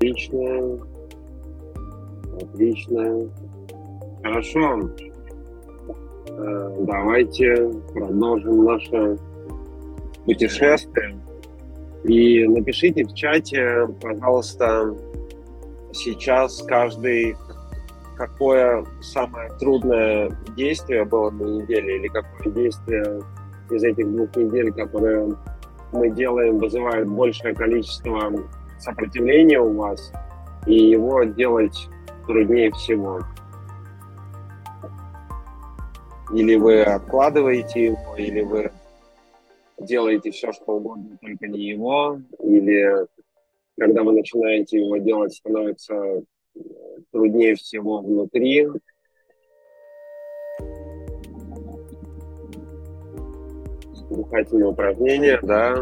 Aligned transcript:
Отлично. 0.00 0.78
Отлично. 2.40 3.28
Хорошо. 4.22 4.90
Э, 6.26 6.76
давайте 6.86 7.70
продолжим 7.92 8.64
наше 8.64 9.18
путешествие. 10.24 11.20
И 12.04 12.48
напишите 12.48 13.04
в 13.04 13.12
чате, 13.12 13.88
пожалуйста, 14.00 14.96
сейчас 15.92 16.62
каждый 16.62 17.36
какое 18.16 18.86
самое 19.02 19.50
трудное 19.58 20.30
действие 20.56 21.04
было 21.04 21.28
на 21.28 21.42
неделе 21.42 21.96
или 21.98 22.08
какое 22.08 22.50
действие 22.54 23.20
из 23.70 23.84
этих 23.84 24.10
двух 24.10 24.34
недель, 24.34 24.72
которые 24.72 25.36
мы 25.92 26.08
делаем, 26.08 26.56
вызывает 26.56 27.06
большее 27.06 27.54
количество 27.54 28.32
сопротивления 28.80 29.60
у 29.60 29.76
вас, 29.76 30.12
и 30.66 30.74
его 30.74 31.22
делать 31.24 31.88
труднее 32.26 32.70
всего. 32.72 33.20
Или 36.32 36.56
вы 36.56 36.82
откладываете 36.82 37.86
его, 37.86 38.16
или 38.16 38.42
вы 38.42 38.70
делаете 39.78 40.30
все, 40.30 40.52
что 40.52 40.76
угодно, 40.76 41.18
только 41.20 41.48
не 41.48 41.60
его, 41.60 42.20
или 42.42 43.06
когда 43.78 44.02
вы 44.02 44.12
начинаете 44.12 44.78
его 44.84 44.98
делать, 44.98 45.34
становится 45.34 46.22
труднее 47.12 47.54
всего 47.56 48.00
внутри. 48.00 48.68
Дыхательные 54.10 54.68
упражнения, 54.68 55.38
да. 55.42 55.76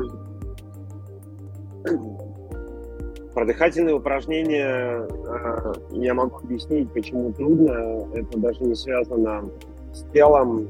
Про 3.39 3.45
дыхательные 3.45 3.95
упражнения 3.95 5.07
э, 5.07 5.73
я 5.93 6.13
могу 6.13 6.39
объяснить, 6.39 6.93
почему 6.93 7.33
трудно. 7.33 8.09
Это 8.13 8.37
даже 8.37 8.65
не 8.65 8.75
связано 8.75 9.49
с 9.95 10.03
телом. 10.13 10.69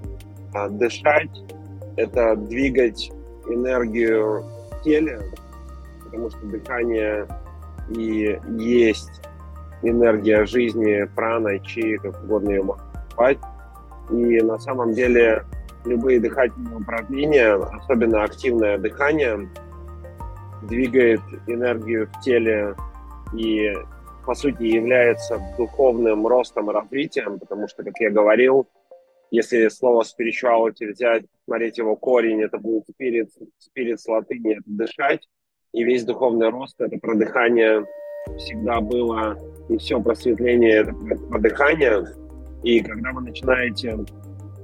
А 0.53 0.69
дышать– 0.69 1.31
это 1.97 2.37
двигать 2.37 3.11
энергию 3.49 4.43
в 4.71 4.83
теле, 4.85 5.19
потому 6.05 6.29
что 6.29 6.45
дыхание 6.45 7.27
и 7.89 8.39
есть 8.59 9.23
энергия 9.81 10.45
жизни, 10.45 11.09
прана, 11.17 11.59
чи, 11.61 11.97
как 11.97 12.23
угодно 12.23 12.51
ее 12.51 12.65
можно 12.65 12.85
назвать. 12.93 13.39
И 14.11 14.43
на 14.43 14.59
самом 14.59 14.93
деле 14.93 15.43
любые 15.87 16.21
дыхательные 16.21 16.77
упражнения, 16.77 17.55
особенно 17.55 18.25
активное 18.25 18.77
дыхание, 18.77 19.49
двигает 20.63 21.21
энергию 21.47 22.09
в 22.09 22.21
теле 22.21 22.75
и, 23.37 23.73
по 24.27 24.35
сути, 24.35 24.63
является 24.65 25.41
духовным 25.57 26.27
ростом 26.27 26.71
и 26.71 26.75
развитием, 26.75 27.39
потому 27.39 27.69
что, 27.69 27.83
как 27.83 27.95
я 28.01 28.11
говорил, 28.11 28.67
если 29.31 29.69
слово 29.69 30.05
spirituality 30.05 30.91
взять, 30.91 31.25
смотреть 31.45 31.79
его 31.79 31.97
корень, 31.97 32.43
это 32.43 32.59
будет 32.59 32.85
spirit, 32.89 33.29
spirit 33.61 33.99
с 33.99 34.09
латыни, 34.09 34.53
это 34.53 34.63
дышать, 34.67 35.29
и 35.73 35.85
весь 35.85 36.05
духовный 36.05 36.49
рост– 36.49 36.77
это 36.81 36.99
про 36.99 37.15
дыхание 37.15 37.85
всегда 38.39 38.81
было, 38.81 39.37
и 39.69 39.77
все 39.77 40.01
просветление– 40.01 40.77
это 40.81 40.95
про 40.95 41.39
дыхание. 41.39 42.07
И 42.63 42.81
когда 42.81 43.13
вы 43.13 43.21
начинаете 43.21 43.99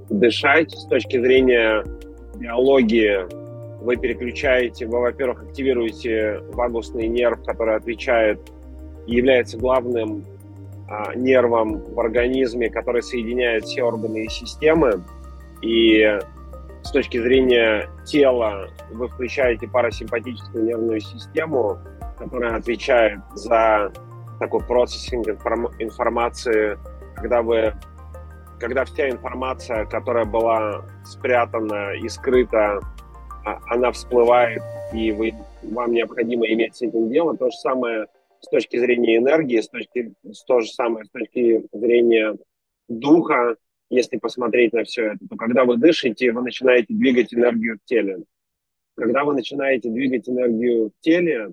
дышать 0.09 0.73
с 0.73 0.87
точки 0.87 1.21
зрения 1.21 1.85
биологии, 2.37 3.44
вы 3.85 3.97
переключаете, 3.97 4.87
вы, 4.87 5.01
во-первых, 5.01 5.43
активируете 5.43 6.41
вагусный 6.53 7.07
нерв, 7.07 7.45
который 7.45 7.77
отвечает 7.77 8.41
и 9.07 9.17
является 9.17 9.59
главным 9.59 10.25
а, 10.89 11.15
нервом 11.15 11.81
в 11.81 12.01
организме, 12.01 12.71
который 12.71 13.03
соединяет 13.03 13.65
все 13.65 13.83
органы 13.83 14.25
и 14.25 14.29
системы. 14.29 15.05
И 15.61 16.19
с 16.83 16.91
точки 16.91 17.21
зрения 17.21 17.91
тела 18.07 18.69
вы 18.91 19.09
включаете 19.09 19.69
парасимпатическую 19.69 20.65
нервную 20.65 21.01
систему, 21.01 21.79
которая 22.19 22.57
отвечает 22.57 23.21
за 23.35 23.93
такой 24.41 24.61
процессинг 24.61 25.29
информации, 25.79 26.79
когда 27.17 27.43
вы 27.43 27.75
когда 28.61 28.85
вся 28.85 29.11
информация, 29.11 29.85
которая 29.85 30.25
была 30.25 30.85
спрятана 31.05 31.93
и 31.93 32.09
скрыта, 32.09 32.81
она 33.45 33.93
всплывает, 33.93 34.63
и 34.93 35.13
вы, 35.13 35.33
вам 35.63 35.93
необходимо 35.93 36.47
иметь 36.47 36.77
с 36.77 36.83
этим 36.83 37.11
дело. 37.11 37.37
То 37.37 37.51
же 37.51 37.57
самое 37.57 38.07
с 38.41 38.49
точки 38.49 38.79
зрения 38.79 39.19
энергии, 39.19 39.61
с 39.61 39.69
точки, 39.69 40.15
то 40.47 40.61
же 40.61 40.69
самое 40.69 41.05
с 41.05 41.11
точки 41.11 41.67
зрения 41.73 42.37
духа, 42.89 43.57
если 43.91 44.19
посмотреть 44.19 44.73
на 44.73 44.85
все 44.85 45.13
это, 45.13 45.19
то 45.29 45.37
когда 45.37 45.65
вы 45.65 45.77
дышите, 45.77 46.33
вы 46.33 46.43
начинаете 46.43 46.93
двигать 46.95 47.33
энергию 47.35 47.79
в 47.79 47.85
теле. 47.89 48.19
Когда 48.97 49.25
вы 49.25 49.35
начинаете 49.35 49.91
двигать 49.91 50.29
энергию 50.29 50.91
в 50.91 51.01
теле, 51.01 51.53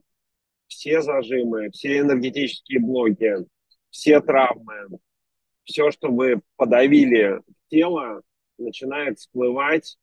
все 0.68 1.02
зажимы, 1.02 1.70
все 1.72 2.00
энергетические 2.00 2.80
блоки, 2.80 3.36
все 3.90 4.22
травмы, 4.22 5.00
все, 5.64 5.92
что 5.92 6.10
вы 6.10 6.42
подавили 6.56 7.42
тело, 7.70 8.22
начинает 8.58 9.20
всплывать, 9.20 9.98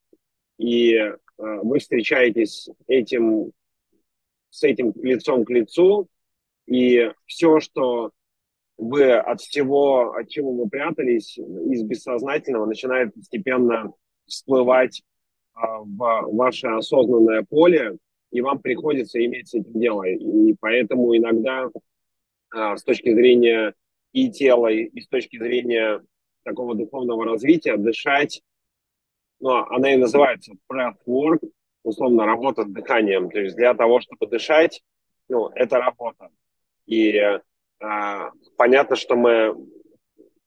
и 0.58 1.12
вы 1.38 1.78
встречаетесь 1.78 2.68
этим, 2.86 3.52
с 4.50 4.62
этим 4.64 4.92
лицом 4.96 5.44
к 5.44 5.50
лицу, 5.50 6.08
и 6.66 7.10
все, 7.26 7.60
что 7.60 8.10
вы 8.76 9.12
от 9.12 9.40
всего, 9.40 10.12
от 10.12 10.28
чего 10.28 10.52
вы 10.52 10.68
прятались, 10.68 11.38
из 11.38 11.82
бессознательного, 11.82 12.66
начинает 12.66 13.12
постепенно 13.14 13.92
всплывать 14.26 15.02
э, 15.54 15.60
в 15.60 16.28
ваше 16.32 16.68
осознанное 16.68 17.44
поле, 17.48 17.96
и 18.30 18.40
вам 18.40 18.60
приходится 18.60 19.24
иметь 19.24 19.48
с 19.48 19.54
этим 19.54 19.80
дело. 19.80 20.04
И 20.04 20.54
поэтому 20.60 21.16
иногда 21.16 21.68
а, 22.50 22.76
с 22.76 22.84
точки 22.84 23.12
зрения 23.12 23.74
и 24.12 24.30
тела, 24.30 24.68
и 24.68 25.00
с 25.00 25.08
точки 25.08 25.38
зрения 25.38 26.02
такого 26.44 26.74
духовного 26.74 27.24
развития 27.24 27.76
дышать, 27.76 28.42
ну, 29.40 29.50
она 29.70 29.94
и 29.94 29.96
называется 29.96 30.52
breath 30.70 30.96
work, 31.06 31.40
условно, 31.82 32.26
работа 32.26 32.64
с 32.64 32.68
дыханием. 32.68 33.30
То 33.30 33.40
есть 33.40 33.56
для 33.56 33.74
того, 33.74 34.00
чтобы 34.00 34.26
дышать, 34.26 34.82
ну, 35.28 35.48
это 35.54 35.78
работа. 35.78 36.30
И 36.86 37.20
а, 37.80 38.30
понятно, 38.56 38.96
что 38.96 39.14
мы 39.14 39.54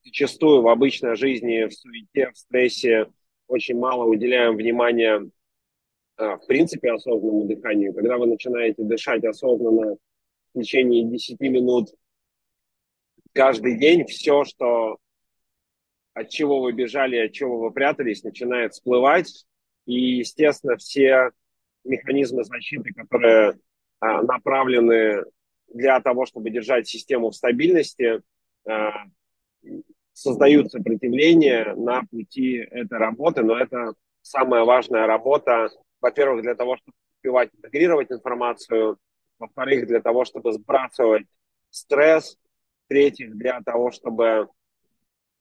зачастую 0.04 0.62
в 0.62 0.68
обычной 0.68 1.16
жизни, 1.16 1.68
в 1.68 1.74
суете, 1.74 2.32
в 2.32 2.38
стрессе 2.38 3.08
очень 3.48 3.78
мало 3.78 4.06
уделяем 4.06 4.56
внимания 4.56 5.30
а, 6.18 6.38
в 6.38 6.46
принципе 6.48 6.92
осознанному 6.92 7.46
дыханию, 7.46 7.94
когда 7.94 8.18
вы 8.18 8.28
начинаете 8.28 8.84
дышать 8.84 9.24
осознанно 9.24 9.98
в 10.54 10.60
течение 10.60 11.04
10 11.06 11.40
минут 11.40 11.90
каждый 13.34 13.80
день, 13.80 14.06
все, 14.06 14.44
что 14.44 14.98
от 16.14 16.30
чего 16.30 16.62
вы 16.62 16.74
бежали, 16.74 17.18
от 17.18 17.32
чего 17.32 17.60
вы 17.60 17.72
прятались, 17.72 18.24
начинает 18.24 18.74
всплывать. 18.74 19.46
И, 19.86 20.18
естественно, 20.18 20.78
все 20.78 21.32
механизмы 21.84 22.44
защиты, 22.44 22.94
которые 22.94 23.58
а, 24.00 24.22
направлены 24.22 25.24
для 25.74 26.00
того, 26.02 26.26
чтобы 26.26 26.50
держать 26.50 26.88
систему 26.88 27.32
в 27.32 27.36
стабильности, 27.36 28.22
а, 28.68 29.06
создают 30.14 30.72
сопротивление 30.72 31.74
на 31.76 32.04
пути 32.04 32.58
этой 32.58 32.98
работы, 33.00 33.44
но 33.44 33.58
это 33.58 33.94
самая 34.22 34.66
важная 34.66 35.08
работа 35.08 35.70
во-первых, 36.02 36.42
для 36.42 36.56
того, 36.56 36.78
чтобы 36.78 36.98
успевать 37.16 37.50
интегрировать 37.56 38.12
информацию, 38.12 38.98
во-вторых, 39.40 39.88
для 39.88 40.02
того, 40.02 40.26
чтобы 40.26 40.52
сбрасывать 40.52 41.28
стресс, 41.70 42.38
в-третьих, 42.86 43.36
для 43.38 43.62
того, 43.62 43.92
чтобы 43.92 44.50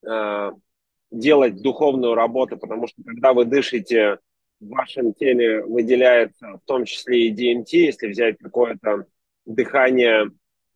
э, 0.06 0.50
делать 1.10 1.62
духовную 1.62 2.14
работу, 2.14 2.56
потому 2.56 2.86
что 2.86 3.02
когда 3.04 3.32
вы 3.32 3.44
дышите, 3.44 4.18
в 4.60 4.68
вашем 4.68 5.14
теле 5.14 5.64
выделяется 5.64 6.58
в 6.62 6.66
том 6.66 6.84
числе 6.84 7.28
и 7.28 7.34
DMT, 7.34 7.66
если 7.72 8.08
взять 8.08 8.38
какое-то 8.38 9.06
дыхание 9.46 10.30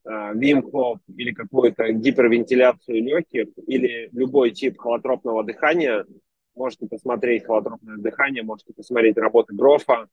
э, 0.05 0.35
или 0.39 1.33
какую-то 1.33 1.93
гипервентиляцию 1.93 3.03
легких 3.03 3.49
или 3.67 4.09
любой 4.13 4.53
тип 4.53 4.79
холотропного 4.79 5.45
дыхания, 5.45 6.07
можете 6.55 6.87
посмотреть 6.87 7.45
холотропное 7.45 7.99
дыхание, 7.99 8.43
можете 8.43 8.73
посмотреть 8.73 9.19
работы 9.19 9.55
Грофа. 9.55 10.07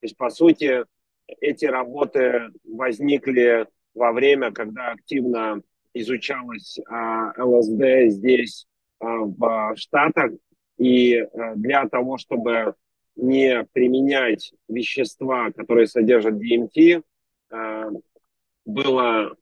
То 0.00 0.04
есть, 0.04 0.16
по 0.16 0.30
сути, 0.30 0.84
эти 1.26 1.64
работы 1.66 2.50
возникли 2.64 3.66
во 3.94 4.12
время, 4.12 4.52
когда 4.52 4.92
активно 4.92 5.62
изучалось 5.94 6.78
а, 6.88 7.32
ЛСД 7.42 8.10
здесь, 8.12 8.66
а, 9.00 9.18
в 9.24 9.74
Штатах. 9.76 10.32
И 10.78 11.16
а, 11.16 11.54
для 11.54 11.88
того, 11.88 12.18
чтобы 12.18 12.74
не 13.16 13.64
применять 13.72 14.52
вещества, 14.68 15.50
которые 15.52 15.86
содержат 15.86 16.34
DMT, 16.34 17.02
а, 17.50 17.90
было 18.64 19.36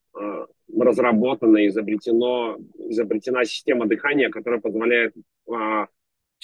разработана, 0.74 1.66
изобретено, 1.66 2.58
изобретена 2.78 3.44
система 3.44 3.86
дыхания, 3.86 4.30
которая 4.30 4.60
позволяет 4.60 5.14
в 5.44 5.88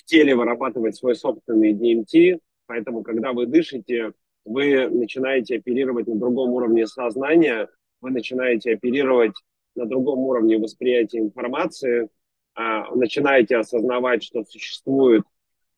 теле 0.04 0.34
вырабатывать 0.34 0.96
свой 0.96 1.14
собственный 1.14 1.72
DMT, 1.72 2.38
поэтому, 2.66 3.02
когда 3.02 3.32
вы 3.32 3.46
дышите, 3.46 4.12
вы 4.44 4.88
начинаете 4.88 5.56
оперировать 5.56 6.06
на 6.06 6.16
другом 6.16 6.50
уровне 6.50 6.86
сознания, 6.86 7.68
вы 8.00 8.10
начинаете 8.10 8.74
оперировать 8.74 9.34
на 9.74 9.86
другом 9.86 10.20
уровне 10.20 10.58
восприятия 10.58 11.18
информации, 11.18 12.08
а, 12.54 12.94
начинаете 12.94 13.56
осознавать, 13.56 14.22
что 14.22 14.44
существует, 14.44 15.22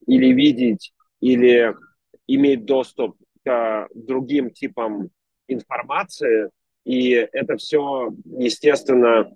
или 0.07 0.33
видеть, 0.33 0.93
или 1.21 1.75
иметь 2.27 2.65
доступ 2.65 3.17
к 3.45 3.89
другим 3.95 4.51
типам 4.51 5.11
информации, 5.49 6.51
и 6.85 7.11
это 7.11 7.57
все, 7.57 8.11
естественно, 8.25 9.31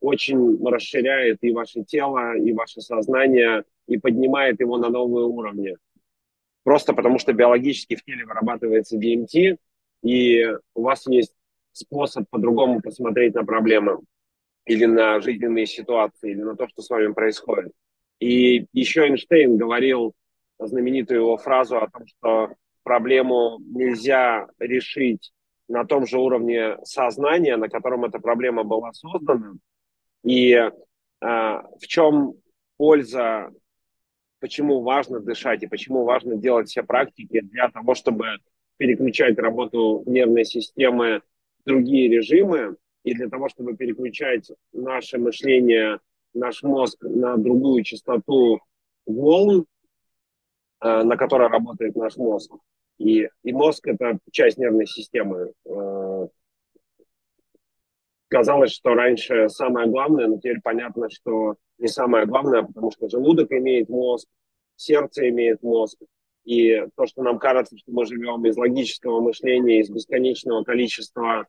очень 0.00 0.62
расширяет 0.64 1.38
и 1.42 1.52
ваше 1.52 1.84
тело, 1.84 2.36
и 2.36 2.52
ваше 2.52 2.80
сознание, 2.80 3.64
и 3.86 3.98
поднимает 3.98 4.60
его 4.60 4.78
на 4.78 4.88
новые 4.88 5.26
уровни. 5.26 5.76
Просто 6.62 6.92
потому 6.92 7.18
что 7.18 7.32
биологически 7.32 7.96
в 7.96 8.04
теле 8.04 8.24
вырабатывается 8.26 8.98
DMT, 8.98 9.56
и 10.02 10.46
у 10.74 10.82
вас 10.82 11.06
есть 11.06 11.32
способ 11.72 12.28
по-другому 12.30 12.80
посмотреть 12.80 13.34
на 13.34 13.44
проблемы 13.44 13.98
или 14.66 14.84
на 14.84 15.20
жизненные 15.20 15.66
ситуации, 15.66 16.32
или 16.32 16.42
на 16.42 16.56
то, 16.56 16.68
что 16.68 16.82
с 16.82 16.90
вами 16.90 17.12
происходит. 17.12 17.72
И 18.18 18.66
еще 18.72 19.06
Эйнштейн 19.06 19.56
говорил 19.56 20.14
знаменитую 20.58 21.20
его 21.20 21.36
фразу 21.36 21.78
о 21.78 21.88
том, 21.88 22.06
что 22.06 22.54
проблему 22.82 23.58
нельзя 23.60 24.46
решить 24.58 25.32
на 25.68 25.84
том 25.84 26.06
же 26.06 26.18
уровне 26.18 26.76
сознания, 26.84 27.56
на 27.56 27.68
котором 27.68 28.04
эта 28.04 28.18
проблема 28.18 28.64
была 28.64 28.92
создана. 28.92 29.54
И 30.24 30.52
э, 30.52 30.70
в 31.20 31.86
чем 31.86 32.34
польза, 32.76 33.50
почему 34.40 34.82
важно 34.82 35.20
дышать 35.20 35.62
и 35.62 35.68
почему 35.68 36.04
важно 36.04 36.36
делать 36.36 36.68
все 36.68 36.82
практики 36.82 37.40
для 37.40 37.70
того, 37.70 37.94
чтобы 37.94 38.38
переключать 38.76 39.38
работу 39.38 40.02
нервной 40.06 40.44
системы 40.44 41.22
другие 41.64 42.08
режимы, 42.08 42.76
и 43.02 43.14
для 43.14 43.28
того, 43.28 43.48
чтобы 43.48 43.76
переключать 43.76 44.50
наше 44.72 45.18
мышление, 45.18 46.00
наш 46.34 46.62
мозг 46.62 46.98
на 47.02 47.36
другую 47.36 47.82
частоту 47.82 48.60
волн, 49.06 49.66
э, 50.82 51.02
на 51.02 51.16
которой 51.16 51.48
работает 51.48 51.96
наш 51.96 52.16
мозг. 52.16 52.52
И, 52.98 53.28
и 53.42 53.52
мозг– 53.52 53.86
это 53.88 54.18
часть 54.30 54.58
нервной 54.58 54.86
системы. 54.86 55.52
Э, 55.64 56.28
казалось, 58.28 58.72
что 58.72 58.94
раньше 58.94 59.48
самое 59.48 59.88
главное, 59.88 60.26
но 60.26 60.36
теперь 60.36 60.60
понятно, 60.62 61.08
что 61.10 61.56
не 61.78 61.88
самое 61.88 62.26
главное, 62.26 62.62
потому 62.62 62.90
что 62.90 63.08
желудок 63.08 63.50
имеет 63.52 63.88
мозг, 63.88 64.28
сердце 64.76 65.28
имеет 65.30 65.62
мозг. 65.62 65.98
И 66.44 66.84
то, 66.96 67.06
что 67.06 67.22
нам 67.22 67.38
кажется, 67.38 67.76
что 67.76 67.92
мы 67.92 68.06
живем 68.06 68.44
из 68.46 68.56
логического 68.56 69.20
мышления, 69.20 69.80
из 69.80 69.90
бесконечного 69.90 70.64
количества 70.64 71.46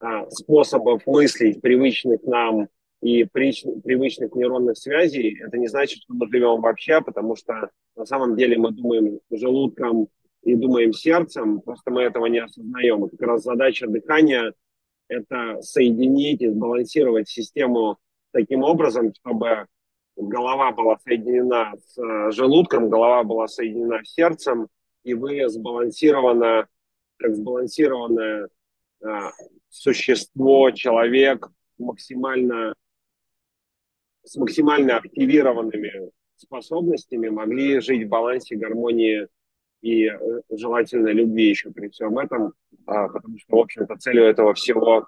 а, 0.00 0.28
способов 0.30 1.06
мыслить, 1.06 1.60
привычных 1.60 2.22
нам 2.24 2.68
и 3.00 3.24
привычных 3.24 4.34
нейронных 4.34 4.76
связей, 4.76 5.40
это 5.40 5.58
не 5.58 5.68
значит, 5.68 6.02
что 6.02 6.14
мы 6.14 6.26
живем 6.28 6.60
вообще, 6.60 7.00
потому 7.00 7.36
что 7.36 7.70
на 7.96 8.06
самом 8.06 8.36
деле 8.36 8.58
мы 8.58 8.72
думаем 8.72 9.20
желудком 9.30 10.08
и 10.42 10.54
думаем 10.54 10.92
сердцем, 10.92 11.60
просто 11.60 11.90
мы 11.90 12.02
этого 12.02 12.26
не 12.26 12.38
осознаем. 12.38 13.04
И 13.04 13.10
как 13.10 13.20
раз 13.20 13.42
задача 13.42 13.86
дыхания– 13.86 14.52
это 15.08 15.60
соединить 15.62 16.42
и 16.42 16.48
сбалансировать 16.48 17.28
систему 17.28 17.98
таким 18.32 18.62
образом, 18.62 19.12
чтобы 19.14 19.66
голова 20.16 20.72
была 20.72 20.98
соединена 20.98 21.74
с 21.86 21.98
э, 21.98 22.30
желудком, 22.32 22.88
голова 22.88 23.24
была 23.24 23.48
соединена 23.48 24.02
с 24.04 24.12
сердцем, 24.12 24.68
и 25.02 25.14
вы 25.14 25.48
сбалансировано, 25.48 26.66
как 27.18 27.34
сбалансированное 27.34 28.48
а, 29.04 29.30
существо, 29.68 30.70
человек 30.70 31.48
максимально 31.78 32.74
с 34.24 34.36
максимально 34.36 34.96
активированными 34.96 36.10
способностями 36.36 37.28
могли 37.28 37.80
жить 37.80 38.06
в 38.06 38.08
балансе, 38.08 38.56
гармонии 38.56 39.28
и 39.82 40.06
э, 40.06 40.18
желательно 40.50 41.08
любви 41.08 41.50
еще 41.50 41.70
при 41.70 41.88
всем 41.88 42.18
этом, 42.18 42.54
а, 42.86 43.08
потому 43.08 43.38
что, 43.38 43.56
в 43.56 43.60
общем-то, 43.60 43.96
целью 43.96 44.24
этого 44.24 44.54
всего 44.54 45.06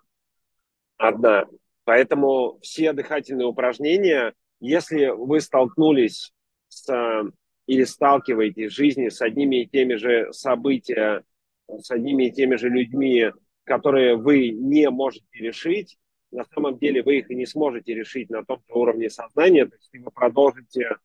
одна. 0.99 1.47
Поэтому 1.85 2.59
все 2.61 2.93
дыхательные 2.93 3.47
упражнения, 3.47 4.35
если 4.61 5.07
вы 5.07 5.41
столкнулись 5.41 6.33
с, 6.69 7.33
или 7.67 7.85
сталкиваетесь 7.85 8.73
в 8.73 8.77
жизни 8.77 9.09
с 9.09 9.21
одними 9.21 9.63
и 9.63 9.67
теми 9.67 9.95
же 9.95 10.33
событиями, 10.33 11.23
с 11.69 11.91
одними 11.91 12.29
и 12.29 12.33
теми 12.33 12.57
же 12.57 12.69
людьми, 12.69 13.33
которые 13.65 14.17
вы 14.17 14.51
не 14.51 14.89
можете 14.91 15.27
решить, 15.33 15.99
на 16.31 16.45
самом 16.45 16.79
деле 16.79 17.03
вы 17.03 17.19
их 17.19 17.31
и 17.31 17.35
не 17.35 17.47
сможете 17.47 17.95
решить 17.95 18.31
на 18.31 18.45
том 18.45 18.63
же 18.69 18.75
уровне 18.75 19.11
сознания, 19.11 19.67
то 19.67 19.77
есть 19.77 19.91
вы 19.93 20.11
продолжите 20.11 20.97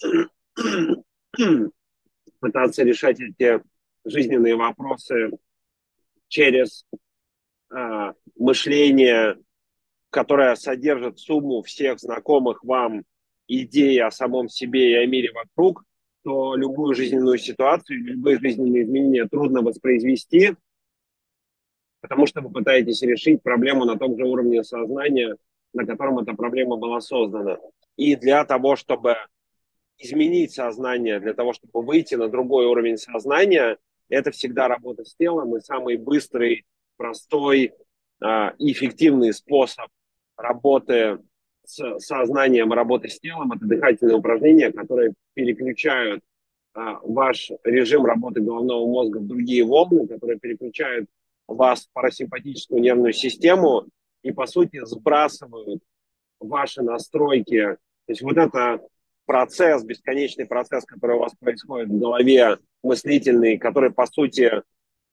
пытаться 2.40 2.82
решать 2.82 3.20
эти 3.20 3.62
жизненные 4.04 4.56
вопросы 4.56 5.30
через 6.28 6.86
э, 7.74 8.12
мышление, 8.36 9.38
которое 10.14 10.54
содержит 10.54 11.18
сумму 11.18 11.62
всех 11.62 11.98
знакомых 11.98 12.62
вам 12.62 13.02
идей 13.48 14.00
о 14.00 14.12
самом 14.12 14.48
себе 14.48 14.92
и 14.92 14.94
о 14.94 15.06
мире 15.06 15.32
вокруг, 15.32 15.82
то 16.22 16.54
любую 16.54 16.94
жизненную 16.94 17.36
ситуацию, 17.36 17.98
любые 17.98 18.38
жизненные 18.38 18.84
изменения 18.84 19.26
трудно 19.26 19.60
воспроизвести, 19.62 20.54
потому 22.00 22.26
что 22.26 22.42
вы 22.42 22.50
пытаетесь 22.50 23.02
решить 23.02 23.42
проблему 23.42 23.84
на 23.86 23.98
том 23.98 24.16
же 24.16 24.24
уровне 24.24 24.62
сознания, 24.62 25.36
на 25.72 25.84
котором 25.84 26.20
эта 26.20 26.32
проблема 26.34 26.76
была 26.76 27.00
создана. 27.00 27.58
И 27.96 28.14
для 28.14 28.44
того, 28.44 28.76
чтобы 28.76 29.16
изменить 29.98 30.52
сознание, 30.52 31.18
для 31.18 31.34
того, 31.34 31.54
чтобы 31.54 31.84
выйти 31.84 32.14
на 32.14 32.28
другой 32.28 32.66
уровень 32.66 32.98
сознания, 32.98 33.78
это 34.08 34.30
всегда 34.30 34.68
работа 34.68 35.04
с 35.04 35.16
телом, 35.16 35.56
и 35.56 35.60
самый 35.60 35.96
быстрый, 35.96 36.66
простой 36.96 37.72
э, 38.20 38.26
эффективный 38.60 39.32
способ 39.32 39.88
работы 40.36 41.18
с 41.64 41.98
сознанием, 42.00 42.72
работы 42.72 43.08
с 43.08 43.18
телом, 43.18 43.52
это 43.52 43.64
дыхательные 43.64 44.16
упражнения, 44.16 44.70
которые 44.70 45.14
переключают 45.34 46.22
э, 46.74 46.80
ваш 47.02 47.50
режим 47.64 48.04
работы 48.04 48.40
головного 48.40 48.86
мозга 48.86 49.18
в 49.18 49.26
другие 49.26 49.64
волны, 49.64 50.06
которые 50.06 50.38
переключают 50.38 51.08
вас 51.46 51.86
в 51.86 51.92
парасимпатическую 51.92 52.80
нервную 52.80 53.12
систему 53.12 53.86
и, 54.22 54.32
по 54.32 54.46
сути, 54.46 54.84
сбрасывают 54.84 55.82
ваши 56.40 56.82
настройки. 56.82 57.76
То 58.06 58.10
есть 58.10 58.22
вот 58.22 58.36
это 58.36 58.80
процесс, 59.26 59.84
бесконечный 59.84 60.46
процесс, 60.46 60.84
который 60.84 61.16
у 61.16 61.20
вас 61.20 61.32
происходит 61.38 61.88
в 61.88 61.98
голове, 61.98 62.58
мыслительный, 62.82 63.58
который, 63.58 63.90
по 63.90 64.06
сути, 64.06 64.62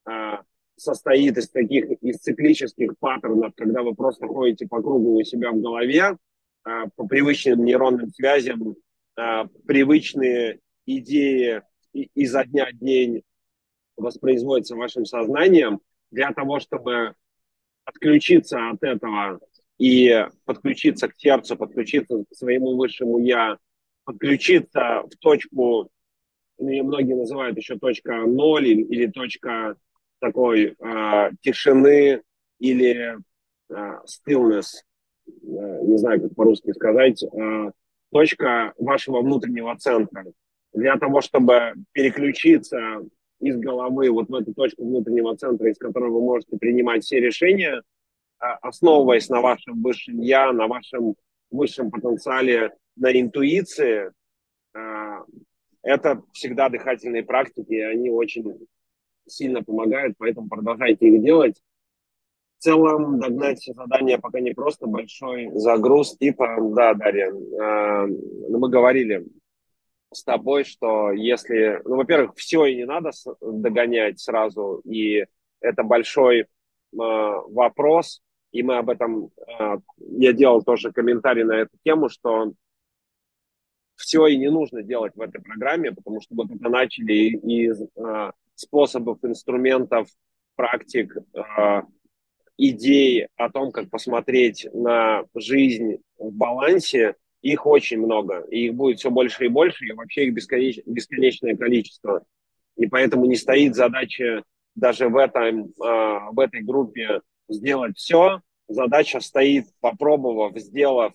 а, 0.05 0.41
состоит 0.81 1.37
из 1.37 1.49
таких 1.49 1.91
из 2.01 2.17
циклических 2.17 2.97
паттернов, 2.99 3.53
когда 3.55 3.83
вы 3.83 3.93
просто 3.93 4.27
ходите 4.27 4.67
по 4.67 4.81
кругу 4.81 5.19
у 5.19 5.23
себя 5.23 5.51
в 5.51 5.61
голове, 5.61 6.17
а, 6.63 6.87
по 6.95 7.07
привычным 7.07 7.63
нейронным 7.63 8.09
связям, 8.11 8.75
а, 9.15 9.45
привычные 9.67 10.59
идеи 10.85 11.61
изо 11.93 12.43
дня 12.45 12.67
в 12.71 12.77
день 12.77 13.21
воспроизводятся 13.95 14.75
вашим 14.75 15.05
сознанием, 15.05 15.81
для 16.09 16.31
того, 16.31 16.59
чтобы 16.59 17.13
отключиться 17.85 18.69
от 18.69 18.81
этого 18.81 19.39
и 19.77 20.25
подключиться 20.45 21.07
к 21.07 21.15
сердцу, 21.15 21.57
подключиться 21.57 22.23
к 22.29 22.35
своему 22.35 22.75
высшему 22.75 23.19
«я», 23.19 23.57
подключиться 24.03 25.03
в 25.03 25.15
точку, 25.19 25.89
ну, 26.57 26.83
многие 26.83 27.15
называют 27.15 27.57
еще 27.57 27.77
точка 27.77 28.25
ноль 28.25 28.67
или 28.67 29.07
точка 29.07 29.75
такой 30.21 30.75
э, 30.79 31.31
тишины 31.41 32.21
или 32.59 33.17
э, 33.69 33.99
stillness, 34.05 34.67
э, 35.27 35.31
не 35.41 35.97
знаю, 35.97 36.21
как 36.21 36.35
по-русски 36.35 36.71
сказать, 36.71 37.23
э, 37.23 37.71
точка 38.11 38.73
вашего 38.77 39.21
внутреннего 39.21 39.75
центра. 39.77 40.25
Для 40.73 40.95
того, 40.97 41.21
чтобы 41.21 41.73
переключиться 41.91 43.01
из 43.41 43.57
головы 43.57 44.09
вот 44.11 44.29
в 44.29 44.35
эту 44.35 44.53
точку 44.53 44.85
внутреннего 44.85 45.35
центра, 45.35 45.69
из 45.69 45.77
которой 45.77 46.11
вы 46.11 46.21
можете 46.21 46.57
принимать 46.57 47.03
все 47.03 47.19
решения, 47.19 47.81
а, 48.39 48.53
основываясь 48.61 49.29
на 49.29 49.41
вашем 49.41 49.81
высшем 49.81 50.21
я, 50.21 50.53
на 50.53 50.67
вашем 50.67 51.15
высшем 51.49 51.91
потенциале, 51.91 52.71
на 52.95 53.11
интуиции, 53.19 54.11
а, 54.73 55.23
это 55.81 56.21
всегда 56.33 56.69
дыхательные 56.69 57.23
практики, 57.23 57.73
и 57.73 57.81
они 57.81 58.09
очень 58.09 58.67
сильно 59.31 59.63
помогают, 59.63 60.15
поэтому 60.17 60.49
продолжайте 60.49 61.07
их 61.07 61.23
делать. 61.23 61.61
целом 62.59 63.19
догнать 63.19 63.59
все 63.59 63.73
задания 63.73 64.17
пока 64.17 64.39
не 64.39 64.53
просто 64.53 64.87
большой 64.87 65.49
загруз, 65.53 66.17
типа, 66.17 66.57
да, 66.75 66.93
Дарья, 66.93 67.27
э, 67.27 68.07
ну, 68.07 68.59
мы 68.59 68.69
говорили 68.69 69.25
с 70.13 70.23
тобой, 70.23 70.63
что 70.63 71.11
если, 71.11 71.81
ну, 71.85 71.95
во-первых, 71.95 72.33
все 72.35 72.65
и 72.65 72.75
не 72.75 72.85
надо 72.85 73.11
догонять 73.41 74.19
сразу, 74.19 74.81
и 74.83 75.25
это 75.61 75.83
большой 75.83 76.41
э, 76.41 76.45
вопрос, 76.91 78.21
и 78.51 78.61
мы 78.63 78.77
об 78.77 78.89
этом, 78.89 79.31
э, 79.47 79.77
я 79.97 80.33
делал 80.33 80.61
тоже 80.63 80.91
комментарий 80.91 81.43
на 81.43 81.53
эту 81.53 81.77
тему, 81.83 82.09
что 82.09 82.53
все 83.95 84.27
и 84.27 84.37
не 84.37 84.49
нужно 84.49 84.83
делать 84.83 85.13
в 85.15 85.21
этой 85.21 85.41
программе, 85.41 85.91
потому 85.91 86.21
что 86.21 86.35
мы 86.35 86.47
только 86.47 86.69
начали 86.69 87.13
из 87.13 87.81
э, 87.81 88.31
способов, 88.61 89.19
инструментов, 89.23 90.07
практик, 90.55 91.15
э, 91.33 91.81
идей 92.57 93.27
о 93.35 93.49
том, 93.49 93.71
как 93.71 93.89
посмотреть 93.89 94.67
на 94.73 95.23
жизнь 95.35 95.97
в 96.17 96.31
балансе, 96.31 97.15
их 97.41 97.65
очень 97.65 97.99
много, 97.99 98.45
и 98.51 98.67
их 98.67 98.75
будет 98.75 98.99
все 98.99 99.09
больше 99.09 99.45
и 99.45 99.49
больше, 99.49 99.85
и 99.85 99.93
вообще 99.93 100.27
их 100.27 100.33
бесконеч... 100.33 100.79
бесконечное 100.85 101.57
количество. 101.57 102.23
И 102.77 102.87
поэтому 102.87 103.25
не 103.25 103.35
стоит 103.35 103.75
задача 103.75 104.43
даже 104.75 105.09
в, 105.09 105.17
этом, 105.17 105.65
э, 105.65 106.19
в 106.31 106.39
этой 106.39 106.61
группе 106.61 107.21
сделать 107.49 107.97
все. 107.97 108.41
Задача 108.67 109.19
стоит, 109.19 109.65
попробовав, 109.79 110.57
сделав 110.57 111.13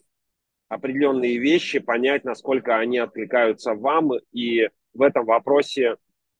определенные 0.69 1.39
вещи, 1.39 1.79
понять, 1.79 2.25
насколько 2.25 2.77
они 2.77 2.99
откликаются 2.99 3.75
вам. 3.75 4.13
И 4.33 4.69
в 4.95 5.03
этом 5.03 5.25
вопросе 5.25 5.97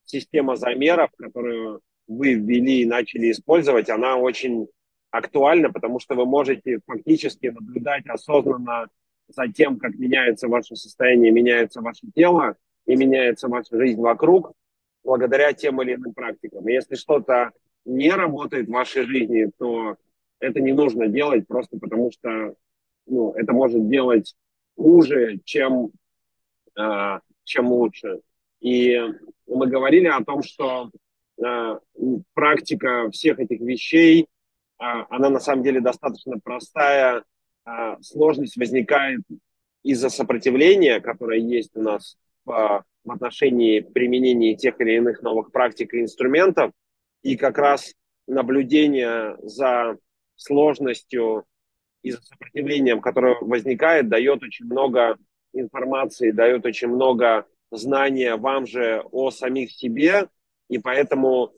система 0.07 0.55
замеров, 0.55 1.11
которую 1.17 1.81
вы 2.07 2.33
ввели 2.33 2.81
и 2.81 2.85
начали 2.85 3.31
использовать, 3.31 3.89
она 3.89 4.15
очень 4.15 4.67
актуальна, 5.11 5.71
потому 5.71 5.99
что 5.99 6.15
вы 6.15 6.25
можете 6.25 6.79
фактически 6.85 7.47
наблюдать 7.47 8.05
осознанно 8.07 8.87
за 9.27 9.47
тем, 9.47 9.77
как 9.77 9.95
меняется 9.95 10.47
ваше 10.47 10.75
состояние, 10.75 11.31
меняется 11.31 11.81
ваше 11.81 12.07
тело 12.15 12.55
и 12.85 12.95
меняется 12.95 13.47
ваша 13.47 13.77
жизнь 13.77 13.99
вокруг 13.99 14.53
благодаря 15.03 15.53
тем 15.53 15.81
или 15.81 15.95
иным 15.95 16.13
практикам. 16.13 16.67
Если 16.67 16.95
что-то 16.95 17.51
не 17.85 18.11
работает 18.11 18.67
в 18.67 18.71
вашей 18.71 19.03
жизни, 19.03 19.49
то 19.57 19.97
это 20.39 20.59
не 20.59 20.73
нужно 20.73 21.07
делать 21.07 21.47
просто 21.47 21.77
потому, 21.77 22.11
что 22.11 22.55
ну, 23.05 23.33
это 23.33 23.53
может 23.53 23.89
делать 23.89 24.35
хуже, 24.75 25.39
чем, 25.45 25.91
э, 26.77 27.19
чем 27.43 27.67
лучше. 27.67 28.19
И 28.59 28.97
мы 29.47 29.67
говорили 29.67 30.07
о 30.07 30.23
том, 30.23 30.43
что 30.43 30.91
э, 31.43 31.79
практика 32.33 33.09
всех 33.11 33.39
этих 33.39 33.59
вещей, 33.61 34.23
э, 34.23 34.25
она 35.09 35.29
на 35.29 35.39
самом 35.39 35.63
деле 35.63 35.79
достаточно 35.79 36.39
простая. 36.39 37.23
Э, 37.65 37.95
сложность 38.01 38.57
возникает 38.57 39.21
из-за 39.83 40.09
сопротивления, 40.09 40.99
которое 40.99 41.39
есть 41.39 41.75
у 41.75 41.81
нас 41.81 42.17
в, 42.45 42.83
в 43.03 43.11
отношении 43.11 43.79
применения 43.79 44.55
тех 44.55 44.79
или 44.81 44.95
иных 44.95 45.21
новых 45.21 45.51
практик 45.51 45.93
и 45.93 46.01
инструментов. 46.01 46.71
И 47.21 47.37
как 47.37 47.57
раз 47.57 47.93
наблюдение 48.27 49.37
за 49.41 49.97
сложностью 50.35 51.45
и 52.03 52.11
за 52.11 52.21
сопротивлением, 52.21 53.01
которое 53.01 53.37
возникает, 53.41 54.09
дает 54.09 54.43
очень 54.43 54.65
много 54.65 55.17
информации, 55.53 56.31
дает 56.31 56.65
очень 56.65 56.89
много 56.89 57.45
знания 57.71 58.35
вам 58.35 58.65
же 58.65 59.03
о 59.11 59.31
самих 59.31 59.71
себе, 59.71 60.29
и 60.69 60.77
поэтому 60.77 61.53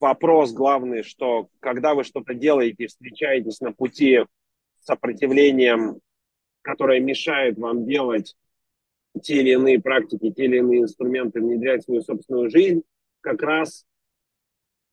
вопрос 0.00 0.52
главный, 0.52 1.02
что 1.02 1.48
когда 1.60 1.94
вы 1.94 2.04
что-то 2.04 2.34
делаете, 2.34 2.86
встречаетесь 2.86 3.60
на 3.60 3.72
пути 3.72 4.24
с 4.80 4.86
сопротивлением, 4.86 6.00
которое 6.62 7.00
мешает 7.00 7.58
вам 7.58 7.86
делать 7.86 8.36
те 9.22 9.40
или 9.40 9.50
иные 9.50 9.80
практики, 9.80 10.30
те 10.30 10.44
или 10.44 10.58
иные 10.58 10.82
инструменты, 10.82 11.40
внедрять 11.40 11.82
в 11.82 11.84
свою 11.84 12.02
собственную 12.02 12.50
жизнь, 12.50 12.82
как 13.20 13.42
раз 13.42 13.84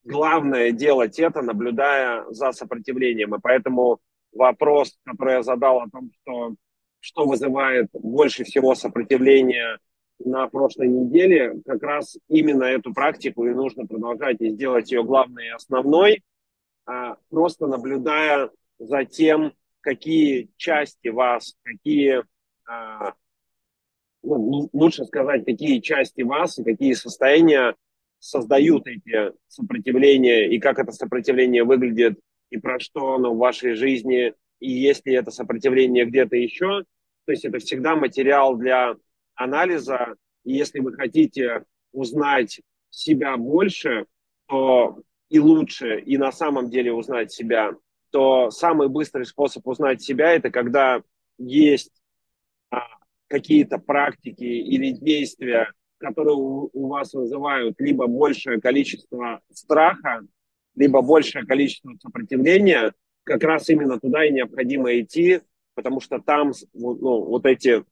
главное 0.03 0.71
делать 0.71 1.19
это, 1.19 1.41
наблюдая 1.41 2.25
за 2.29 2.51
сопротивлением. 2.51 3.35
И 3.35 3.39
поэтому 3.39 3.99
вопрос, 4.31 4.97
который 5.03 5.35
я 5.35 5.43
задал 5.43 5.81
о 5.81 5.89
том, 5.89 6.11
что, 6.21 6.55
что 6.99 7.25
вызывает 7.25 7.89
больше 7.93 8.43
всего 8.43 8.75
сопротивления 8.75 9.79
на 10.19 10.47
прошлой 10.47 10.87
неделе, 10.87 11.61
как 11.65 11.83
раз 11.83 12.17
именно 12.27 12.63
эту 12.63 12.93
практику 12.93 13.45
и 13.45 13.53
нужно 13.53 13.85
продолжать 13.85 14.41
и 14.41 14.49
сделать 14.49 14.91
ее 14.91 15.03
главной 15.03 15.47
и 15.47 15.51
основной, 15.51 16.23
а, 16.85 17.17
просто 17.29 17.67
наблюдая 17.67 18.49
за 18.79 19.05
тем, 19.05 19.53
какие 19.81 20.49
части 20.57 21.09
вас, 21.09 21.55
какие, 21.63 22.23
а, 22.67 23.13
ну, 24.23 24.69
лучше 24.73 25.05
сказать, 25.05 25.45
какие 25.45 25.79
части 25.79 26.21
вас 26.21 26.57
и 26.59 26.63
какие 26.63 26.93
состояния 26.93 27.75
создают 28.19 28.87
эти 28.87 29.33
сопротивления 29.47 30.49
и 30.49 30.59
как 30.59 30.79
это 30.79 30.91
сопротивление 30.91 31.63
выглядит 31.63 32.19
и 32.49 32.57
про 32.57 32.79
что 32.79 33.15
оно 33.15 33.33
в 33.33 33.37
вашей 33.37 33.73
жизни, 33.73 34.33
и 34.59 34.71
есть 34.71 35.05
ли 35.05 35.13
это 35.13 35.31
сопротивление 35.31 36.05
где-то 36.05 36.35
еще. 36.35 36.83
То 37.25 37.31
есть 37.31 37.45
это 37.45 37.59
всегда 37.59 37.95
материал 37.95 38.55
для 38.55 38.95
анализа. 39.37 40.15
И 40.43 40.53
если 40.53 40.79
вы 40.79 40.93
хотите 40.93 41.63
узнать 41.93 42.61
себя 42.89 43.37
больше, 43.37 44.05
то 44.47 45.01
и 45.29 45.39
лучше, 45.39 45.99
и 45.99 46.17
на 46.17 46.31
самом 46.31 46.69
деле 46.69 46.93
узнать 46.93 47.31
себя, 47.31 47.73
то 48.11 48.49
самый 48.49 48.89
быстрый 48.89 49.25
способ 49.25 49.67
узнать 49.67 50.01
себя– 50.01 50.31
это 50.33 50.49
когда 50.49 51.01
есть 51.37 51.91
а, 52.71 52.81
какие-то 53.27 53.77
практики 53.77 54.43
или 54.43 54.91
действия, 54.91 55.71
которые 55.97 56.35
у, 56.35 56.69
у 56.71 56.87
вас 56.87 57.13
вызывают 57.13 57.79
либо 57.79 58.07
большее 58.07 58.61
количество 58.61 59.41
страха, 59.51 60.21
либо 60.75 61.01
большее 61.01 61.45
количество 61.45 61.93
сопротивления, 62.01 62.93
как 63.23 63.43
раз 63.43 63.67
именно 63.69 63.99
туда 63.99 64.25
и 64.25 64.31
необходимо 64.31 64.97
идти, 64.99 65.41
потому 65.75 65.99
что 65.99 66.19
там 66.19 66.53
ну, 66.73 67.25
вот 67.25 67.45
эти 67.45 67.83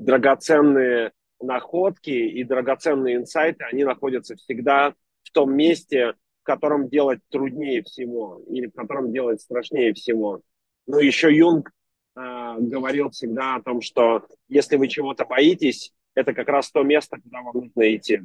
драгоценные 0.00 1.12
находки 1.40 2.10
и 2.10 2.42
драгоценные 2.44 3.16
инсайты, 3.16 3.64
они 3.64 3.84
находятся 3.84 4.36
всегда 4.36 4.94
в 5.22 5.30
том 5.30 5.54
месте, 5.54 6.14
в 6.42 6.44
котором 6.44 6.88
делать 6.88 7.20
труднее 7.30 7.82
всего 7.82 8.42
или 8.48 8.66
в 8.66 8.72
котором 8.72 9.12
делать 9.12 9.40
страшнее 9.40 9.92
всего. 9.94 10.40
Ну, 10.86 10.98
еще 10.98 11.34
Юнг 11.34 11.70
э, 12.16 12.56
говорил 12.58 13.10
всегда 13.10 13.56
о 13.56 13.62
том, 13.62 13.82
что 13.82 14.26
если 14.48 14.76
вы 14.76 14.88
чего-то 14.88 15.24
боитесь, 15.24 15.92
это 16.14 16.32
как 16.34 16.48
раз 16.48 16.70
то 16.70 16.82
место, 16.82 17.18
куда 17.22 17.42
вам 17.42 17.54
нужно 17.54 17.94
идти. 17.94 18.22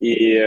И 0.00 0.40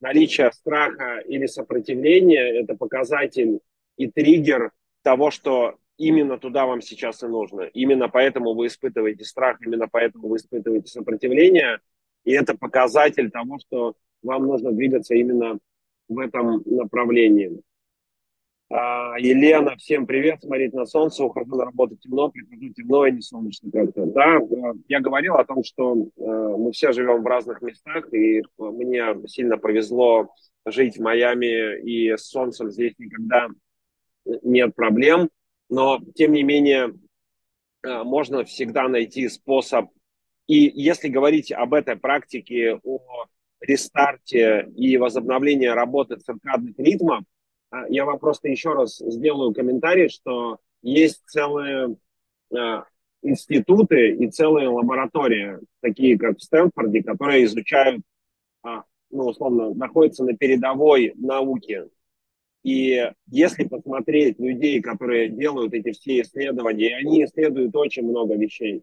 наличие 0.00 0.50
страха 0.52 1.18
или 1.18 1.46
сопротивления– 1.46 2.60
это 2.62 2.74
показатель 2.76 3.60
и 3.96 4.10
триггер 4.10 4.70
того, 5.02 5.30
что 5.30 5.76
именно 5.98 6.38
туда 6.38 6.66
вам 6.66 6.80
сейчас 6.80 7.22
и 7.22 7.26
нужно. 7.26 7.62
Именно 7.62 8.08
поэтому 8.08 8.54
вы 8.54 8.66
испытываете 8.66 9.24
страх, 9.24 9.58
именно 9.60 9.88
поэтому 9.90 10.28
вы 10.28 10.36
испытываете 10.36 10.88
сопротивление. 10.88 11.80
И 12.24 12.32
это 12.32 12.56
показатель 12.56 13.30
того, 13.30 13.58
что 13.58 13.94
вам 14.22 14.46
нужно 14.46 14.72
двигаться 14.72 15.14
именно 15.14 15.58
в 16.08 16.18
этом 16.18 16.62
направлении. 16.66 17.62
А, 18.68 19.16
Елена, 19.18 19.76
всем 19.76 20.06
привет, 20.06 20.42
смотреть 20.42 20.72
на 20.72 20.86
солнце, 20.86 21.22
ухожу 21.22 21.54
на 21.54 21.66
работу 21.66 21.96
темно, 21.96 22.30
прихожу 22.30 22.72
темно 22.74 23.06
и 23.06 23.12
не 23.12 23.20
солнечно 23.20 23.70
как-то. 23.70 24.06
Да, 24.06 24.38
э, 24.38 24.74
я 24.88 25.00
говорил 25.00 25.36
о 25.36 25.44
том, 25.44 25.62
что 25.62 25.94
э, 25.94 26.20
мы 26.24 26.72
все 26.72 26.90
живем 26.90 27.22
в 27.22 27.26
разных 27.26 27.62
местах, 27.62 28.12
и 28.12 28.42
мне 28.58 29.04
сильно 29.28 29.56
повезло 29.56 30.34
жить 30.64 30.96
в 30.96 31.00
Майами, 31.00 31.80
и 31.80 32.16
с 32.16 32.22
солнцем 32.22 32.72
здесь 32.72 32.94
никогда 32.98 33.46
нет 34.42 34.74
проблем, 34.74 35.30
но 35.68 36.00
тем 36.14 36.32
не 36.32 36.42
менее 36.42 36.94
э, 37.82 38.02
можно 38.02 38.44
всегда 38.44 38.88
найти 38.88 39.28
способ. 39.28 39.90
И 40.46 40.70
если 40.74 41.08
говорить 41.08 41.50
об 41.52 41.74
этой 41.74 41.96
практике, 41.96 42.78
о 42.82 43.26
рестарте 43.60 44.68
и 44.76 44.96
возобновлении 44.96 45.66
работы 45.66 46.16
циркадных 46.16 46.78
ритмов, 46.78 47.24
а, 47.70 47.88
я 47.88 48.04
вам 48.04 48.18
просто 48.18 48.48
еще 48.48 48.74
раз 48.74 48.98
сделаю 48.98 49.52
комментарий, 49.52 50.08
что 50.08 50.58
есть 50.82 51.22
целые 51.26 51.96
а, 52.54 52.84
институты 53.22 54.10
и 54.10 54.30
целые 54.30 54.68
лаборатории, 54.68 55.58
такие 55.80 56.16
как 56.18 56.38
в 56.38 56.42
Стэнфорде, 56.42 57.02
которые 57.02 57.44
изучают, 57.44 58.02
ну, 59.10 59.26
условно, 59.26 59.72
находятся 59.74 60.24
на 60.24 60.36
передовой 60.36 61.12
науке. 61.16 61.88
И 62.66 63.12
если 63.28 63.62
посмотреть 63.62 64.40
людей, 64.40 64.82
которые 64.82 65.28
делают 65.28 65.72
эти 65.72 65.92
все 65.92 66.22
исследования, 66.22 66.96
они 66.96 67.22
исследуют 67.22 67.76
очень 67.76 68.02
много 68.02 68.34
вещей. 68.34 68.82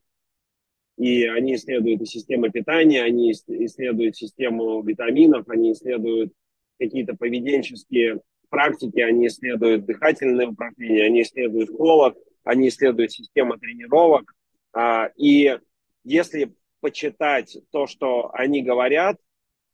И 0.98 1.26
они 1.26 1.56
исследуют 1.56 2.02
и 2.02 2.06
систему 2.06 2.50
питания, 2.50 3.04
они 3.04 3.34
исследуют 3.34 4.16
систему 4.16 4.82
витаминов, 4.84 5.50
они 5.50 5.74
исследуют 5.74 6.32
какие-то 6.80 7.18
поведенческие 7.18 8.22
практики, 8.48 9.02
они 9.02 9.28
исследуют 9.28 9.84
дыхательные 9.84 10.48
упражнения, 10.48 11.04
они 11.04 11.24
исследуют 11.24 11.70
холод, 11.76 12.18
они 12.46 12.70
исследуют 12.70 13.12
систему 13.12 13.58
тренировок. 13.58 14.34
А, 14.72 15.12
и 15.18 15.60
если 16.06 16.54
почитать 16.80 17.58
то, 17.72 17.86
что 17.88 18.34
они 18.34 18.62
говорят, 18.62 19.18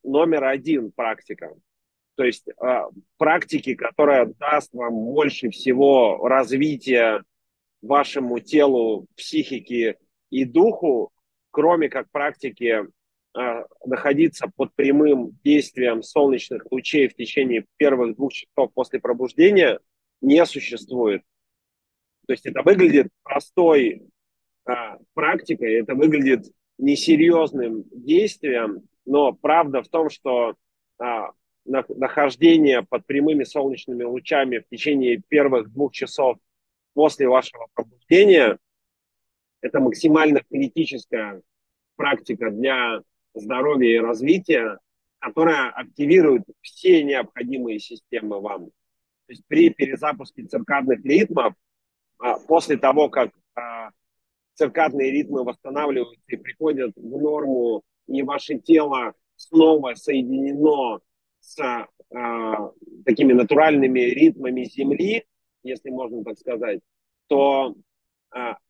номер 0.01 0.45
один 0.45 0.91
практика. 0.91 1.53
То 2.19 2.25
есть 2.25 2.49
а, 2.57 2.89
практики, 3.15 3.75
которая 3.75 4.25
даст 4.25 4.73
вам 4.73 4.93
больше 4.93 5.51
всего 5.51 6.27
развития 6.27 7.23
вашему 7.81 8.41
телу, 8.41 9.07
психике 9.15 9.97
и 10.29 10.43
духу, 10.43 11.13
кроме 11.49 11.87
как 11.87 12.11
практики 12.11 12.79
а, 13.33 13.63
находиться 13.85 14.51
под 14.53 14.75
прямым 14.75 15.39
действием 15.45 16.03
солнечных 16.03 16.69
лучей 16.69 17.07
в 17.07 17.15
течение 17.15 17.65
первых 17.77 18.17
двух 18.17 18.33
часов 18.33 18.73
после 18.73 18.99
пробуждения, 18.99 19.79
не 20.19 20.45
существует. 20.45 21.21
То 22.27 22.33
есть 22.33 22.45
это 22.45 22.63
выглядит 22.63 23.07
простой 23.23 24.09
а, 24.65 24.97
практикой, 25.13 25.73
это 25.75 25.95
выглядит 25.95 26.51
несерьезным 26.77 27.85
действием, 27.93 28.81
но 29.05 29.31
правда 29.31 29.81
в 29.81 29.87
том, 29.87 30.09
что 30.09 30.55
а, 30.97 31.29
нахождение 31.65 32.83
под 32.83 33.05
прямыми 33.05 33.43
солнечными 33.43 34.03
лучами 34.03 34.59
в 34.59 34.67
течение 34.69 35.21
первых 35.27 35.71
двух 35.71 35.93
часов 35.93 36.37
после 36.93 37.27
вашего 37.27 37.67
пробуждения– 37.73 38.57
это 39.61 39.79
максимально 39.79 40.41
критическая 40.49 41.41
практика 41.95 42.49
для 42.49 43.01
здоровья 43.33 43.95
и 43.95 43.99
развития, 43.99 44.79
которая 45.19 45.69
активирует 45.71 46.43
все 46.61 47.03
необходимые 47.03 47.79
системы 47.79 48.39
вам. 48.39 48.67
То 48.67 49.33
есть 49.33 49.43
при 49.47 49.69
перезапуске 49.69 50.43
циркадных 50.45 51.03
ритмов, 51.03 51.53
а, 52.19 52.39
после 52.39 52.77
того, 52.77 53.09
как 53.09 53.31
а, 53.55 53.89
циркадные 54.55 55.11
ритмы 55.11 55.43
восстанавливаются 55.43 56.23
и 56.27 56.37
приходят 56.37 56.95
в 56.95 57.21
норму, 57.21 57.83
и 58.07 58.23
ваше 58.23 58.57
тело 58.59 59.13
снова 59.35 59.93
соединено 59.95 60.99
с 61.49 61.87
а, 62.11 62.71
такими 63.05 63.33
натуральными 63.33 63.99
ритмами 63.99 64.63
Земли, 64.65 65.25
если 65.63 65.89
можно 65.89 66.23
так 66.23 66.37
сказать, 66.37 66.79
то 67.27 67.75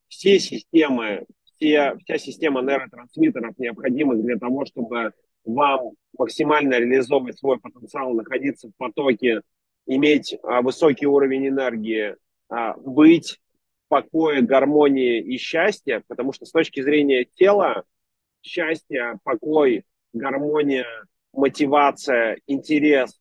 все 0.08 0.40
системы 0.40 1.26
все, 1.60 1.96
вся 2.04 2.18
система 2.18 2.62
нейротрансмиттеров, 2.62 3.58
необходимых 3.58 4.22
для 4.24 4.38
того, 4.38 4.66
чтобы 4.66 5.12
вам 5.44 5.92
максимально 6.18 6.80
реализовывать 6.80 7.38
свой 7.38 7.60
потенциал, 7.60 8.14
находиться 8.14 8.70
в 8.70 8.76
потоке, 8.78 9.42
иметь 9.86 10.38
а, 10.44 10.62
высокий 10.62 11.06
уровень 11.06 11.50
энергии, 11.50 12.16
а, 12.50 12.76
быть 12.78 13.40
в 13.86 13.90
покое, 13.90 14.42
гармонии 14.42 15.20
и 15.20 15.38
счастья, 15.38 16.04
потому 16.08 16.32
что 16.32 16.46
с 16.46 16.52
точки 16.52 16.82
зрения 16.82 17.26
тела, 17.26 17.84
счастье, 18.42 19.20
покой, 19.24 19.84
гармония, 20.14 20.86
мотивация, 21.34 22.38
интерес, 22.48 23.20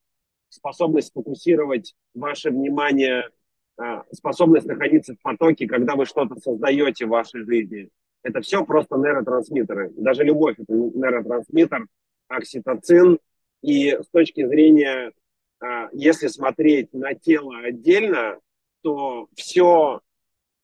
способность 0.48 1.12
фокусировать 1.12 1.94
ваше 2.14 2.50
внимание, 2.50 3.28
а, 3.76 4.04
способность 4.12 4.66
находиться 4.66 5.14
в 5.14 5.20
потоке, 5.20 5.66
когда 5.66 5.94
вы 5.94 6.06
что-то 6.06 6.36
создаете 6.36 7.06
в 7.06 7.10
вашей 7.10 7.44
жизни– 7.44 7.88
это 8.22 8.40
все 8.40 8.64
просто 8.64 8.96
нейротрансмиттеры. 8.96 9.90
Даже 9.96 10.24
любовь– 10.24 10.56
это 10.58 10.72
нейротрансмиттер, 10.72 11.86
окситоцин. 12.28 13.18
И 13.62 13.90
с 13.90 14.08
точки 14.08 14.46
зрения, 14.46 15.12
а, 15.60 15.88
если 15.92 16.28
смотреть 16.28 16.92
на 16.92 17.14
тело 17.14 17.58
отдельно, 17.58 18.38
то 18.82 19.28
все, 19.34 20.00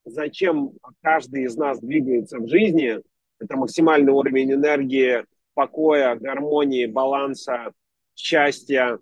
зачем 0.04 0.72
каждый 1.02 1.44
из 1.44 1.56
нас 1.56 1.80
двигается 1.80 2.38
в 2.38 2.48
жизни, 2.48 3.00
это 3.40 3.56
максимальный 3.56 4.12
уровень 4.12 4.52
энергии, 4.52 5.24
покоя, 5.54 6.16
гармонии, 6.16 6.86
баланса, 6.86 7.72
счастья, 8.14 8.98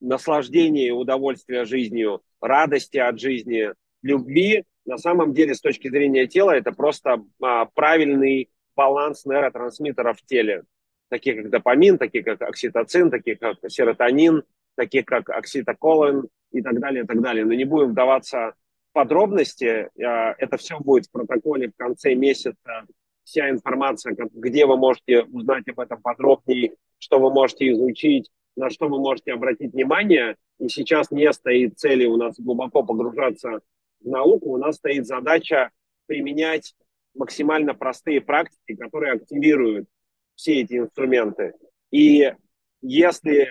наслаждения 0.00 0.88
и 0.88 0.92
удовольствия 0.92 1.64
жизнью, 1.64 2.22
радости 2.40 2.98
от 2.98 3.18
жизни, 3.18 3.72
любви 4.02 4.64
на 4.88 4.96
самом 4.96 5.34
деле 5.34 5.54
с 5.54 5.60
точки 5.60 5.88
зрения 5.88 6.26
тела 6.26 6.52
это 6.52 6.72
просто 6.72 7.22
а, 7.42 7.66
правильный 7.66 8.48
баланс 8.74 9.26
нейротрансмиттеров 9.26 10.18
в 10.18 10.24
теле, 10.24 10.62
таких 11.10 11.36
как 11.36 11.50
допамин, 11.50 11.98
таких 11.98 12.24
как 12.24 12.40
окситоцин, 12.42 13.10
таких 13.10 13.38
как 13.38 13.58
серотонин, 13.68 14.44
таких 14.76 15.04
как 15.04 15.28
окситоколин 15.28 16.28
и 16.52 16.62
так 16.62 16.80
далее, 16.80 17.04
и 17.04 17.06
так 17.06 17.20
далее. 17.20 17.44
Но 17.44 17.52
не 17.52 17.64
будем 17.64 17.90
вдаваться 17.90 18.54
в 18.90 18.92
подробности. 18.94 19.90
А, 20.02 20.34
это 20.38 20.56
все 20.56 20.78
будет 20.78 21.06
в 21.06 21.10
протоколе 21.10 21.68
в 21.68 21.76
конце 21.76 22.14
месяца. 22.14 22.86
Вся 23.28 23.50
информация, 23.50 24.16
где 24.32 24.64
вы 24.64 24.78
можете 24.78 25.24
узнать 25.24 25.68
об 25.68 25.78
этом 25.80 26.00
подробнее, 26.00 26.72
что 26.98 27.18
вы 27.18 27.30
можете 27.30 27.70
изучить, 27.72 28.30
на 28.56 28.70
что 28.70 28.88
вы 28.88 28.98
можете 28.98 29.34
обратить 29.34 29.74
внимание. 29.74 30.36
И 30.58 30.70
сейчас 30.70 31.10
не 31.10 31.30
стоит 31.34 31.78
цели 31.78 32.06
у 32.06 32.16
нас 32.16 32.40
глубоко 32.40 32.82
погружаться 32.82 33.60
в 34.00 34.08
науку 34.08 34.52
у 34.52 34.56
нас 34.56 34.76
стоит 34.76 35.06
задача 35.06 35.70
применять 36.06 36.74
максимально 37.14 37.74
простые 37.74 38.22
практики, 38.22 38.74
которые 38.74 39.12
активируют 39.12 39.88
все 40.34 40.62
эти 40.62 40.78
инструменты. 40.78 41.52
И 41.90 42.32
если 42.80 43.48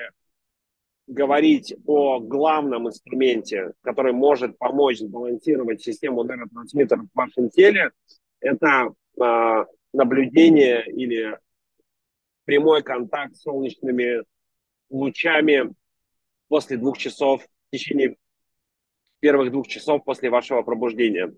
говорить 1.06 1.76
о 1.86 2.20
главном 2.20 2.88
инструменте, 2.88 3.74
который 3.82 4.14
может 4.14 4.58
помочь 4.58 4.98
сбалансировать 4.98 5.84
систему 5.84 6.24
нейротрансмиттеров 6.24 7.06
в 7.14 7.16
вашем 7.16 7.52
теле, 7.52 7.92
это 8.40 8.92
э, 9.22 9.66
наблюдение 9.94 10.86
или 10.88 11.38
прямой 12.46 12.84
контакт 12.84 13.36
с 13.36 13.42
солнечными 13.42 14.24
лучами 14.90 15.74
после 16.48 16.78
двух 16.78 16.98
часов 16.98 17.44
в 17.44 17.72
течение 17.72 18.16
первых 19.20 19.52
двух 19.52 19.68
часов 19.68 20.04
после 20.06 20.30
вашего 20.30 20.62
пробуждения. 20.62 21.34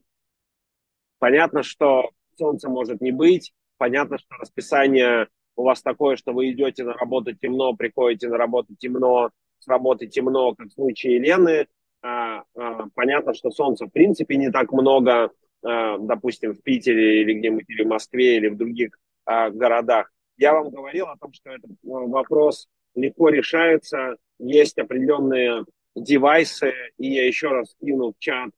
Понятно, 1.17 1.63
что 1.63 2.11
солнца 2.37 2.69
может 2.69 3.01
не 3.01 3.11
быть, 3.11 3.53
понятно, 3.77 4.17
что 4.17 4.35
расписание 4.35 5.27
у 5.55 5.63
вас 5.63 5.81
такое, 5.81 6.15
что 6.15 6.31
вы 6.31 6.51
идете 6.51 6.83
на 6.83 6.93
работу 6.93 7.33
темно, 7.33 7.75
приходите 7.75 8.29
на 8.29 8.37
работу 8.37 8.75
темно, 8.77 9.31
с 9.59 9.67
работы 9.67 10.07
темно, 10.07 10.55
как 10.55 10.67
в 10.67 10.73
случае 10.73 11.15
Елены. 11.15 11.67
А, 12.01 12.43
а, 12.55 12.87
понятно, 12.95 13.33
что 13.33 13.51
солнца 13.51 13.85
в 13.85 13.89
принципе 13.89 14.37
не 14.37 14.51
так 14.51 14.71
много, 14.71 15.25
а, 15.25 15.29
допустим, 15.61 16.53
в 16.53 16.61
Питере 16.61 17.21
или 17.21 17.33
где-нибудь, 17.33 17.65
или 17.67 17.83
в 17.83 17.87
Москве, 17.87 18.37
или 18.37 18.47
в 18.47 18.57
других 18.57 18.97
а, 19.25 19.49
городах. 19.49 20.11
Я 20.37 20.53
вам 20.53 20.69
говорил 20.69 21.07
о 21.07 21.17
том, 21.17 21.33
что 21.33 21.51
этот 21.51 21.71
а, 21.71 21.87
вопрос 21.87 22.67
легко 22.95 23.29
решается, 23.29 24.15
есть 24.39 24.77
определенные 24.77 25.65
девайсы, 25.95 26.73
и 26.97 27.13
я 27.13 27.27
еще 27.27 27.49
раз 27.49 27.75
кину 27.79 28.13
в 28.13 28.19
чат 28.19 28.51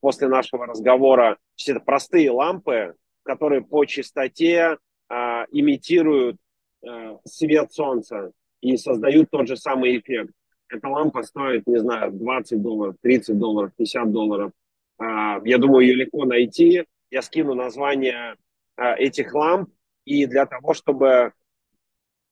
после 0.00 0.28
нашего 0.28 0.66
разговора, 0.66 1.36
все 1.56 1.72
это 1.72 1.80
простые 1.80 2.30
лампы, 2.30 2.94
которые 3.24 3.62
по 3.62 3.84
частоте 3.84 4.78
а, 5.08 5.44
имитируют 5.50 6.36
а, 6.86 7.18
свет 7.24 7.72
солнца 7.72 8.32
и 8.60 8.76
создают 8.76 9.30
тот 9.30 9.48
же 9.48 9.56
самый 9.56 9.98
эффект. 9.98 10.32
Эта 10.68 10.88
лампа 10.88 11.22
стоит, 11.22 11.66
не 11.66 11.78
знаю, 11.78 12.12
20 12.12 12.62
долларов, 12.62 12.96
30 13.02 13.38
долларов, 13.38 13.72
50 13.76 14.12
долларов. 14.12 14.52
А, 14.98 15.40
я 15.44 15.58
думаю, 15.58 15.86
ее 15.86 15.94
легко 15.94 16.24
найти. 16.24 16.84
Я 17.10 17.22
скину 17.22 17.54
название 17.54 18.36
а, 18.76 18.94
этих 18.94 19.34
ламп, 19.34 19.70
и 20.04 20.26
для 20.26 20.46
того, 20.46 20.74
чтобы 20.74 21.32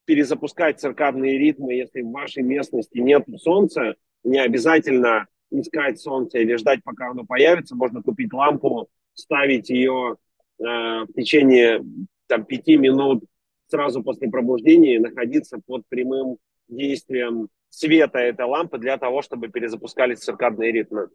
перезапускать 0.05 0.81
циркадные 0.81 1.39
ритмы, 1.39 1.75
если 1.75 2.01
в 2.01 2.11
вашей 2.11 2.43
местности 2.43 2.99
нет 2.99 3.27
солнца, 3.39 3.97
не 4.25 4.39
обязательно 4.39 5.27
искать 5.51 6.01
солнце 6.01 6.39
или 6.39 6.57
ждать, 6.57 6.83
пока 6.85 7.11
оно 7.11 7.25
появится. 7.25 7.77
Можно 7.77 8.03
купить 8.03 8.33
лампу, 8.33 8.89
ставить 9.15 9.69
ее 9.69 10.17
э, 10.59 10.65
в 10.65 11.13
течение 11.15 11.85
там, 12.27 12.45
пяти 12.45 12.77
минут 12.77 13.25
сразу 13.69 14.03
после 14.03 14.29
пробуждения 14.31 14.97
и 14.97 15.01
находиться 15.01 15.61
под 15.65 15.87
прямым 15.89 16.39
действием 16.69 17.49
света 17.69 18.19
этой 18.19 18.47
лампы 18.47 18.79
для 18.79 18.97
того, 18.97 19.23
чтобы 19.23 19.49
перезапускались 19.49 20.21
циркадные 20.21 20.73
ритмы. 20.73 21.09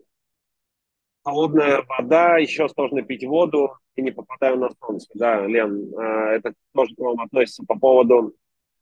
Холодная 1.23 1.83
вода, 1.87 2.37
еще 2.37 2.67
сложно 2.69 3.03
пить 3.03 3.23
воду 3.23 3.73
и 3.95 4.01
не 4.01 4.11
попадаю 4.11 4.57
на 4.57 4.69
солнце. 4.79 5.07
Да, 5.13 5.45
Лен, 5.45 5.93
э, 5.93 6.37
это 6.37 6.53
тоже 6.73 6.95
к 6.95 6.99
вам 6.99 7.21
относится 7.21 7.63
по 7.67 7.77
поводу 7.77 8.33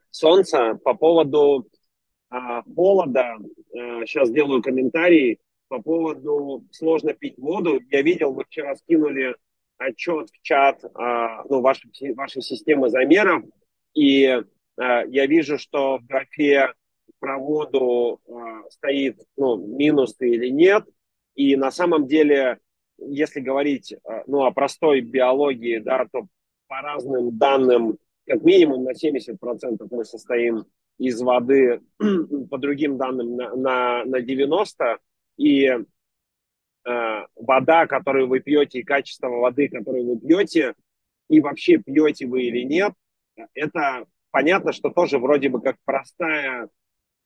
солнца. 0.10 0.80
По 0.84 0.94
поводу 0.94 1.68
а, 2.30 2.64
холода, 2.64 3.38
сейчас 4.06 4.30
а, 4.30 4.34
делаю 4.34 4.62
комментарий 4.62 5.40
по 5.68 5.82
поводу 5.82 6.66
сложно 6.72 7.14
пить 7.14 7.38
воду. 7.38 7.80
Я 7.92 8.02
видел, 8.02 8.34
вы 8.34 8.44
вчера 8.46 8.76
скинули 8.76 9.36
отчет 9.78 10.30
в 10.30 10.42
чат 10.42 10.84
а, 10.96 11.44
ну, 11.50 11.62
вашей, 11.62 11.92
вашей 12.14 12.42
системы 12.42 12.90
замеров, 12.90 13.44
и 13.94 14.42
я 14.78 15.26
вижу, 15.26 15.58
что 15.58 15.98
в 15.98 16.06
графе 16.06 16.74
про 17.20 17.38
воду 17.38 18.22
э, 18.26 18.32
стоит 18.70 19.20
ну, 19.36 19.58
минусы 19.58 20.30
или 20.30 20.50
нет. 20.50 20.86
И 21.40 21.56
на 21.56 21.72
самом 21.72 22.06
деле, 22.06 22.60
если 22.98 23.40
говорить 23.40 23.94
э, 23.94 23.98
ну, 24.28 24.44
о 24.44 24.52
простой 24.52 25.00
биологии, 25.00 25.78
да, 25.78 26.06
то 26.12 26.28
по 26.68 26.82
разным 26.82 27.38
данным, 27.38 27.98
как 28.28 28.44
минимум 28.44 28.84
на 28.84 28.92
70% 28.92 29.88
мы 29.90 30.04
состоим 30.04 30.66
из 30.98 31.22
воды, 31.22 31.80
по 32.50 32.58
другим 32.58 32.98
данным 32.98 33.38
на, 33.38 33.56
на, 33.56 34.04
на 34.04 34.22
90%. 34.22 34.98
И 35.38 35.64
э, 35.64 35.78
вода, 37.38 37.88
которую 37.88 38.28
вы 38.28 38.42
пьете, 38.42 38.80
и 38.80 38.84
качество 38.84 39.30
воды, 39.30 39.70
которую 39.70 40.08
вы 40.08 40.20
пьете, 40.20 40.74
и 41.30 41.40
вообще 41.40 41.78
пьете 41.78 42.28
вы 42.28 42.44
или 42.44 42.66
нет, 42.66 42.92
это 43.54 44.08
понятно, 44.32 44.74
что 44.74 44.90
тоже 44.90 45.20
вроде 45.20 45.48
бы 45.48 45.62
как 45.62 45.78
простая 45.86 46.68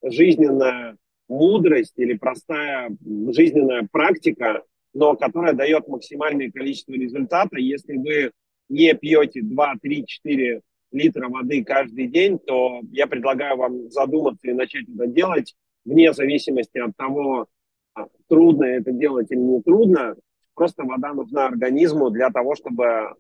жизненная 0.04 0.98
мудрость 1.28 1.94
или 1.98 2.14
простая 2.14 2.96
жизненная 3.30 3.88
практика, 3.92 4.64
но 4.94 5.16
которая 5.16 5.54
дает 5.54 5.88
максимальное 5.88 6.52
количество 6.52 6.94
результата. 6.94 7.58
Если 7.58 7.98
вы 7.98 8.32
не 8.70 8.94
пьете 8.94 9.42
2, 9.42 9.74
3, 9.82 10.06
4 10.06 10.62
литра 10.92 11.28
воды 11.28 11.64
каждый 11.64 12.08
день, 12.08 12.40
то 12.40 12.82
я 12.92 13.08
предлагаю 13.08 13.58
вам 13.58 13.90
задуматься 13.90 14.48
и 14.48 14.54
начать 14.54 14.86
это 14.88 15.08
делать 15.08 15.56
вне 15.86 16.14
зависимости 16.14 16.78
от 16.78 16.96
того, 16.96 17.48
а, 17.94 18.08
трудно 18.28 18.66
это 18.66 18.92
делать 18.92 19.32
или 19.32 19.40
не 19.40 19.62
трудно. 19.62 20.16
Просто 20.54 20.84
вода 20.84 21.14
нужна 21.14 21.48
организму 21.48 22.10
для 22.10 22.30
того, 22.30 22.56
чтобы 22.56 22.86
а, 22.86 23.16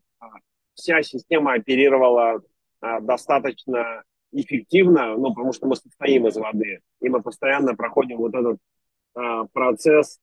вся 0.75 1.01
система 1.01 1.53
оперировала 1.53 2.41
а, 2.79 2.99
достаточно 3.01 4.03
эффективно, 4.33 5.15
ну, 5.15 5.33
потому 5.33 5.53
что 5.53 5.67
мы 5.67 5.75
состоим 5.75 6.27
из 6.27 6.35
воды, 6.35 6.81
и 7.01 7.09
мы 7.09 7.21
постоянно 7.21 7.75
проходим 7.75 8.17
вот 8.17 8.33
этот 8.33 8.57
а, 9.15 9.45
процесс 9.45 10.19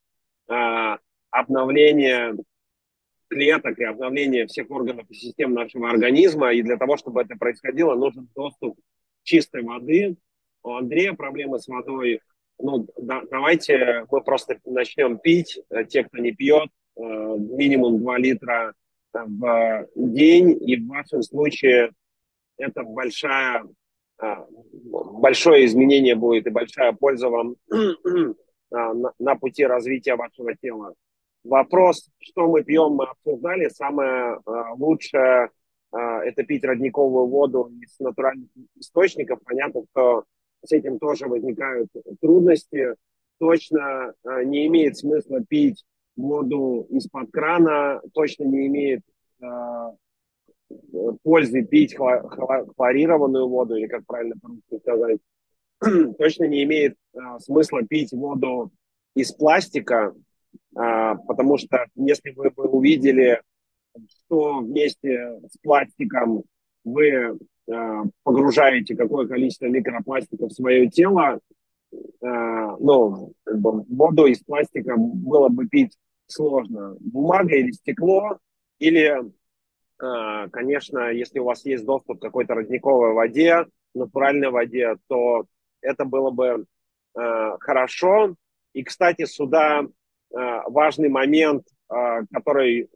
а, 0.49 0.99
обновления 1.31 2.37
клеток 3.29 3.79
и 3.79 3.85
обновления 3.85 4.47
всех 4.47 4.71
органов 4.71 5.07
и 5.09 5.15
систем 5.15 5.55
нашего 5.55 5.89
организма, 5.89 6.53
и 6.53 6.63
для 6.63 6.77
того, 6.77 6.97
чтобы 6.97 7.23
это 7.23 7.37
происходило, 7.37 7.95
нужен 7.95 8.29
доступ 8.35 8.77
чистой 9.23 9.63
воды. 9.63 10.17
У 10.63 10.73
Андрея 10.73 11.13
проблемы 11.13 11.61
с 11.61 11.69
водой. 11.69 12.21
Ну, 12.59 12.89
да, 12.99 13.23
давайте 13.31 14.05
мы 14.11 14.21
просто 14.23 14.59
начнем 14.67 15.19
пить, 15.19 15.61
те, 15.89 16.03
кто 16.03 16.19
не 16.19 16.33
пьет, 16.33 16.69
э, 16.97 17.01
минимум 17.01 18.01
2 18.01 18.19
литра 18.19 18.75
в 19.13 19.87
день, 19.95 20.59
и 20.61 20.77
в 20.77 20.89
вашем 20.89 21.23
случае 21.23 21.93
это 22.59 22.83
большая 22.83 23.65
большое 24.85 25.67
изменение 25.67 26.15
будет 26.15 26.47
и 26.47 26.51
большая 26.51 26.93
польза 26.93 27.29
вам 27.29 27.57
а, 28.73 28.93
на 29.19 29.37
пути 29.37 29.65
развития 29.65 30.17
вашего 30.17 30.55
тела. 30.55 30.95
Вопрос, 31.43 32.11
что 32.19 32.49
мы 32.49 32.63
пьем, 32.63 32.93
мы 32.93 33.07
обсуждали. 33.07 33.69
Самое 33.69 34.39
а, 34.45 34.75
лучшее– 34.75 35.51
это 35.93 36.45
пить 36.45 36.63
родниковую 36.63 37.27
воду 37.27 37.73
из 37.83 37.99
натуральных 37.99 38.49
источников. 38.77 39.41
Понятно, 39.45 39.83
что 39.91 40.25
с 40.65 40.71
этим 40.71 41.01
тоже 41.01 41.27
возникают 41.27 41.89
трудности. 42.21 42.95
Точно 43.41 44.15
не 44.45 44.69
имеет 44.69 44.99
смысла 44.99 45.41
пить 45.41 45.85
воду 46.15 46.87
из-под 46.91 47.33
крана, 47.33 48.01
точно 48.13 48.45
не 48.45 48.69
имеет 48.69 49.01
пользы 51.23 51.63
пить 51.63 51.95
хлорированную 51.97 53.49
воду, 53.49 53.77
или 53.77 53.87
как 53.87 54.05
правильно 54.07 54.37
сказать, 54.81 55.19
точно 56.19 56.45
не 56.45 56.63
имеет 56.65 56.97
а, 57.15 57.39
смысла 57.39 57.83
пить 57.83 58.13
воду 58.13 58.71
из 59.15 59.33
пластика, 59.33 60.15
а, 60.77 61.15
потому 61.17 61.59
что 61.59 61.87
если 61.95 62.31
вы 62.31 62.51
бы 62.51 62.65
увидели, 62.65 63.41
что 64.09 64.59
вместе 64.59 65.41
с 65.49 65.57
пластиком 65.63 66.45
вы 66.85 67.39
а, 67.71 68.03
погружаете 68.23 68.97
какое 68.97 69.27
количество 69.27 69.67
микропластика 69.67 70.47
в 70.47 70.53
свое 70.53 70.89
тело, 70.89 71.41
а, 72.23 72.77
ну, 72.79 73.33
воду 73.47 74.27
из 74.27 74.41
пластика 74.41 74.95
было 74.97 75.49
бы 75.49 75.67
пить 75.67 75.97
сложно. 76.27 76.97
Бумага 77.01 77.57
или 77.57 77.73
стекло, 77.73 78.39
или 78.79 79.21
Э, 79.21 79.31
конечно, 80.01 81.11
если 81.11 81.39
у 81.41 81.45
вас 81.45 81.65
есть 81.67 81.85
доступ 81.85 82.19
к 82.19 82.23
какой-то 82.23 82.55
родниковой 82.55 83.13
воде, 83.13 83.67
натуральной 83.95 84.51
воде, 84.51 84.97
то 85.09 85.45
это 85.83 86.05
было 86.05 86.31
бы 86.31 86.65
э, 87.19 87.57
хорошо. 87.61 88.35
И, 88.73 88.83
кстати, 88.83 89.27
сюда 89.27 89.83
э, 89.83 89.87
важный 90.67 91.09
момент, 91.09 91.67
который 92.33 92.89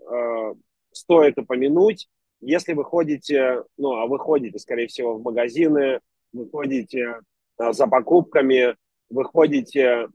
стоит 0.92 1.36
упомянуть. 1.36 2.08
Если 2.40 2.74
вы 2.74 2.84
ходите, 2.84 3.64
ну, 3.76 3.94
а 3.94 4.06
вы 4.06 4.20
ходите, 4.20 4.60
скорее 4.60 4.86
всего, 4.86 5.14
в 5.14 5.22
магазины, 5.22 5.98
вы 6.32 6.48
ходите 6.48 7.18
за 7.58 7.88
покупками, 7.88 8.76
вы 9.10 9.24
ходите 9.24 10.06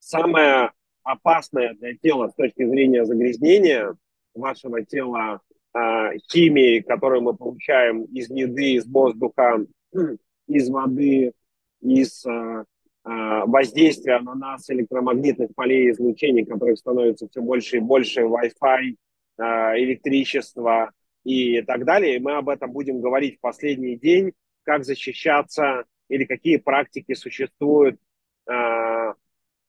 самое 0.00 0.72
опасное 1.04 1.74
для 1.74 1.96
тела 1.96 2.30
с 2.30 2.34
точки 2.34 2.66
зрения 2.66 3.04
загрязнения– 3.04 3.94
вашего 4.34 4.84
тела 4.84 5.40
э, 5.74 6.18
химии, 6.30 6.80
которую 6.80 7.22
мы 7.22 7.34
получаем 7.34 8.04
из 8.04 8.30
еды, 8.30 8.74
из 8.74 8.86
воздуха, 8.86 9.64
из 10.48 10.68
воды, 10.68 11.32
из 11.80 12.24
э, 12.26 12.64
воздействия 13.04 14.20
на 14.20 14.34
нас 14.34 14.68
электромагнитных 14.70 15.54
полей 15.54 15.90
излучений, 15.90 16.44
которых 16.44 16.78
становится 16.78 17.28
все 17.28 17.40
больше 17.40 17.78
и 17.78 17.80
больше, 17.80 18.22
Wi-Fi, 18.22 18.94
э, 19.38 19.42
электричество 19.78 20.90
и 21.24 21.62
так 21.62 21.84
далее. 21.84 22.16
И 22.16 22.20
мы 22.20 22.36
об 22.36 22.48
этом 22.48 22.72
будем 22.72 23.00
говорить 23.00 23.38
в 23.38 23.40
последний 23.40 23.96
день, 23.96 24.32
как 24.64 24.84
защищаться 24.84 25.84
или 26.08 26.24
какие 26.24 26.56
практики 26.56 27.14
существуют 27.14 27.98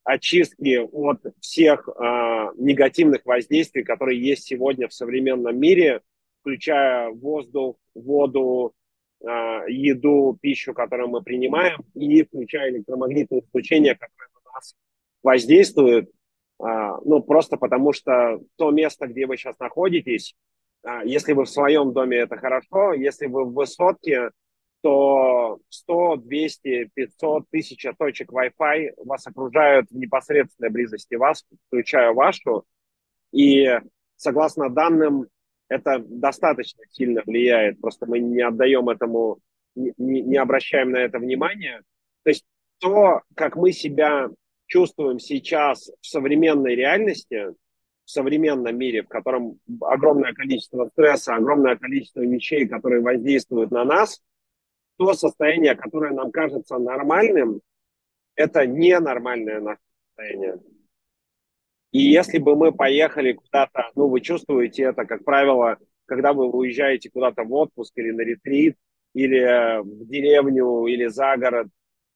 очистки 0.04 0.80
от 0.80 1.22
всех 1.40 1.88
э, 1.88 1.92
негативных 2.58 3.26
воздействий, 3.26 3.84
которые 3.84 4.22
есть 4.22 4.44
сегодня 4.44 4.88
в 4.88 4.94
современном 4.94 5.60
мире, 5.60 6.02
включая 6.42 7.10
воздух, 7.12 7.78
воду, 7.94 8.74
э, 9.22 9.28
еду, 9.70 10.38
пищу, 10.42 10.74
которую 10.74 11.10
мы 11.10 11.22
принимаем, 11.22 11.82
и 11.94 12.24
включая 12.24 12.72
электромагнитные 12.72 13.42
излучения, 13.42 13.94
которые 13.94 14.30
на 14.34 14.52
нас 14.54 14.76
воздействуют. 15.22 16.10
Э, 16.60 16.98
ну, 17.06 17.22
просто 17.22 17.58
потому 17.58 17.94
что 17.94 18.40
то 18.56 18.72
место, 18.72 19.08
где 19.08 19.28
вы 19.28 19.38
сейчас 19.38 19.60
находитесь, 19.60 20.36
э, 20.84 21.02
если 21.06 21.34
вы 21.34 21.46
в 21.46 21.50
своем 21.50 21.94
доме, 21.94 22.18
это 22.18 22.38
хорошо, 22.38 22.94
если 22.94 23.28
вы 23.28 23.46
в 23.46 23.54
высотке, 23.54 24.32
то 24.82 25.60
100, 25.70 26.17
200, 26.17 26.91
500, 26.94 27.46
1000 27.50 27.94
точек 27.98 28.32
Wi-Fi 28.32 28.94
вас 28.98 29.28
окружают 29.28 29.89
в 29.89 29.96
непосредственной 29.96 30.72
близости 30.72 31.15
вас, 31.15 31.46
включая 31.67 32.12
вашу. 32.13 32.65
И 33.32 33.67
согласно 34.15 34.70
данным, 34.70 35.28
это 35.67 36.00
достаточно 36.00 36.84
сильно 36.89 37.22
влияет, 37.26 37.80
просто 37.80 38.06
мы 38.06 38.20
не 38.20 38.41
отдаем 38.41 38.89
этому, 38.89 39.39
не, 39.76 40.22
не 40.22 40.38
обращаем 40.38 40.91
на 40.91 40.98
это 40.98 41.20
внимания. 41.20 41.82
То 42.24 42.30
есть 42.32 42.44
то, 42.80 43.22
как 43.36 43.56
мы 43.56 43.72
себя 43.72 44.30
чувствуем 44.65 45.20
сейчас 45.20 45.91
в 46.02 46.08
современной 46.08 46.76
реальности, 46.76 47.54
в 48.04 48.10
современном 48.10 48.78
мире, 48.78 49.04
в 49.04 49.08
котором 49.08 49.60
огромное 49.80 50.34
количество 50.34 50.89
стресса, 50.89 51.36
огромное 51.36 51.78
количество 51.78 52.22
вещей, 52.22 52.67
которые 52.67 53.02
воздействуют 53.02 53.70
на 53.70 53.86
нас– 53.86 54.20
то 55.02 55.16
состояние, 55.16 55.74
которое 55.74 56.12
нам 56.12 56.30
кажется 56.30 56.78
нормальным, 56.78 57.62
это 58.36 58.68
ненормальное 58.68 59.60
наше 59.60 59.82
состояние. 60.06 60.60
И 61.92 62.02
если 62.02 62.38
бы 62.38 62.56
мы 62.56 62.72
поехали 62.72 63.34
куда-то, 63.34 63.90
ну, 63.96 64.10
вы 64.10 64.22
чувствуете 64.22 64.84
это, 64.84 65.06
как 65.06 65.26
правило, 65.26 65.80
когда 66.06 66.34
вы 66.34 66.48
уезжаете 66.52 67.10
куда-то 67.10 67.44
в 67.44 67.52
отпуск 67.52 67.94
или 67.96 68.12
на 68.12 68.22
ретрит, 68.22 68.78
или 69.16 69.82
в 69.82 70.06
деревню, 70.06 70.86
или 70.86 71.08
за 71.08 71.36
город, 71.36 71.70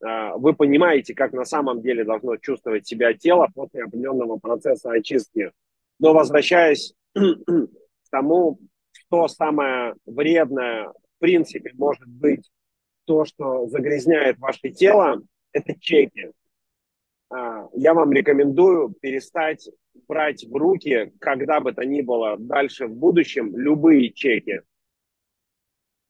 а, 0.04 0.38
вы 0.38 0.54
понимаете, 0.54 1.16
как 1.16 1.34
на 1.34 1.46
самом 1.46 1.82
деле 1.82 2.04
должно 2.04 2.38
чувствовать 2.38 2.86
себя 2.86 3.16
тело 3.16 3.50
после 3.56 3.86
определенного 3.86 4.38
процесса 4.38 4.92
очистки. 4.92 5.52
Но 5.98 6.14
возвращаясь 6.14 6.94
к 7.16 8.12
тому, 8.12 8.60
что 8.92 9.28
самое 9.28 9.96
вредное 10.06 10.90
в 10.90 11.20
принципе 11.20 11.72
может 11.74 12.08
быть 12.08 12.48
то, 13.06 13.26
что 13.26 13.68
загрязняет 13.68 14.38
ваше 14.40 14.70
тело, 14.70 15.22
это 15.52 15.80
чеки. 15.80 16.32
А, 17.30 17.68
я 17.74 17.94
вам 17.94 18.12
рекомендую 18.12 18.90
перестать 19.02 19.70
брать 20.08 20.44
в 20.44 20.56
руки, 20.56 21.14
когда 21.20 21.60
бы 21.60 21.72
то 21.72 21.86
ни 21.86 22.02
было 22.02 22.38
дальше 22.38 22.88
в 22.88 22.96
будущем, 22.96 23.56
любые 23.58 24.12
чеки. 24.12 24.62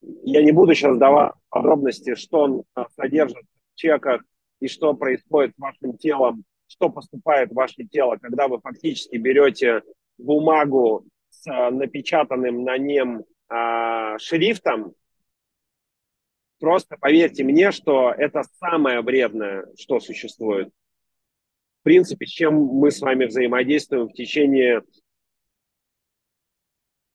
я 0.01 0.43
не 0.43 0.51
буду 0.51 0.73
сейчас 0.73 0.97
давать 0.97 1.34
подробности, 1.49 2.15
что 2.15 2.39
он 2.41 2.63
содержит 2.95 3.43
в 3.73 3.75
чеках 3.75 4.21
и 4.60 4.67
что 4.67 4.93
происходит 4.93 5.55
с 5.55 5.60
вашим 5.60 5.97
телом, 5.97 6.43
что 6.67 6.89
поступает 6.89 7.51
в 7.51 7.55
ваше 7.55 7.86
тело, 7.86 8.17
когда 8.17 8.47
вы 8.47 8.60
фактически 8.60 9.17
берете 9.17 9.81
бумагу 10.17 11.05
с 11.29 11.45
напечатанным 11.69 12.63
на 12.63 12.77
нем 12.77 13.23
а, 13.47 14.17
шрифтом, 14.17 14.93
просто 16.60 16.98
поверьте 16.98 17.44
мне, 17.44 17.72
что 17.72 18.12
это 18.12 18.44
самое 18.60 19.02
вредное, 19.02 19.65
что 19.78 20.00
существует. 20.00 20.70
В 21.82 21.84
принципе, 21.84 22.26
с 22.26 22.30
чем 22.30 22.56
мы 22.56 22.91
с 22.91 23.02
вами 23.02 23.26
взаимодействуем 23.26 24.08
в 24.08 24.13
течение... 24.13 24.82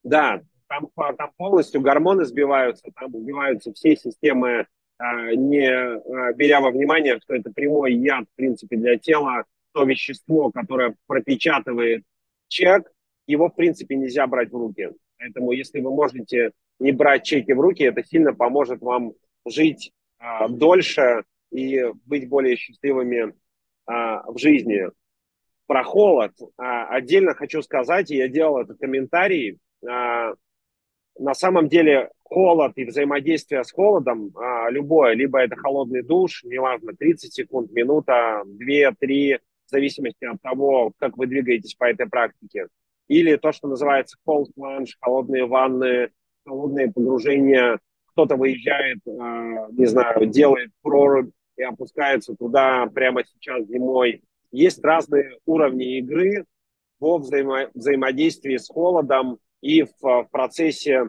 Да, 0.02 0.40
там, 0.66 0.88
там 0.94 1.32
полностью 1.36 1.80
гормоны 1.80 2.24
сбиваются, 2.24 2.90
там 2.94 3.14
убиваются 3.14 3.72
все 3.72 3.96
системы, 3.96 4.66
а, 4.98 5.34
не 5.34 5.66
а, 5.66 6.32
беря 6.34 6.60
во 6.60 6.70
внимание, 6.70 7.18
что 7.20 7.34
это 7.34 7.50
прямой 7.52 7.94
яд, 7.94 8.24
в 8.32 8.36
принципе, 8.36 8.76
для 8.76 8.96
тела, 8.96 9.44
то 9.72 9.84
вещество, 9.84 10.50
которое 10.50 10.94
пропечатывает 11.06 12.04
чек, 12.48 12.90
его, 13.26 13.48
в 13.48 13.54
принципе, 13.54 13.96
нельзя 13.96 14.26
брать 14.26 14.50
в 14.50 14.56
руки. 14.56 14.90
Поэтому, 15.18 15.52
если 15.52 15.80
вы 15.80 15.90
можете 15.90 16.52
не 16.78 16.92
брать 16.92 17.24
чеки 17.24 17.52
в 17.52 17.60
руки, 17.60 17.82
это 17.82 18.02
сильно 18.04 18.32
поможет 18.32 18.80
вам 18.80 19.12
жить 19.46 19.92
а, 20.18 20.48
дольше 20.48 21.24
и 21.50 21.84
быть 22.04 22.28
более 22.28 22.56
счастливыми 22.56 23.34
а, 23.86 24.30
в 24.30 24.38
жизни. 24.38 24.82
Про 25.66 25.84
холод 25.84 26.32
а, 26.56 26.86
отдельно 26.86 27.34
хочу 27.34 27.62
сказать, 27.62 28.10
и 28.10 28.16
я 28.16 28.28
делал 28.28 28.58
этот 28.58 28.78
комментарий. 28.78 29.58
А, 29.88 30.34
на 31.18 31.34
самом 31.34 31.68
деле 31.68 32.10
холод 32.22 32.72
и 32.76 32.84
взаимодействие 32.84 33.64
с 33.64 33.72
холодом 33.72 34.30
а, 34.36 34.70
любое, 34.70 35.14
либо 35.14 35.40
это 35.40 35.56
холодный 35.56 36.02
душ, 36.02 36.44
неважно, 36.44 36.92
30 36.94 37.32
секунд, 37.32 37.72
минута, 37.72 38.42
2-3, 38.46 39.38
в 39.66 39.70
зависимости 39.70 40.24
от 40.24 40.40
того, 40.40 40.92
как 40.98 41.16
вы 41.16 41.26
двигаетесь 41.26 41.74
по 41.74 41.84
этой 41.84 42.08
практике. 42.08 42.66
Или 43.08 43.36
то, 43.36 43.52
что 43.52 43.68
называется 43.68 44.16
cold 44.26 44.46
plunge, 44.56 44.90
холодные 45.00 45.46
ванны, 45.46 46.10
холодные 46.44 46.90
погружения. 46.90 47.78
Кто-то 48.20 48.36
выезжает, 48.36 48.98
а, 49.08 49.70
не 49.70 49.86
знаю, 49.86 50.26
делает 50.26 50.72
прорубь 50.82 51.30
и 51.56 51.62
опускается 51.62 52.34
туда 52.34 52.84
прямо 52.84 53.24
сейчас 53.24 53.66
зимой. 53.66 54.22
Есть 54.52 54.84
разные 54.84 55.38
уровни 55.46 55.96
игры 55.96 56.44
во 56.98 57.16
взаимо 57.16 57.70
взаимодействии 57.72 58.58
с 58.58 58.68
холодом 58.68 59.38
и 59.62 59.84
в, 59.84 59.90
в 60.02 60.28
процессе 60.30 61.08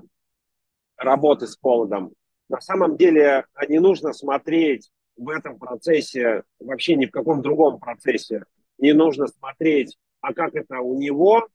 работы 0.95 1.47
с 1.47 1.57
холодом. 1.61 2.13
На 2.47 2.61
самом 2.61 2.95
деле 2.95 3.43
не 3.67 3.79
нужно 3.79 4.13
смотреть 4.13 4.89
в 5.17 5.27
этом 5.27 5.59
процессе, 5.59 6.43
вообще 6.61 6.95
ни 6.95 7.07
в 7.07 7.11
каком 7.11 7.41
другом 7.41 7.77
процессе, 7.77 8.45
не 8.77 8.93
нужно 8.93 9.27
смотреть, 9.27 9.97
а 10.21 10.33
как 10.33 10.55
это 10.55 10.79
у 10.79 10.97
него, 10.97 11.45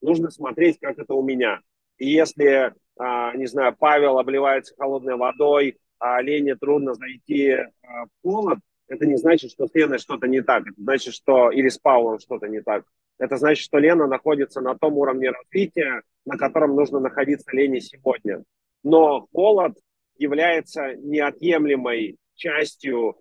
нужно 0.00 0.32
смотреть, 0.32 0.80
как 0.80 0.98
это 0.98 1.14
у 1.14 1.22
меня. 1.22 1.60
И 1.98 2.08
если, 2.10 2.74
а, 2.98 3.34
не 3.36 3.46
знаю, 3.46 3.74
Павел 3.78 4.18
обливается 4.18 4.74
холодной 4.76 5.16
водой, 5.16 5.78
а 5.98 6.20
Лене 6.20 6.56
трудно 6.56 6.94
зайти 6.94 7.50
а, 7.52 7.68
в 7.82 8.08
холод, 8.22 8.58
это 8.88 9.06
не 9.06 9.16
значит, 9.16 9.50
что 9.50 9.66
с 9.66 9.74
Леной 9.74 9.98
что-то 9.98 10.26
не 10.26 10.42
так. 10.42 10.66
Это 10.66 10.82
значит, 10.82 11.14
что 11.14 11.50
или 11.50 11.68
с 11.68 11.78
Павлом 11.78 12.18
что-то 12.18 12.48
не 12.48 12.60
так. 12.60 12.84
Это 13.18 13.36
значит, 13.36 13.64
что 13.64 13.78
Лена 13.78 14.06
находится 14.06 14.60
на 14.60 14.76
том 14.76 14.98
уровне 14.98 15.30
развития, 15.30 16.02
на 16.24 16.36
котором 16.36 16.74
нужно 16.74 17.00
находиться 17.00 17.50
Лене 17.52 17.80
сегодня. 17.80 18.42
Но 18.82 19.26
холод 19.32 19.78
является 20.16 20.94
неотъемлемой 20.96 22.18
частью. 22.34 23.16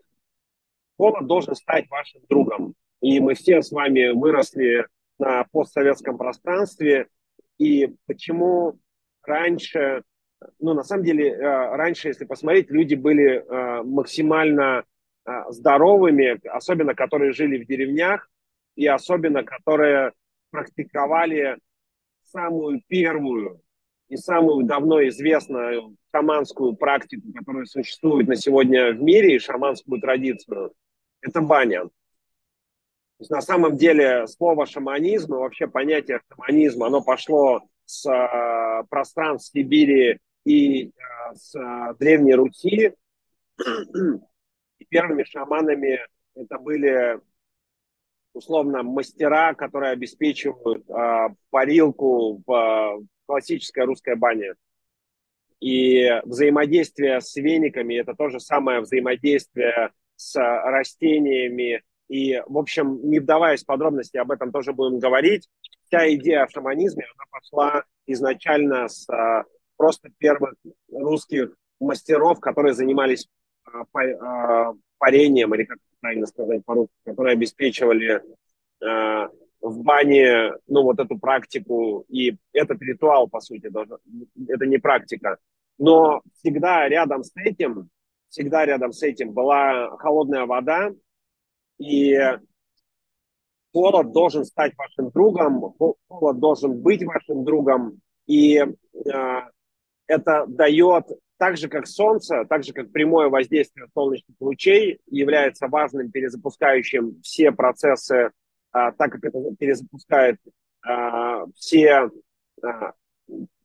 Холод 0.98 1.28
должен 1.28 1.56
стать 1.56 1.90
вашим 1.90 2.22
другом. 2.28 2.74
И 3.02 3.20
мы 3.20 3.36
все 3.36 3.62
с 3.62 3.72
вами 3.72 4.10
выросли 4.10 4.88
на 5.20 5.46
постсоветском 5.52 6.18
пространстве. 6.18 7.08
И 7.58 7.96
почему 8.08 8.80
раньше, 9.24 10.04
ну, 10.60 10.74
на 10.74 10.84
самом 10.84 11.04
деле, 11.04 11.32
э, 11.32 11.40
раньше, 11.76 12.10
если 12.10 12.26
посмотреть, 12.26 12.70
люди 12.70 12.96
были 12.96 13.44
э, 13.44 13.84
максимально 13.84 14.84
э, 15.26 15.32
здоровыми, 15.50 16.46
особенно 16.48 16.94
которые 16.94 17.32
жили 17.32 17.64
в 17.64 17.68
деревнях, 17.68 18.30
и 18.76 18.88
особенно 18.88 19.44
которые 19.44 20.14
практиковали 20.50 21.58
самую 22.24 22.82
первую 22.88 23.62
и 24.10 24.18
самую 24.18 24.66
давно 24.66 25.06
известную 25.08 25.96
шаманскую 26.12 26.76
практику, 26.76 27.32
которая 27.34 27.66
существует 27.66 28.28
на 28.28 28.36
сегодня 28.36 28.94
в 28.94 29.02
мире, 29.02 29.36
и 29.36 29.40
шаманскую 29.40 30.02
традицию, 30.02 30.74
это 31.22 31.42
баня. 31.42 31.84
То 33.18 33.22
есть 33.22 33.32
на 33.32 33.42
самом 33.42 33.78
деле 33.78 34.28
слово 34.28 34.66
шаманизм 34.66 35.36
и 35.36 35.38
вообще 35.38 35.68
понятие 35.68 36.22
шаманизма, 36.30 36.88
оно 36.88 37.02
пошло 37.02 37.62
с 37.86 38.10
э, 38.10 38.84
пространств 38.90 39.52
Сибири 39.54 40.20
и 40.46 40.88
э, 40.88 40.92
с 41.36 41.56
э, 41.56 41.96
Древней 42.00 42.34
Руси. 42.34 42.94
И 44.80 44.86
первыми 44.90 45.24
шаманами 45.24 46.00
это 46.36 46.58
были 46.58 47.20
условно 48.34 48.84
мастера, 48.84 49.54
которые 49.54 49.92
обеспечивают 49.92 50.90
э, 50.90 51.36
парилку 51.52 52.42
в 52.46 52.52
э, 52.52 53.06
классической 53.26 53.86
русской 53.86 54.16
бане. 54.16 54.56
И 55.60 56.10
взаимодействие 56.26 57.22
с 57.22 57.36
вениками– 57.36 57.96
это 58.02 58.16
то 58.16 58.30
же 58.30 58.40
самое 58.40 58.82
взаимодействие 58.82 59.92
с 60.16 60.36
растениями. 60.36 61.84
И, 62.10 62.42
в 62.48 62.58
общем, 62.58 63.00
не 63.10 63.20
вдаваясь 63.20 63.64
в 63.64 63.66
подробности, 63.66 64.18
об 64.18 64.32
этом 64.32 64.52
тоже 64.52 64.74
будем 64.74 65.00
говорить. 65.00 65.50
Вся 65.88 66.14
идея 66.16 66.44
о 66.44 66.50
шаманизме, 66.50 67.06
она 67.06 67.24
пошла 67.32 67.84
изначально 68.06 68.88
с 68.88 69.10
а, 69.10 69.46
просто 69.78 70.10
первых 70.18 70.54
русских 70.92 71.56
мастеров, 71.80 72.40
которые 72.40 72.74
занимались 72.74 73.28
а, 73.66 73.84
а, 73.94 74.74
парением, 74.98 75.54
или 75.56 75.64
как 75.64 75.78
правильно 76.00 76.26
сказать 76.28 76.64
по-русски, 76.66 76.94
которые 77.06 77.34
обеспечивали 77.34 78.22
э, 78.82 79.28
в 79.62 79.84
бане, 79.84 80.52
ну, 80.68 80.84
вот 80.84 81.00
эту 81.00 81.18
практику, 81.18 82.06
и 82.10 82.36
этот 82.52 82.82
ритуал, 82.82 83.30
по 83.30 83.40
сути, 83.40 83.70
даже, 83.70 83.98
это 84.48 84.66
не 84.66 84.78
практика. 84.78 85.38
Но 85.78 86.22
всегда 86.36 86.88
рядом 86.90 87.24
с 87.24 87.32
этим, 87.36 87.90
всегда 88.30 88.66
рядом 88.66 88.92
с 88.92 89.02
этим 89.02 89.32
была 89.32 89.96
холодная 89.98 90.46
вода, 90.46 90.92
и 91.78 92.18
холод 93.74 94.12
должен 94.12 94.46
стать 94.46 94.74
вашим 94.78 95.12
другом, 95.12 95.76
холод 96.08 96.40
должен 96.40 96.82
быть 96.82 97.04
вашим 97.04 97.44
другом, 97.44 98.00
и 98.28 98.58
э, 98.58 98.70
это 100.08 100.46
дает 100.48 101.06
так 101.38 101.58
же, 101.58 101.68
как 101.68 101.88
Солнце, 101.88 102.46
так 102.48 102.64
же, 102.64 102.72
как 102.72 102.92
прямое 102.92 103.28
воздействие 103.28 103.88
солнечных 103.94 104.38
лучей 104.40 105.00
является 105.08 105.68
важным 105.68 106.10
перезапускающим 106.10 107.22
все 107.22 107.52
процессы, 107.52 108.32
а, 108.72 108.92
так 108.94 109.12
как 109.12 109.26
это 109.26 109.40
перезапускает 109.60 110.40
а, 110.86 111.46
все, 111.56 112.10
а, 112.62 112.94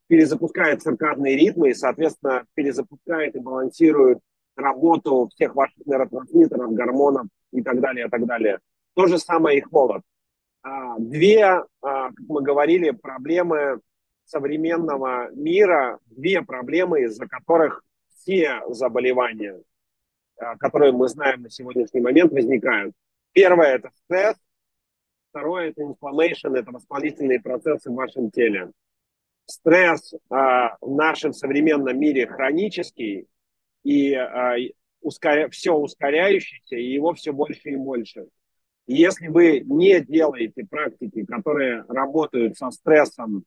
перезапускает 0.07 0.81
циркадные 0.81 1.37
ритмы 1.37 1.69
и, 1.69 1.73
соответственно, 1.73 2.45
перезапускает 2.53 3.35
и 3.35 3.39
балансирует 3.39 4.19
работу 4.59 5.29
всех 5.33 5.55
ваших 5.55 5.85
нейротрансмиттеров, 5.85 6.73
гормонов 6.73 7.27
и 7.51 7.61
так 7.61 7.79
далее, 7.79 8.07
и 8.07 8.09
так 8.09 8.25
далее. 8.25 8.59
То 8.95 9.07
же 9.07 9.17
самое 9.17 9.59
и 9.59 9.61
холод. 9.61 10.01
А, 10.61 10.97
две, 10.99 11.45
а, 11.45 11.65
как 11.81 12.25
мы 12.27 12.41
говорили, 12.41 12.91
проблемы 12.91 13.79
современного 14.29 15.31
мира 15.31 15.99
две 16.05 16.41
проблемы, 16.43 17.01
из-за 17.03 17.27
которых 17.27 17.83
все 18.19 18.61
заболевания, 18.67 19.59
э, 20.37 20.55
которые 20.59 20.91
мы 20.91 21.07
знаем 21.07 21.41
на 21.41 21.49
сегодняшний 21.49 22.01
момент, 22.01 22.31
возникают. 22.31 22.93
Первое– 23.31 23.67
это 23.75 23.89
стресс. 24.05 24.35
Второе– 25.31 25.69
это 25.71 25.81
inflammation, 25.81 26.55
это 26.55 26.71
воспалительные 26.71 27.39
процессы 27.41 27.89
в 27.89 27.95
вашем 27.95 28.29
теле. 28.29 28.71
Стресс 29.45 30.13
а, 30.29 30.77
в 30.79 30.95
нашем 30.95 31.33
современном 31.33 31.99
мире 31.99 32.27
хронический 32.27 33.27
и 33.83 34.13
а, 34.13 34.55
ускоря... 35.01 35.49
все 35.49 35.73
ускоряющийся, 35.73 36.75
и 36.75 36.91
его 36.91 37.13
все 37.13 37.31
больше 37.31 37.69
и 37.69 37.75
больше. 37.75 38.27
И 38.85 38.95
если 38.95 39.27
вы 39.27 39.61
не 39.61 40.01
делаете 40.01 40.65
практики, 40.65 41.25
которые 41.25 41.83
работают 41.87 42.57
со 42.57 42.71
стрессом 42.71 43.45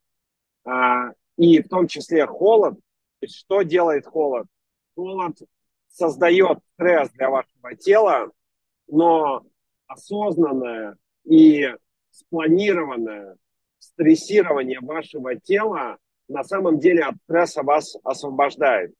а, 0.64 1.10
и 1.36 1.60
в 1.60 1.68
том 1.68 1.86
числе 1.86 2.26
холод. 2.26 2.78
Что 3.24 3.62
делает 3.62 4.06
холод? 4.06 4.46
Холод 4.94 5.36
создает 5.88 6.58
стресс 6.74 7.10
для 7.10 7.30
вашего 7.30 7.74
тела, 7.76 8.30
но 8.88 9.42
осознанное 9.86 10.96
и 11.24 11.68
спланированное 12.10 13.36
стрессирование 13.78 14.80
вашего 14.80 15.36
тела 15.36 15.98
на 16.28 16.44
самом 16.44 16.78
деле 16.78 17.04
от 17.04 17.16
стресса 17.24 17.62
вас 17.62 17.96
освобождает. 18.02 18.94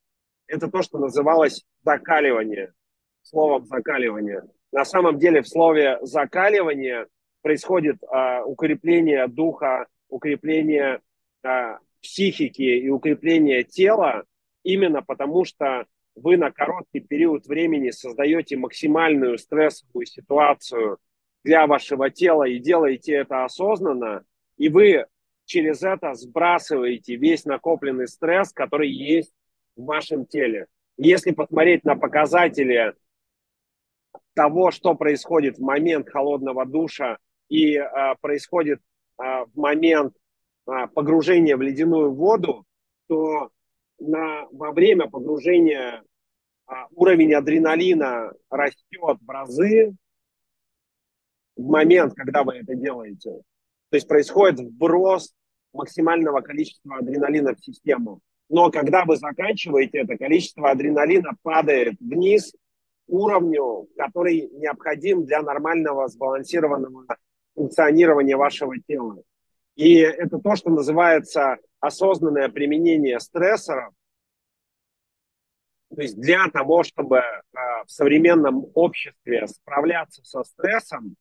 Это 0.52 0.68
то, 0.68 0.82
что 0.82 0.98
называлось 0.98 1.64
закаливание, 1.82 2.74
словом 3.22 3.64
закаливание. 3.64 4.42
На 4.70 4.84
самом 4.84 5.18
деле 5.18 5.40
в 5.40 5.48
слове 5.48 5.98
закаливание 6.02 7.06
происходит 7.40 7.96
а, 8.04 8.44
укрепление 8.44 9.26
духа, 9.28 9.86
укрепление 10.10 11.00
а, 11.42 11.78
психики 12.02 12.62
и 12.62 12.90
укрепление 12.90 13.64
тела 13.64 14.24
именно 14.62 15.02
потому, 15.02 15.46
что 15.46 15.86
вы 16.14 16.36
на 16.36 16.50
короткий 16.50 17.00
период 17.00 17.46
времени 17.46 17.88
создаете 17.88 18.58
максимальную 18.58 19.38
стрессовую 19.38 20.04
ситуацию 20.04 20.98
для 21.44 21.66
вашего 21.66 22.10
тела 22.10 22.44
и 22.44 22.58
делаете 22.58 23.14
это 23.14 23.44
осознанно, 23.44 24.22
и 24.58 24.68
вы 24.68 25.06
через 25.46 25.82
это 25.82 26.12
сбрасываете 26.12 27.16
весь 27.16 27.46
накопленный 27.46 28.06
стресс, 28.06 28.52
который 28.52 28.90
есть 28.90 29.32
в 29.76 29.84
вашем 29.84 30.26
теле. 30.26 30.66
Если 30.96 31.32
посмотреть 31.32 31.84
на 31.84 31.96
показатели 31.96 32.94
того, 34.34 34.70
что 34.70 34.94
происходит 34.94 35.58
в 35.58 35.62
момент 35.62 36.08
холодного 36.08 36.66
душа 36.66 37.18
и 37.48 37.76
э, 37.76 37.84
происходит 38.20 38.80
э, 39.18 39.22
в 39.22 39.56
момент 39.56 40.14
э, 40.66 40.86
погружения 40.94 41.56
в 41.56 41.62
ледяную 41.62 42.12
воду, 42.12 42.64
то 43.08 43.50
на, 43.98 44.46
во 44.52 44.72
время 44.72 45.08
погружения 45.08 46.02
э, 46.02 46.72
уровень 46.92 47.34
адреналина 47.34 48.32
растет 48.50 49.18
в 49.20 49.28
разы 49.28 49.94
в 51.56 51.66
момент, 51.68 52.14
когда 52.14 52.42
вы 52.42 52.56
это 52.56 52.74
делаете. 52.74 53.42
То 53.90 53.96
есть 53.96 54.08
происходит 54.08 54.60
вброс 54.60 55.34
максимального 55.72 56.40
количества 56.40 56.96
адреналина 56.96 57.54
в 57.54 57.62
систему. 57.62 58.20
Но 58.52 58.70
когда 58.70 59.06
вы 59.06 59.16
заканчиваете 59.16 60.00
это, 60.00 60.18
количество 60.18 60.70
адреналина 60.70 61.30
падает 61.40 61.98
вниз 62.00 62.52
уровню, 63.06 63.88
который 63.96 64.50
необходим 64.52 65.24
для 65.24 65.40
нормального 65.40 66.06
сбалансированного 66.06 67.06
функционирования 67.54 68.36
вашего 68.36 68.78
тела. 68.86 69.22
И 69.74 69.94
это 70.00 70.36
то, 70.38 70.54
что 70.54 70.68
называется 70.68 71.56
осознанное 71.80 72.50
применение 72.50 73.20
стрессоров. 73.20 73.94
То 75.88 76.02
есть 76.02 76.20
для 76.20 76.46
того, 76.48 76.82
чтобы 76.82 77.20
э, 77.20 77.22
в 77.86 77.90
современном 77.90 78.66
обществе 78.74 79.46
справляться 79.46 80.22
со 80.24 80.44
стрессом, 80.44 81.16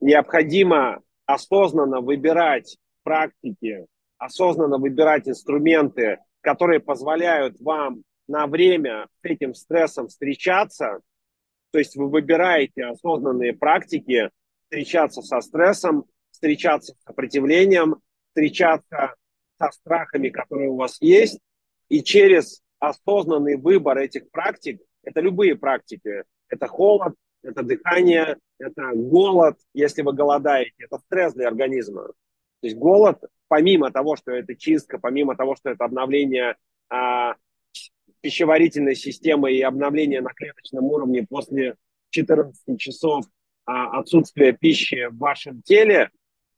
необходимо 0.00 1.00
осознанно 1.26 2.00
выбирать 2.00 2.76
практики, 3.04 3.86
осознанно 4.18 4.78
выбирать 4.78 5.28
инструменты, 5.28 6.18
которые 6.46 6.78
позволяют 6.78 7.60
вам 7.60 8.04
на 8.28 8.46
время 8.46 9.08
с 9.20 9.24
этим 9.24 9.52
стрессом 9.52 10.06
встречаться. 10.06 11.00
То 11.72 11.80
есть 11.80 11.96
вы 11.96 12.08
выбираете 12.08 12.84
осознанные 12.84 13.52
практики, 13.52 14.30
встречаться 14.62 15.22
со 15.22 15.40
стрессом, 15.40 16.04
встречаться 16.30 16.94
с 16.94 17.02
сопротивлением, 17.02 17.96
встречаться 18.28 19.16
со 19.58 19.72
страхами, 19.72 20.28
которые 20.28 20.70
у 20.70 20.76
вас 20.76 20.98
есть, 21.00 21.40
и 21.88 22.00
через 22.04 22.62
осознанный 22.78 23.56
выбор 23.56 23.98
этих 23.98 24.30
практик, 24.30 24.80
это 25.02 25.20
любые 25.20 25.56
практики, 25.56 26.22
это 26.48 26.68
холод, 26.68 27.16
это 27.42 27.64
дыхание, 27.64 28.36
это 28.60 28.92
голод, 28.94 29.58
если 29.74 30.02
вы 30.02 30.12
голодаете, 30.12 30.74
это 30.78 30.98
стресс 30.98 31.34
для 31.34 31.48
организма. 31.48 32.12
То 32.66 32.68
есть 32.68 32.78
голод, 32.80 33.22
помимо 33.46 33.92
того, 33.92 34.16
что 34.16 34.32
это 34.32 34.56
чистка, 34.56 34.98
помимо 34.98 35.36
того, 35.36 35.54
что 35.54 35.70
это 35.70 35.84
обновление 35.84 36.56
а, 36.88 37.36
пищеварительной 38.22 38.96
системы 38.96 39.52
и 39.52 39.62
обновление 39.62 40.20
на 40.20 40.30
клеточном 40.34 40.84
уровне 40.86 41.24
после 41.24 41.76
14 42.10 42.76
часов 42.76 43.24
а, 43.66 44.00
отсутствия 44.00 44.50
пищи 44.50 45.06
в 45.10 45.18
вашем 45.18 45.62
теле, 45.62 46.10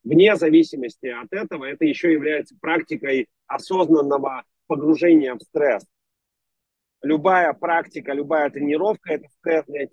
вне 0.03 0.35
зависимости 0.35 1.09
от 1.09 1.31
этого, 1.31 1.66
это 1.66 1.85
еще 1.85 2.11
является 2.11 2.57
практикой 2.59 3.29
осознанного 3.47 4.44
погружения 4.66 5.35
в 5.35 5.42
стресс. 5.42 5.85
Любая 7.03 7.53
практика, 7.53 8.14
любая 8.14 8.49
тренировка– 8.49 9.12
это 9.14 9.29
стресс 9.29 9.66
для. 9.66 9.87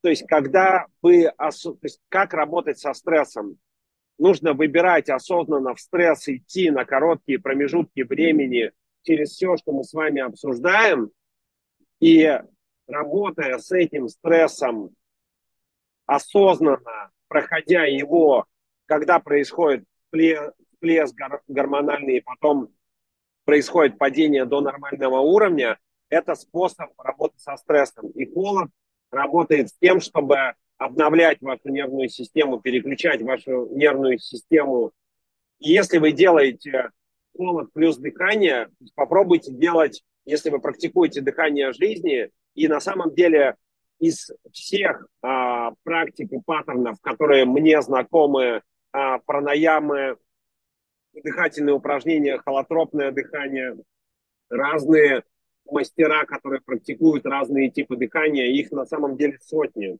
То 0.00 0.08
есть, 0.08 0.26
когда 0.26 0.86
вы, 1.02 1.30
то 1.36 1.76
есть, 1.82 2.00
как 2.08 2.32
работать 2.32 2.78
со 2.78 2.94
стрессом? 2.94 3.58
Нужно 4.18 4.52
выбирать 4.52 5.08
осознанно 5.08 5.74
в 5.74 5.80
стресс 5.80 6.28
идти 6.28 6.70
на 6.70 6.84
короткие 6.84 7.38
промежутки 7.38 8.02
времени 8.02 8.72
через 9.02 9.30
все, 9.30 9.56
что 9.56 9.72
мы 9.72 9.84
с 9.84 9.92
вами 9.92 10.20
обсуждаем, 10.22 11.10
и 12.00 12.40
работая 12.86 13.58
с 13.58 13.70
этим 13.72 14.08
стрессом 14.08 14.90
осознанно, 16.06 17.10
проходя 17.28 17.84
его, 17.84 18.46
когда 18.86 19.18
происходит 19.18 19.84
всплеск 20.06 21.14
гормональный, 21.48 22.18
и 22.18 22.20
потом 22.20 22.68
происходит 23.44 23.98
падение 23.98 24.44
до 24.44 24.60
нормального 24.60 25.20
уровня, 25.20 25.78
это 26.08 26.34
способ 26.34 26.90
работы 26.98 27.38
со 27.38 27.56
стрессом. 27.56 28.10
И 28.10 28.30
холод 28.32 28.70
работает 29.10 29.70
с 29.70 29.78
тем, 29.78 30.00
чтобы 30.00 30.54
обновлять 30.78 31.40
вашу 31.40 31.68
нервную 31.68 32.08
систему, 32.08 32.60
переключать 32.60 33.22
вашу 33.22 33.68
нервную 33.72 34.18
систему. 34.18 34.92
И 35.58 35.70
если 35.72 35.98
вы 35.98 36.12
делаете 36.12 36.90
холод 37.36 37.72
плюс 37.72 37.96
дыхание, 37.96 38.68
попробуйте 38.94 39.52
делать, 39.52 40.04
если 40.24 40.50
вы 40.50 40.60
практикуете 40.60 41.20
дыхание 41.20 41.72
жизни, 41.72 42.30
и 42.54 42.68
на 42.68 42.80
самом 42.80 43.14
деле 43.14 43.56
из 43.98 44.30
всех 44.52 45.06
а, 45.22 45.72
практик 45.82 46.32
и 46.32 46.40
паттернов, 46.44 47.00
которые 47.00 47.44
мне 47.44 47.80
знакомы, 47.82 48.62
а, 48.92 49.18
пранаямы, 49.18 50.16
дыхательные 51.12 51.74
упражнения, 51.74 52.38
холотропное 52.38 53.12
дыхание, 53.12 53.76
разные 54.48 55.22
мастера, 55.66 56.24
которые 56.24 56.60
практикуют 56.60 57.24
разные 57.26 57.70
типы 57.70 57.96
дыхания, 57.96 58.46
их 58.46 58.70
на 58.72 58.84
самом 58.84 59.16
деле 59.16 59.38
сотни. 59.40 59.98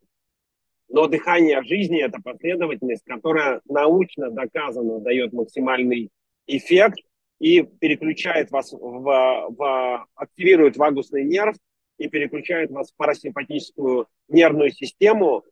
Но 0.94 1.08
дыхание 1.08 1.60
жизни– 1.64 2.00
это 2.04 2.22
последовательность, 2.22 3.02
которая 3.04 3.60
научно 3.68 4.30
доказано 4.30 5.00
дает 5.00 5.32
максимальный 5.32 6.10
эффект 6.46 7.00
и 7.40 7.62
переключает 7.62 8.52
вас 8.52 8.72
в, 8.72 8.78
в 8.78 10.06
активирует 10.14 10.76
вагусный 10.76 11.24
нерв 11.24 11.56
и 11.98 12.08
переключает 12.08 12.70
вас 12.70 12.92
в 12.92 12.96
парасимпатическую 12.96 14.06
нервную 14.28 14.70
систему. 14.70 15.42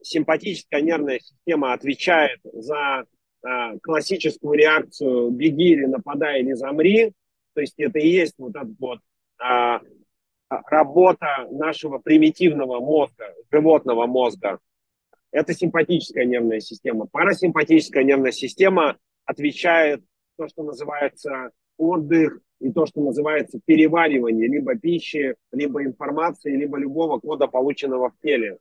Симпатическая 0.00 0.80
нервная 0.80 1.18
система 1.18 1.74
отвечает 1.74 2.40
за 2.44 3.04
а, 3.42 3.76
классическую 3.82 4.54
реакцию 4.54 5.28
«беги» 5.32 5.72
или 5.72 5.84
«нападай» 5.84 6.40
или 6.40 6.54
«замри». 6.54 7.12
То 7.52 7.60
есть 7.60 7.74
это 7.76 7.98
и 7.98 8.08
есть 8.08 8.36
вот 8.38 8.56
эта 8.56 8.74
вот 8.78 9.00
а, 9.38 9.82
работа 10.48 11.46
нашего 11.50 11.98
примитивного 11.98 12.80
мозга, 12.80 13.34
животного 13.52 14.06
мозга. 14.06 14.58
Это 15.30 15.52
симпатическая 15.52 16.24
нервная 16.24 16.60
система. 16.60 17.06
Парасимпатическая 17.06 18.02
нервная 18.02 18.32
система 18.32 18.96
отвечает 19.24 20.02
то, 20.36 20.48
что 20.48 20.62
называется 20.62 21.50
отдых 21.76 22.40
и 22.60 22.72
то, 22.72 22.86
что 22.86 23.00
называется 23.02 23.60
переваривание 23.64 24.48
либо 24.48 24.74
пищи, 24.74 25.36
либо 25.52 25.84
информации, 25.84 26.56
либо 26.56 26.78
любого 26.78 27.20
кода, 27.20 27.46
полученного 27.46 28.10
в 28.10 28.18
теле. 28.20 28.58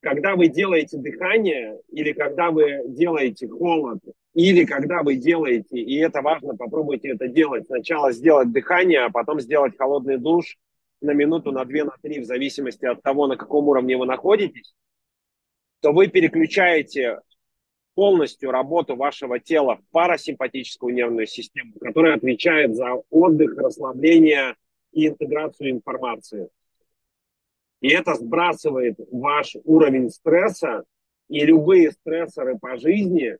Когда 0.00 0.36
вы 0.36 0.48
делаете 0.48 0.98
дыхание, 0.98 1.80
или 1.88 2.12
когда 2.12 2.50
вы 2.50 2.82
делаете 2.88 3.48
холод, 3.48 4.00
или 4.34 4.64
когда 4.64 5.02
вы 5.02 5.14
делаете, 5.14 5.78
и 5.78 5.96
это 5.96 6.20
важно, 6.20 6.56
попробуйте 6.56 7.10
это 7.10 7.28
делать. 7.28 7.66
Сначала 7.66 8.12
сделать 8.12 8.52
дыхание, 8.52 9.04
а 9.04 9.10
потом 9.10 9.40
сделать 9.40 9.78
холодный 9.78 10.18
душ 10.18 10.58
на 11.00 11.12
минуту, 11.12 11.52
на 11.52 11.64
две, 11.64 11.84
на 11.84 11.94
три, 12.02 12.20
в 12.20 12.26
зависимости 12.26 12.84
от 12.84 13.00
того, 13.02 13.28
на 13.28 13.36
каком 13.36 13.68
уровне 13.68 13.96
вы 13.96 14.04
находитесь 14.04 14.74
то 15.84 15.92
вы 15.92 16.08
переключаете 16.08 17.20
полностью 17.94 18.50
работу 18.50 18.96
вашего 18.96 19.38
тела 19.38 19.76
в 19.76 19.82
парасимпатическую 19.90 20.94
нервную 20.94 21.26
систему, 21.26 21.74
которая 21.78 22.16
отвечает 22.16 22.74
за 22.74 22.94
отдых, 23.10 23.54
расслабление 23.58 24.54
и 24.92 25.08
интеграцию 25.08 25.72
информации. 25.72 26.48
И 27.82 27.90
это 27.90 28.14
сбрасывает 28.14 28.94
ваш 29.12 29.56
уровень 29.64 30.08
стресса, 30.08 30.84
и 31.28 31.44
любые 31.44 31.90
стрессоры 31.90 32.58
по 32.58 32.78
жизни, 32.78 33.36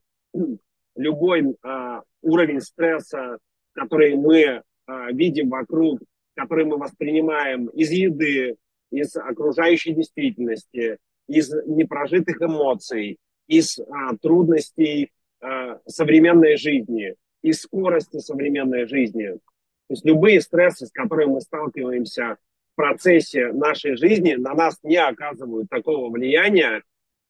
любой 0.97 1.57
а, 1.62 2.03
уровень 2.20 2.61
стресса, 2.61 3.38
который 3.72 4.16
мы 4.16 4.62
а, 4.84 5.11
видим 5.12 5.49
вокруг, 5.49 5.99
который 6.34 6.66
мы 6.66 6.76
воспринимаем 6.76 7.68
из 7.68 7.90
еды, 7.90 8.57
из 8.90 9.16
окружающей 9.16 9.95
действительности, 9.95 10.99
из 11.26 11.50
непрожитых 11.66 12.40
эмоций, 12.40 13.18
из 13.46 13.78
а, 13.78 14.16
трудностей 14.20 15.12
а, 15.40 15.80
современной 15.86 16.56
жизни, 16.56 17.14
из 17.42 17.62
скорости 17.62 18.18
современной 18.18 18.86
жизни. 18.86 19.28
То 19.28 19.90
есть 19.90 20.04
любые 20.04 20.40
стрессы, 20.40 20.86
с 20.86 20.90
которыми 20.90 21.32
мы 21.32 21.40
сталкиваемся 21.40 22.38
в 22.72 22.76
процессе 22.76 23.52
нашей 23.52 23.96
жизни, 23.96 24.34
на 24.34 24.54
нас 24.54 24.78
не 24.82 24.96
оказывают 24.96 25.68
такого 25.68 26.10
влияния, 26.10 26.82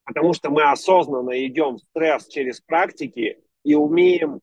потому 0.04 0.32
что 0.34 0.50
мы 0.50 0.70
осознанно 0.70 1.44
идем 1.46 1.76
в 1.76 1.80
стресс 1.80 2.28
через 2.28 2.60
практики 2.60 3.38
и 3.64 3.74
умеем 3.74 4.40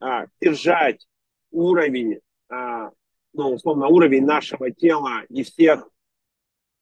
а, 0.00 0.26
держать 0.40 1.06
уровень, 1.50 2.20
а, 2.48 2.90
ну, 3.32 3.54
условно, 3.54 3.88
уровень 3.88 4.24
нашего 4.24 4.70
тела 4.70 5.22
и 5.28 5.42
всех 5.42 5.88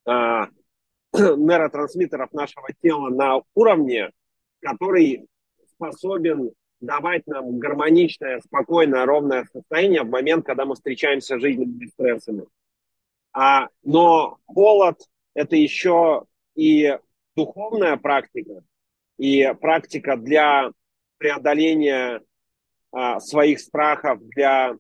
а, 0.06 0.48
нейротрансмиттеров 1.12 2.32
нашего 2.32 2.68
тела 2.82 3.08
на 3.08 3.42
уровне, 3.54 4.10
который 4.60 5.26
способен 5.74 6.52
давать 6.80 7.26
нам 7.26 7.58
гармоничное, 7.58 8.40
спокойное, 8.40 9.04
ровное 9.04 9.46
состояние 9.52 10.02
в 10.02 10.10
момент, 10.10 10.46
когда 10.46 10.64
мы 10.64 10.74
встречаемся 10.74 11.36
с 11.36 11.40
жизненными 11.40 11.86
стрессами. 11.86 12.46
А, 13.32 13.68
но 13.82 14.38
холод– 14.46 14.98
это 15.34 15.56
еще 15.56 16.24
и 16.54 16.98
духовная 17.36 17.96
практика, 17.96 18.62
и 19.18 19.52
практика 19.60 20.16
для 20.16 20.72
преодоления 21.18 22.22
а, 22.92 23.20
своих 23.20 23.60
страхов, 23.60 24.20
для 24.28 24.76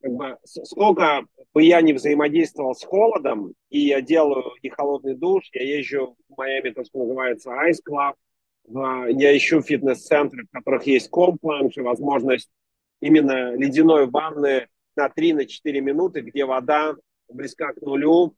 как 0.00 0.12
бы, 0.12 0.38
сколько 0.44 1.24
бы 1.54 1.62
я 1.62 1.80
не 1.80 1.92
взаимодействовал 1.92 2.74
с 2.74 2.84
холодом, 2.84 3.54
и 3.70 3.78
я 3.78 4.02
делаю 4.02 4.52
и 4.60 4.68
холодный 4.68 5.14
душ, 5.14 5.48
я 5.52 5.78
езжу 5.78 6.16
в 6.28 6.36
Майами, 6.36 6.70
то, 6.70 6.84
что 6.84 6.98
называется 6.98 7.50
Ice 7.50 7.80
Club, 7.88 8.14
я 8.66 9.36
ищу 9.36 9.62
фитнес-центры, 9.62 10.46
в 10.46 10.50
которых 10.50 10.86
есть 10.86 11.08
компланш 11.10 11.76
и 11.76 11.80
возможность 11.80 12.50
именно 13.00 13.54
ледяной 13.54 14.06
ванны 14.06 14.66
на 14.96 15.06
3-4 15.06 15.46
на 15.64 15.80
минуты, 15.80 16.20
где 16.22 16.44
вода 16.44 16.94
близка 17.28 17.72
к 17.72 17.80
нулю 17.82 18.34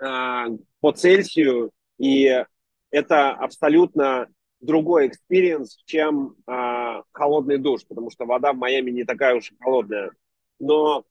э, 0.00 0.44
по 0.80 0.92
Цельсию, 0.92 1.72
и 1.98 2.44
это 2.90 3.30
абсолютно 3.30 4.28
другой 4.60 5.08
experience, 5.08 5.82
чем 5.86 6.36
э, 6.46 7.02
холодный 7.12 7.58
душ, 7.58 7.84
потому 7.86 8.10
что 8.10 8.26
вода 8.26 8.52
в 8.52 8.56
Майами 8.56 8.90
не 8.90 9.04
такая 9.04 9.34
уж 9.34 9.50
и 9.50 9.56
холодная. 9.58 10.12
Но 10.60 11.04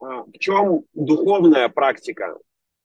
в 0.00 0.32
чем 0.38 0.84
духовная 0.94 1.68
практика 1.68 2.36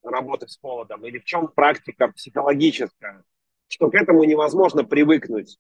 работы 0.04 0.48
с 0.48 0.58
холодом 0.58 1.06
или 1.06 1.20
в 1.20 1.26
чем 1.26 1.48
практика 1.48 2.10
психологическая? 2.10 3.24
что 3.68 3.90
к 3.90 3.96
этому 3.96 4.24
невозможно 4.24 4.84
привыкнуть. 4.84 5.58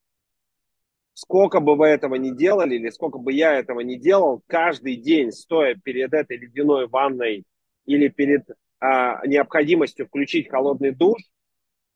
Сколько 1.14 1.60
бы 1.60 1.76
вы 1.76 1.88
этого 1.88 2.16
не 2.16 2.36
делали, 2.36 2.76
или 2.76 2.89
сколько 2.89 3.18
бы 3.18 3.32
я 3.32 3.53
этого 3.53 3.80
не 3.80 3.97
делал, 3.97 4.43
каждый 4.47 4.97
день, 4.97 5.32
стоя 5.32 5.76
перед 5.76 6.14
этой 6.14 6.38
ледяной 6.38 6.88
ванной 6.88 7.45
или 7.86 8.10
перед 8.10 8.45
а, 8.80 9.26
необходимостью 9.26 10.08
включить 10.08 10.49
холодный 10.49 10.91
душ, 10.91 11.22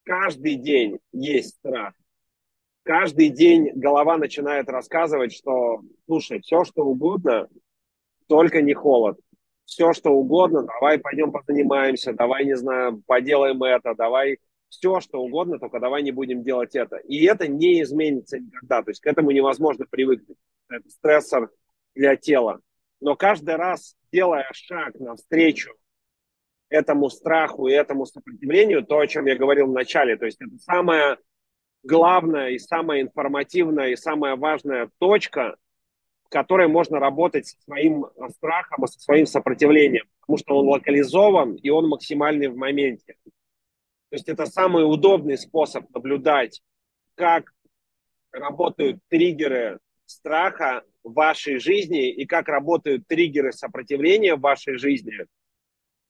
каждый 0.04 0.56
день 0.56 1.00
есть 1.12 1.56
страх. 1.56 1.94
Каждый 2.84 3.30
день 3.30 3.72
голова 3.76 4.18
начинает 4.18 4.70
рассказывать, 4.70 5.34
что, 5.34 5.82
слушай, 6.06 6.40
все, 6.42 6.64
что 6.64 6.86
угодно, 6.86 7.50
только 8.28 8.62
не 8.62 8.74
холод. 8.74 9.20
Все, 9.70 9.94
что 9.94 10.10
угодно, 10.10 10.64
давай 10.64 10.98
пойдем 10.98 11.32
позанимаемся, 11.32 12.12
давай, 12.12 12.44
не 12.44 12.58
знаю, 12.58 13.04
поделаем 13.06 13.62
это, 13.62 13.94
давай 13.94 14.40
все, 14.68 15.00
что 15.00 15.22
угодно, 15.22 15.60
только 15.60 15.80
давай 15.80 16.02
не 16.02 16.12
будем 16.12 16.42
делать 16.42 16.76
это. 16.76 16.98
И 16.98 17.24
это 17.26 17.48
не 17.48 17.84
изменится 17.84 18.40
никогда. 18.40 18.82
То 18.82 18.90
есть 18.90 19.00
к 19.00 19.06
этому 19.06 19.30
невозможно 19.30 19.86
привыкнуть. 19.88 20.40
Это 20.70 20.90
стрессор 20.90 21.52
для 21.94 22.16
тела. 22.16 22.62
Но 23.00 23.16
каждый 23.16 23.58
раз, 23.58 23.96
делая 24.12 24.50
шаг 24.54 24.96
навстречу 25.00 25.72
этому 26.70 27.12
страху 27.12 27.68
и 27.68 27.74
этому 27.74 28.08
сопротивлению, 28.08 28.84
то, 28.84 28.98
о 28.98 29.06
чем 29.06 29.28
я 29.28 29.36
говорил 29.36 29.68
в 29.68 29.74
начале, 29.74 30.18
то 30.18 30.26
есть 30.26 30.42
это 30.42 30.58
самая 30.58 31.20
главная 31.84 32.50
и 32.50 32.58
самая 32.58 33.02
информативная 33.02 33.90
и 33.90 33.96
самая 33.96 34.36
важная 34.36 34.90
точка, 34.98 35.58
в 36.30 36.32
которой 36.32 36.68
можно 36.68 37.00
работать 37.00 37.48
со 37.48 37.60
своим 37.62 38.06
страхом 38.30 38.86
и 38.86 38.88
со 38.88 39.00
своим 39.00 39.26
сопротивлением, 39.26 40.06
потому 40.22 40.38
что 40.38 40.58
он 40.60 40.68
локализован 40.68 41.56
и 41.56 41.70
он 41.72 41.88
максимальный 41.88 42.50
в 42.50 42.56
моменте. 42.56 43.16
То 43.24 44.16
есть 44.16 44.30
это 44.30 44.46
самый 44.46 44.84
удобный 44.84 45.40
способ 45.40 45.90
наблюдать, 45.92 46.62
как 47.16 47.52
работают 48.32 49.00
триггеры 49.08 49.80
страха 50.06 50.84
в 51.04 51.14
вашей 51.14 51.58
жизни 51.58 52.12
и 52.12 52.28
как 52.28 52.48
работают 52.48 53.08
триггеры 53.08 53.52
сопротивления 53.52 54.36
в 54.36 54.42
вашей 54.42 54.78
жизни. 54.78 55.26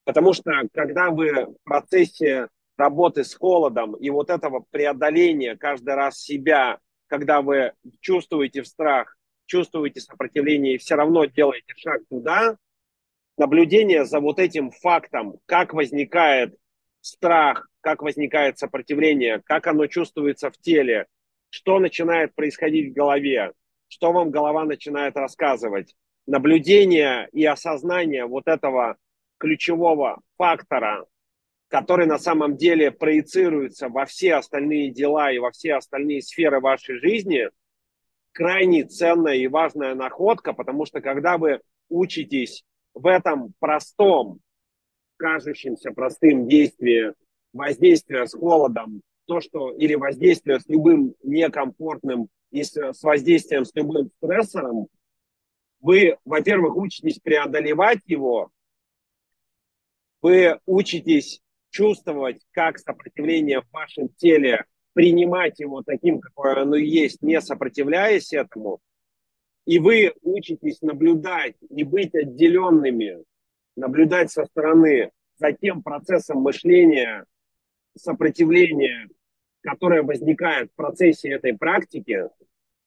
Потому 0.04 0.34
что 0.34 0.52
когда 0.74 1.10
вы 1.10 1.46
в 1.46 1.56
процессе 1.64 2.48
работы 2.76 3.24
с 3.24 3.34
холодом 3.34 3.94
и 3.94 4.10
вот 4.10 4.28
этого 4.28 4.66
преодоления 4.70 5.56
каждый 5.56 5.94
раз 5.94 6.20
себя, 6.20 6.78
когда 7.06 7.40
вы 7.40 7.72
чувствуете 8.00 8.64
страх, 8.64 9.16
чувствуете 9.50 10.00
сопротивление 10.00 10.74
и 10.74 10.78
все 10.78 10.94
равно 10.94 11.24
делаете 11.24 11.74
шаг 11.76 12.02
туда, 12.08 12.56
наблюдение 13.36 14.04
за 14.04 14.20
вот 14.20 14.38
этим 14.38 14.70
фактом, 14.70 15.38
как 15.46 15.74
возникает 15.74 16.56
страх, 17.00 17.68
как 17.80 18.02
возникает 18.02 18.58
сопротивление, 18.58 19.42
как 19.44 19.66
оно 19.66 19.88
чувствуется 19.88 20.50
в 20.50 20.58
теле, 20.58 21.06
что 21.48 21.80
начинает 21.80 22.34
происходить 22.34 22.92
в 22.92 22.94
голове, 22.94 23.52
что 23.88 24.12
вам 24.12 24.30
голова 24.30 24.64
начинает 24.64 25.16
рассказывать. 25.16 25.96
Наблюдение 26.26 27.28
и 27.32 27.44
осознание 27.44 28.26
вот 28.26 28.46
этого 28.46 28.98
ключевого 29.38 30.20
фактора, 30.36 31.06
который 31.66 32.06
на 32.06 32.18
самом 32.18 32.56
деле 32.56 32.92
проецируется 32.92 33.88
во 33.88 34.04
все 34.04 34.34
остальные 34.34 34.90
дела 34.90 35.32
и 35.32 35.38
во 35.38 35.50
все 35.50 35.74
остальные 35.74 36.22
сферы 36.22 36.60
вашей 36.60 37.00
жизни, 37.00 37.48
крайне 38.40 38.84
ценная 38.84 39.34
и 39.34 39.48
важная 39.48 39.94
находка, 39.94 40.54
потому 40.54 40.86
что 40.86 41.02
когда 41.02 41.36
вы 41.36 41.60
учитесь 41.90 42.64
в 42.94 43.06
этом 43.06 43.52
простом, 43.58 44.40
кажущемся 45.18 45.90
простым 45.90 46.48
действии 46.48 47.12
воздействия 47.52 48.26
с 48.26 48.32
холодом, 48.32 49.02
то, 49.26 49.42
что 49.42 49.72
или 49.72 49.94
воздействие 49.94 50.58
с 50.58 50.66
любым 50.68 51.14
некомфортным 51.22 52.30
и 52.50 52.64
с, 52.64 52.74
с 52.74 53.02
воздействием 53.02 53.66
с 53.66 53.74
любым 53.74 54.10
стрессором, 54.16 54.86
вы, 55.80 56.16
во-первых, 56.24 56.76
учитесь 56.76 57.18
преодолевать 57.18 58.00
его, 58.06 58.50
вы 60.22 60.58
учитесь 60.64 61.42
чувствовать, 61.68 62.40
как 62.52 62.78
сопротивление 62.78 63.60
в 63.60 63.70
вашем 63.70 64.08
теле, 64.16 64.64
принимать 64.92 65.60
его 65.60 65.82
таким, 65.82 66.20
какое 66.20 66.62
оно 66.62 66.76
есть, 66.76 67.22
не 67.22 67.40
сопротивляясь 67.40 68.32
этому, 68.32 68.80
и 69.66 69.78
вы 69.78 70.12
учитесь 70.22 70.82
наблюдать, 70.82 71.54
не 71.68 71.84
быть 71.84 72.14
отделенными 72.14 73.24
наблюдать 73.76 74.30
со 74.30 74.44
стороны 74.46 75.10
за 75.36 75.52
тем 75.52 75.82
процессом 75.82 76.38
мышления, 76.38 77.24
сопротивления, 77.96 79.08
которое 79.62 80.02
возникает 80.02 80.70
в 80.70 80.74
процессе 80.74 81.30
этой 81.30 81.56
практики, 81.56 82.24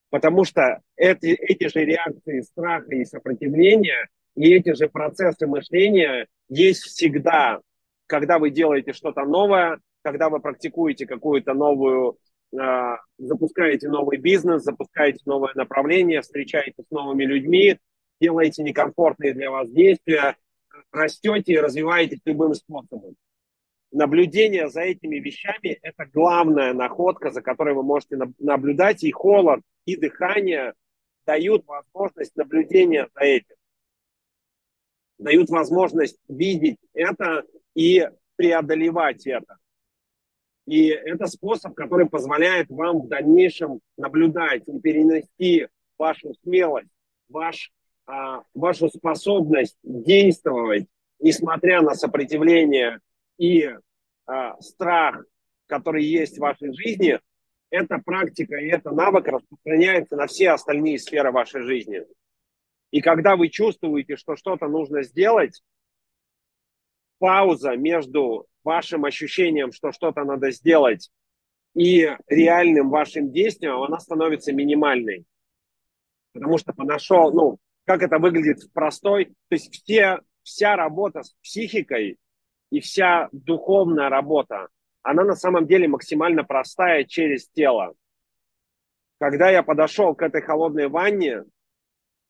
потому 0.10 0.44
что 0.44 0.82
эти, 0.96 1.28
эти 1.28 1.68
же 1.68 1.86
реакции 1.86 2.42
страха 2.42 2.94
и 2.96 3.06
сопротивления 3.06 4.10
и 4.36 4.54
эти 4.54 4.74
же 4.74 4.88
процессы 4.90 5.46
мышления 5.48 6.28
есть 6.50 6.84
всегда, 6.84 7.62
когда 8.08 8.40
вы 8.40 8.50
делаете 8.50 8.94
что-то 8.94 9.26
новое, 9.26 9.80
когда 10.04 10.30
вы 10.30 10.40
практикуете 10.40 11.08
какую-то 11.08 11.54
новую, 11.54 12.18
э, 12.52 12.98
запускаете 13.18 13.90
новый 13.90 14.18
бизнес, 14.18 14.64
запускаете 14.64 15.22
новое 15.26 15.54
направление, 15.56 16.22
встречаетесь 16.22 16.86
с 16.86 16.92
новыми 16.92 17.24
людьми, 17.24 17.80
делаете 18.22 18.64
некомфортные 18.64 19.34
для 19.34 19.50
вас 19.50 19.70
действия, 19.70 20.36
растете 20.92 21.54
и 21.54 21.60
развиваетесь 21.60 22.22
любым 22.26 22.54
способом. 22.54 23.16
Наблюдение 23.92 24.70
за 24.70 24.82
этими 24.82 25.18
вещами– 25.18 25.80
это 25.82 26.06
главная 26.06 26.74
находка, 26.74 27.32
за 27.32 27.42
которой 27.42 27.76
вы 27.76 27.84
можете 27.84 28.18
наблюдать. 28.40 29.04
И 29.04 29.12
холод, 29.12 29.62
и 29.86 29.96
дыхание 29.96 30.74
дают 31.26 31.66
возможность 31.68 32.36
наблюдения 32.36 33.08
за 33.14 33.24
этим. 33.24 33.56
Дают 35.20 35.50
возможность 35.50 36.18
видеть 36.28 36.78
это 36.94 37.44
и 37.76 38.10
преодолевать 38.36 39.28
это. 39.28 39.58
И 40.66 40.88
это 40.88 41.28
способ, 41.28 41.74
который 41.74 42.08
позволяет 42.08 42.70
вам 42.70 43.02
в 43.02 43.08
дальнейшем 43.08 43.82
наблюдать 43.98 44.64
и 44.68 44.80
перенести 44.80 45.68
вашу 45.98 46.34
смелость, 46.42 46.90
ваш 47.30 47.72
а, 48.06 48.44
вашу 48.54 48.90
способность 48.90 49.78
действовать, 49.82 50.88
несмотря 51.20 51.82
на 51.82 51.96
сопротивление 51.96 53.00
и 53.38 53.70
а, 54.26 54.60
страх, 54.62 55.24
который 55.68 56.04
есть 56.04 56.38
в 56.38 56.42
вашей 56.42 56.74
жизни, 56.74 57.20
эта 57.70 58.00
практика 58.00 58.58
и 58.58 58.68
это 58.68 58.92
навык 58.92 59.28
распространяется 59.28 60.18
на 60.18 60.28
все 60.28 60.52
остальные 60.52 61.00
сферы 61.00 61.32
вашей 61.32 61.62
жизни. 61.62 62.06
И 62.92 63.02
когда 63.02 63.36
вы 63.38 63.48
чувствуете, 63.48 64.18
что 64.18 64.36
что-то 64.36 64.68
нужно 64.68 65.04
сделать, 65.04 65.64
пауза 67.20 67.78
между 67.78 68.48
вашим 68.64 69.06
ощущением, 69.06 69.72
что 69.72 69.92
что-то 69.92 70.24
надо 70.24 70.52
сделать, 70.52 71.12
и 71.76 72.10
реальным 72.28 72.90
вашим 72.90 73.32
действием, 73.32 73.82
она 73.82 74.00
становится 74.00 74.54
минимальной. 74.54 75.26
Потому 76.34 76.58
что 76.58 76.74
подошел, 76.74 77.32
ну, 77.32 77.58
как 77.86 78.02
это 78.02 78.20
выглядит 78.20 78.64
в 78.64 78.72
простой, 78.72 79.26
то 79.26 79.56
есть 79.56 79.74
все, 79.74 80.20
вся 80.44 80.76
работа 80.76 81.24
с 81.24 81.34
психикой 81.42 82.18
и 82.70 82.80
вся 82.80 83.30
духовная 83.32 84.10
работа, 84.10 84.68
она 85.02 85.24
на 85.24 85.36
самом 85.36 85.68
деле 85.68 85.88
максимально 85.88 86.44
простая 86.44 87.04
через 87.04 87.50
тело. 87.50 87.94
Когда 89.20 89.50
я 89.50 89.64
подошел 89.64 90.16
к 90.16 90.22
этой 90.22 90.42
холодной 90.42 90.88
ванне, 90.88 91.44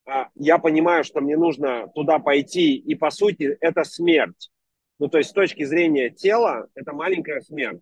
а, 0.05 0.29
я 0.35 0.57
понимаю, 0.57 1.03
что 1.03 1.21
мне 1.21 1.37
нужно 1.37 1.87
туда 1.95 2.19
пойти, 2.19 2.75
и 2.75 2.95
по 2.95 3.09
сути 3.09 3.57
это 3.61 3.83
смерть. 3.83 4.51
Ну, 4.99 5.07
то 5.07 5.17
есть 5.17 5.31
с 5.31 5.33
точки 5.33 5.63
зрения 5.63 6.09
тела, 6.09 6.67
это 6.75 6.93
маленькая 6.93 7.41
смерть. 7.41 7.81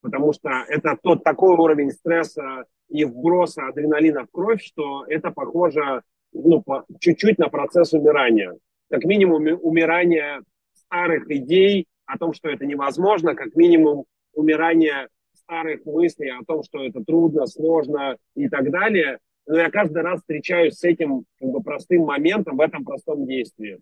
Потому 0.00 0.32
что 0.32 0.48
это 0.68 0.96
тот 1.02 1.22
такой 1.24 1.54
уровень 1.56 1.90
стресса 1.90 2.64
и 2.88 3.04
вброса 3.04 3.68
адреналина 3.68 4.24
в 4.24 4.30
кровь, 4.30 4.62
что 4.62 5.04
это 5.06 5.30
похоже 5.30 6.02
ну, 6.32 6.62
по, 6.62 6.84
чуть-чуть 6.98 7.38
на 7.38 7.48
процесс 7.48 7.92
умирания. 7.92 8.56
Как 8.88 9.04
минимум 9.04 9.46
умирание 9.62 10.40
старых 10.74 11.30
идей 11.30 11.86
о 12.06 12.18
том, 12.18 12.32
что 12.32 12.48
это 12.48 12.66
невозможно, 12.66 13.34
как 13.34 13.54
минимум 13.54 14.04
умирание 14.34 15.08
старых 15.34 15.84
мыслей 15.84 16.30
о 16.30 16.44
том, 16.44 16.62
что 16.62 16.84
это 16.84 17.04
трудно, 17.04 17.46
сложно 17.46 18.16
и 18.34 18.48
так 18.48 18.70
далее. 18.70 19.18
Но 19.46 19.58
я 19.58 19.70
каждый 19.70 20.02
раз 20.02 20.20
встречаюсь 20.20 20.74
с 20.74 20.84
этим 20.84 21.24
как 21.38 21.48
бы, 21.48 21.62
простым 21.62 22.02
моментом 22.02 22.56
в 22.56 22.60
этом 22.60 22.84
простом 22.84 23.26
действии. 23.26 23.78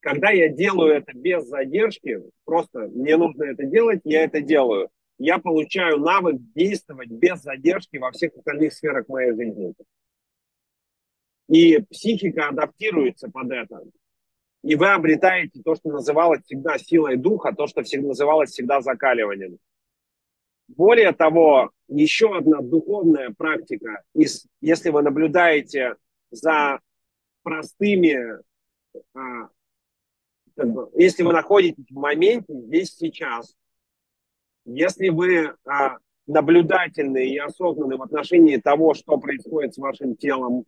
Когда 0.00 0.30
я 0.30 0.48
делаю 0.48 0.94
это 0.94 1.12
без 1.12 1.46
задержки, 1.46 2.20
просто 2.44 2.88
мне 2.88 3.16
нужно 3.16 3.44
это 3.44 3.64
делать, 3.64 4.00
я 4.04 4.24
это 4.24 4.40
делаю. 4.40 4.88
Я 5.18 5.38
получаю 5.38 5.98
навык 5.98 6.36
действовать 6.54 7.10
без 7.10 7.42
задержки 7.42 7.98
во 7.98 8.10
всех 8.10 8.34
остальных 8.34 8.72
сферах 8.72 9.08
моей 9.08 9.32
жизни. 9.32 9.74
И 11.48 11.78
психика 11.90 12.48
адаптируется 12.48 13.30
под 13.30 13.50
это. 13.50 13.82
И 14.62 14.74
вы 14.76 14.88
обретаете 14.88 15.60
то, 15.62 15.74
что 15.74 15.90
называлось 15.90 16.44
всегда 16.44 16.78
силой 16.78 17.16
духа, 17.16 17.52
то, 17.52 17.66
что 17.66 17.82
всегда 17.82 18.08
называлось 18.08 18.50
всегда 18.50 18.80
закаливанием. 18.80 19.58
Более 20.68 21.12
того, 21.12 21.72
еще 21.88 22.36
одна 22.36 22.60
духовная 22.60 23.34
практика, 23.36 24.02
если 24.14 24.90
вы 24.90 25.02
наблюдаете 25.02 25.96
за 26.30 26.80
простыми, 27.42 28.38
а, 29.14 29.48
если 30.94 31.22
вы 31.22 31.32
находитесь 31.32 31.90
в 31.90 31.98
моменте, 31.98 32.52
здесь, 32.52 32.94
сейчас, 32.94 33.54
если 34.64 35.08
вы 35.08 35.54
а, 35.66 35.98
наблюдательны 36.26 37.26
и 37.26 37.38
осознаны 37.38 37.96
в 37.96 38.02
отношении 38.02 38.56
того, 38.56 38.94
что 38.94 39.18
происходит 39.18 39.74
с 39.74 39.78
вашим 39.78 40.16
телом, 40.16 40.64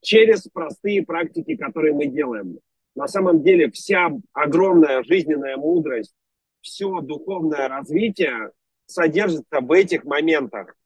через 0.00 0.42
простые 0.42 1.02
практики, 1.02 1.56
которые 1.56 1.94
мы 1.94 2.06
делаем. 2.06 2.58
На 2.94 3.08
самом 3.08 3.42
деле 3.42 3.70
вся 3.70 4.10
огромная 4.32 5.02
жизненная 5.02 5.56
мудрость, 5.56 6.14
все 6.60 7.00
духовное 7.00 7.68
развитие 7.68 8.52
содержится 8.86 9.60
в 9.60 9.70
этих 9.72 10.04
моментах, 10.04 10.76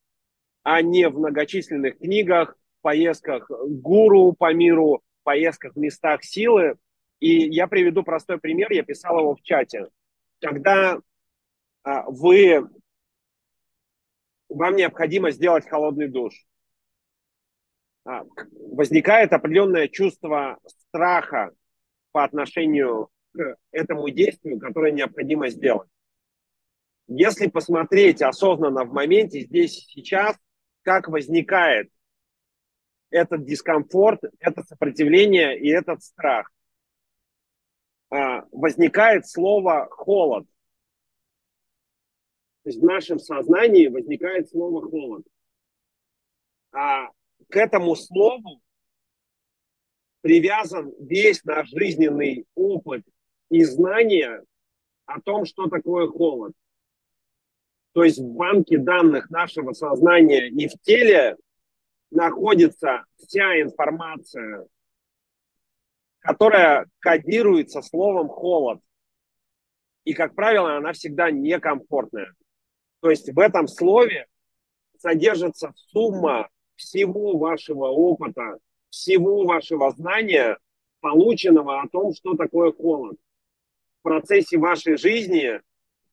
а 0.62 0.82
не 0.82 1.08
в 1.08 1.18
многочисленных 1.18 1.98
книгах, 1.98 2.56
поездках 2.82 3.50
гуру 3.50 4.32
по 4.32 4.52
миру, 4.52 5.02
поездках 5.22 5.74
в 5.74 5.78
местах 5.78 6.24
силы. 6.24 6.76
И 7.20 7.50
я 7.50 7.66
приведу 7.66 8.02
простой 8.02 8.38
пример, 8.38 8.72
я 8.72 8.82
писал 8.82 9.20
его 9.20 9.36
в 9.36 9.42
чате. 9.42 9.88
Когда 10.40 10.98
а, 11.82 12.04
вы, 12.10 12.66
вам 14.48 14.76
необходимо 14.76 15.30
сделать 15.30 15.68
холодный 15.68 16.08
душ, 16.08 16.46
а, 18.04 18.24
возникает 18.72 19.32
определенное 19.34 19.88
чувство 19.88 20.58
страха 20.66 21.52
по 22.12 22.24
отношению 22.24 23.10
к 23.32 23.56
этому 23.70 24.08
действию, 24.08 24.58
которое 24.58 24.90
необходимо 24.90 25.50
сделать. 25.50 25.88
Если 27.06 27.48
посмотреть 27.48 28.22
осознанно 28.22 28.84
в 28.84 28.92
моменте, 28.92 29.40
здесь 29.40 29.84
сейчас, 29.88 30.36
как 30.82 31.08
возникает 31.08 31.90
этот 33.10 33.44
дискомфорт, 33.44 34.20
это 34.38 34.62
сопротивление 34.62 35.58
и 35.58 35.68
этот 35.68 36.02
страх, 36.02 36.50
возникает 38.10 39.28
слово 39.28 39.88
«холод». 39.90 40.46
То 42.62 42.70
есть 42.70 42.80
в 42.80 42.84
нашем 42.84 43.18
сознании 43.18 43.86
возникает 43.86 44.50
слово 44.50 44.88
«холод». 44.88 45.24
А 46.72 47.08
к 47.48 47.56
этому 47.56 47.96
слову 47.96 48.60
привязан 50.20 50.92
весь 50.98 51.44
наш 51.44 51.68
жизненный 51.70 52.46
опыт 52.54 53.04
и 53.50 53.64
знания 53.64 54.44
о 55.06 55.20
том, 55.20 55.44
что 55.44 55.68
такое 55.68 56.08
холод. 56.08 56.52
То 57.92 58.04
есть 58.04 58.18
в 58.18 58.34
банке 58.34 58.78
данных 58.78 59.30
нашего 59.30 59.72
сознания 59.72 60.48
и 60.48 60.68
в 60.68 60.80
теле 60.82 61.36
находится 62.10 63.04
вся 63.16 63.60
информация, 63.60 64.66
которая 66.20 66.86
кодируется 67.00 67.82
словом 67.82 68.28
холод. 68.28 68.80
И, 70.04 70.14
как 70.14 70.34
правило, 70.34 70.76
она 70.76 70.92
всегда 70.92 71.30
некомфортная. 71.30 72.32
То 73.00 73.10
есть 73.10 73.32
в 73.32 73.38
этом 73.38 73.66
слове 73.66 74.26
содержится 74.98 75.72
сумма 75.88 76.48
всего 76.76 77.36
вашего 77.36 77.86
опыта, 77.86 78.58
всего 78.90 79.44
вашего 79.44 79.90
знания, 79.92 80.58
полученного 81.00 81.80
о 81.80 81.88
том, 81.88 82.12
что 82.14 82.34
такое 82.34 82.72
холод. 82.72 83.16
В 84.00 84.02
процессе 84.02 84.58
вашей 84.58 84.96
жизни, 84.96 85.58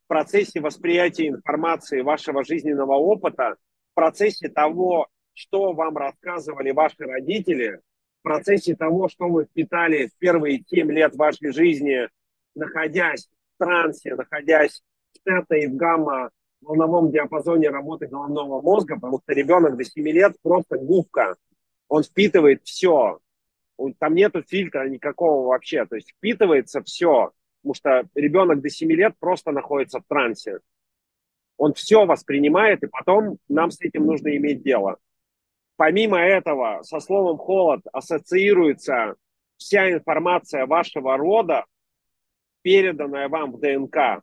в 0.05 0.07
процессе 0.07 0.61
восприятия 0.61 1.27
информации 1.27 2.01
вашего 2.01 2.43
жизненного 2.43 2.93
опыта, 2.93 3.55
в 3.91 3.95
процессе 3.95 4.49
того, 4.49 5.07
что 5.33 5.73
вам 5.73 5.97
рассказывали 5.97 6.71
ваши 6.71 7.03
родители, 7.03 7.81
процессе 8.27 8.75
того, 8.75 9.07
что 9.07 9.27
вы 9.29 9.45
впитали 9.45 10.07
в 10.07 10.17
первые 10.17 10.63
7 10.67 10.91
лет 10.91 11.15
вашей 11.15 11.51
жизни, 11.51 12.09
находясь 12.55 13.27
в 13.55 13.63
трансе, 13.63 14.15
находясь 14.15 14.83
в 15.13 15.23
тета 15.23 15.55
и 15.55 15.67
в 15.67 15.75
гамма 15.75 16.31
волновом 16.61 17.11
диапазоне 17.11 17.69
работы 17.69 18.07
головного 18.07 18.61
мозга, 18.61 18.95
потому 18.95 19.19
что 19.23 19.33
ребенок 19.33 19.77
до 19.77 19.83
7 19.83 20.07
лет 20.09 20.35
просто 20.41 20.77
губка. 20.77 21.35
Он 21.87 22.03
впитывает 22.03 22.63
все. 22.63 23.19
Там 23.99 24.15
нету 24.15 24.43
фильтра 24.43 24.89
никакого 24.89 25.47
вообще. 25.47 25.85
То 25.85 25.95
есть 25.95 26.11
впитывается 26.11 26.81
все. 26.83 27.31
Потому 27.61 27.73
что 27.75 28.09
ребенок 28.15 28.61
до 28.61 28.69
7 28.69 28.91
лет 28.91 29.13
просто 29.19 29.51
находится 29.51 29.99
в 29.99 30.03
трансе. 30.07 30.59
Он 31.55 31.73
все 31.73 32.05
воспринимает, 32.05 32.83
и 32.83 32.87
потом 32.87 33.37
нам 33.47 33.71
с 33.71 33.81
этим 33.81 34.05
нужно 34.05 34.35
иметь 34.35 34.63
дело. 34.63 34.97
Помимо 35.77 36.19
этого, 36.19 36.81
со 36.83 36.99
словом 36.99 37.37
холод 37.37 37.81
ассоциируется 37.93 39.15
вся 39.57 39.91
информация 39.91 40.65
вашего 40.65 41.15
рода, 41.17 41.65
переданная 42.61 43.29
вам 43.29 43.53
в 43.53 43.59
ДНК 43.59 44.21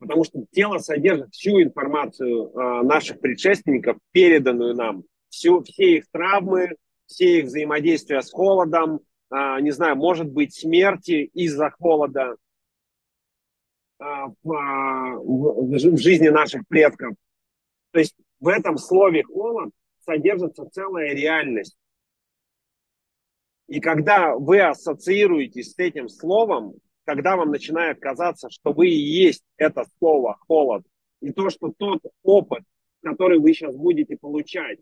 потому 0.00 0.24
что 0.24 0.44
тело 0.50 0.78
содержит 0.78 1.32
всю 1.32 1.62
информацию 1.62 2.48
э, 2.48 2.82
наших 2.82 3.20
предшественников, 3.20 3.98
переданную 4.12 4.74
нам, 4.74 5.04
всю, 5.28 5.62
все 5.62 5.98
их 5.98 6.04
травмы, 6.10 6.70
все 7.06 7.40
их 7.40 7.44
взаимодействия 7.44 8.22
с 8.22 8.32
холодом, 8.32 9.00
э, 9.30 9.60
не 9.60 9.70
знаю, 9.70 9.96
может 9.96 10.26
быть, 10.26 10.54
смерти 10.54 11.30
из-за 11.34 11.70
холода 11.70 12.36
э, 14.00 14.04
в, 14.42 14.42
в, 14.42 15.68
в 15.68 15.98
жизни 15.98 16.28
наших 16.28 16.66
предков. 16.66 17.14
То 17.92 17.98
есть 17.98 18.16
в 18.40 18.48
этом 18.48 18.78
слове 18.78 19.22
холод 19.22 19.70
содержится 20.00 20.68
целая 20.70 21.14
реальность. 21.14 21.76
И 23.68 23.80
когда 23.80 24.34
вы 24.34 24.60
ассоциируетесь 24.60 25.72
с 25.72 25.78
этим 25.78 26.08
словом, 26.08 26.74
когда 27.04 27.36
вам 27.36 27.50
начинает 27.50 28.00
казаться, 28.00 28.48
что 28.50 28.72
вы 28.72 28.88
и 28.88 28.98
есть 28.98 29.44
это 29.56 29.84
слово 29.98 30.36
холод, 30.48 30.84
и 31.20 31.32
то, 31.32 31.50
что 31.50 31.72
тот 31.76 32.00
опыт, 32.22 32.64
который 33.02 33.38
вы 33.38 33.52
сейчас 33.52 33.76
будете 33.76 34.16
получать, 34.16 34.80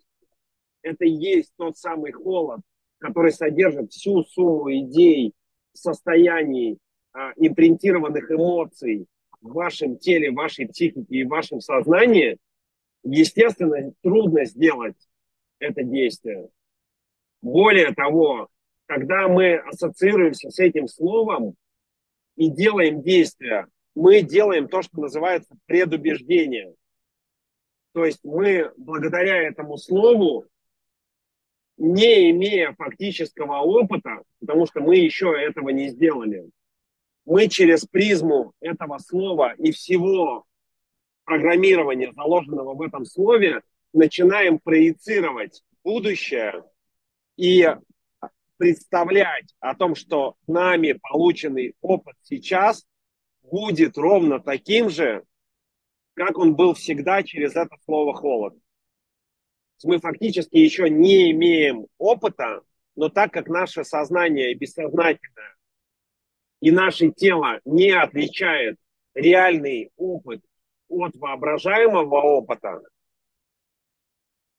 это 0.82 1.04
и 1.04 1.10
есть 1.10 1.52
тот 1.56 1.76
самый 1.76 2.12
холод, 2.12 2.60
который 2.98 3.32
содержит 3.32 3.92
всю 3.92 4.22
сумму 4.22 4.72
идей, 4.72 5.34
состояний, 5.72 6.78
а, 7.12 7.32
импринтированных 7.36 8.30
эмоций 8.30 9.06
в 9.40 9.52
вашем 9.52 9.98
теле, 9.98 10.30
в 10.30 10.34
вашей 10.34 10.66
психике 10.66 11.06
и 11.08 11.24
в 11.24 11.28
вашем 11.28 11.60
сознании, 11.60 12.38
естественно, 13.02 13.92
трудно 14.02 14.44
сделать 14.44 14.96
это 15.58 15.82
действие. 15.82 16.48
Более 17.42 17.94
того, 17.94 18.48
когда 18.86 19.28
мы 19.28 19.56
ассоциируемся 19.56 20.50
с 20.50 20.58
этим 20.58 20.88
словом 20.88 21.54
и 22.36 22.50
делаем 22.50 23.02
действия, 23.02 23.66
мы 23.94 24.22
делаем 24.22 24.68
то, 24.68 24.82
что 24.82 25.00
называется 25.00 25.56
предубеждение. 25.66 26.74
То 27.92 28.04
есть 28.04 28.20
мы 28.22 28.72
благодаря 28.76 29.42
этому 29.42 29.76
слову, 29.76 30.46
не 31.76 32.30
имея 32.30 32.74
фактического 32.76 33.58
опыта, 33.58 34.22
потому 34.40 34.66
что 34.66 34.80
мы 34.80 34.96
еще 34.96 35.32
этого 35.38 35.70
не 35.70 35.88
сделали, 35.88 36.50
мы 37.24 37.48
через 37.48 37.84
призму 37.84 38.52
этого 38.60 38.98
слова 38.98 39.52
и 39.58 39.70
всего 39.70 40.44
программирования, 41.28 42.10
заложенного 42.14 42.74
в 42.74 42.80
этом 42.80 43.04
слове, 43.04 43.60
начинаем 43.92 44.58
проецировать 44.58 45.62
будущее 45.84 46.64
и 47.36 47.68
представлять 48.56 49.54
о 49.60 49.74
том, 49.74 49.94
что 49.94 50.36
нами 50.46 50.98
полученный 51.02 51.74
опыт 51.82 52.16
сейчас 52.22 52.86
будет 53.42 53.98
ровно 53.98 54.40
таким 54.40 54.88
же, 54.88 55.22
как 56.14 56.38
он 56.38 56.56
был 56.56 56.72
всегда 56.72 57.22
через 57.22 57.54
это 57.54 57.76
слово 57.84 58.14
«холод». 58.14 58.54
Мы 59.84 60.00
фактически 60.00 60.56
еще 60.56 60.88
не 60.88 61.30
имеем 61.32 61.86
опыта, 61.98 62.62
но 62.96 63.10
так 63.10 63.34
как 63.34 63.48
наше 63.48 63.84
сознание 63.84 64.54
бессознательное 64.54 65.56
и 66.60 66.70
наше 66.70 67.10
тело 67.10 67.60
не 67.66 67.90
отличает 67.90 68.76
реальный 69.14 69.92
опыт 69.96 70.40
от 70.88 71.16
воображаемого 71.16 72.16
опыта, 72.16 72.80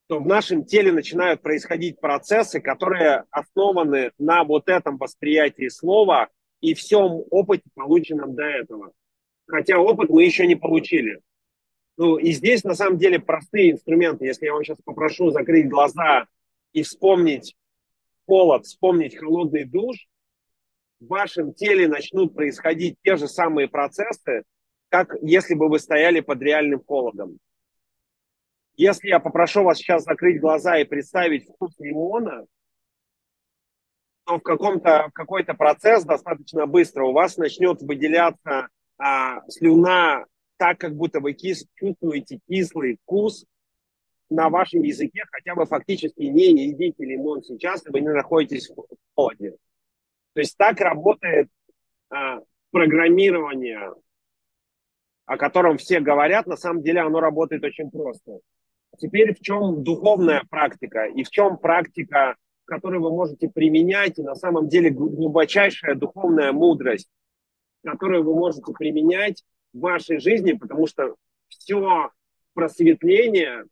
то 0.07 0.19
в 0.19 0.25
нашем 0.25 0.65
теле 0.65 0.91
начинают 0.91 1.41
происходить 1.41 1.99
процессы, 1.99 2.59
которые 2.59 3.25
основаны 3.29 4.11
на 4.17 4.43
вот 4.43 4.67
этом 4.67 4.97
восприятии 4.97 5.67
слова 5.69 6.29
и 6.61 6.73
всем 6.73 7.23
опыте, 7.29 7.69
полученном 7.75 8.35
до 8.35 8.43
этого. 8.43 8.91
Хотя 9.47 9.79
опыт 9.79 10.09
мы 10.09 10.23
еще 10.23 10.47
не 10.47 10.55
получили. 10.55 11.21
Ну, 11.97 12.17
и 12.17 12.31
здесь 12.31 12.63
на 12.63 12.75
самом 12.75 12.97
деле 12.97 13.19
простые 13.19 13.71
инструменты. 13.71 14.25
Если 14.25 14.45
я 14.45 14.53
вам 14.53 14.63
сейчас 14.63 14.77
попрошу 14.83 15.31
закрыть 15.31 15.69
глаза 15.69 16.27
и 16.71 16.81
вспомнить 16.83 17.55
холод, 18.25 18.65
вспомнить 18.65 19.17
холодный 19.17 19.65
душ, 19.65 20.07
в 20.99 21.07
вашем 21.07 21.53
теле 21.53 21.87
начнут 21.87 22.33
происходить 22.33 22.97
те 23.03 23.15
же 23.15 23.27
самые 23.27 23.67
процессы, 23.67 24.43
как 24.89 25.15
если 25.21 25.53
бы 25.53 25.69
вы 25.69 25.79
стояли 25.79 26.19
под 26.19 26.41
реальным 26.41 26.83
холодом. 26.83 27.39
Если 28.75 29.09
я 29.09 29.19
попрошу 29.19 29.63
вас 29.63 29.77
сейчас 29.77 30.03
закрыть 30.03 30.39
глаза 30.39 30.77
и 30.77 30.85
представить 30.85 31.47
вкус 31.47 31.73
лимона, 31.79 32.45
то 34.25 34.37
в, 34.37 34.41
каком-то, 34.41 35.09
какой-то 35.13 35.53
процесс 35.53 36.03
достаточно 36.03 36.65
быстро 36.65 37.03
у 37.05 37.11
вас 37.11 37.37
начнет 37.37 37.81
выделяться 37.81 38.69
а, 38.97 39.41
слюна 39.49 40.25
так, 40.57 40.77
как 40.77 40.95
будто 40.95 41.19
вы 41.19 41.33
кис, 41.33 41.65
чувствуете 41.75 42.39
кислый 42.47 42.97
вкус 43.03 43.45
на 44.29 44.49
вашем 44.49 44.81
языке, 44.81 45.23
хотя 45.31 45.55
вы 45.55 45.65
фактически 45.65 46.21
не 46.21 46.51
едите 46.67 47.03
лимон 47.03 47.43
сейчас, 47.43 47.85
и 47.85 47.89
вы 47.89 48.01
не 48.01 48.09
находитесь 48.09 48.69
в 48.69 48.75
холоде. 49.15 49.57
То 50.33 50.41
есть 50.41 50.55
так 50.57 50.79
работает 50.79 51.49
а, 52.09 52.39
программирование, 52.71 53.93
о 55.29 55.37
котором 55.37 55.77
все 55.77 55.99
говорят. 55.99 56.47
На 56.47 56.57
самом 56.57 56.81
деле 56.81 57.01
оно 57.01 57.19
работает 57.19 57.63
очень 57.63 57.91
просто. 57.91 58.39
Теперь 58.97 59.35
в 59.35 59.39
чем 59.41 59.83
духовная 59.83 60.43
практика 60.49 61.05
и 61.05 61.23
в 61.23 61.29
чем 61.29 61.59
практика, 61.59 62.35
которую 62.65 63.03
вы 63.03 63.11
можете 63.11 63.47
применять, 63.47 64.17
и 64.17 64.23
на 64.23 64.33
самом 64.33 64.67
деле 64.67 64.89
глубочайшая 64.89 65.93
духовная 65.93 66.51
мудрость, 66.51 67.11
которую 67.83 68.23
вы 68.23 68.33
можете 68.33 68.73
применять 68.73 69.43
в 69.71 69.81
вашей 69.81 70.19
жизни, 70.19 70.53
потому 70.53 70.87
что 70.87 71.15
все 71.47 72.09
просветление 72.55 73.65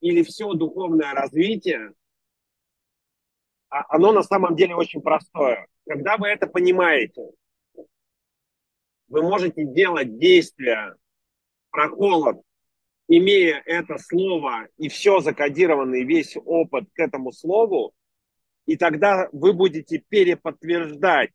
или 0.00 0.22
все 0.24 0.52
духовное 0.52 1.14
развитие, 1.14 1.94
а, 3.70 3.86
оно 3.88 4.12
на 4.12 4.22
самом 4.22 4.56
деле 4.56 4.74
очень 4.74 5.00
простое. 5.00 5.68
Когда 5.88 6.18
вы 6.18 6.28
это 6.28 6.46
понимаете, 6.46 7.30
вы 9.12 9.20
можете 9.20 9.66
делать 9.66 10.18
действия 10.18 10.96
про 11.70 11.90
холод, 11.90 12.40
имея 13.08 13.62
это 13.66 13.98
слово 13.98 14.68
и 14.78 14.88
все 14.88 15.20
закодированный 15.20 16.02
весь 16.04 16.34
опыт 16.42 16.88
к 16.94 16.98
этому 16.98 17.30
слову, 17.30 17.92
и 18.64 18.76
тогда 18.76 19.28
вы 19.32 19.52
будете 19.52 19.98
переподтверждать. 19.98 21.30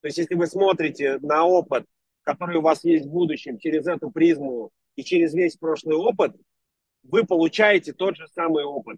То 0.00 0.08
есть 0.08 0.16
если 0.16 0.34
вы 0.34 0.46
смотрите 0.46 1.18
на 1.18 1.44
опыт, 1.44 1.84
который 2.22 2.56
у 2.56 2.62
вас 2.62 2.82
есть 2.84 3.04
в 3.04 3.10
будущем 3.10 3.58
через 3.58 3.86
эту 3.86 4.10
призму 4.10 4.70
и 4.96 5.04
через 5.04 5.34
весь 5.34 5.56
прошлый 5.56 5.98
опыт, 5.98 6.34
вы 7.02 7.26
получаете 7.26 7.92
тот 7.92 8.16
же 8.16 8.26
самый 8.28 8.64
опыт. 8.64 8.96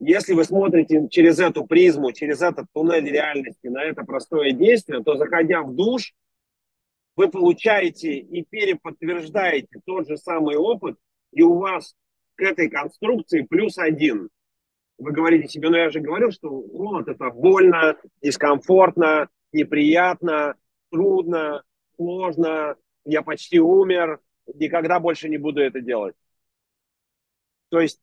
Если 0.00 0.32
вы 0.32 0.44
смотрите 0.44 1.08
через 1.10 1.38
эту 1.38 1.66
призму, 1.66 2.12
через 2.12 2.40
этот 2.40 2.66
туннель 2.72 3.04
реальности 3.10 3.66
на 3.66 3.84
это 3.84 4.02
простое 4.02 4.52
действие, 4.52 5.02
то 5.04 5.16
заходя 5.16 5.62
в 5.62 5.74
душ, 5.74 6.14
вы 7.16 7.28
получаете 7.28 8.14
и 8.16 8.42
переподтверждаете 8.42 9.80
тот 9.84 10.08
же 10.08 10.16
самый 10.16 10.56
опыт, 10.56 10.96
и 11.32 11.42
у 11.42 11.58
вас 11.58 11.94
к 12.36 12.40
этой 12.40 12.70
конструкции 12.70 13.42
плюс 13.42 13.76
один. 13.76 14.30
Вы 14.96 15.12
говорите 15.12 15.48
себе, 15.48 15.68
ну 15.68 15.76
я 15.76 15.90
же 15.90 16.00
говорил, 16.00 16.30
что 16.30 16.48
вот 16.48 17.06
это 17.06 17.28
больно, 17.28 17.96
дискомфортно, 18.22 19.28
неприятно, 19.52 20.54
трудно, 20.90 21.62
сложно, 21.96 22.76
я 23.04 23.20
почти 23.20 23.60
умер, 23.60 24.20
никогда 24.54 24.98
больше 24.98 25.28
не 25.28 25.36
буду 25.36 25.60
это 25.60 25.82
делать. 25.82 26.14
То 27.68 27.80
есть 27.80 28.00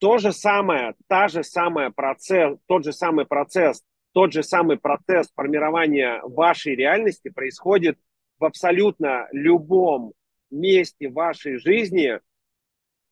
то 0.00 0.16
же 0.16 0.32
самое, 0.32 0.94
та 1.08 1.28
же 1.28 1.44
самая 1.44 1.90
процесс, 1.90 2.58
тот 2.66 2.84
же 2.84 2.92
самый 2.92 3.26
процесс, 3.26 3.84
тот 4.12 4.32
же 4.32 4.42
самый 4.42 4.78
процесс 4.78 5.30
формирования 5.34 6.22
вашей 6.24 6.74
реальности 6.74 7.28
происходит 7.28 7.98
в 8.38 8.44
абсолютно 8.46 9.28
любом 9.30 10.14
месте 10.50 11.10
вашей 11.10 11.58
жизни, 11.58 12.18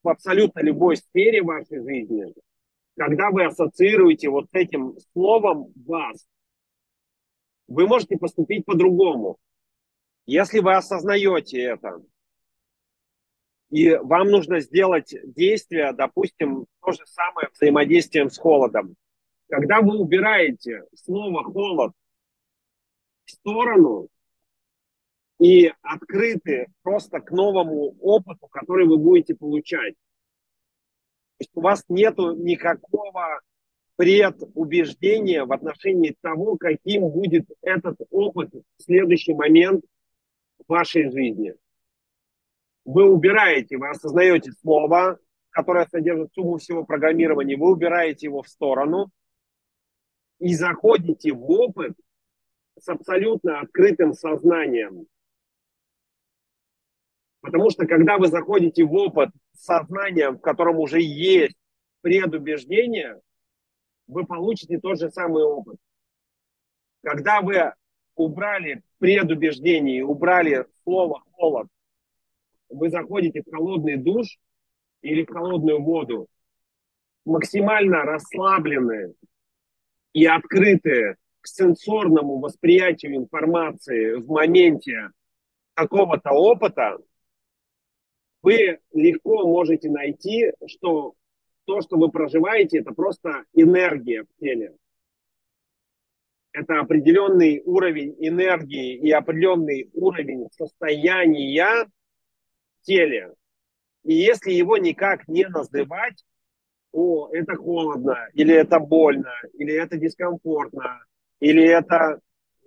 в 0.03 0.09
абсолютно 0.09 0.61
любой 0.61 0.97
сфере 0.97 1.43
вашей 1.43 1.83
жизни, 1.83 2.33
когда 2.97 3.31
вы 3.31 3.45
ассоциируете 3.45 4.31
вот 4.31 4.47
этим 4.53 4.97
словом 5.13 5.73
«вас», 5.87 6.27
вы 7.69 7.87
можете 7.87 8.17
поступить 8.17 8.65
по-другому. 8.65 9.37
Если 10.25 10.61
вы 10.61 10.75
осознаете 10.75 11.61
это, 11.61 12.01
и 13.71 13.95
вам 13.95 14.31
нужно 14.31 14.61
сделать 14.61 15.15
действие, 15.25 15.93
допустим, 15.93 16.67
то 16.81 16.93
же 16.93 17.05
самое 17.07 17.49
взаимодействием 17.53 18.31
с 18.31 18.39
холодом. 18.39 18.97
Когда 19.49 19.81
вы 19.81 19.99
убираете 19.99 20.85
слово 20.95 21.45
«холод» 21.45 21.93
в 23.25 23.31
сторону, 23.31 24.09
и 25.39 25.73
открыты 25.83 26.67
просто 26.83 27.21
к 27.21 27.31
новому 27.31 27.97
опыту, 28.01 28.49
который 28.49 28.87
вы 28.87 28.99
будете 28.99 29.35
получать. 29.35 29.95
То 29.95 31.43
есть 31.43 31.51
у 31.55 31.61
вас 31.61 31.85
нет 31.89 32.19
никакого 32.19 33.41
предубеждения 33.97 35.45
в 35.45 35.53
отношении 35.53 36.17
того, 36.21 36.57
каким 36.57 37.09
будет 37.09 37.49
этот 37.63 37.97
опыт 38.11 38.53
в 38.53 38.83
следующий 38.83 39.35
момент 39.35 39.85
в 40.59 40.69
вашей 40.69 41.11
жизни. 41.11 41.55
Вы 42.89 43.05
убираете, 43.05 43.77
вы 43.77 43.91
осознаете 43.91 44.51
слово, 44.63 45.19
которое 45.51 45.87
содержит 45.89 46.33
сумму 46.33 46.57
всего 46.57 46.87
программирования, 46.87 47.55
вы 47.55 47.71
убираете 47.71 48.29
его 48.29 48.43
в 48.43 48.49
сторону 48.49 49.11
и 50.39 50.55
заходите 50.55 51.35
в 51.35 51.51
опыт 51.51 51.93
с 52.79 52.89
абсолютно 52.89 53.61
открытым 53.61 54.15
сознанием. 54.15 55.07
Потому 57.43 57.69
что 57.69 57.87
когда 57.87 58.17
вы 58.17 58.29
заходите 58.29 58.85
в 58.85 58.95
опыт 58.95 59.33
с 59.53 59.65
сознанием, 59.67 60.39
в 60.39 60.41
котором 60.41 60.79
уже 60.79 61.03
есть 61.03 61.59
предубеждение, 62.01 63.21
вы 64.07 64.25
получите 64.25 64.79
тот 64.79 64.99
же 64.99 65.11
самый 65.11 65.45
опыт. 65.45 65.77
Когда 67.03 67.43
вы 67.43 67.71
убрали 68.15 68.83
предубеждение, 68.97 70.07
убрали 70.07 70.65
слово 70.85 71.23
холод, 71.33 71.69
вы 72.69 72.91
заходите 72.91 73.43
в 73.43 73.51
холодный 73.51 73.97
душ 73.97 74.39
или 75.03 75.25
в 75.25 75.31
холодную 75.31 75.83
воду, 75.83 76.29
максимально 77.25 78.03
расслабленные 78.03 79.15
и 80.13 80.27
открытые 80.27 81.17
к 81.41 81.47
сенсорному 81.47 82.39
восприятию 82.39 83.17
информации 83.17 84.15
в 84.15 84.29
моменте 84.29 85.11
какого-то 85.75 86.31
опыта, 86.33 86.99
вы 88.43 88.79
легко 88.93 89.47
можете 89.47 89.91
найти, 89.91 90.53
что 90.67 91.15
то, 91.65 91.81
что 91.83 91.97
вы 91.97 92.11
проживаете, 92.11 92.79
это 92.79 92.93
просто 92.93 93.45
энергия 93.53 94.25
в 94.25 94.41
теле. 94.41 94.75
Это 96.53 96.81
определенный 96.81 97.63
уровень 97.65 98.17
энергии 98.19 98.97
и 98.97 99.11
определенный 99.11 99.91
уровень 99.93 100.49
состояния 100.51 101.87
теле. 102.89 103.35
И 104.05 104.15
если 104.15 104.53
его 104.53 104.79
никак 104.79 105.29
не 105.29 105.47
называть, 105.47 106.25
о, 106.93 107.29
это 107.33 107.55
холодно, 107.57 108.29
или 108.33 108.55
это 108.55 108.79
больно, 108.81 109.33
или 109.53 109.75
это 109.75 109.99
дискомфортно, 109.99 111.05
или 111.39 111.63
это 111.63 112.21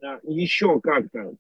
а, 0.03 0.19
еще 0.23 0.79
как-то. 0.79 1.33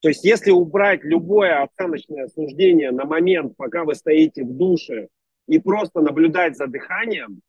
То 0.00 0.08
есть 0.08 0.24
если 0.24 0.52
убрать 0.52 1.02
любое 1.02 1.62
оценочное 1.62 2.28
суждение 2.28 2.92
на 2.92 3.04
момент, 3.04 3.56
пока 3.56 3.84
вы 3.84 3.96
стоите 3.96 4.44
в 4.44 4.56
душе, 4.56 5.08
и 5.48 5.58
просто 5.58 6.00
наблюдать 6.00 6.56
за 6.56 6.68
дыханием, 6.68 7.40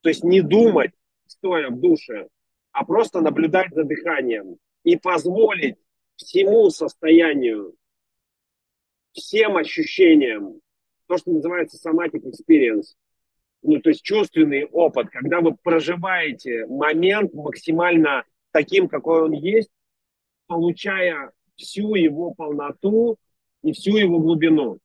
то 0.00 0.08
есть 0.08 0.24
не 0.24 0.42
думать, 0.42 0.90
стоя 1.26 1.70
в 1.70 1.80
душе, 1.80 2.26
а 2.72 2.84
просто 2.84 3.20
наблюдать 3.20 3.72
за 3.72 3.84
дыханием 3.84 4.56
и 4.82 4.96
позволить 4.96 5.76
всему 6.16 6.68
состоянию, 6.70 7.74
всем 9.14 9.56
ощущениям, 9.56 10.60
то, 11.06 11.16
что 11.16 11.30
называется 11.30 11.78
somatic 11.78 12.22
experience, 12.24 12.94
ну, 13.62 13.80
то 13.80 13.88
есть 13.88 14.02
чувственный 14.02 14.66
опыт, 14.66 15.08
когда 15.10 15.40
вы 15.40 15.56
проживаете 15.56 16.66
момент 16.66 17.32
максимально 17.32 18.24
таким, 18.50 18.88
какой 18.88 19.22
он 19.22 19.32
есть, 19.32 19.70
получая 20.46 21.32
всю 21.56 21.94
его 21.94 22.34
полноту 22.34 23.16
и 23.62 23.72
всю 23.72 23.96
его 23.96 24.18
глубину 24.18 24.80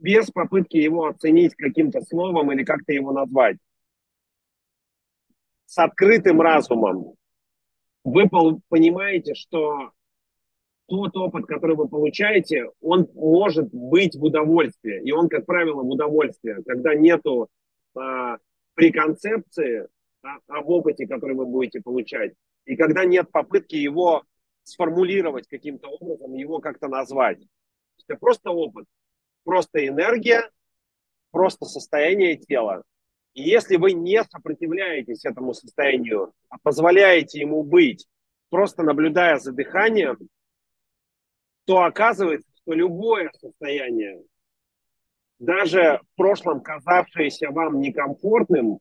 без 0.00 0.30
попытки 0.30 0.78
его 0.78 1.06
оценить 1.06 1.54
каким-то 1.54 2.00
словом 2.00 2.50
или 2.52 2.64
как-то 2.64 2.92
его 2.92 3.12
назвать. 3.12 3.58
С 5.66 5.78
открытым 5.78 6.40
разумом 6.40 7.14
вы 8.02 8.28
понимаете, 8.68 9.34
что 9.34 9.92
тот 10.90 11.16
опыт, 11.16 11.46
который 11.46 11.76
вы 11.76 11.88
получаете, 11.88 12.66
он 12.82 13.08
может 13.14 13.72
быть 13.72 14.14
в 14.16 14.24
удовольствии. 14.24 15.00
И 15.02 15.12
он, 15.12 15.28
как 15.28 15.46
правило, 15.46 15.82
в 15.82 15.88
удовольствии, 15.88 16.62
когда 16.66 16.94
нету 16.94 17.48
а, 17.94 18.36
преконцепции 18.74 19.88
а, 20.22 20.38
об 20.48 20.68
опыте, 20.68 21.06
который 21.06 21.36
вы 21.36 21.46
будете 21.46 21.80
получать, 21.80 22.34
и 22.66 22.76
когда 22.76 23.04
нет 23.04 23.30
попытки 23.30 23.76
его 23.76 24.24
сформулировать 24.64 25.48
каким-то 25.48 25.88
образом, 25.88 26.34
его 26.34 26.58
как-то 26.58 26.88
назвать. 26.88 27.38
Это 28.06 28.18
просто 28.18 28.50
опыт 28.50 28.84
просто 29.44 29.86
энергия, 29.86 30.48
просто 31.30 31.64
состояние 31.64 32.36
тела. 32.36 32.82
И 33.34 33.42
если 33.42 33.76
вы 33.76 33.92
не 33.92 34.22
сопротивляетесь 34.24 35.24
этому 35.24 35.54
состоянию, 35.54 36.32
а 36.48 36.56
позволяете 36.62 37.40
ему 37.40 37.62
быть, 37.62 38.06
просто 38.48 38.82
наблюдая 38.82 39.38
за 39.38 39.52
дыханием, 39.52 40.18
то 41.64 41.82
оказывается, 41.82 42.50
что 42.56 42.72
любое 42.72 43.30
состояние, 43.38 44.22
даже 45.38 46.00
в 46.12 46.16
прошлом 46.16 46.60
казавшееся 46.60 47.50
вам 47.50 47.80
некомфортным, 47.80 48.80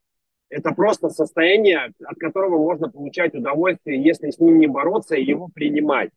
это 0.50 0.72
просто 0.72 1.10
состояние, 1.10 1.94
от 2.04 2.18
которого 2.18 2.58
можно 2.58 2.90
получать 2.90 3.36
удовольствие, 3.36 4.04
если 4.04 4.32
с 4.32 4.40
ним 4.40 4.60
не 4.60 4.68
бороться 4.68 5.16
и 5.16 5.24
его 5.24 5.48
принимать. 5.48 6.12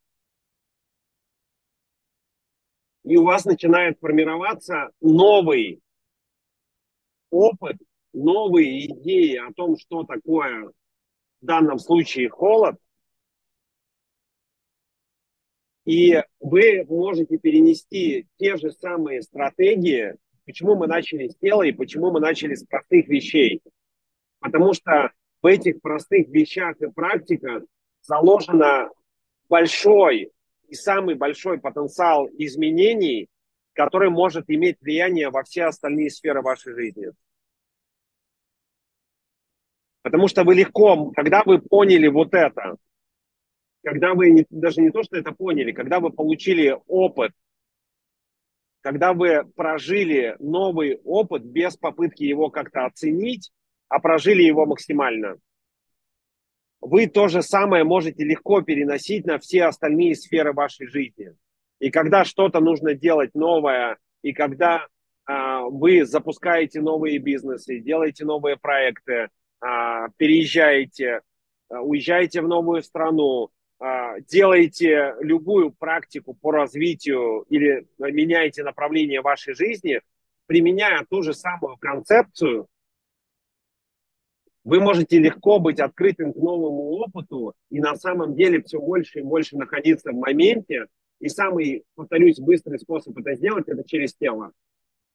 И 3.05 3.17
у 3.17 3.25
вас 3.25 3.45
начинает 3.45 3.99
формироваться 3.99 4.91
новый 5.01 5.83
опыт, 7.31 7.77
новые 8.13 8.87
идеи 8.87 9.37
о 9.37 9.53
том, 9.53 9.77
что 9.77 10.05
такое 10.05 10.69
в 10.69 10.73
данном 11.45 11.79
случае 11.79 12.29
холод, 12.29 12.77
и 15.85 16.23
вы 16.41 16.85
можете 16.89 17.39
перенести 17.39 18.27
те 18.39 18.57
же 18.57 18.71
самые 18.71 19.23
стратегии, 19.23 20.15
почему 20.45 20.77
мы 20.77 20.87
начали 20.87 21.29
с 21.29 21.37
тела 21.37 21.63
и 21.63 21.73
почему 21.73 22.11
мы 22.11 22.21
начали 22.21 22.55
с 22.55 22.65
простых 22.65 23.09
вещей. 23.09 23.61
Потому 24.41 24.75
что 24.75 25.13
в 25.41 25.47
этих 25.47 25.81
простых 25.81 26.29
вещах 26.29 26.81
и 26.81 26.91
практиках 26.91 27.65
заложено 28.03 28.91
большой 29.49 30.31
и 30.69 30.75
самый 30.75 31.17
большой 31.17 31.59
потенциал 31.59 32.29
изменений, 32.39 33.29
который 33.73 34.11
может 34.11 34.45
иметь 34.49 34.81
влияние 34.81 35.31
во 35.31 35.43
все 35.43 35.65
остальные 35.65 36.11
сферы 36.11 36.43
вашей 36.43 36.75
жизни. 36.75 37.09
Потому 40.03 40.29
что 40.29 40.45
вы 40.45 40.55
легко, 40.55 41.11
когда 41.11 41.43
вы 41.45 41.61
поняли 41.61 42.09
вот 42.09 42.35
это, 42.35 42.77
когда 43.83 44.15
вы 44.15 44.31
не, 44.31 44.47
даже 44.51 44.81
не 44.81 44.91
то, 44.91 45.03
что 45.03 45.17
это 45.17 45.33
поняли, 45.33 45.73
когда 45.73 46.01
вы 46.01 46.11
получили 46.11 46.77
опыт, 46.87 47.33
когда 48.81 49.13
вы 49.13 49.45
прожили 49.55 50.37
новый 50.39 51.01
опыт 51.05 51.45
без 51.45 51.77
попытки 51.77 52.25
его 52.25 52.51
как-то 52.51 52.85
оценить, 52.85 53.53
а 53.89 54.01
прожили 54.01 54.43
его 54.43 54.67
максимально– 54.67 55.37
вы 56.83 57.07
то 57.07 57.29
же 57.29 57.43
самое 57.43 57.85
можете 57.85 58.25
легко 58.25 58.61
переносить 58.61 59.25
на 59.25 59.39
все 59.39 59.67
остальные 59.67 60.17
сферы 60.17 60.53
вашей 60.53 60.89
жизни. 60.89 61.33
И 61.79 61.91
когда 61.91 62.25
что-то 62.25 62.59
нужно 62.59 62.95
делать 62.95 63.31
новое, 63.35 63.99
и 64.23 64.33
когда 64.33 64.89
а, 65.25 65.63
вы 65.63 66.05
запускаете 66.05 66.81
новые 66.81 67.19
бизнесы, 67.19 67.79
делаете 67.79 68.25
новые 68.25 68.57
проекты, 68.57 69.29
а, 69.61 70.09
переезжаете, 70.17 71.21
а, 71.69 71.83
уезжаете 71.83 72.43
в 72.43 72.49
новую 72.49 72.83
страну, 72.83 73.51
делаете 74.29 75.15
любую 75.21 75.73
практику 75.73 76.35
по 76.35 76.53
развитию 76.53 77.45
или 77.49 77.87
меняете 77.99 78.63
направление 78.63 79.21
вашей 79.21 79.55
жизни, 79.55 80.01
применяя 80.47 81.05
ту 81.09 81.23
же 81.23 81.35
самую 81.35 81.77
концепцию, 81.79 82.69
вы 84.65 84.81
можете 84.81 85.19
легко 85.19 85.59
быть 85.59 85.81
открытым 85.81 86.33
к 86.33 86.37
новому 86.37 86.93
опыту 86.93 87.55
и 87.71 87.81
на 87.81 87.97
самом 87.97 88.37
деле 88.37 88.63
все 88.63 88.79
больше 88.79 89.21
и 89.21 89.23
больше 89.23 89.57
находиться 89.57 90.13
в 90.13 90.17
моменте. 90.17 90.87
И 91.19 91.29
самый, 91.29 91.85
повторюсь, 91.95 92.39
быстрый 92.39 92.79
способ 92.79 93.17
это 93.19 93.35
сделать– 93.35 93.65
это 93.69 93.83
через 93.85 94.15
тело. 94.15 94.53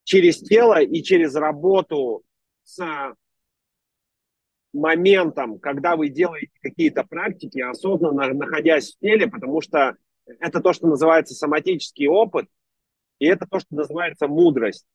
Через 0.03 0.39
тело 0.39 0.81
и 0.81 1.01
через 1.01 1.35
работу 1.35 2.23
с 2.63 3.15
моментом, 4.77 5.59
когда 5.59 5.95
вы 5.95 6.09
делаете 6.09 6.51
какие-то 6.61 7.03
практики, 7.03 7.59
осознанно 7.59 8.33
находясь 8.33 8.93
в 8.93 8.99
теле, 8.99 9.27
потому 9.27 9.61
что 9.61 9.95
это 10.39 10.61
то, 10.61 10.73
что 10.73 10.87
называется 10.87 11.33
соматический 11.33 12.07
опыт, 12.07 12.47
и 13.19 13.25
это 13.25 13.47
то, 13.49 13.59
что 13.59 13.75
называется 13.75 14.27
мудрость. 14.27 14.85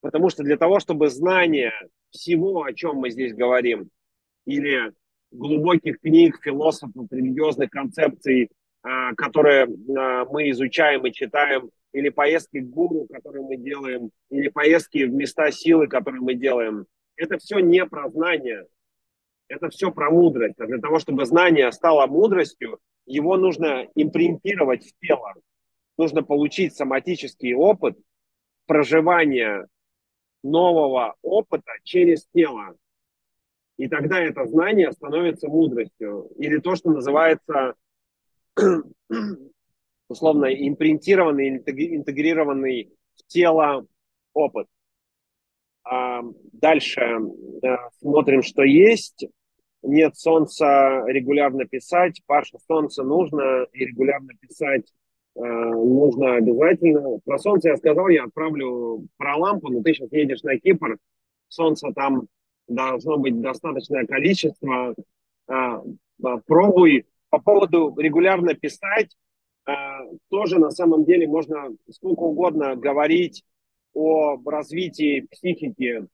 Потому 0.00 0.28
что 0.30 0.42
для 0.42 0.56
того, 0.56 0.80
чтобы 0.80 1.08
знание 1.08 1.72
всего, 2.10 2.64
о 2.64 2.72
чем 2.72 2.96
мы 2.96 3.10
здесь 3.10 3.34
говорим, 3.34 3.90
или 4.46 4.92
глубоких 5.30 6.00
книг, 6.00 6.40
философов, 6.42 7.06
религиозных 7.10 7.70
концепций, 7.70 8.50
а, 8.82 9.14
которые 9.14 9.64
а, 9.64 10.24
мы 10.26 10.50
изучаем 10.50 11.06
и 11.06 11.12
читаем, 11.12 11.70
или 11.92 12.08
поездки 12.08 12.60
к 12.60 12.68
гуру, 12.68 13.06
которые 13.10 13.44
мы 13.44 13.56
делаем, 13.56 14.10
или 14.30 14.48
поездки 14.48 15.04
в 15.04 15.14
места 15.14 15.50
силы, 15.50 15.86
которые 15.86 16.20
мы 16.20 16.34
делаем. 16.34 16.86
Это 17.16 17.38
все 17.38 17.58
не 17.58 17.84
про 17.86 18.08
знание, 18.10 18.66
это 19.48 19.68
все 19.68 19.90
про 19.92 20.10
мудрость. 20.10 20.58
А 20.58 20.66
для 20.66 20.78
того, 20.78 20.98
чтобы 20.98 21.24
знание 21.26 21.70
стало 21.72 22.06
мудростью, 22.06 22.78
его 23.06 23.36
нужно 23.36 23.86
импринтировать 23.94 24.84
в 24.84 24.98
тело. 24.98 25.34
Нужно 25.96 26.22
получить 26.22 26.74
соматический 26.74 27.54
опыт 27.54 27.96
проживания 28.66 29.68
нового 30.42 31.14
опыта 31.22 31.72
через 31.84 32.26
тело. 32.34 32.76
И 33.76 33.88
тогда 33.88 34.20
это 34.20 34.46
знание 34.46 34.92
становится 34.92 35.48
мудростью. 35.48 36.30
Или 36.36 36.58
то, 36.58 36.76
что 36.76 36.90
называется 36.90 37.74
условно 40.08 40.46
импринтированный, 40.46 41.48
интегрированный 41.58 42.92
в 43.14 43.26
тело 43.26 43.86
опыт. 44.32 44.66
А 45.84 46.22
дальше 46.52 47.00
э, 47.00 47.76
смотрим, 48.00 48.42
что 48.42 48.62
есть. 48.62 49.26
Нет 49.82 50.16
солнца, 50.16 51.04
регулярно 51.06 51.66
писать. 51.66 52.22
Паша, 52.26 52.58
солнце 52.66 53.02
нужно 53.02 53.66
и 53.72 53.84
регулярно 53.84 54.32
писать 54.40 54.86
Э, 55.36 55.40
нужно 55.40 56.36
обязательно. 56.36 57.18
Про 57.24 57.38
солнце 57.38 57.70
я 57.70 57.76
сказал, 57.76 58.08
я 58.08 58.24
отправлю 58.24 59.06
про 59.16 59.36
лампу, 59.36 59.68
но 59.68 59.82
ты 59.82 59.92
сейчас 59.94 60.12
едешь 60.12 60.42
на 60.42 60.58
Кипр, 60.58 60.98
солнца 61.48 61.90
там 61.94 62.28
должно 62.68 63.18
быть 63.18 63.40
достаточное 63.40 64.06
количество. 64.06 64.94
Э, 65.48 65.78
пробуй 66.46 67.06
по 67.30 67.40
поводу 67.40 67.94
регулярно 67.98 68.54
писать. 68.54 69.16
тоже 70.30 70.58
на 70.58 70.70
самом 70.70 71.04
деле 71.04 71.26
можно 71.26 71.70
сколько 71.90 72.20
угодно 72.20 72.76
говорить 72.76 73.42
о 73.94 74.36
развитии 74.44 75.26
психики, 75.30 76.06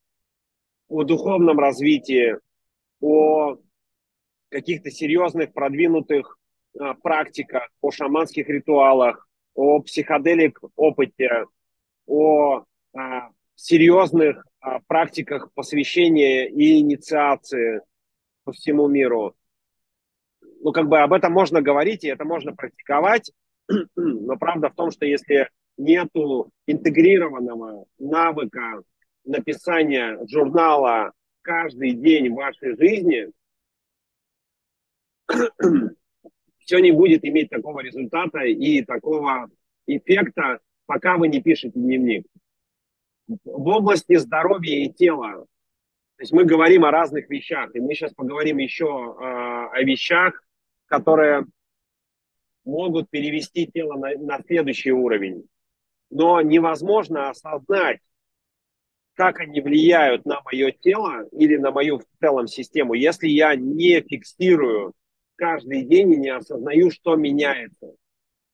о 0.89 1.03
духовном 1.05 1.59
развитии, 1.59 2.37
о 3.01 3.57
каких-то 4.51 4.91
серьезных 4.91 5.53
продвинутых 5.53 6.39
а, 6.79 6.95
практиках, 6.95 7.69
о 7.81 7.91
шаманских 7.91 8.49
ритуалах, 8.49 9.27
о 9.55 9.81
психоделик 9.81 10.61
опыте, 10.77 11.47
о 12.07 12.65
а, 12.95 13.31
серьезных 13.55 14.45
а, 14.61 14.81
практиках 14.87 15.53
посвящения 15.55 16.47
и 16.47 16.81
инициации 16.81 17.81
по 18.45 18.53
всему 18.53 18.89
миру. 18.89 19.35
Ну, 20.63 20.73
как 20.73 20.89
бы 20.89 21.01
об 21.01 21.13
этом 21.13 21.33
можно 21.33 21.63
говорить, 21.63 22.05
и 22.05 22.09
это 22.09 22.25
можно 22.25 22.55
практиковать, 22.55 23.33
но 23.97 24.37
правда 24.37 24.69
в 24.69 24.75
том, 24.75 24.91
что 24.91 25.07
если 25.07 25.49
нету 25.81 26.51
интегрированного 26.67 27.87
навыка 27.99 28.83
написания 29.25 30.19
журнала 30.29 31.13
каждый 31.43 31.93
день 31.93 32.33
вашей 32.33 32.77
жизни, 32.77 33.29
все 36.59 36.79
не 36.79 36.93
будет 36.93 37.25
иметь 37.25 37.51
такого 37.51 37.81
результата 37.81 38.41
и 38.41 38.83
такого 38.83 39.49
эффекта, 39.87 40.61
пока 40.87 41.17
вы 41.17 41.29
не 41.29 41.43
пишете 41.43 41.73
дневник. 41.79 42.27
В 43.27 43.69
области 43.69 44.17
здоровья 44.17 44.85
и 44.85 44.93
тела, 44.93 45.47
то 46.17 46.23
есть 46.23 46.33
мы 46.33 46.45
говорим 46.45 46.85
о 46.85 46.91
разных 46.91 47.31
вещах, 47.31 47.75
и 47.75 47.81
мы 47.81 47.95
сейчас 47.95 48.13
поговорим 48.13 48.59
еще 48.59 48.85
э, 48.87 49.25
о 49.25 49.83
вещах, 49.83 50.43
которые 50.87 51.47
могут 52.65 53.09
перевести 53.09 53.67
тело 53.67 53.97
на, 53.97 54.15
на 54.19 54.43
следующий 54.43 54.93
уровень. 54.93 55.49
Но 56.11 56.41
невозможно 56.41 57.31
осознать, 57.31 58.01
как 59.15 59.41
они 59.41 59.61
влияют 59.61 60.25
на 60.25 60.41
мое 60.45 60.73
тело 60.73 61.27
или 61.33 61.57
на 61.57 61.71
мою 61.71 61.99
в 61.99 62.05
целом 62.21 62.47
систему, 62.47 62.95
если 62.95 63.29
я 63.29 63.55
не 63.55 64.01
фиксирую 64.01 64.95
каждый 65.37 65.83
день 65.83 66.13
и 66.13 66.17
не 66.17 66.29
осознаю, 66.31 66.91
что 66.91 67.17
меняется. 67.17 67.95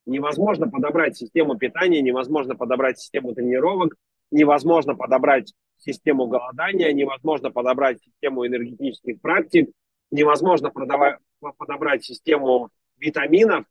Невозможно 0.07 0.69
подобрать 0.69 1.17
систему 1.17 1.57
питания, 1.57 2.01
невозможно 2.01 2.55
подобрать 2.55 2.99
систему 2.99 3.35
тренировок, 3.35 3.97
невозможно 4.31 4.95
подобрать 4.95 5.53
систему 5.79 6.27
голодания, 6.27 6.93
невозможно 6.93 7.51
подобрать 7.51 8.03
систему 8.03 8.47
энергетических 8.47 9.21
практик, 9.21 9.71
невозможно 10.11 10.71
подобрать 10.71 12.05
систему 12.05 12.71
витаминов, 12.99 13.65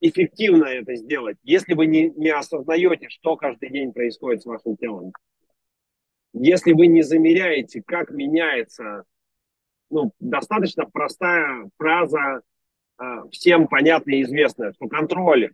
эффективно 0.00 0.64
это 0.64 0.94
сделать, 0.96 1.38
если 1.42 1.74
вы 1.74 1.86
не, 1.86 2.10
не 2.10 2.30
осознаете, 2.30 3.08
что 3.08 3.36
каждый 3.36 3.70
день 3.70 3.92
происходит 3.92 4.42
с 4.42 4.46
вашим 4.46 4.76
телом. 4.76 5.12
Если 6.32 6.72
вы 6.72 6.86
не 6.86 7.02
замеряете, 7.02 7.82
как 7.84 8.10
меняется, 8.10 9.04
ну, 9.90 10.12
достаточно 10.20 10.84
простая 10.86 11.68
фраза, 11.78 12.42
э, 13.00 13.04
всем 13.32 13.66
понятная 13.66 14.16
и 14.16 14.22
известная, 14.22 14.72
что 14.72 14.88
контроль 14.88 15.52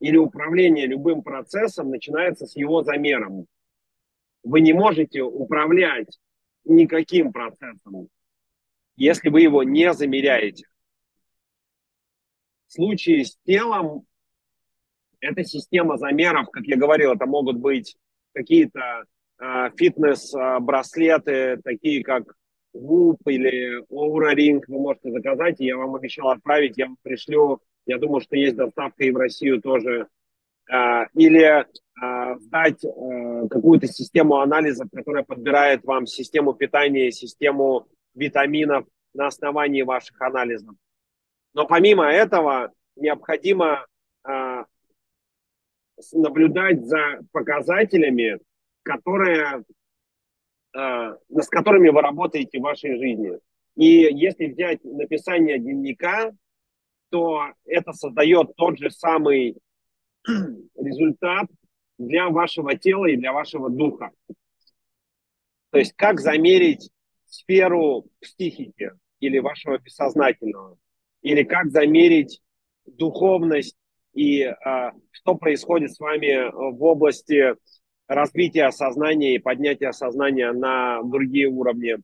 или 0.00 0.16
управление 0.16 0.86
любым 0.86 1.22
процессом 1.22 1.90
начинается 1.90 2.46
с 2.46 2.56
его 2.56 2.82
замером. 2.82 3.46
Вы 4.42 4.60
не 4.60 4.74
можете 4.74 5.22
управлять 5.22 6.18
никаким 6.64 7.32
процессом, 7.32 8.08
если 8.96 9.30
вы 9.30 9.40
его 9.40 9.62
не 9.62 9.92
замеряете. 9.94 10.66
Случае 12.74 13.24
с 13.24 13.36
телом 13.44 14.04
это 15.20 15.44
система 15.44 15.96
замеров, 15.96 16.50
как 16.50 16.64
я 16.66 16.76
говорил, 16.76 17.12
это 17.12 17.24
могут 17.24 17.58
быть 17.58 17.96
какие-то 18.32 19.04
э, 19.38 19.70
фитнес-браслеты, 19.76 21.60
такие 21.62 22.02
как 22.02 22.34
Whoop 22.74 23.18
или 23.26 23.80
Aura 23.92 24.34
Ring 24.34 24.60
вы 24.66 24.80
можете 24.80 25.12
заказать, 25.12 25.60
и 25.60 25.66
я 25.66 25.76
вам 25.76 25.94
обещал 25.94 26.30
отправить, 26.30 26.76
я 26.76 26.86
вам 26.86 26.96
пришлю, 27.00 27.60
я 27.86 27.98
думаю, 27.98 28.20
что 28.20 28.36
есть 28.36 28.56
доставка 28.56 29.04
и 29.04 29.12
в 29.12 29.16
Россию 29.16 29.62
тоже, 29.62 30.08
э, 30.68 31.06
или 31.14 31.44
э, 31.44 32.38
сдать 32.40 32.84
э, 32.84 33.48
какую-то 33.48 33.86
систему 33.86 34.38
анализов, 34.38 34.88
которая 34.92 35.22
подбирает 35.22 35.84
вам 35.84 36.06
систему 36.06 36.54
питания, 36.54 37.12
систему 37.12 37.86
витаминов 38.14 38.84
на 39.14 39.28
основании 39.28 39.82
ваших 39.82 40.20
анализов. 40.20 40.74
Но 41.54 41.66
помимо 41.66 42.04
этого 42.04 42.72
необходимо 42.96 43.86
э, 44.28 44.64
наблюдать 46.12 46.84
за 46.84 47.20
показателями, 47.32 48.40
которые, 48.82 49.64
э, 50.76 51.16
с 51.30 51.48
которыми 51.48 51.88
вы 51.90 52.00
работаете 52.02 52.58
в 52.58 52.62
вашей 52.62 52.98
жизни. 52.98 53.38
И 53.76 53.86
если 53.86 54.46
взять 54.46 54.82
написание 54.84 55.58
дневника, 55.58 56.32
то 57.10 57.52
это 57.64 57.92
создает 57.92 58.56
тот 58.56 58.78
же 58.78 58.90
самый 58.90 59.56
результат 60.26 61.46
для 61.98 62.28
вашего 62.28 62.76
тела 62.76 63.06
и 63.06 63.16
для 63.16 63.32
вашего 63.32 63.70
духа. 63.70 64.10
То 65.70 65.78
есть 65.78 65.92
как 65.94 66.20
замерить 66.20 66.90
сферу 67.26 68.06
психики 68.20 68.92
или 69.20 69.38
вашего 69.38 69.78
бессознательного 69.78 70.78
или 71.24 71.42
как 71.42 71.70
замерить 71.72 72.40
духовность 72.86 73.76
и 74.12 74.42
а, 74.44 74.92
что 75.10 75.34
происходит 75.34 75.92
с 75.92 75.98
вами 75.98 76.50
в 76.52 76.80
области 76.84 77.56
развития 78.06 78.70
сознания 78.70 79.34
и 79.34 79.40
поднятия 79.40 79.92
сознания 79.92 80.52
на 80.52 81.02
другие 81.02 81.48
уровни 81.48 81.96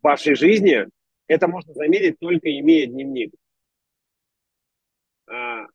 вашей 0.00 0.34
жизни, 0.34 0.86
это 1.26 1.48
можно 1.48 1.72
замерить 1.74 2.18
только 2.18 2.58
имея 2.60 2.86
дневник. 2.86 3.34
А, 5.26 5.66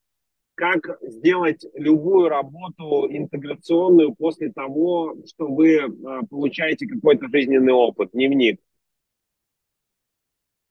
как 0.55 0.99
сделать 1.01 1.65
любую 1.73 2.29
работу 2.29 3.07
интеграционную 3.09 4.15
после 4.15 4.51
того, 4.51 5.15
что 5.27 5.47
вы 5.47 5.79
а, 5.79 6.25
получаете 6.29 6.87
какой-то 6.87 7.27
жизненный 7.29 7.73
опыт, 7.73 8.11
дневник 8.13 8.59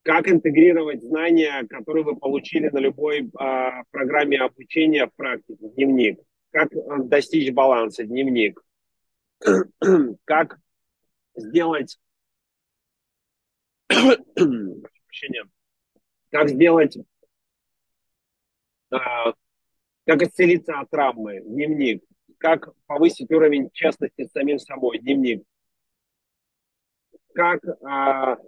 как 0.06 0.28
интегрировать 0.28 1.02
знания, 1.02 1.66
которые 1.68 2.04
вы 2.04 2.16
получили 2.16 2.68
на 2.68 2.78
любой 2.78 3.28
а, 3.36 3.82
программе 3.90 4.38
обучения 4.38 5.08
в 5.08 5.14
практике, 5.14 5.68
дневник, 5.70 6.20
как 6.52 6.72
а, 6.72 7.02
достичь 7.02 7.52
баланса, 7.52 8.04
дневник, 8.04 8.62
как 10.24 10.60
сделать 11.34 11.98
как 13.88 16.48
сделать, 16.50 16.98
а, 18.92 19.32
как 20.06 20.22
исцелиться 20.22 20.78
от 20.78 20.88
травмы, 20.88 21.40
дневник, 21.40 22.04
как 22.38 22.68
повысить 22.86 23.32
уровень 23.32 23.70
честности 23.72 24.24
с 24.24 24.30
самим 24.30 24.60
собой, 24.60 25.00
дневник, 25.00 25.42
как 27.34 27.60
а, 27.84 28.38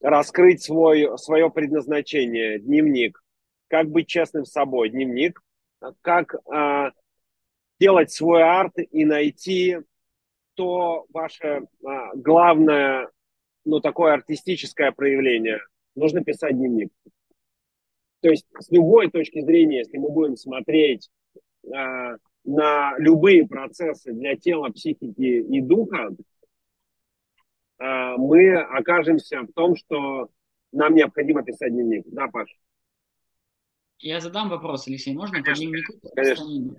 раскрыть 0.00 0.62
свой, 0.62 1.18
свое 1.18 1.50
предназначение, 1.50 2.58
дневник, 2.58 3.22
как 3.68 3.88
быть 3.90 4.08
честным 4.08 4.44
с 4.44 4.52
собой, 4.52 4.90
дневник, 4.90 5.40
как 6.02 6.34
э, 6.34 6.90
делать 7.78 8.10
свой 8.10 8.42
арт 8.42 8.74
и 8.78 9.04
найти 9.04 9.78
то 10.54 11.06
ваше 11.12 11.46
э, 11.46 11.64
главное, 12.14 13.10
ну, 13.64 13.80
такое 13.80 14.14
артистическое 14.14 14.92
проявление. 14.92 15.60
Нужно 15.94 16.24
писать 16.24 16.56
дневник. 16.56 16.90
То 18.20 18.30
есть 18.30 18.46
с 18.58 18.70
любой 18.70 19.10
точки 19.10 19.40
зрения, 19.40 19.78
если 19.78 19.98
мы 19.98 20.10
будем 20.10 20.36
смотреть 20.36 21.10
э, 21.64 22.16
на 22.44 22.98
любые 22.98 23.46
процессы 23.46 24.12
для 24.12 24.36
тела, 24.36 24.70
психики 24.70 25.42
и 25.42 25.60
духа, 25.60 26.08
мы 27.78 28.56
окажемся 28.56 29.42
в 29.42 29.52
том, 29.52 29.76
что 29.76 30.30
нам 30.72 30.94
необходимо 30.94 31.42
писать 31.42 31.72
дневник. 31.72 32.04
Да, 32.06 32.28
Паш? 32.28 32.48
Я 33.98 34.20
задам 34.20 34.48
вопрос, 34.48 34.86
Алексей, 34.86 35.14
можно 35.14 35.42
Конечно. 35.42 35.54
по 35.54 35.58
дневнику? 35.58 35.92
Конечно. 36.14 36.76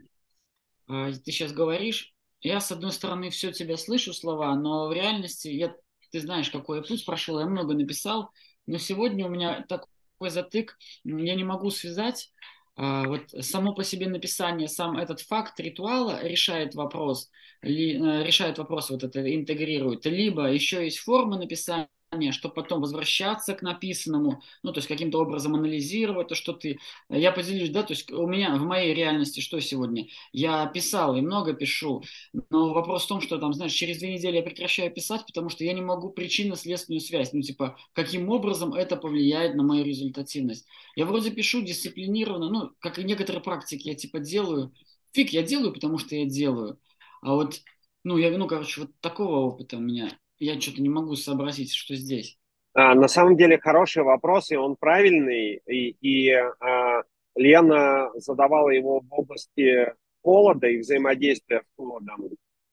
А, 0.88 1.12
ты 1.12 1.32
сейчас 1.32 1.52
говоришь, 1.52 2.14
я, 2.42 2.62
с 2.62 2.72
одной 2.72 2.92
стороны, 2.92 3.30
все 3.30 3.52
тебя 3.52 3.78
слышу, 3.78 4.14
слова, 4.14 4.56
но 4.56 4.88
в 4.88 4.94
реальности, 4.94 5.50
я, 5.50 5.76
ты 6.12 6.22
знаешь, 6.22 6.50
какой 6.50 6.78
я 6.78 6.84
путь 6.84 7.06
прошел, 7.06 7.40
я 7.40 7.46
много 7.46 7.74
написал, 7.74 8.32
но 8.66 8.78
сегодня 8.78 9.26
у 9.26 9.30
меня 9.30 9.66
такой 9.68 10.30
затык, 10.30 10.78
я 11.04 11.36
не 11.36 11.44
могу 11.44 11.70
связать 11.72 12.32
вот 12.80 13.32
само 13.42 13.74
по 13.74 13.84
себе 13.84 14.08
написание, 14.08 14.68
сам 14.70 14.98
этот 14.98 15.20
факт 15.22 15.60
ритуала 15.60 16.24
решает 16.24 16.76
вопрос, 16.76 17.30
ли, 17.62 17.96
э, 17.96 18.24
решает 18.24 18.58
вопрос, 18.58 18.90
вот 18.90 19.04
это 19.04 19.36
интегрирует. 19.36 20.06
Либо 20.06 20.46
еще 20.52 20.86
есть 20.86 21.00
форма 21.00 21.38
написания, 21.38 21.90
чтобы 22.32 22.56
потом 22.56 22.82
возвращаться 22.82 23.54
к 23.54 23.62
написанному, 23.62 24.42
ну, 24.64 24.72
то 24.74 24.80
есть 24.80 24.88
каким-то 24.88 25.20
образом 25.20 25.56
анализировать 25.56 26.28
то, 26.28 26.36
что 26.36 26.54
ты... 26.54 26.80
Я 27.08 27.32
поделюсь, 27.32 27.70
да, 27.70 27.84
то 27.84 27.94
есть 27.94 28.12
у 28.12 28.28
меня 28.28 28.56
в 28.56 28.64
моей 28.64 28.94
реальности 28.96 29.42
что 29.42 29.60
сегодня? 29.60 30.08
Я 30.32 30.66
писал 30.66 31.16
и 31.16 31.22
много 31.22 31.54
пишу, 31.54 32.04
но 32.50 32.74
вопрос 32.74 33.06
в 33.06 33.08
том, 33.08 33.22
что 33.22 33.38
там, 33.38 33.54
знаешь, 33.54 33.74
через 33.74 34.00
две 34.00 34.14
недели 34.14 34.38
я 34.38 34.44
прекращаю 34.44 34.92
писать, 34.92 35.26
потому 35.28 35.50
что 35.50 35.64
я 35.64 35.74
не 35.74 35.82
могу 35.82 36.10
причинно-следственную 36.10 37.00
связь, 37.00 37.32
ну, 37.32 37.42
типа, 37.42 37.78
каким 37.94 38.30
образом 38.30 38.74
это 38.74 38.96
повлияет 38.96 39.56
на 39.56 39.64
мою 39.64 39.86
результативность. 39.86 40.66
Я 40.96 41.06
вроде 41.06 41.30
пишу 41.30 41.62
дисциплинированно, 41.62 42.50
ну, 42.50 42.72
как 42.80 42.98
и 42.98 43.04
некоторые 43.04 43.44
практики 43.44 43.88
я, 43.88 43.96
типа, 43.96 44.20
делаю, 44.20 44.74
фиг 45.14 45.30
я 45.30 45.44
делаю, 45.44 45.74
потому 45.74 46.00
что 46.00 46.16
я 46.16 46.26
делаю, 46.26 46.80
а 47.22 47.36
вот, 47.36 47.62
ну, 48.04 48.18
я, 48.18 48.36
ну, 48.36 48.48
короче, 48.48 48.82
вот 48.82 48.92
такого 49.00 49.38
опыта 49.42 49.78
у 49.78 49.82
меня 49.82 50.18
я 50.40 50.60
что-то 50.60 50.82
не 50.82 50.90
могу 50.90 51.16
сообразить, 51.16 51.74
что 51.74 51.96
здесь. 51.96 52.38
А, 52.74 52.96
на 52.96 53.08
самом 53.08 53.38
деле 53.38 53.60
хороший 53.60 54.04
вопрос, 54.04 54.52
и 54.52 54.56
он 54.56 54.76
правильный. 54.76 55.62
И, 55.66 55.96
и 56.02 56.32
а, 56.32 57.04
Лена 57.36 58.12
задавала 58.16 58.70
его 58.70 59.02
в 59.02 59.14
области 59.14 59.94
холода 60.22 60.68
и 60.68 60.80
взаимодействия 60.80 61.62
с 61.62 61.76
холодом. 61.76 62.30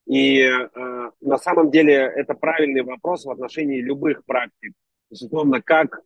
И 0.07 0.43
а, 0.43 1.11
на 1.21 1.39
самом 1.39 1.71
деле 1.71 1.95
это 1.95 2.35
правильный 2.35 2.83
вопрос 2.83 3.25
в 3.25 3.31
отношении 3.31 3.81
любых 3.81 4.25
практик. 4.25 4.73
Условно, 5.11 5.63
как 5.63 6.01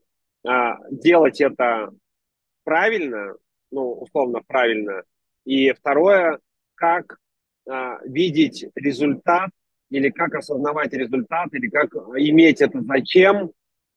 а, 0.47 0.79
делать 0.91 1.41
это 1.41 1.93
правильно, 2.65 3.35
ну, 3.71 3.93
условно 3.93 4.41
правильно. 4.47 5.03
И 5.45 5.73
второе, 5.73 6.39
как 6.75 7.19
а, 7.69 7.99
видеть 8.05 8.67
результат 8.75 9.51
или 9.91 10.11
как 10.11 10.35
осознавать 10.35 10.93
результат, 10.93 11.53
или 11.53 11.69
как 11.69 11.93
иметь 11.95 12.61
это 12.61 12.81
зачем, 12.83 13.51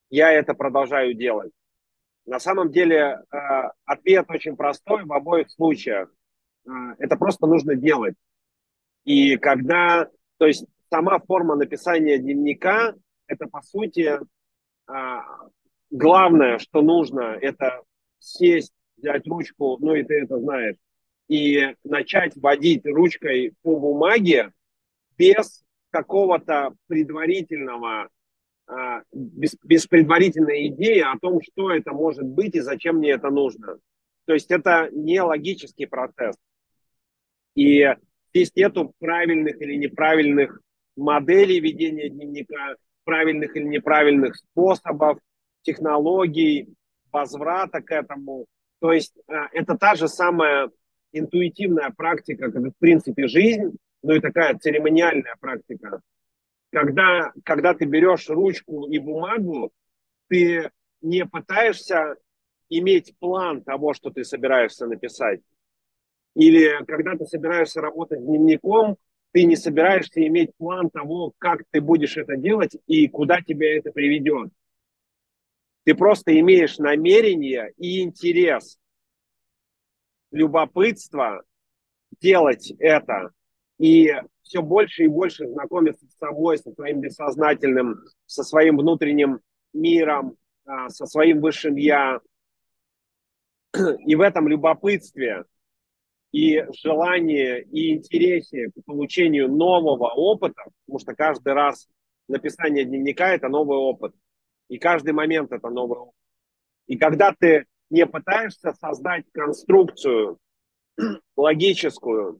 я 0.10 0.32
это 0.32 0.54
продолжаю 0.54 1.14
делать. 1.14 1.52
На 2.26 2.40
самом 2.40 2.72
деле 2.72 3.20
э, 3.32 3.38
ответ 3.86 4.26
очень 4.30 4.56
простой 4.56 5.04
в 5.04 5.14
обоих 5.14 5.50
случаях. 5.50 6.10
Э, 6.66 6.70
это 6.98 7.16
просто 7.16 7.48
нужно 7.48 7.76
делать. 7.76 8.16
И 9.04 9.38
когда, 9.38 10.08
то 10.38 10.48
есть 10.48 10.66
сама 10.90 11.20
форма 11.20 11.56
написания 11.56 12.18
дневника, 12.18 12.96
это 13.28 13.48
по 13.48 13.62
сути 13.62 14.20
э, 14.88 15.20
главное, 15.92 16.60
что 16.60 16.82
нужно, 16.82 17.38
это 17.42 17.82
сесть, 18.20 18.74
взять 18.98 19.28
ручку, 19.28 19.78
ну 19.82 19.96
и 19.96 20.04
ты 20.04 20.22
это 20.22 20.40
знаешь, 20.40 20.78
и 21.28 21.76
начать 21.84 22.36
водить 22.36 22.86
ручкой 22.86 23.54
по 23.62 23.80
бумаге 23.80 24.54
без 25.18 25.64
какого-то 25.94 26.74
предварительного, 26.88 28.10
а, 28.66 29.04
без, 29.14 29.56
без 29.64 29.86
предварительной 29.86 30.68
идеи 30.68 31.00
о 31.02 31.20
том, 31.20 31.40
что 31.42 31.72
это 31.72 31.94
может 31.94 32.26
быть 32.26 32.56
и 32.56 32.62
зачем 32.62 32.98
мне 32.98 33.12
это 33.12 33.30
нужно. 33.30 33.78
То 34.26 34.34
есть 34.34 34.50
это 34.50 34.90
не 34.92 35.22
логический 35.22 35.86
процесс. 35.86 36.36
И 37.56 37.86
здесь 38.34 38.52
нету 38.56 38.94
правильных 39.00 39.62
или 39.62 39.76
неправильных 39.76 40.60
моделей 40.96 41.60
ведения 41.60 42.10
дневника, 42.10 42.76
правильных 43.04 43.56
или 43.56 43.66
неправильных 43.66 44.36
способов, 44.36 45.20
технологий, 45.62 46.74
возврата 47.12 47.82
к 47.82 47.92
этому. 47.92 48.48
То 48.80 48.92
есть 48.92 49.14
а, 49.28 49.48
это 49.52 49.78
та 49.78 49.94
же 49.94 50.08
самая 50.08 50.72
интуитивная 51.12 51.92
практика, 51.96 52.52
как 52.52 52.64
в 52.64 52.80
принципе 52.80 53.28
жизнь, 53.28 53.78
ну 54.04 54.14
и 54.14 54.20
такая 54.20 54.58
церемониальная 54.58 55.36
практика. 55.40 56.02
Когда, 56.72 57.32
когда 57.44 57.74
ты 57.74 57.86
берешь 57.86 58.30
ручку 58.30 58.88
и 58.88 59.00
бумагу, 59.00 59.72
ты 60.28 60.70
не 61.02 61.26
пытаешься 61.26 62.16
иметь 62.70 63.16
план 63.20 63.64
того, 63.64 63.94
что 63.94 64.10
ты 64.10 64.24
собираешься 64.24 64.88
написать. 64.88 65.42
Или 66.36 66.84
когда 66.86 67.16
ты 67.16 67.26
собираешься 67.26 67.82
работать 67.82 68.26
дневником, 68.26 68.98
ты 69.32 69.46
не 69.46 69.56
собираешься 69.56 70.26
иметь 70.28 70.56
план 70.58 70.90
того, 70.90 71.34
как 71.38 71.64
ты 71.72 71.80
будешь 71.80 72.18
это 72.18 72.36
делать 72.36 72.76
и 72.88 73.08
куда 73.08 73.42
тебя 73.42 73.78
это 73.78 73.92
приведет. 73.92 74.52
Ты 75.86 75.96
просто 75.96 76.38
имеешь 76.40 76.78
намерение 76.78 77.72
и 77.78 78.02
интерес, 78.02 78.78
любопытство 80.32 81.44
делать 82.20 82.72
это 82.80 83.32
и 83.84 84.14
все 84.44 84.62
больше 84.62 85.04
и 85.04 85.08
больше 85.08 85.46
знакомиться 85.46 86.08
с 86.08 86.18
собой, 86.18 86.58
со 86.58 86.72
своим 86.72 87.02
бессознательным, 87.02 88.06
со 88.26 88.44
своим 88.44 88.78
внутренним 88.78 89.42
миром, 89.74 90.38
а, 90.66 90.88
со 90.88 91.06
своим 91.06 91.42
высшим 91.42 91.76
я. 91.76 92.22
И 94.06 94.16
в 94.16 94.22
этом 94.22 94.48
любопытстве 94.48 95.44
и 96.32 96.64
желании 96.82 97.60
и 97.60 97.96
интересе 97.96 98.70
к 98.70 98.86
получению 98.86 99.50
нового 99.50 100.14
опыта, 100.16 100.64
потому 100.86 101.00
что 101.00 101.14
каждый 101.14 101.52
раз 101.52 101.90
написание 102.30 102.86
дневника– 102.86 103.34
это 103.36 103.50
новый 103.50 103.78
опыт. 103.78 104.16
И 104.70 104.78
каждый 104.78 105.12
момент– 105.12 105.52
это 105.52 105.70
новый 105.70 106.00
опыт. 106.00 106.16
И 106.88 106.98
когда 106.98 107.36
ты 107.38 107.66
не 107.90 108.06
пытаешься 108.06 108.72
создать 108.80 109.26
конструкцию 109.34 110.38
логическую, 111.36 112.40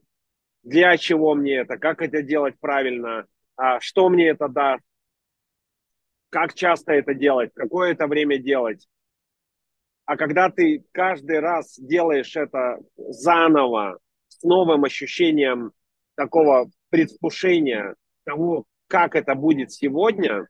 для 0.64 0.96
чего 0.96 1.34
мне 1.34 1.58
это, 1.58 1.78
как 1.78 2.02
это 2.02 2.22
делать 2.22 2.58
правильно, 2.58 3.26
а 3.56 3.80
что 3.80 4.08
мне 4.08 4.28
это 4.28 4.48
даст, 4.48 4.82
как 6.30 6.54
часто 6.54 6.92
это 6.92 7.14
делать, 7.14 7.52
какое 7.54 7.92
это 7.92 8.06
время 8.06 8.38
делать. 8.38 8.88
А 10.06 10.16
когда 10.16 10.50
ты 10.50 10.84
каждый 10.90 11.38
раз 11.38 11.78
делаешь 11.78 12.34
это 12.36 12.78
заново, 12.96 13.98
с 14.28 14.42
новым 14.42 14.84
ощущением 14.84 15.72
такого 16.16 16.70
предвкушения 16.90 17.94
того, 18.24 18.64
как 18.88 19.14
это 19.14 19.34
будет 19.34 19.72
сегодня, 19.72 20.48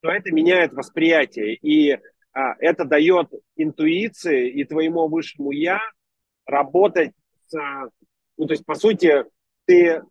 то 0.00 0.10
это 0.10 0.30
меняет 0.32 0.72
восприятие. 0.72 1.54
И 1.54 1.98
а, 2.32 2.54
это 2.58 2.84
дает 2.84 3.30
интуиции 3.56 4.50
и 4.50 4.64
твоему 4.64 5.08
высшему 5.08 5.50
я 5.50 5.80
работать 6.44 7.12
с... 7.46 7.56
Ну, 8.36 8.46
то 8.46 8.52
есть, 8.52 8.66
по 8.66 8.74
сути, 8.74 9.24
ты 9.66 10.02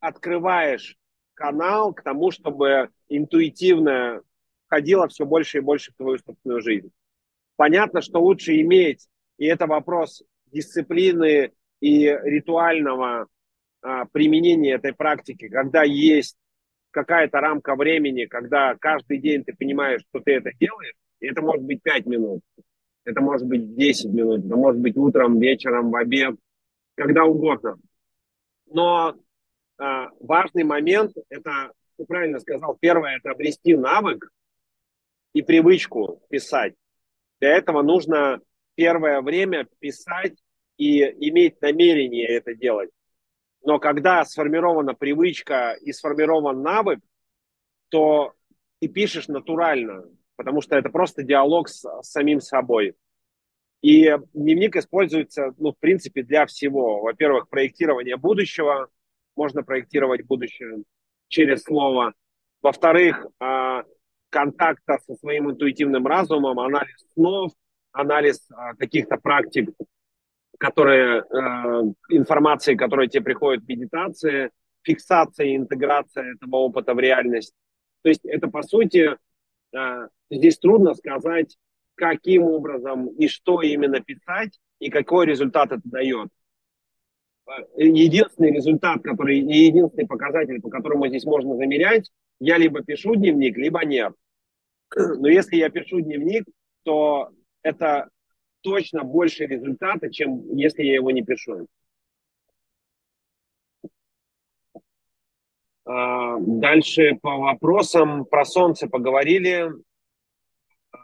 открываешь 0.00 0.96
канал 1.34 1.92
к 1.92 2.02
тому, 2.02 2.30
чтобы 2.30 2.90
интуитивно 3.08 4.22
входило 4.66 5.08
все 5.08 5.26
больше 5.26 5.58
и 5.58 5.62
больше 5.62 5.92
в 5.92 5.96
твою 5.96 6.18
собственную 6.18 6.62
жизнь. 6.62 6.90
Понятно, 7.56 8.00
что 8.00 8.20
лучше 8.20 8.60
иметь, 8.60 9.06
и 9.38 9.46
это 9.46 9.66
вопрос 9.66 10.22
дисциплины 10.46 11.52
и 11.80 12.06
ритуального 12.06 13.26
а, 13.82 14.06
применения 14.06 14.74
этой 14.74 14.94
практики, 14.94 15.48
когда 15.48 15.82
есть 15.82 16.36
какая-то 16.90 17.40
рамка 17.40 17.74
времени, 17.74 18.24
когда 18.24 18.74
каждый 18.76 19.18
день 19.18 19.44
ты 19.44 19.52
понимаешь, 19.52 20.02
что 20.08 20.20
ты 20.20 20.32
это 20.34 20.50
делаешь, 20.58 20.94
и 21.20 21.26
это 21.26 21.42
может 21.42 21.64
быть 21.64 21.82
5 21.82 22.06
минут, 22.06 22.40
это 23.04 23.20
может 23.20 23.46
быть 23.46 23.76
10 23.76 24.12
минут, 24.12 24.44
это 24.44 24.56
может 24.56 24.80
быть 24.80 24.96
утром, 24.96 25.38
вечером, 25.38 25.90
в 25.90 25.96
обед, 25.96 26.36
когда 26.94 27.24
угодно. 27.24 27.76
Но 28.66 29.14
э, 29.78 30.06
важный 30.20 30.64
момент, 30.64 31.12
это, 31.28 31.72
ты 31.96 32.04
правильно 32.04 32.40
сказал, 32.40 32.76
первое, 32.80 33.16
это 33.16 33.30
обрести 33.30 33.76
навык 33.76 34.30
и 35.32 35.42
привычку 35.42 36.22
писать. 36.30 36.74
Для 37.40 37.56
этого 37.56 37.82
нужно 37.82 38.40
первое 38.74 39.20
время 39.20 39.66
писать 39.78 40.36
и 40.76 41.02
иметь 41.28 41.60
намерение 41.60 42.26
это 42.28 42.54
делать. 42.54 42.90
Но 43.62 43.78
когда 43.78 44.24
сформирована 44.24 44.94
привычка 44.94 45.76
и 45.80 45.92
сформирован 45.92 46.62
навык, 46.62 47.00
то 47.88 48.34
ты 48.80 48.88
пишешь 48.88 49.28
натурально, 49.28 50.04
потому 50.36 50.60
что 50.60 50.76
это 50.76 50.90
просто 50.90 51.22
диалог 51.22 51.68
с, 51.68 51.84
с 52.02 52.10
самим 52.10 52.40
собой. 52.40 52.94
И 53.84 54.10
дневник 54.32 54.76
используется, 54.76 55.52
ну, 55.58 55.72
в 55.72 55.78
принципе, 55.78 56.22
для 56.22 56.46
всего. 56.46 57.02
Во-первых, 57.02 57.50
проектирование 57.50 58.16
будущего. 58.16 58.88
Можно 59.36 59.62
проектировать 59.62 60.24
будущее 60.24 60.84
через 61.28 61.64
слово. 61.64 62.14
Во-вторых, 62.62 63.26
а, 63.40 63.82
контакта 64.30 65.00
со 65.06 65.14
своим 65.16 65.50
интуитивным 65.50 66.06
разумом, 66.06 66.60
анализ 66.60 67.06
снов, 67.12 67.52
анализ 67.92 68.50
а, 68.52 68.74
каких-то 68.74 69.18
практик, 69.18 69.68
которые, 70.58 71.20
а, 71.20 71.82
информации, 72.08 72.76
которая 72.76 73.08
тебе 73.08 73.24
приходит 73.24 73.64
в 73.64 73.68
медитации, 73.68 74.50
фиксация 74.80 75.48
и 75.48 75.56
интеграция 75.56 76.32
этого 76.36 76.56
опыта 76.56 76.94
в 76.94 77.00
реальность. 77.00 77.52
То 78.00 78.08
есть 78.08 78.24
это, 78.24 78.48
по 78.48 78.62
сути, 78.62 79.18
здесь 80.30 80.58
трудно 80.58 80.94
сказать, 80.94 81.58
каким 81.94 82.44
образом 82.44 83.08
и 83.08 83.28
что 83.28 83.62
именно 83.62 84.00
писать, 84.00 84.58
и 84.78 84.90
какой 84.90 85.26
результат 85.26 85.72
это 85.72 85.82
дает. 85.84 86.28
Единственный 87.76 88.52
результат, 88.52 89.02
который, 89.02 89.38
единственный 89.38 90.06
показатель, 90.06 90.60
по 90.60 90.70
которому 90.70 91.08
здесь 91.08 91.24
можно 91.24 91.56
замерять, 91.56 92.10
я 92.40 92.56
либо 92.58 92.82
пишу 92.82 93.14
дневник, 93.14 93.56
либо 93.56 93.84
нет. 93.84 94.14
Но 94.96 95.28
если 95.28 95.56
я 95.56 95.68
пишу 95.68 96.00
дневник, 96.00 96.44
то 96.84 97.30
это 97.62 98.08
точно 98.62 99.04
больше 99.04 99.46
результата, 99.46 100.10
чем 100.10 100.56
если 100.56 100.82
я 100.82 100.94
его 100.94 101.10
не 101.10 101.22
пишу. 101.22 101.66
А, 105.84 106.38
дальше 106.38 107.18
по 107.20 107.36
вопросам 107.36 108.24
про 108.24 108.44
солнце 108.44 108.88
поговорили. 108.88 109.70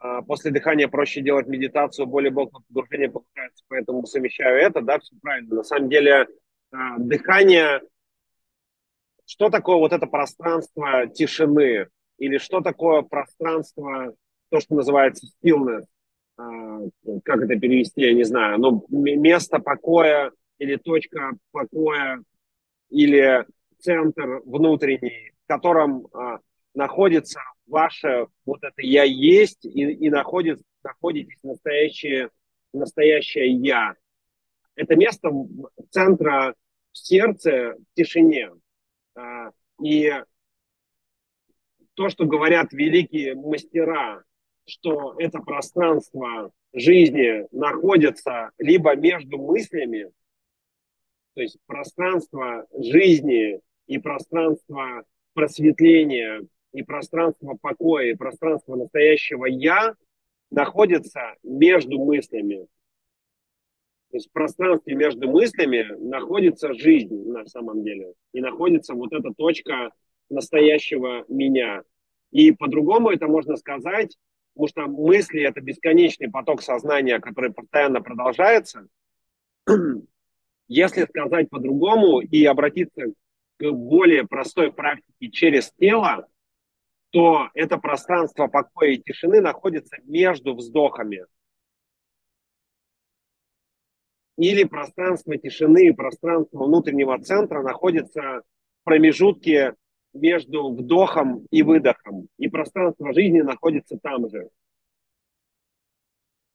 А, 0.01 0.23
после 0.23 0.51
дыхания 0.51 0.89
проще 0.89 1.21
делать 1.21 1.47
медитацию, 1.47 2.07
более 2.07 2.31
глубокое 2.31 2.63
погружение 2.69 3.11
получается, 3.11 3.65
поэтому 3.69 4.07
совмещаю 4.07 4.59
это, 4.59 4.81
да, 4.81 4.99
все 4.99 5.15
правильно. 5.21 5.57
На 5.57 5.65
самом 5.65 5.89
деле 5.89 6.27
а, 6.71 6.99
дыхание, 6.99 7.81
что 9.27 9.51
такое 9.51 9.77
вот 9.77 9.93
это 9.93 10.07
пространство 10.07 11.07
тишины, 11.09 11.89
или 12.19 12.39
что 12.39 12.61
такое 12.61 13.03
пространство, 13.03 14.15
то, 14.51 14.61
что 14.61 14.75
называется 14.75 15.27
stillness, 15.27 15.85
как 16.37 17.43
это 17.43 17.59
перевести, 17.59 18.03
я 18.03 18.13
не 18.13 18.25
знаю, 18.25 18.59
ну, 18.59 18.85
место 18.89 19.59
покоя 19.59 20.33
или 20.59 20.77
точка 20.77 21.33
покоя, 21.53 22.23
или 22.91 23.47
центр 23.79 24.43
внутренний, 24.45 25.33
в 25.45 25.49
котором 25.49 26.09
а, 26.13 26.41
находится 26.75 27.41
ваше 27.71 28.27
вот 28.45 28.63
это 28.63 28.83
«я 28.83 29.05
есть» 29.05 29.65
и, 29.65 29.93
и 29.93 30.11
находится, 30.11 30.65
находитесь 30.83 31.43
настоящее, 31.43 32.31
настоящее 32.73 33.53
«я». 33.53 33.95
Это 34.75 34.97
место 34.97 35.31
центра 35.91 36.55
в 36.93 36.99
сердце, 36.99 37.77
в 37.77 37.95
тишине. 37.95 38.51
А, 39.15 39.51
и 39.83 40.13
то, 41.95 42.09
что 42.09 42.25
говорят 42.25 42.73
великие 42.73 43.35
мастера, 43.35 44.25
что 44.67 45.15
это 45.19 45.41
пространство 45.41 46.53
жизни 46.73 47.47
находится 47.51 48.51
либо 48.59 48.95
между 48.95 49.39
мыслями, 49.39 50.11
то 51.35 51.43
есть 51.43 51.59
пространство 51.67 52.67
жизни 52.73 53.61
и 53.87 53.99
пространство 53.99 55.05
просветления, 55.35 56.43
и 56.73 56.83
пространство 56.83 57.57
покоя, 57.61 58.11
и 58.11 58.17
пространство 58.17 58.77
настоящего 58.77 59.47
«я» 59.47 59.95
находится 60.51 61.35
между 61.43 61.99
мыслями. 61.99 62.67
То 64.11 64.17
есть 64.17 64.29
в 64.29 64.33
пространстве 64.33 64.95
между 64.95 65.31
мыслями 65.31 65.87
находится 65.99 66.75
жизнь 66.75 67.31
на 67.31 67.47
самом 67.47 67.85
деле. 67.85 68.15
И 68.33 68.41
находится 68.41 68.95
вот 68.95 69.13
эта 69.13 69.33
точка 69.33 69.93
настоящего 70.29 71.25
меня. 71.29 71.83
И 72.33 72.51
по-другому 72.51 73.11
это 73.11 73.29
можно 73.29 73.57
сказать, 73.57 74.17
потому 74.55 74.69
что 74.69 74.87
мысли– 74.87 75.43
это 75.43 75.61
бесконечный 75.61 76.31
поток 76.31 76.63
сознания, 76.63 77.21
который 77.21 77.53
постоянно 77.53 78.01
продолжается. 78.01 78.89
Если 80.67 81.05
сказать 81.05 81.49
по-другому 81.51 82.21
и 82.21 82.45
обратиться 82.45 83.13
к 83.59 83.71
более 83.71 84.27
простой 84.27 84.73
практике 84.73 85.31
через 85.31 85.73
тело, 85.79 86.27
то 87.11 87.49
это 87.55 87.77
пространство 87.79 88.47
покоя 88.47 88.91
и 88.91 88.99
тишины 88.99 89.41
находится 89.41 89.97
между 90.05 90.55
вздохами. 90.55 91.27
Или 94.37 94.65
пространство 94.65 95.37
тишины 95.37 95.89
и 95.89 95.93
пространство 95.93 96.65
внутреннего 96.65 97.21
центра 97.21 97.63
находится 97.63 98.21
в 98.21 98.85
промежутке 98.85 99.75
между 100.15 100.73
вдохом 100.73 101.47
и 101.51 101.63
выдохом. 101.63 102.29
И 102.39 102.49
пространство 102.49 103.13
жизни 103.13 103.41
находится 103.41 103.99
там 104.03 104.31
же. 104.31 104.49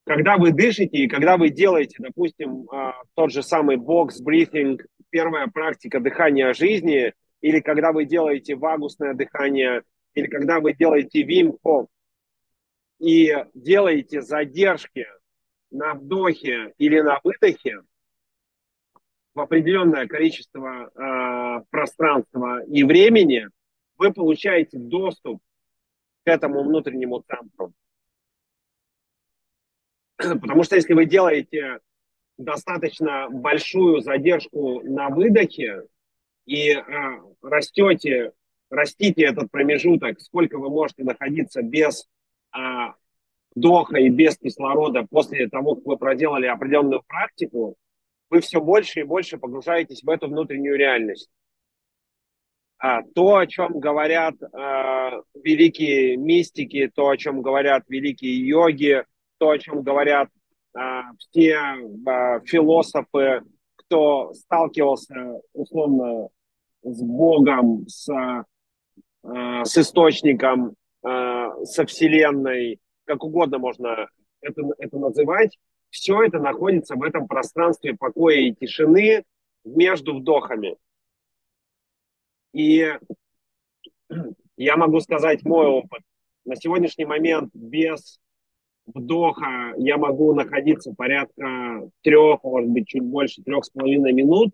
Когда 0.06 0.38
вы 0.38 0.52
дышите 0.52 0.98
и 0.98 1.08
когда 1.08 1.38
вы 1.38 1.50
делаете, 1.50 1.96
допустим, 2.00 2.68
а, 2.72 2.94
тот 3.16 3.32
же 3.32 3.42
самый 3.42 3.78
бокс-брифинг, 3.78 4.86
первая 5.10 5.48
практика 5.48 6.00
дыхания 6.00 6.54
жизни, 6.54 7.14
или 7.42 7.60
когда 7.60 7.92
вы 7.92 8.06
делаете 8.06 8.56
вагусное 8.56 9.14
дыхание, 9.14 9.84
или 10.16 10.28
когда 10.28 10.60
вы 10.60 10.74
делаете 10.74 11.24
вимхо 11.24 11.88
и 13.00 13.36
делаете 13.54 14.22
задержки 14.22 15.06
на 15.70 15.94
вдохе 15.94 16.74
или 16.78 17.02
на 17.02 17.20
выдохе 17.24 17.82
в 19.34 19.40
определенное 19.42 20.08
количество 20.08 20.90
э, 20.90 21.66
пространства 21.70 22.64
и 22.64 22.84
времени, 22.86 23.50
вы 23.98 24.14
получаете 24.14 24.78
доступ 24.78 25.42
к 26.24 26.28
этому 26.30 26.64
внутреннему 26.64 27.22
центру. 27.28 27.74
Потому 30.18 30.64
что 30.64 30.78
если 30.78 30.94
вы 30.94 31.06
делаете 31.06 31.80
достаточно 32.38 33.28
большую 33.30 34.00
задержку 34.00 34.82
на 34.84 35.10
выдохе 35.10 35.84
и 36.46 36.72
э, 36.72 36.84
растете, 37.42 38.32
растите 38.70 39.24
этот 39.24 39.52
промежуток, 39.52 40.20
сколько 40.20 40.58
вы 40.58 40.70
можете 40.70 41.04
находиться 41.04 41.62
без 41.62 42.08
э, 42.56 42.60
вдоха 43.56 43.98
и 43.98 44.10
без 44.10 44.38
кислорода 44.38 45.06
после 45.10 45.48
того, 45.48 45.76
как 45.76 45.86
вы 45.86 45.98
проделали 45.98 46.48
определенную 46.48 47.02
практику, 47.08 47.76
вы 48.30 48.42
все 48.42 48.60
больше 48.60 49.02
и 49.02 49.04
больше 49.04 49.38
погружаетесь 49.38 50.04
в 50.04 50.10
эту 50.10 50.28
внутреннюю 50.28 50.78
реальность. 50.78 51.30
А, 52.78 53.02
то, 53.04 53.38
о 53.38 53.48
чем 53.48 53.80
говорят 53.80 54.36
э, 54.42 55.22
великие 55.36 56.18
мистики, 56.18 56.92
то, 56.94 57.10
о 57.10 57.18
чем 57.18 57.42
говорят 57.42 57.84
великие 57.88 58.46
йоги, 58.46 59.04
то, 59.38 59.52
о 59.52 59.58
чем 59.58 59.82
говорят 59.82 60.30
э, 60.78 60.80
все 61.18 61.54
э, 61.54 62.42
философы, 62.46 63.42
кто 63.76 64.34
сталкивался 64.34 65.40
условно 65.54 66.28
с 66.84 67.02
Богом, 67.02 67.88
с, 67.88 68.08
э, 69.26 69.66
с 69.66 69.78
источником, 69.78 70.76
э, 71.04 71.48
со 71.64 71.86
Вселенной, 71.86 72.80
как 73.06 73.24
угодно 73.24 73.58
можно 73.58 74.08
это, 74.42 74.62
это 74.78 74.98
называть, 74.98 75.58
все 75.90 76.22
это 76.24 76.40
находится 76.40 76.96
в 76.96 77.04
этом 77.04 77.28
пространстве 77.28 77.96
покоя 77.96 78.38
и 78.38 78.54
тишины 78.54 79.24
между 79.64 80.16
вдохами. 80.18 80.78
И 82.54 82.94
я 84.58 84.78
могу 84.78 85.00
сказать 85.00 85.44
мой 85.44 85.68
опыт. 85.68 86.02
На 86.46 86.56
сегодняшний 86.56 87.06
момент 87.06 87.50
без 87.54 88.20
вдоха 88.86 89.74
я 89.78 89.98
могу 89.98 90.34
находиться 90.34 90.94
порядка 90.94 91.90
трех, 92.02 92.44
может 92.44 92.70
быть, 92.70 92.88
чуть 92.88 93.04
больше, 93.04 93.42
трех 93.42 93.66
с 93.66 93.70
половиной 93.70 94.14
минут 94.14 94.54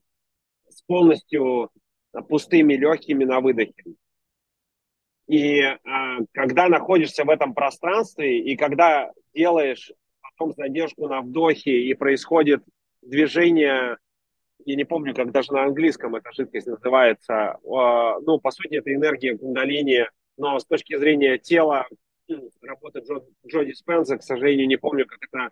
с 0.69 0.81
полностью 0.83 1.69
пустыми 2.29 2.73
легкими 2.73 3.25
на 3.25 3.39
выдохе. 3.41 3.83
И 5.31 5.61
а, 5.61 6.17
когда 6.33 6.67
находишься 6.67 7.23
в 7.23 7.29
этом 7.29 7.53
пространстве, 7.53 8.41
и 8.41 8.57
когда 8.57 9.13
делаешь 9.33 9.89
потом 10.21 10.53
задержку 10.57 11.07
на 11.07 11.21
вдохе, 11.21 11.83
и 11.83 11.93
происходит 11.93 12.61
движение, 13.01 13.95
я 14.65 14.75
не 14.75 14.83
помню, 14.83 15.15
как 15.15 15.31
даже 15.31 15.53
на 15.53 15.63
английском 15.63 16.17
эта 16.17 16.33
жидкость 16.33 16.67
называется, 16.67 17.57
а, 17.63 18.19
ну, 18.19 18.41
по 18.41 18.51
сути, 18.51 18.75
это 18.75 18.93
энергия 18.93 19.37
кундалини, 19.37 20.05
но 20.35 20.59
с 20.59 20.65
точки 20.65 20.97
зрения 20.97 21.37
тела 21.37 21.87
работы 22.61 22.99
Джо, 22.99 23.23
Джо 23.47 23.63
Диспенза, 23.63 24.17
к 24.17 24.23
сожалению, 24.23 24.67
не 24.67 24.75
помню, 24.75 25.05
как 25.05 25.19
это 25.31 25.51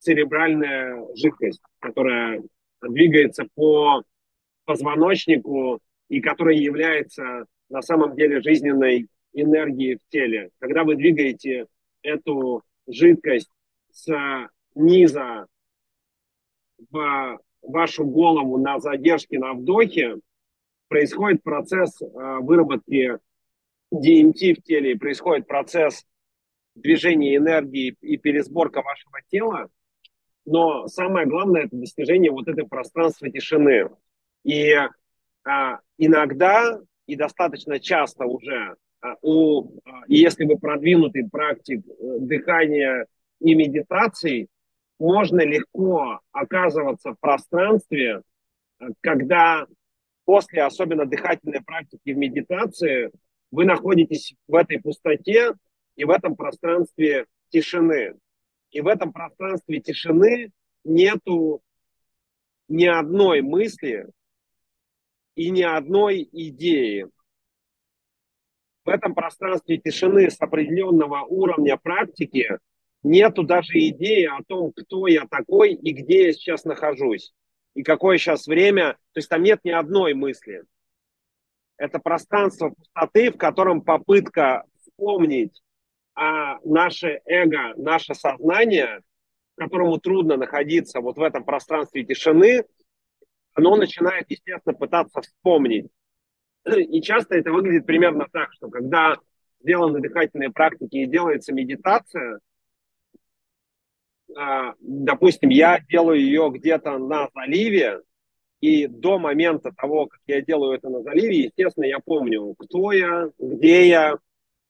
церебральная 0.00 1.06
жидкость, 1.14 1.62
которая 1.78 2.42
двигается 2.82 3.46
по 3.54 4.02
позвоночнику 4.64 5.78
и 6.08 6.20
которая 6.20 6.56
является 6.56 7.46
на 7.68 7.80
самом 7.80 8.16
деле 8.16 8.42
жизненной 8.42 9.06
энергией 9.32 9.96
в 9.96 10.08
теле. 10.10 10.50
Когда 10.58 10.84
вы 10.84 10.96
двигаете 10.96 11.66
эту 12.02 12.62
жидкость 12.86 13.50
с 13.92 14.48
низа 14.74 15.46
в 16.90 17.40
вашу 17.62 18.04
голову 18.04 18.58
на 18.58 18.78
задержке 18.78 19.38
на 19.38 19.54
вдохе, 19.54 20.16
происходит 20.88 21.42
процесс 21.42 22.00
э, 22.00 22.06
выработки 22.40 23.18
DMT 23.92 24.54
в 24.54 24.62
теле, 24.62 24.98
происходит 24.98 25.46
процесс 25.46 26.04
движение 26.74 27.36
энергии 27.36 27.96
и 28.00 28.16
пересборка 28.16 28.82
вашего 28.82 29.20
тела, 29.28 29.68
но 30.44 30.86
самое 30.88 31.26
главное 31.26 31.64
это 31.64 31.76
достижение 31.76 32.30
вот 32.30 32.48
этой 32.48 32.66
пространства 32.66 33.30
тишины. 33.30 33.90
И 34.42 34.72
а, 35.44 35.80
иногда 35.98 36.80
и 37.06 37.16
достаточно 37.16 37.78
часто 37.78 38.24
уже 38.24 38.76
у, 39.22 39.78
а, 39.84 40.02
и 40.06 40.16
если 40.16 40.44
вы 40.44 40.58
продвинутый 40.58 41.28
практик 41.28 41.84
э, 41.86 42.18
дыхания 42.20 43.06
и 43.40 43.54
медитации, 43.54 44.48
можно 44.98 45.40
легко 45.40 46.20
оказываться 46.32 47.12
в 47.12 47.20
пространстве, 47.20 48.22
э, 48.78 48.84
когда 49.00 49.66
после 50.24 50.62
особенно 50.62 51.06
дыхательной 51.06 51.62
практики 51.62 52.12
в 52.12 52.16
медитации 52.16 53.10
вы 53.50 53.64
находитесь 53.64 54.34
в 54.46 54.54
этой 54.54 54.80
пустоте, 54.80 55.54
и 56.00 56.04
в 56.04 56.10
этом 56.10 56.34
пространстве 56.34 57.26
тишины. 57.50 58.14
И 58.70 58.80
в 58.80 58.86
этом 58.86 59.12
пространстве 59.12 59.80
тишины 59.80 60.50
нету 60.82 61.60
ни 62.68 62.86
одной 62.86 63.42
мысли 63.42 64.06
и 65.34 65.50
ни 65.50 65.60
одной 65.60 66.26
идеи. 66.32 67.06
В 68.84 68.88
этом 68.88 69.14
пространстве 69.14 69.78
тишины 69.78 70.30
с 70.30 70.40
определенного 70.40 71.24
уровня 71.24 71.76
практики 71.76 72.58
нету 73.02 73.42
даже 73.42 73.78
идеи 73.78 74.24
о 74.24 74.42
том, 74.46 74.72
кто 74.72 75.06
я 75.06 75.26
такой 75.26 75.74
и 75.74 75.92
где 75.92 76.26
я 76.26 76.32
сейчас 76.32 76.64
нахожусь, 76.64 77.32
и 77.74 77.82
какое 77.82 78.18
сейчас 78.18 78.46
время. 78.46 78.94
То 79.12 79.18
есть 79.18 79.28
там 79.28 79.42
нет 79.42 79.60
ни 79.64 79.70
одной 79.70 80.14
мысли. 80.14 80.62
Это 81.76 81.98
пространство 81.98 82.70
пустоты, 82.70 83.30
в 83.30 83.36
котором 83.36 83.82
попытка 83.82 84.64
вспомнить 84.80 85.62
а 86.14 86.58
наше 86.64 87.22
эго, 87.24 87.72
наше 87.76 88.14
сознание, 88.14 89.00
которому 89.56 89.98
трудно 89.98 90.36
находиться 90.36 91.00
вот 91.00 91.16
в 91.16 91.22
этом 91.22 91.44
пространстве 91.44 92.04
тишины, 92.04 92.64
оно 93.54 93.76
начинает, 93.76 94.26
естественно, 94.28 94.74
пытаться 94.74 95.22
вспомнить. 95.22 95.88
И 96.64 97.00
часто 97.02 97.36
это 97.36 97.52
выглядит 97.52 97.86
примерно 97.86 98.26
так, 98.30 98.52
что 98.52 98.68
когда 98.68 99.16
сделаны 99.60 100.00
дыхательные 100.00 100.50
практики 100.50 100.96
и 100.96 101.06
делается 101.06 101.52
медитация, 101.52 102.40
а, 104.36 104.74
допустим, 104.80 105.50
я 105.50 105.80
делаю 105.88 106.20
ее 106.20 106.50
где-то 106.52 106.98
на 106.98 107.28
заливе, 107.34 108.02
и 108.60 108.86
до 108.86 109.18
момента 109.18 109.72
того, 109.72 110.06
как 110.06 110.20
я 110.26 110.42
делаю 110.42 110.76
это 110.76 110.90
на 110.90 111.02
заливе, 111.02 111.44
естественно, 111.44 111.84
я 111.84 111.98
помню, 111.98 112.54
кто 112.58 112.92
я, 112.92 113.30
где 113.38 113.88
я, 113.88 114.18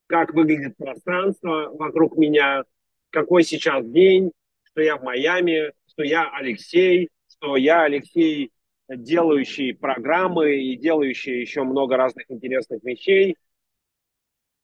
как 0.06 0.32
выглядит 0.32 0.76
пространство 0.76 1.70
вокруг 1.72 2.16
меня, 2.16 2.62
какой 3.10 3.42
сейчас 3.42 3.84
день, 3.84 4.30
что 4.64 4.80
я 4.80 4.96
в 4.96 5.02
Майами, 5.02 5.72
что 5.88 6.04
я 6.04 6.30
Алексей, 6.32 7.08
что 7.28 7.56
я 7.56 7.82
Алексей, 7.82 8.52
делающий 8.96 9.74
программы 9.74 10.56
и 10.56 10.76
делающий 10.76 11.40
еще 11.40 11.62
много 11.62 11.96
разных 11.96 12.30
интересных 12.30 12.82
вещей. 12.82 13.36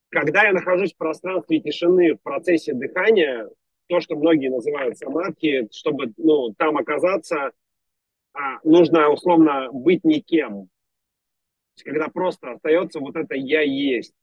Когда 0.09 0.45
я 0.45 0.53
нахожусь 0.53 0.95
в 0.95 0.97
пространстве 0.97 1.61
тишины 1.61 2.15
в 2.15 2.23
процессе 2.23 2.73
дыхания, 2.75 3.49
то, 3.89 4.01
что 4.01 4.17
многие 4.17 4.49
называют 4.49 4.99
самадхи, 4.99 5.69
чтобы 5.73 6.13
ну, 6.17 6.55
там 6.55 6.77
оказаться, 6.77 7.53
а, 8.33 8.59
нужно 8.65 9.11
условно 9.11 9.69
быть 9.73 10.05
никем. 10.05 10.69
Когда 11.85 12.09
просто 12.09 12.53
остается 12.53 13.01
вот 13.01 13.17
это 13.17 13.35
«я 13.35 13.63
есть». 13.63 14.15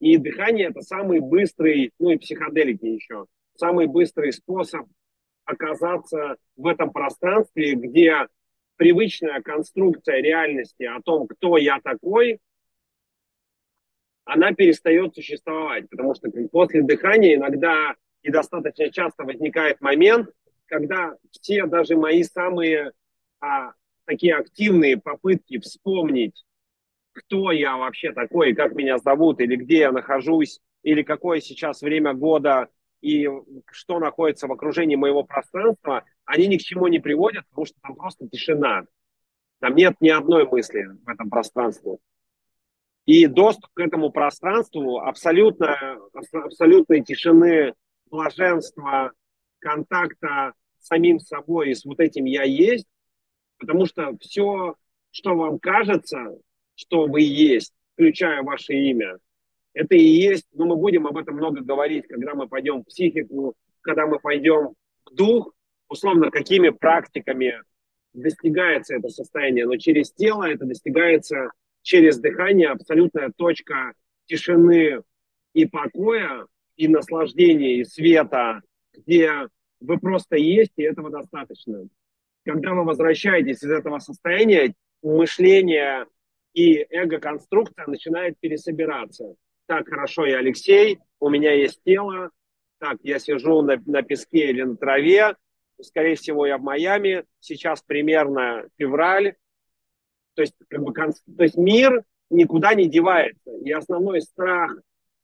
И 0.00 0.16
дыхание– 0.16 0.68
это 0.70 0.80
самый 0.80 1.20
быстрый, 1.20 1.92
ну 1.98 2.10
и 2.10 2.16
психоделики 2.16 2.86
еще, 2.86 3.26
самый 3.54 3.86
быстрый 3.86 4.32
способ 4.32 4.86
оказаться 5.44 6.36
в 6.56 6.66
этом 6.66 6.90
пространстве, 6.90 7.74
где 7.74 8.26
привычная 8.80 9.42
конструкция 9.42 10.22
реальности 10.22 10.84
о 10.84 11.02
том, 11.02 11.28
кто 11.28 11.58
я 11.58 11.80
такой, 11.80 12.38
она 14.24 14.54
перестает 14.54 15.14
существовать. 15.14 15.90
Потому 15.90 16.14
что 16.14 16.30
после 16.50 16.82
дыхания 16.82 17.34
иногда 17.34 17.94
и 18.22 18.30
достаточно 18.30 18.90
часто 18.90 19.24
возникает 19.24 19.82
момент, 19.82 20.30
когда 20.64 21.14
все 21.30 21.66
даже 21.66 21.94
мои 21.94 22.22
самые 22.22 22.92
а, 23.40 23.74
такие 24.06 24.34
активные 24.34 24.96
попытки 24.96 25.58
вспомнить 25.58 26.42
кто 27.12 27.50
я 27.50 27.76
вообще 27.76 28.12
такой, 28.12 28.54
как 28.54 28.72
меня 28.74 28.96
зовут, 28.96 29.40
или 29.40 29.56
где 29.56 29.80
я 29.80 29.92
нахожусь, 29.92 30.60
или 30.84 31.02
какое 31.02 31.40
сейчас 31.40 31.82
время 31.82 32.14
года, 32.14 32.68
и 33.00 33.28
что 33.70 33.98
находится 33.98 34.46
в 34.46 34.52
окружении 34.52 34.96
моего 34.96 35.22
пространства, 35.22 36.04
они 36.24 36.46
ни 36.46 36.56
к 36.56 36.62
чему 36.62 36.86
не 36.86 36.98
приводят, 36.98 37.46
потому 37.48 37.66
что 37.66 37.76
там 37.82 37.96
просто 37.96 38.28
тишина. 38.28 38.84
Там 39.60 39.74
нет 39.74 39.96
ни 40.00 40.08
одной 40.08 40.46
мысли 40.46 40.86
в 41.04 41.08
этом 41.08 41.30
пространстве. 41.30 41.98
И 43.06 43.26
доступ 43.26 43.70
к 43.74 43.80
этому 43.80 44.10
пространству 44.10 45.00
абсолютно, 45.00 45.98
абсолютной 46.32 47.02
тишины, 47.02 47.74
блаженства, 48.10 49.12
контакта 49.58 50.54
с 50.78 50.86
самим 50.86 51.18
собой 51.18 51.70
и 51.70 51.74
с 51.74 51.84
вот 51.84 52.00
этим 52.00 52.24
«я 52.24 52.44
есть», 52.44 52.86
потому 53.58 53.86
что 53.86 54.16
все, 54.20 54.76
что 55.10 55.34
вам 55.34 55.58
кажется, 55.58 56.38
что 56.74 57.06
вы 57.06 57.22
есть, 57.22 57.72
включая 57.94 58.42
ваше 58.42 58.74
имя. 58.74 59.18
Это 59.72 59.94
и 59.94 60.02
есть, 60.02 60.46
но 60.52 60.66
мы 60.66 60.76
будем 60.76 61.06
об 61.06 61.16
этом 61.16 61.36
много 61.36 61.60
говорить, 61.60 62.06
когда 62.08 62.34
мы 62.34 62.48
пойдем 62.48 62.82
в 62.82 62.86
психику, 62.86 63.54
когда 63.82 64.06
мы 64.06 64.18
пойдем 64.18 64.74
в 65.06 65.14
дух, 65.14 65.52
условно, 65.88 66.30
какими 66.30 66.70
практиками 66.70 67.62
достигается 68.12 68.96
это 68.96 69.08
состояние. 69.08 69.66
Но 69.66 69.76
через 69.76 70.12
тело 70.12 70.44
это 70.44 70.64
достигается 70.64 71.50
через 71.82 72.18
дыхание, 72.18 72.68
абсолютная 72.68 73.32
точка 73.36 73.92
тишины 74.26 75.02
и 75.52 75.66
покоя, 75.66 76.46
и 76.76 76.88
наслаждения, 76.88 77.76
и 77.76 77.84
света, 77.84 78.62
где 78.92 79.48
вы 79.80 79.98
просто 79.98 80.36
есть, 80.36 80.72
и 80.76 80.82
этого 80.82 81.10
достаточно. 81.10 81.86
Когда 82.44 82.72
вы 82.74 82.84
возвращаетесь 82.84 83.62
из 83.62 83.70
этого 83.70 83.98
состояния, 83.98 84.74
мышление 85.02 86.06
и 86.54 86.86
эго-конструкция 86.90 87.86
начинает 87.86 88.38
пересобираться. 88.40 89.34
Так, 89.70 89.88
хорошо, 89.88 90.26
я 90.26 90.38
Алексей, 90.38 90.98
у 91.20 91.28
меня 91.28 91.52
есть 91.52 91.80
тело, 91.84 92.30
так, 92.80 92.96
я 93.04 93.20
сижу 93.20 93.62
на, 93.62 93.80
на 93.86 94.02
песке 94.02 94.50
или 94.50 94.62
на 94.62 94.76
траве, 94.76 95.36
скорее 95.80 96.16
всего, 96.16 96.44
я 96.44 96.58
в 96.58 96.62
Майами, 96.62 97.24
сейчас 97.38 97.80
примерно 97.80 98.64
февраль, 98.78 99.36
то 100.34 100.42
есть, 100.42 100.56
как 100.68 100.82
бы, 100.82 100.92
то 100.92 101.12
есть 101.44 101.56
мир 101.56 102.02
никуда 102.30 102.74
не 102.74 102.88
девается. 102.88 103.52
И 103.64 103.70
основной 103.70 104.22
страх 104.22 104.72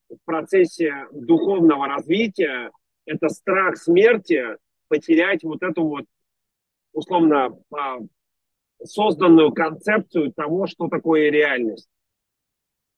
в 0.08 0.18
процессе 0.24 0.92
духовного 1.10 1.88
развития– 1.88 2.70
это 3.04 3.28
страх 3.30 3.76
смерти, 3.76 4.44
потерять 4.86 5.42
вот 5.42 5.64
эту 5.64 5.82
вот, 5.82 6.04
условно, 6.92 7.58
а, 7.76 7.98
созданную 8.84 9.50
концепцию 9.52 10.32
того, 10.32 10.68
что 10.68 10.86
такое 10.86 11.32
реальность, 11.32 11.88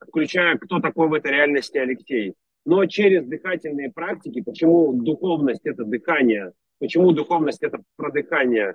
включая, 0.07 0.57
кто 0.59 0.81
такой 0.81 1.09
в 1.09 1.15
этой 1.15 1.33
реальности 1.33 1.79
Алексей. 1.79 2.35
Но 2.65 2.85
через 2.87 3.27
дыхательные 3.27 3.91
практики, 3.91 4.43
почему 4.43 4.93
духовность– 4.93 5.63
это 5.65 5.85
дыхание, 5.85 6.53
почему 6.79 7.13
духовность– 7.13 7.63
это 7.63 7.81
продыхание, 7.97 8.75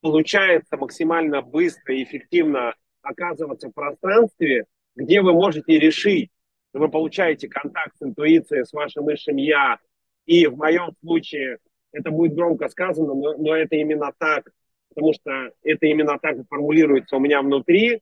получается 0.00 0.76
максимально 0.76 1.42
быстро 1.42 1.94
и 1.94 2.04
эффективно 2.04 2.74
оказываться 3.02 3.68
в 3.68 3.72
пространстве, 3.72 4.64
где 4.96 5.20
вы 5.20 5.32
можете 5.32 5.78
решить, 5.78 6.30
вы 6.72 6.88
получаете 6.88 7.48
контакт 7.48 7.96
с 7.98 8.02
интуицией, 8.02 8.64
с 8.64 8.72
вашим 8.72 9.04
высшим 9.04 9.36
«я», 9.36 9.78
и 10.26 10.46
в 10.46 10.56
моем 10.56 10.90
случае 11.00 11.58
это 11.92 12.10
будет 12.10 12.34
громко 12.34 12.68
сказано, 12.68 13.14
но, 13.14 13.36
но 13.36 13.54
это 13.54 13.76
именно 13.76 14.12
так, 14.18 14.50
потому 14.88 15.12
что 15.12 15.50
это 15.62 15.86
именно 15.86 16.18
так 16.18 16.36
формулируется 16.48 17.16
у 17.16 17.20
меня 17.20 17.42
внутри. 17.42 17.98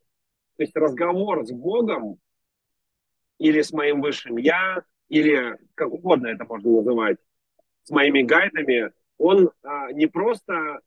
То 0.57 0.63
есть 0.63 0.77
разговор 0.77 1.45
с 1.45 1.51
Богом 1.51 2.19
или 3.43 3.61
с 3.63 3.73
моим 3.73 4.01
высшим 4.01 4.37
я, 4.37 4.83
или 5.09 5.59
как 5.75 5.93
угодно 5.93 6.29
это 6.29 6.45
можно 6.45 6.71
называть, 6.71 7.19
с 7.83 7.91
моими 7.91 8.23
гайдами, 8.23 8.93
он 9.19 9.51
а, 9.63 9.93
не 9.93 10.07
просто 10.07 10.81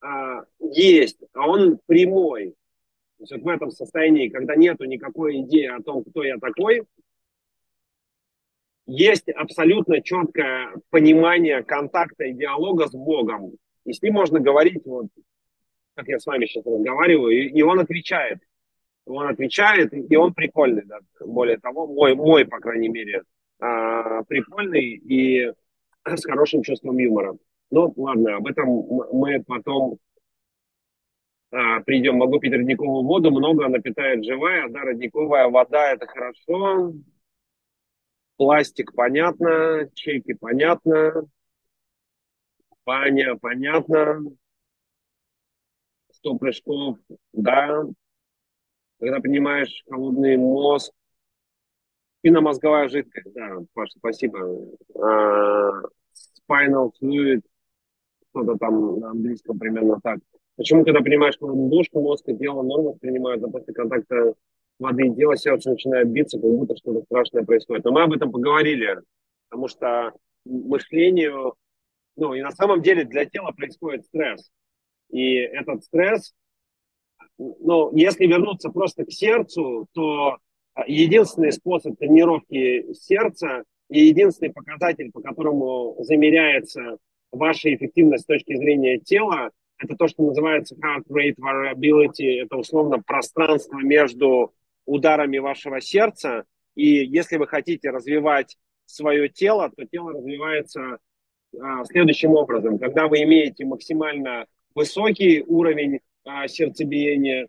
а, 0.00 0.44
есть, 0.60 1.18
а 1.34 1.48
он 1.48 1.78
прямой. 1.86 2.54
То 3.18 3.22
есть 3.22 3.32
вот 3.32 3.42
в 3.42 3.48
этом 3.48 3.70
состоянии, 3.70 4.28
когда 4.28 4.54
нету 4.54 4.84
никакой 4.84 5.40
идеи 5.40 5.66
о 5.66 5.82
том, 5.82 6.04
кто 6.04 6.22
я 6.22 6.38
такой, 6.38 6.84
есть 8.86 9.28
абсолютно 9.28 10.00
четкое 10.00 10.74
понимание 10.90 11.64
контакта 11.64 12.24
и 12.24 12.34
диалога 12.34 12.86
с 12.86 12.92
Богом. 12.92 13.52
И 13.84 13.92
с 13.92 14.00
ним 14.00 14.14
можно 14.14 14.38
говорить 14.38 14.84
вот 14.84 15.08
как 15.96 16.08
я 16.08 16.18
с 16.18 16.26
вами 16.26 16.44
сейчас 16.44 16.66
разговариваю, 16.66 17.30
и, 17.30 17.48
и 17.48 17.62
он 17.62 17.80
отвечает. 17.80 18.38
Он 19.06 19.28
отвечает, 19.28 19.92
и 19.94 20.16
он 20.16 20.34
прикольный, 20.34 20.84
да. 20.84 20.98
Более 21.20 21.58
того, 21.58 21.86
мой, 21.86 22.14
мой 22.14 22.44
по 22.44 22.58
крайней 22.58 22.88
мере, 22.88 23.22
а, 23.60 24.22
прикольный 24.24 24.84
и 24.84 25.52
с 26.04 26.24
хорошим 26.24 26.62
чувством 26.62 26.98
юмора. 26.98 27.36
Ну, 27.70 27.92
ладно, 27.96 28.36
об 28.36 28.46
этом 28.46 28.68
мы 29.12 29.42
потом 29.44 29.98
а, 31.52 31.80
придем. 31.80 32.16
Могу 32.16 32.40
пить 32.40 32.52
родниковую 32.52 33.04
воду, 33.04 33.30
много 33.30 33.66
она 33.66 33.78
питает 33.78 34.24
живая, 34.24 34.68
да, 34.68 34.80
родниковая 34.80 35.48
вода– 35.48 35.92
это 35.92 36.06
хорошо. 36.06 36.92
Пластик 38.36 38.92
понятно, 38.94 39.88
чеки 39.94 40.34
понятно, 40.34 41.26
баня 42.84 43.36
понятно, 43.36 44.20
100 46.12 46.34
прыжков, 46.34 46.98
да. 47.32 47.84
Когда 48.98 49.20
принимаешь 49.20 49.84
холодный 49.88 50.36
мозг, 50.36 50.92
Спинномозговая 52.26 52.88
жидкость, 52.88 53.32
да, 53.34 53.58
Паша, 53.72 53.92
спасибо. 53.98 54.40
А, 54.96 55.82
spinal 56.50 56.90
fluid, 57.00 57.42
что-то 58.30 58.56
там 58.56 58.98
на 58.98 59.10
английском 59.10 59.56
примерно 59.58 60.00
так. 60.02 60.18
Почему, 60.56 60.84
когда 60.84 61.02
принимаешь 61.02 61.36
ладошку, 61.40 62.00
мозг 62.00 62.28
и 62.28 62.36
тело 62.36 62.62
норму 62.62 62.92
воспринимают, 62.92 63.44
а 63.44 63.48
после 63.48 63.72
контакта 63.72 64.34
воды 64.80 65.06
и 65.06 65.14
тела 65.14 65.36
сердце 65.36 65.70
начинает 65.70 66.10
биться, 66.10 66.40
как 66.40 66.50
будто 66.50 66.76
что-то 66.76 67.02
страшное 67.04 67.44
происходит. 67.44 67.84
Но 67.84 67.92
мы 67.92 68.02
об 68.02 68.12
этом 68.12 68.32
поговорили, 68.32 69.00
потому 69.48 69.68
что 69.68 70.12
мышлению, 70.44 71.54
ну 72.16 72.34
и 72.34 72.42
на 72.42 72.50
самом 72.50 72.82
деле 72.82 73.04
для 73.04 73.26
тела 73.26 73.52
происходит 73.52 74.04
стресс. 74.06 74.50
И 75.10 75.36
этот 75.36 75.84
стресс, 75.84 76.34
ну, 77.38 77.94
если 77.96 78.26
вернуться 78.26 78.70
просто 78.70 79.04
к 79.04 79.12
сердцу, 79.12 79.86
то 79.92 80.38
единственный 80.86 81.52
способ 81.52 81.98
тренировки 81.98 82.92
сердца 82.94 83.64
и 83.88 84.06
единственный 84.06 84.52
показатель, 84.52 85.10
по 85.12 85.20
которому 85.20 85.96
замеряется 86.00 86.98
ваша 87.32 87.74
эффективность 87.74 88.24
с 88.24 88.26
точки 88.26 88.56
зрения 88.56 88.98
тела, 88.98 89.50
это 89.78 89.94
то, 89.96 90.08
что 90.08 90.22
называется 90.22 90.74
heart 90.76 91.04
rate 91.10 91.36
variability, 91.38 92.42
это 92.42 92.56
условно 92.56 93.02
пространство 93.02 93.78
между 93.78 94.54
ударами 94.86 95.38
вашего 95.38 95.80
сердца. 95.80 96.44
И 96.74 97.04
если 97.04 97.36
вы 97.36 97.46
хотите 97.46 97.90
развивать 97.90 98.56
свое 98.86 99.28
тело, 99.28 99.70
то 99.76 99.84
тело 99.84 100.12
развивается 100.12 100.98
а, 101.60 101.84
следующим 101.84 102.32
образом. 102.32 102.78
Когда 102.78 103.08
вы 103.08 103.22
имеете 103.22 103.64
максимально 103.64 104.46
высокий 104.74 105.42
уровень 105.42 106.00
а, 106.26 106.48
сердцебиения 106.48 107.48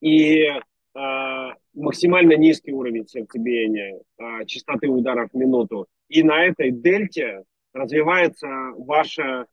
и 0.00 0.46
а, 0.94 1.54
максимально 1.74 2.36
низкий 2.36 2.72
уровень 2.72 3.06
сердцебиения, 3.06 4.00
а, 4.18 4.44
частоты 4.44 4.88
ударов 4.88 5.30
в 5.32 5.36
минуту, 5.36 5.86
и 6.08 6.22
на 6.22 6.44
этой 6.44 6.70
дельте 6.70 7.44
развивается 7.72 8.46
ваша, 8.76 9.46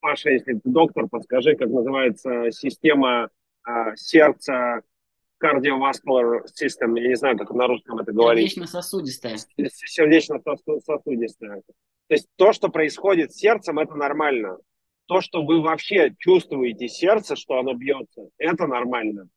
Паша, 0.00 0.30
если 0.30 0.54
ты 0.54 0.60
доктор, 0.64 1.08
подскажи, 1.08 1.56
как 1.56 1.68
называется 1.68 2.50
система 2.50 3.28
а, 3.62 3.94
сердца, 3.96 4.82
cardiovascular 5.42 6.44
system, 6.46 6.98
я 7.00 7.08
не 7.08 7.16
знаю, 7.16 7.38
как 7.38 7.50
на 7.50 7.66
русском 7.66 7.98
это 7.98 8.12
говорить. 8.12 8.50
Сердечно-сосудистая. 8.50 9.38
Сердечно-сосудистая. 9.56 11.62
То 12.08 12.14
есть 12.14 12.28
то, 12.36 12.52
что 12.52 12.68
происходит 12.68 13.32
с 13.32 13.36
сердцем, 13.36 13.78
это 13.78 13.94
нормально. 13.94 14.58
То, 15.10 15.20
что 15.20 15.42
вы 15.42 15.60
вообще 15.60 16.14
чувствуете 16.20 16.86
сердце, 16.86 17.34
что 17.34 17.58
оно 17.58 17.74
бьется, 17.74 18.28
это 18.38 18.68
нормально. 18.68 19.28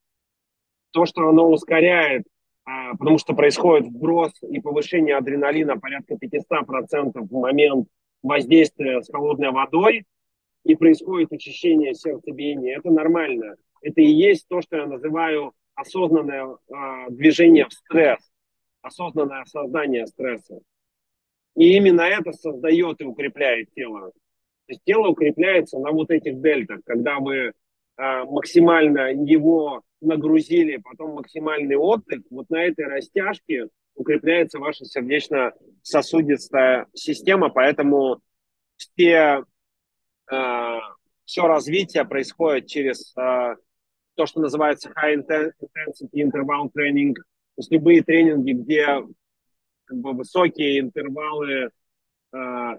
То, 0.92 1.08
что 1.08 1.28
оно 1.28 1.50
ускоряет, 1.50 2.26
а, 2.64 2.92
потому 2.96 3.18
что 3.18 3.34
происходит 3.34 3.88
вброс 3.88 4.34
и 4.44 4.60
повышение 4.60 5.18
адреналина 5.18 5.80
порядка 5.80 6.14
500% 6.14 7.14
в 7.16 7.32
момент 7.32 7.88
воздействия 8.22 9.02
с 9.02 9.12
холодной 9.12 9.50
водой, 9.50 10.06
и 10.64 10.76
происходит 10.76 11.32
очищение 11.32 11.96
сердцебиения, 11.96 12.78
это 12.78 12.92
нормально. 12.92 13.56
Это 13.82 14.00
и 14.00 14.12
есть 14.12 14.48
то, 14.48 14.62
что 14.62 14.78
я 14.78 14.86
называю 14.86 15.54
осознанное 15.74 16.46
э, 16.46 17.10
движение 17.10 17.66
в 17.66 17.74
стресс, 17.74 18.20
осознанное 18.84 19.42
осознание 19.42 20.06
стресса. 20.06 20.60
И 21.56 21.76
именно 21.76 22.02
это 22.02 22.32
создает 22.32 23.02
и 23.02 23.06
укрепляет 23.06 23.74
тело. 23.74 24.12
То 24.66 24.74
есть 24.74 24.82
тело 24.86 25.10
укрепляется 25.10 25.78
на 25.80 25.92
вот 25.92 26.10
этих 26.10 26.42
дельтах, 26.42 26.80
когда 26.86 27.20
вы 27.20 27.36
э, 27.36 27.52
максимально 27.98 29.12
его 29.12 29.84
нагрузили, 30.02 30.78
потом 30.78 31.16
максимальный 31.16 31.76
отдых, 31.76 32.22
вот 32.30 32.50
на 32.50 32.64
этой 32.64 32.86
растяжке 32.86 33.68
укрепляется 33.96 34.60
ваша 34.60 34.86
сердечно-сосудистая 34.86 36.88
система, 36.94 37.50
поэтому 37.50 38.22
все, 38.78 39.44
э, 40.32 40.80
все 41.26 41.48
развитие 41.48 42.06
происходит 42.06 42.68
через 42.68 43.14
э, 43.18 43.56
то, 44.16 44.26
что 44.26 44.42
называется 44.42 44.92
high 44.92 45.16
intensity 45.16 46.10
interval 46.14 46.70
training, 46.76 47.16
то 47.16 47.60
есть 47.60 47.72
любые 47.72 48.02
тренинги, 48.02 48.54
где 48.54 48.86
как 49.86 49.98
бы, 49.98 50.14
высокие 50.14 50.80
интервалы 50.80 51.70
э, 52.34 52.78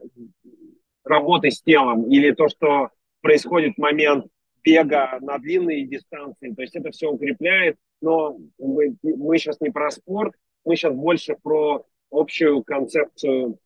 работы 1.05 1.51
с 1.51 1.63
телом 1.63 2.11
или 2.11 2.33
то, 2.33 2.49
что 2.49 2.91
происходит 3.21 3.75
в 3.77 3.81
момент 3.81 4.27
бега 4.63 5.19
на 5.21 5.39
длинные 5.39 5.87
дистанции, 5.87 6.53
то 6.53 6.63
есть 6.63 6.75
это 6.75 6.91
все 6.91 7.11
укрепляет, 7.11 7.77
но 8.01 8.39
мы, 8.59 8.97
мы 9.03 9.39
сейчас 9.39 9.61
не 9.61 9.71
про 9.71 9.91
спорт, 9.91 10.35
мы 10.65 10.77
сейчас 10.77 10.95
больше 10.95 11.37
про 11.43 11.85
общую 12.11 12.63
концепцию 12.63 13.53
э, 13.53 13.57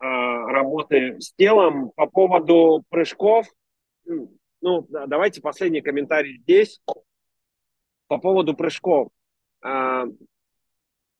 работы 0.00 1.20
с 1.20 1.32
телом. 1.34 1.90
По 1.96 2.06
поводу 2.06 2.84
прыжков, 2.88 3.46
ну, 4.60 4.86
давайте 4.88 5.40
последний 5.40 5.82
комментарий 5.82 6.38
здесь. 6.38 6.80
По 8.06 8.18
поводу 8.18 8.54
прыжков. 8.54 9.08
А, 9.62 10.06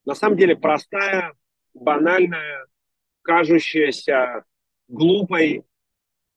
на 0.05 0.15
самом 0.15 0.37
деле 0.37 0.57
простая, 0.57 1.33
банальная, 1.73 2.67
кажущаяся 3.23 4.45
глупой 4.95 5.65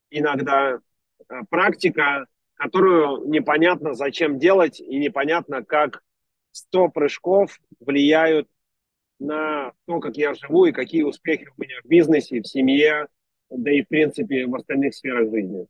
иногда 0.10 0.80
а, 1.28 1.46
практика, 1.50 2.26
которую 2.56 3.30
непонятно 3.30 3.94
зачем 3.94 4.40
делать 4.40 4.80
и 4.80 4.98
непонятно, 4.98 5.64
как 5.64 6.04
100 6.52 6.90
прыжков 6.90 7.60
влияют 7.80 8.50
на 9.20 9.72
то, 9.86 10.00
как 10.00 10.18
я 10.18 10.34
живу 10.34 10.66
и 10.66 10.72
какие 10.72 11.04
успехи 11.04 11.48
у 11.56 11.62
меня 11.62 11.76
в 11.84 11.88
бизнесе, 11.88 12.42
в 12.42 12.48
семье, 12.48 13.08
да 13.50 13.72
и, 13.72 13.84
в 13.84 13.88
принципе, 13.88 14.46
в 14.46 14.56
остальных 14.56 14.94
сферах 14.94 15.30
жизни. 15.32 15.68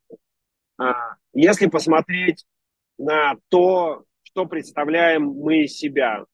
А, 0.78 1.16
если 1.34 1.68
посмотреть 1.68 2.46
на 2.98 3.36
то, 3.50 4.04
что 4.24 4.46
представляем 4.46 5.24
мы 5.26 5.64
из 5.64 5.78
себя, 5.78 6.26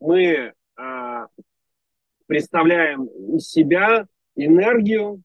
мы 0.00 0.52
а, 0.76 1.26
представляем 2.26 3.06
из 3.36 3.48
себя 3.48 4.06
энергию, 4.36 5.22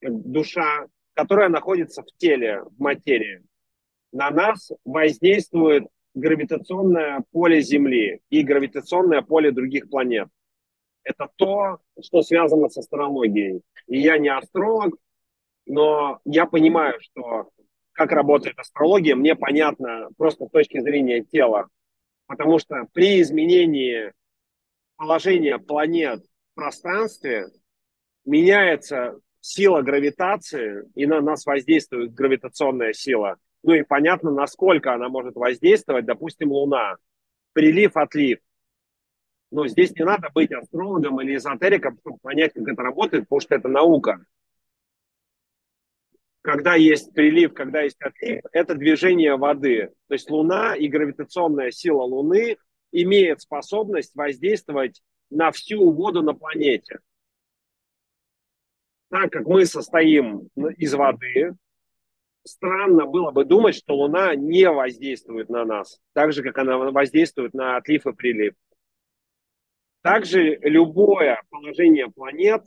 душа, 0.00 0.86
которая 1.14 1.48
находится 1.48 2.02
в 2.02 2.06
теле, 2.16 2.62
в 2.62 2.80
материи. 2.80 3.42
На 4.12 4.30
нас 4.30 4.70
воздействует 4.84 5.86
гравитационное 6.14 7.24
поле 7.30 7.60
Земли 7.60 8.20
и 8.30 8.42
гравитационное 8.42 9.22
поле 9.22 9.52
других 9.52 9.88
планет. 9.88 10.28
Это 11.02 11.28
то, 11.36 11.78
что 12.02 12.22
связано 12.22 12.68
с 12.68 12.76
астрологией. 12.76 13.62
И 13.86 14.00
я 14.00 14.18
не 14.18 14.28
астролог, 14.28 14.94
но 15.66 16.20
я 16.24 16.46
понимаю, 16.46 17.00
что 17.00 17.50
как 17.92 18.12
работает 18.12 18.58
астрология, 18.58 19.14
мне 19.14 19.34
понятно 19.34 20.08
просто 20.16 20.46
с 20.46 20.50
точки 20.50 20.80
зрения 20.80 21.22
тела. 21.22 21.68
Потому 22.26 22.58
что 22.58 22.86
при 22.92 23.20
изменении 23.20 24.12
положения 24.96 25.58
планет 25.58 26.24
в 26.24 26.54
пространстве 26.54 27.46
меняется 28.24 29.18
сила 29.40 29.82
гравитации, 29.82 30.84
и 30.94 31.06
на 31.06 31.20
нас 31.20 31.46
воздействует 31.46 32.14
гравитационная 32.14 32.92
сила. 32.92 33.36
Ну 33.62 33.74
и 33.74 33.82
понятно, 33.82 34.30
насколько 34.30 34.94
она 34.94 35.08
может 35.08 35.34
воздействовать, 35.34 36.06
допустим, 36.06 36.52
Луна. 36.52 36.96
Прилив-отлив. 37.52 38.38
Но 39.50 39.66
здесь 39.66 39.90
не 39.92 40.04
надо 40.04 40.30
быть 40.32 40.52
астрологом 40.52 41.20
или 41.20 41.36
эзотериком, 41.36 41.98
чтобы 42.00 42.18
понять, 42.18 42.52
как 42.54 42.68
это 42.68 42.82
работает, 42.82 43.24
потому 43.24 43.40
что 43.40 43.54
это 43.56 43.68
наука 43.68 44.24
когда 46.42 46.74
есть 46.74 47.12
прилив, 47.12 47.52
когда 47.52 47.82
есть 47.82 48.00
отлив, 48.00 48.42
это 48.52 48.74
движение 48.74 49.36
воды. 49.36 49.90
То 50.08 50.14
есть 50.14 50.30
Луна 50.30 50.74
и 50.74 50.88
гравитационная 50.88 51.70
сила 51.70 52.02
Луны 52.02 52.56
имеет 52.92 53.42
способность 53.42 54.14
воздействовать 54.14 55.02
на 55.30 55.52
всю 55.52 55.92
воду 55.92 56.22
на 56.22 56.34
планете. 56.34 57.00
Так 59.10 59.32
как 59.32 59.46
мы 59.46 59.66
состоим 59.66 60.48
из 60.76 60.94
воды, 60.94 61.54
странно 62.44 63.06
было 63.06 63.32
бы 63.32 63.44
думать, 63.44 63.74
что 63.74 63.96
Луна 63.96 64.34
не 64.36 64.70
воздействует 64.70 65.48
на 65.48 65.64
нас, 65.64 66.00
так 66.12 66.32
же, 66.32 66.42
как 66.42 66.58
она 66.58 66.78
воздействует 66.78 67.52
на 67.52 67.76
отлив 67.76 68.06
и 68.06 68.12
прилив. 68.12 68.54
Также 70.02 70.56
любое 70.62 71.42
положение 71.50 72.10
планет 72.10 72.64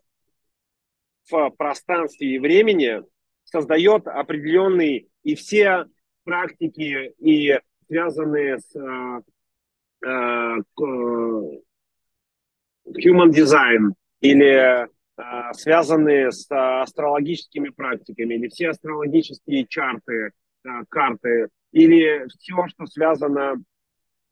в 1.30 1.50
пространстве 1.52 2.36
и 2.36 2.40
времени 2.40 3.02
создает 3.46 4.08
определенный 4.08 5.10
и 5.24 5.36
все 5.36 5.86
практики, 6.26 7.14
и 7.20 7.60
связанные 7.88 8.60
с 8.60 8.76
э, 8.76 9.22
э, 10.06 10.58
human 12.88 13.32
design 13.32 13.94
или 14.20 14.88
э, 15.18 15.22
связанные 15.54 16.32
с 16.32 16.48
астрологическими 16.50 17.70
практиками, 17.70 18.36
или 18.36 18.48
все 18.48 18.70
астрологические 18.70 19.66
чарты, 19.68 20.32
карты, 20.90 21.50
или 21.72 22.26
все, 22.28 22.68
что 22.68 22.86
связано 22.86 23.62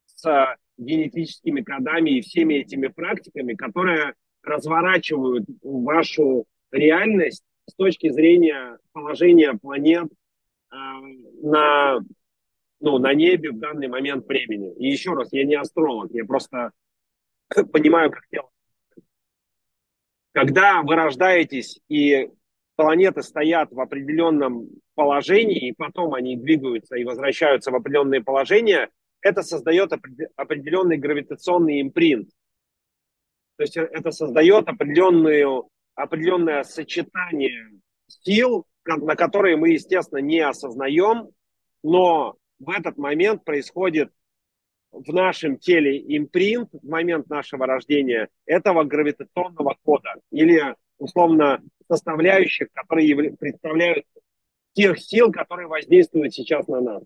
с 0.06 0.56
генетическими 0.78 1.60
кодами 1.60 2.10
и 2.10 2.20
всеми 2.20 2.54
этими 2.54 2.88
практиками, 2.88 3.54
которые 3.54 4.14
разворачивают 4.42 5.44
вашу 5.62 6.46
реальность 6.70 7.44
с 7.68 7.74
точки 7.74 8.10
зрения 8.10 8.78
положения 8.92 9.54
планет 9.54 10.08
на, 10.70 12.00
ну, 12.80 12.98
на 12.98 13.14
небе 13.14 13.50
в 13.50 13.58
данный 13.58 13.88
момент 13.88 14.26
времени. 14.26 14.74
И 14.76 14.88
еще 14.88 15.12
раз, 15.12 15.32
я 15.32 15.44
не 15.44 15.54
астролог, 15.54 16.10
я 16.12 16.24
просто 16.24 16.72
понимаю, 17.72 18.10
как 18.10 18.26
тело. 18.28 18.48
Когда 20.32 20.82
вы 20.82 20.94
рождаетесь 20.96 21.78
и 21.88 22.30
планеты 22.76 23.22
стоят 23.22 23.70
в 23.70 23.80
определенном 23.80 24.68
положении, 24.94 25.68
и 25.68 25.72
потом 25.72 26.14
они 26.14 26.36
двигаются 26.36 26.96
и 26.96 27.04
возвращаются 27.04 27.70
в 27.70 27.74
определенные 27.74 28.22
положения, 28.22 28.88
это 29.20 29.42
создает 29.42 29.92
определенный 30.36 30.96
гравитационный 30.96 31.82
импринт. 31.82 32.30
То 33.56 33.62
есть 33.62 33.76
это 33.76 34.10
создает 34.10 34.68
определенную, 34.68 35.68
определенное 35.94 36.64
сочетание 36.64 37.70
сил, 38.08 38.66
на 38.86 39.14
которые 39.14 39.56
мы, 39.56 39.70
естественно, 39.70 40.18
не 40.18 40.40
осознаем, 40.40 41.28
но 41.82 42.36
в 42.58 42.70
этот 42.70 42.96
момент 42.96 43.44
происходит 43.44 44.10
в 44.92 45.12
нашем 45.12 45.58
теле 45.58 45.98
импринт 46.16 46.70
в 46.72 46.86
момент 46.86 47.28
нашего 47.28 47.66
рождения 47.66 48.28
этого 48.46 48.84
гравитационного 48.84 49.76
кода 49.82 50.14
или 50.30 50.76
условно 50.98 51.62
составляющих, 51.88 52.70
которые 52.72 53.34
представляют 53.36 54.06
тех 54.74 54.98
сил, 55.00 55.32
которые 55.32 55.66
воздействуют 55.66 56.34
сейчас 56.34 56.68
на 56.68 56.80
нас. 56.80 57.02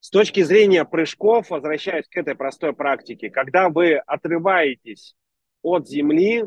С 0.00 0.10
точки 0.10 0.42
зрения 0.42 0.84
прыжков, 0.84 1.50
возвращаясь 1.50 2.06
к 2.06 2.16
этой 2.16 2.34
простой 2.34 2.74
практике, 2.74 3.30
когда 3.30 3.68
вы 3.68 3.94
отрываетесь 3.94 5.16
от 5.62 5.88
Земли, 5.88 6.44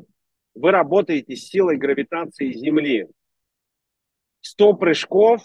вы 0.56 0.72
работаете 0.72 1.35
с 1.35 1.47
силой 1.47 1.77
гравитации 1.77 2.51
Земли. 2.51 3.07
100 4.41 4.73
прыжков 4.76 5.41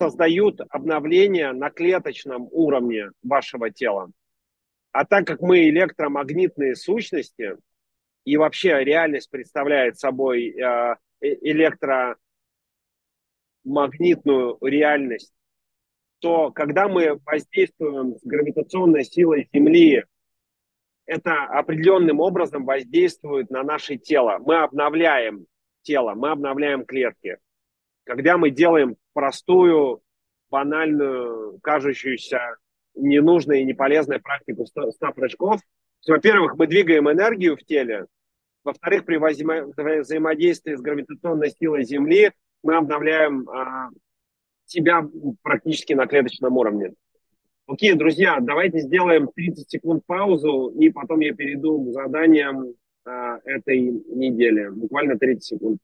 создают 0.00 0.60
обновление 0.70 1.52
на 1.52 1.70
клеточном 1.70 2.48
уровне 2.52 3.10
вашего 3.22 3.70
тела. 3.70 4.10
А 4.92 5.04
так 5.04 5.26
как 5.26 5.42
мы 5.42 5.68
электромагнитные 5.68 6.74
сущности, 6.74 7.58
и 8.24 8.38
вообще 8.38 8.82
реальность 8.82 9.30
представляет 9.30 9.98
собой 9.98 10.48
э, 10.48 10.96
э, 11.20 11.34
электромагнитную 11.42 12.16
реальность, 14.62 15.34
то 16.20 16.50
когда 16.50 16.88
мы 16.88 17.20
воздействуем 17.26 18.16
с 18.16 18.22
гравитационной 18.22 19.04
силой 19.04 19.50
Земли, 19.52 20.04
это 21.04 21.44
определенным 21.44 22.20
образом 22.20 22.64
воздействует 22.64 23.50
на 23.50 23.62
наше 23.62 23.96
тело. 23.96 24.38
Мы 24.38 24.62
обновляем 24.62 25.44
тело, 25.82 26.14
мы 26.14 26.30
обновляем 26.30 26.86
клетки. 26.86 27.36
Когда 28.04 28.38
мы 28.38 28.50
делаем 28.50 28.96
простую, 29.12 30.02
банальную, 30.50 31.58
кажущуюся 31.60 32.56
ненужной 32.94 33.60
и 33.60 33.64
неполезной 33.64 34.20
практику 34.20 34.66
100 34.66 34.90
прыжков, 35.14 35.60
во-первых, 36.06 36.56
мы 36.56 36.66
двигаем 36.66 37.10
энергию 37.10 37.56
в 37.56 37.64
теле, 37.64 38.06
во-вторых, 38.64 39.04
при 39.04 39.16
взаимодействии 39.16 40.74
с 40.74 40.80
гравитационной 40.80 41.50
силой 41.50 41.84
Земли 41.84 42.32
мы 42.62 42.76
обновляем 42.76 43.48
а, 43.48 43.90
себя 44.66 45.06
практически 45.42 45.94
на 45.94 46.06
клеточном 46.06 46.56
уровне. 46.56 46.92
Окей, 47.66 47.94
друзья, 47.94 48.38
давайте 48.40 48.80
сделаем 48.80 49.28
30 49.34 49.70
секунд 49.70 50.04
паузу, 50.06 50.68
и 50.78 50.90
потом 50.90 51.20
я 51.20 51.34
перейду 51.34 51.82
к 51.84 51.92
заданиям 51.92 52.74
а, 53.04 53.38
этой 53.44 53.80
недели. 53.80 54.68
Буквально 54.68 55.18
30 55.18 55.44
секунд. 55.44 55.78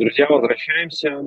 Друзья, 0.00 0.26
возвращаемся. 0.30 1.22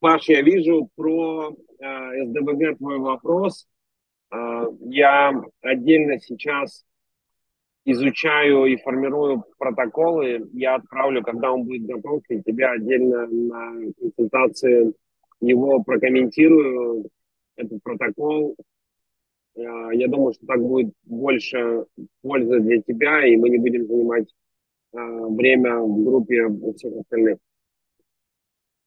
Паш, 0.00 0.30
я 0.30 0.40
вижу 0.40 0.88
про 0.96 1.50
э, 1.50 2.24
СДВГ 2.24 2.78
твой 2.78 3.00
вопрос. 3.00 3.68
Э, 4.32 4.64
я 4.86 5.38
отдельно 5.60 6.18
сейчас 6.20 6.86
изучаю 7.84 8.64
и 8.64 8.78
формирую 8.78 9.44
протоколы. 9.58 10.48
Я 10.54 10.76
отправлю, 10.76 11.22
когда 11.22 11.52
он 11.52 11.64
будет 11.64 11.84
готов, 11.84 12.22
и 12.30 12.42
тебя 12.42 12.70
отдельно 12.70 13.26
на 13.26 13.92
консультации 14.00 14.94
его 15.42 15.82
прокомментирую, 15.82 17.10
этот 17.56 17.82
протокол. 17.82 18.56
А, 19.58 19.92
я 19.92 20.08
думаю, 20.08 20.32
что 20.34 20.46
так 20.46 20.60
будет 20.60 20.92
больше 21.04 21.86
пользы 22.22 22.60
для 22.60 22.80
тебя, 22.82 23.26
и 23.26 23.36
мы 23.36 23.50
не 23.50 23.58
будем 23.58 23.86
занимать 23.86 24.32
а, 24.92 24.98
время 25.26 25.78
в 25.80 26.04
группе 26.04 26.44
у 26.44 26.72
всех 26.74 26.96
остальных. 26.96 27.38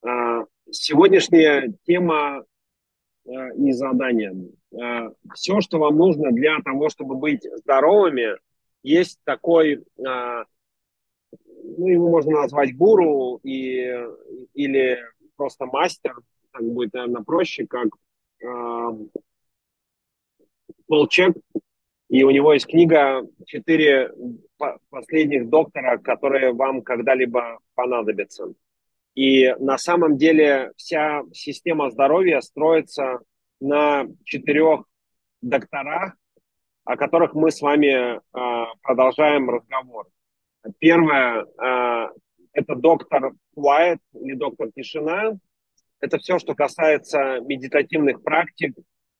А, 0.03 0.45
сегодняшняя 0.69 1.73
тема 1.85 2.45
и 3.23 3.72
задание. 3.72 4.34
Все, 5.35 5.61
что 5.61 5.77
вам 5.77 5.95
нужно 5.95 6.31
для 6.31 6.60
того, 6.65 6.89
чтобы 6.89 7.15
быть 7.18 7.48
здоровыми, 7.57 8.35
есть 8.81 9.19
такой, 9.26 9.84
ну, 9.95 10.45
его 11.85 12.10
можно 12.10 12.41
назвать 12.41 12.76
гуру 12.76 13.39
и, 13.43 13.95
или 14.56 14.98
просто 15.35 15.68
мастер, 15.68 16.15
так 16.52 16.64
будет, 16.64 16.93
наверное, 16.93 17.22
проще, 17.22 17.68
как 17.68 17.89
Волчек, 20.91 21.38
и 22.09 22.23
у 22.26 22.31
него 22.31 22.51
есть 22.51 22.68
книга 22.68 23.26
«Четыре 23.45 24.11
последних 24.89 25.47
доктора, 25.47 25.97
которые 25.97 26.51
вам 26.51 26.81
когда-либо 26.81 27.59
понадобятся». 27.76 28.53
И 29.15 29.55
на 29.59 29.77
самом 29.77 30.18
деле 30.18 30.73
вся 30.76 31.23
система 31.31 31.91
здоровья 31.91 32.41
строится 32.41 33.22
на 33.61 34.05
четырех 34.26 34.84
докторах, 35.41 36.15
о 36.84 36.97
которых 36.97 37.35
мы 37.35 37.51
с 37.51 37.61
вами 37.61 38.18
э, 38.18 38.19
продолжаем 38.81 39.49
разговор. 39.49 40.07
Первое 40.80 41.45
э,– 41.45 42.09
это 42.51 42.76
доктор 42.76 43.31
Уайт 43.55 43.99
или 44.13 44.34
доктор 44.34 44.69
Тишина. 44.76 45.38
Это 46.01 46.18
все, 46.18 46.38
что 46.38 46.53
касается 46.53 47.39
медитативных 47.39 48.22
практик, 48.23 48.76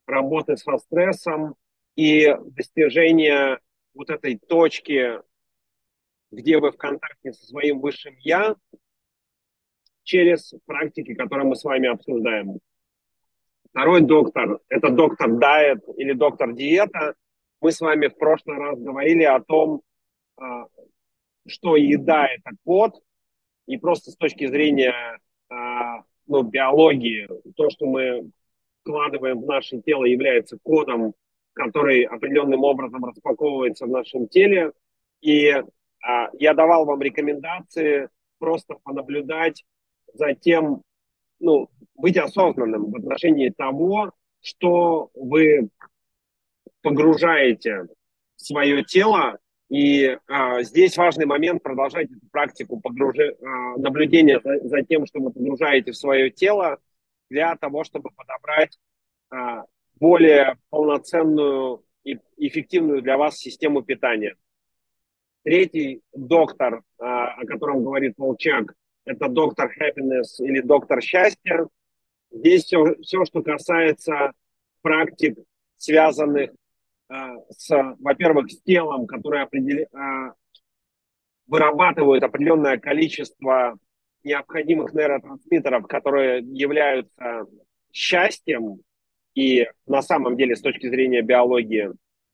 работы 0.06 0.58
со 0.58 0.78
стрессом, 0.78 1.56
и 1.96 2.36
достижение 2.46 3.60
вот 3.94 4.10
этой 4.10 4.38
точки, 4.38 5.20
где 6.32 6.60
вы 6.60 6.72
в 6.72 6.78
контакте 6.78 7.34
со 7.34 7.46
своим 7.46 7.80
высшим 7.80 8.16
«я», 8.20 8.56
через 10.04 10.54
практики, 10.66 11.14
которые 11.14 11.48
мы 11.48 11.56
с 11.56 11.64
вами 11.64 11.88
обсуждаем. 11.88 12.60
Второй 13.70 14.02
доктор– 14.02 14.60
это 14.70 14.90
доктор 14.90 15.32
Дайет 15.38 15.84
или 15.98 16.14
доктор 16.14 16.54
Диета. 16.54 17.16
Мы 17.62 17.72
с 17.72 17.80
вами 17.80 18.08
в 18.08 18.18
прошлый 18.18 18.58
раз 18.58 18.80
говорили 18.80 19.24
о 19.24 19.40
том, 19.40 19.82
а, 20.38 20.66
что 21.48 21.76
еда– 21.76 22.28
это 22.28 22.56
код, 22.66 23.02
и 23.68 23.78
просто 23.78 24.12
с 24.12 24.18
точки 24.18 24.48
зрения 24.48 25.20
а, 25.50 26.04
ну, 26.28 26.44
биологии, 26.44 27.30
то, 27.56 27.70
что 27.70 27.86
мы 27.86 28.32
вкладываем 28.82 29.42
в 29.42 29.46
наше 29.46 29.82
тело, 29.82 30.06
является 30.06 30.58
кодом, 30.62 31.14
который 31.54 32.04
определенным 32.04 32.64
образом 32.64 33.04
распаковывается 33.06 33.86
в 33.86 33.90
нашем 33.90 34.28
теле. 34.28 34.72
И 35.22 35.50
а, 35.50 36.30
я 36.34 36.54
давал 36.54 36.86
вам 36.86 37.02
рекомендации 37.02 38.10
просто 38.40 38.76
понаблюдать 38.84 39.64
за 40.14 40.34
тем, 40.34 40.84
ну, 41.40 41.70
быть 41.96 42.18
осознанным 42.18 42.92
в 42.92 42.96
отношении 42.96 43.50
того, 43.50 44.12
что 44.42 45.12
вы 45.14 45.70
погружаете 46.82 47.88
в 48.36 48.42
свое 48.42 48.84
тело. 48.84 49.38
И 49.70 50.18
а, 50.28 50.64
здесь 50.64 50.98
важный 50.98 51.26
момент 51.26 51.64
продолжать 51.64 52.10
эту 52.10 52.28
практику 52.32 52.80
погружи, 52.82 53.38
а, 53.42 53.78
наблюдения 53.78 54.42
за, 54.44 54.68
за 54.68 54.82
тем, 54.84 55.06
что 55.06 55.20
вы 55.20 55.32
погружаете 55.32 55.92
в 55.92 55.98
свое 55.98 56.30
тело, 56.30 56.80
для 57.32 57.56
того, 57.56 57.84
чтобы 57.86 58.10
подобрать 58.12 58.78
а, 59.30 59.64
более 60.02 60.58
полноценную 60.72 61.86
и 62.04 62.18
эффективную 62.38 63.04
для 63.04 63.18
вас 63.18 63.38
систему 63.38 63.84
питания. 63.84 64.36
Третий 65.44 66.02
доктор, 66.12 66.82
а, 66.98 67.28
о 67.36 67.46
котором 67.46 67.84
говорит 67.84 68.16
Волчак, 68.18 68.74
это 69.06 69.30
доктор 69.30 69.72
happiness 69.80 70.40
или 70.40 70.62
доктор 70.62 71.02
счастья. 71.02 71.68
Здесь 72.32 72.64
все, 72.66 72.96
все 73.02 73.26
что 73.26 73.44
касается 73.44 74.32
практик, 74.82 75.38
связанных 75.78 76.50
а, 77.08 77.36
с, 77.50 77.70
во-первых, 78.00 78.52
с 78.52 78.60
телом, 78.64 79.06
которое 79.06 79.44
определи, 79.44 79.88
а, 79.94 80.34
вырабатывает 81.46 82.24
определенное 82.24 82.80
количество 82.80 83.78
необходимых 84.24 84.94
нейротрансмиттеров, 84.94 85.86
которые 85.86 86.40
являются 86.40 87.46
счастьем 87.92 88.82
и 89.34 89.68
на 89.88 90.02
самом 90.02 90.38
деле 90.38 90.56
с 90.56 90.62
точки 90.62 90.90
зрения 90.90 91.22
биологии. 91.22 91.92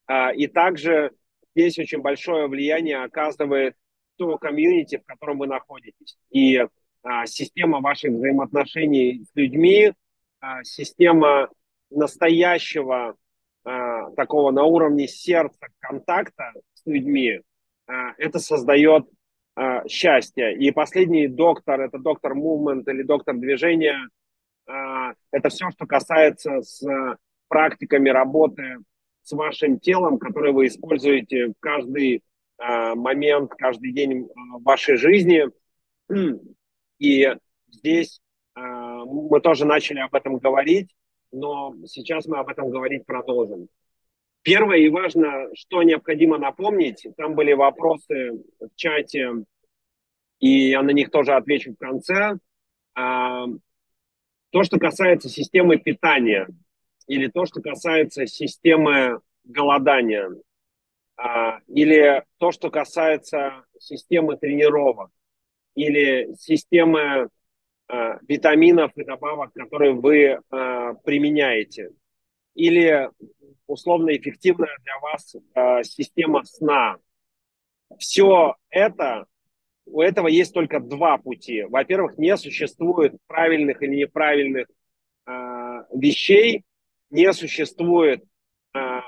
А, 0.08 0.32
и 0.32 0.48
также 0.48 1.12
здесь 1.56 1.78
очень 1.78 2.00
большое 2.00 2.48
влияние 2.48 3.04
оказывает 3.04 3.76
то 4.18 4.38
комьюнити, 4.38 4.98
в 4.98 5.06
котором 5.06 5.38
вы 5.38 5.48
находитесь. 5.48 6.18
И 6.32 6.66
а, 7.04 7.26
система 7.26 7.82
ваших 7.82 8.12
взаимоотношений 8.12 9.24
с 9.26 9.36
людьми, 9.36 9.94
а, 10.40 10.64
система 10.64 11.50
настоящего 11.90 13.16
такого 14.16 14.52
на 14.52 14.64
уровне 14.64 15.10
сердца 15.10 15.68
контакта 15.80 16.54
с 16.74 16.86
людьми, 16.86 17.42
это 18.18 18.40
создает 18.40 19.10
счастье. 19.90 20.56
И 20.56 20.72
последний 20.72 21.28
доктор, 21.28 21.82
это 21.82 22.00
доктор 22.00 22.34
movement 22.34 22.84
или 22.88 23.04
доктор 23.04 23.36
движения, 23.36 24.08
это 24.68 25.50
все, 25.50 25.72
что 25.72 25.86
касается 25.86 26.62
с 26.62 26.86
практиками 27.48 28.10
работы 28.10 28.80
с 29.24 29.32
вашим 29.34 29.80
телом, 29.80 30.20
которые 30.20 30.54
вы 30.54 30.68
используете 30.68 31.48
в 31.48 31.54
каждый 31.60 32.24
а, 32.58 32.96
момент, 32.96 33.52
каждый 33.58 33.92
день 33.92 34.28
а, 34.30 34.60
вашей 34.60 34.96
жизни. 34.96 35.46
И 37.00 37.28
здесь 37.68 38.22
мы 38.56 39.40
тоже 39.40 39.66
начали 39.66 40.00
об 40.00 40.16
этом 40.16 40.40
говорить, 40.40 40.90
но 41.32 41.76
сейчас 41.86 42.26
мы 42.26 42.40
об 42.40 42.50
этом 42.50 42.72
говорить 42.72 43.06
продолжим. 43.06 43.68
Первое 44.42 44.80
и 44.80 44.90
важно, 44.90 45.50
что 45.54 45.84
необходимо 45.84 46.40
напомнить, 46.40 47.06
там 47.18 47.36
были 47.36 47.54
вопросы 47.54 48.44
в 48.60 48.70
чате, 48.76 49.44
и 50.40 50.70
я 50.70 50.82
на 50.82 50.90
них 50.90 51.12
тоже 51.12 51.34
отвечу 51.36 51.74
в 51.74 51.78
конце. 51.78 52.40
То, 54.52 54.64
что 54.64 54.80
касается 54.80 55.30
системы 55.30 55.78
питания 55.78 56.48
или 57.08 57.28
то, 57.28 57.46
что 57.46 57.62
касается 57.62 58.28
системы 58.28 59.22
голодания, 59.44 60.30
а, 61.16 61.60
или 61.68 62.24
то, 62.38 62.52
что 62.52 62.70
касается 62.70 63.64
системы 63.80 64.38
тренировок, 64.38 65.10
или 65.76 66.34
системы 66.36 67.30
а, 67.88 68.20
витаминов 68.28 68.92
и 68.96 69.04
добавок, 69.04 69.54
которые 69.54 69.94
вы 69.94 70.40
а, 70.50 70.94
применяете, 70.96 71.92
или 72.54 73.10
условно 73.68 74.16
эффективная 74.16 74.76
для 74.84 75.00
вас 75.00 75.36
система 75.86 76.44
сна. 76.44 76.98
Все 78.00 78.56
это 78.70 79.28
у 79.90 80.02
этого 80.02 80.28
есть 80.28 80.54
только 80.54 80.80
два 80.80 81.18
пути. 81.18 81.64
Во-первых, 81.64 82.18
не 82.18 82.36
существует 82.38 83.16
правильных 83.28 83.82
или 83.82 83.96
неправильных 83.96 84.68
э, 85.26 85.32
вещей, 85.94 86.64
не 87.10 87.32
существует 87.34 88.24
э, 88.76 89.00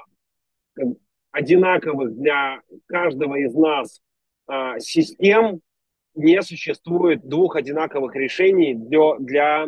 одинаковых 1.31 2.15
для 2.15 2.61
каждого 2.87 3.35
из 3.35 3.53
нас 3.53 4.01
э, 4.49 4.79
систем, 4.79 5.61
не 6.15 6.41
существует 6.41 7.27
двух 7.27 7.55
одинаковых 7.55 8.15
решений 8.15 8.73
для, 8.73 9.15
для 9.19 9.67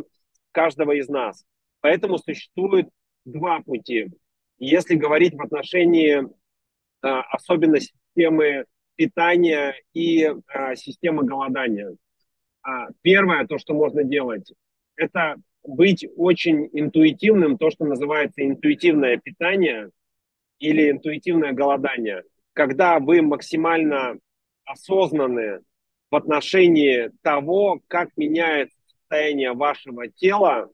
каждого 0.52 0.94
из 0.94 1.08
нас. 1.08 1.44
Поэтому 1.82 2.18
существует 2.18 2.90
два 3.26 3.62
пути. 3.62 4.10
Если 4.58 4.96
говорить 4.96 5.34
в 5.34 5.42
отношении 5.42 6.22
э, 6.22 6.28
особенно 7.02 7.80
системы 7.80 8.66
питания 9.02 9.74
и 9.94 10.32
а, 10.48 10.76
системы 10.76 11.24
голодания. 11.24 11.96
А, 12.62 12.90
первое, 13.02 13.48
то, 13.48 13.58
что 13.58 13.74
можно 13.74 14.04
делать, 14.04 14.54
это 14.96 15.38
быть 15.64 16.06
очень 16.18 16.70
интуитивным, 16.72 17.58
то, 17.58 17.72
что 17.72 17.86
называется 17.86 18.46
интуитивное 18.46 19.18
питание 19.18 19.90
или 20.60 20.92
интуитивное 20.92 21.52
голодание, 21.52 22.22
когда 22.54 23.00
вы 23.00 23.24
максимально 23.24 24.20
осознаны 24.66 25.62
в 26.12 26.16
отношении 26.16 27.10
того, 27.24 27.82
как 27.88 28.10
меняется 28.18 28.78
состояние 28.86 29.54
вашего 29.54 30.10
тела, 30.10 30.70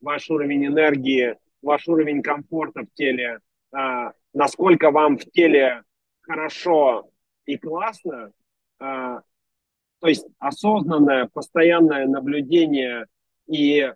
ваш 0.00 0.30
уровень 0.30 0.64
энергии, 0.64 1.36
ваш 1.60 1.86
уровень 1.88 2.22
комфорта 2.22 2.84
в 2.84 2.94
теле, 2.94 3.40
а, 3.70 4.12
насколько 4.32 4.90
вам 4.90 5.18
в 5.18 5.26
теле 5.30 5.82
хорошо 6.22 7.10
и 7.46 7.56
классно. 7.56 8.32
А, 8.78 9.22
то 10.00 10.08
есть 10.08 10.26
осознанное, 10.38 11.28
постоянное 11.32 12.06
наблюдение 12.06 13.06
и 13.46 13.92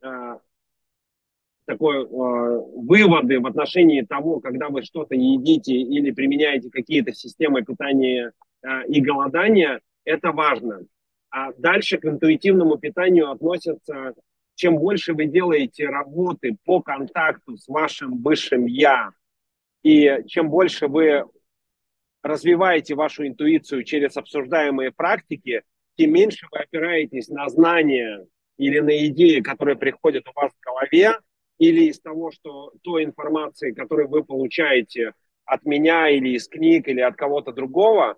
а, 0.00 0.38
такое 1.66 2.04
а, 2.04 2.06
выводы 2.06 3.40
в 3.40 3.46
отношении 3.46 4.02
того, 4.02 4.40
когда 4.40 4.68
вы 4.68 4.82
что-то 4.82 5.14
едите 5.14 5.74
или 5.74 6.10
применяете 6.10 6.70
какие-то 6.70 7.12
системы 7.12 7.62
питания 7.62 8.32
а, 8.62 8.82
и 8.82 9.00
голодания, 9.00 9.80
это 10.04 10.32
важно. 10.32 10.82
А 11.30 11.52
дальше 11.54 11.98
к 11.98 12.04
интуитивному 12.04 12.78
питанию 12.78 13.30
относятся, 13.30 14.14
чем 14.54 14.78
больше 14.78 15.14
вы 15.14 15.26
делаете 15.26 15.86
работы 15.86 16.56
по 16.64 16.80
контакту 16.80 17.56
с 17.56 17.66
вашим 17.68 18.22
высшим 18.22 18.66
я, 18.66 19.10
и 19.82 20.24
чем 20.28 20.50
больше 20.50 20.88
вы 20.88 21.24
развиваете 22.22 22.94
вашу 22.94 23.26
интуицию 23.26 23.84
через 23.84 24.16
обсуждаемые 24.16 24.92
практики, 24.92 25.62
тем 25.96 26.12
меньше 26.12 26.46
вы 26.50 26.58
опираетесь 26.60 27.28
на 27.28 27.48
знания 27.48 28.26
или 28.56 28.78
на 28.78 29.06
идеи, 29.06 29.40
которые 29.40 29.76
приходят 29.76 30.28
у 30.28 30.32
вас 30.34 30.52
в 30.52 30.64
голове, 30.64 31.18
или 31.58 31.84
из 31.84 32.00
того, 32.00 32.30
что 32.30 32.72
той 32.82 33.04
информации, 33.04 33.72
которую 33.72 34.08
вы 34.08 34.24
получаете 34.24 35.12
от 35.44 35.64
меня 35.64 36.08
или 36.08 36.30
из 36.30 36.48
книг, 36.48 36.88
или 36.88 37.00
от 37.00 37.16
кого-то 37.16 37.52
другого. 37.52 38.16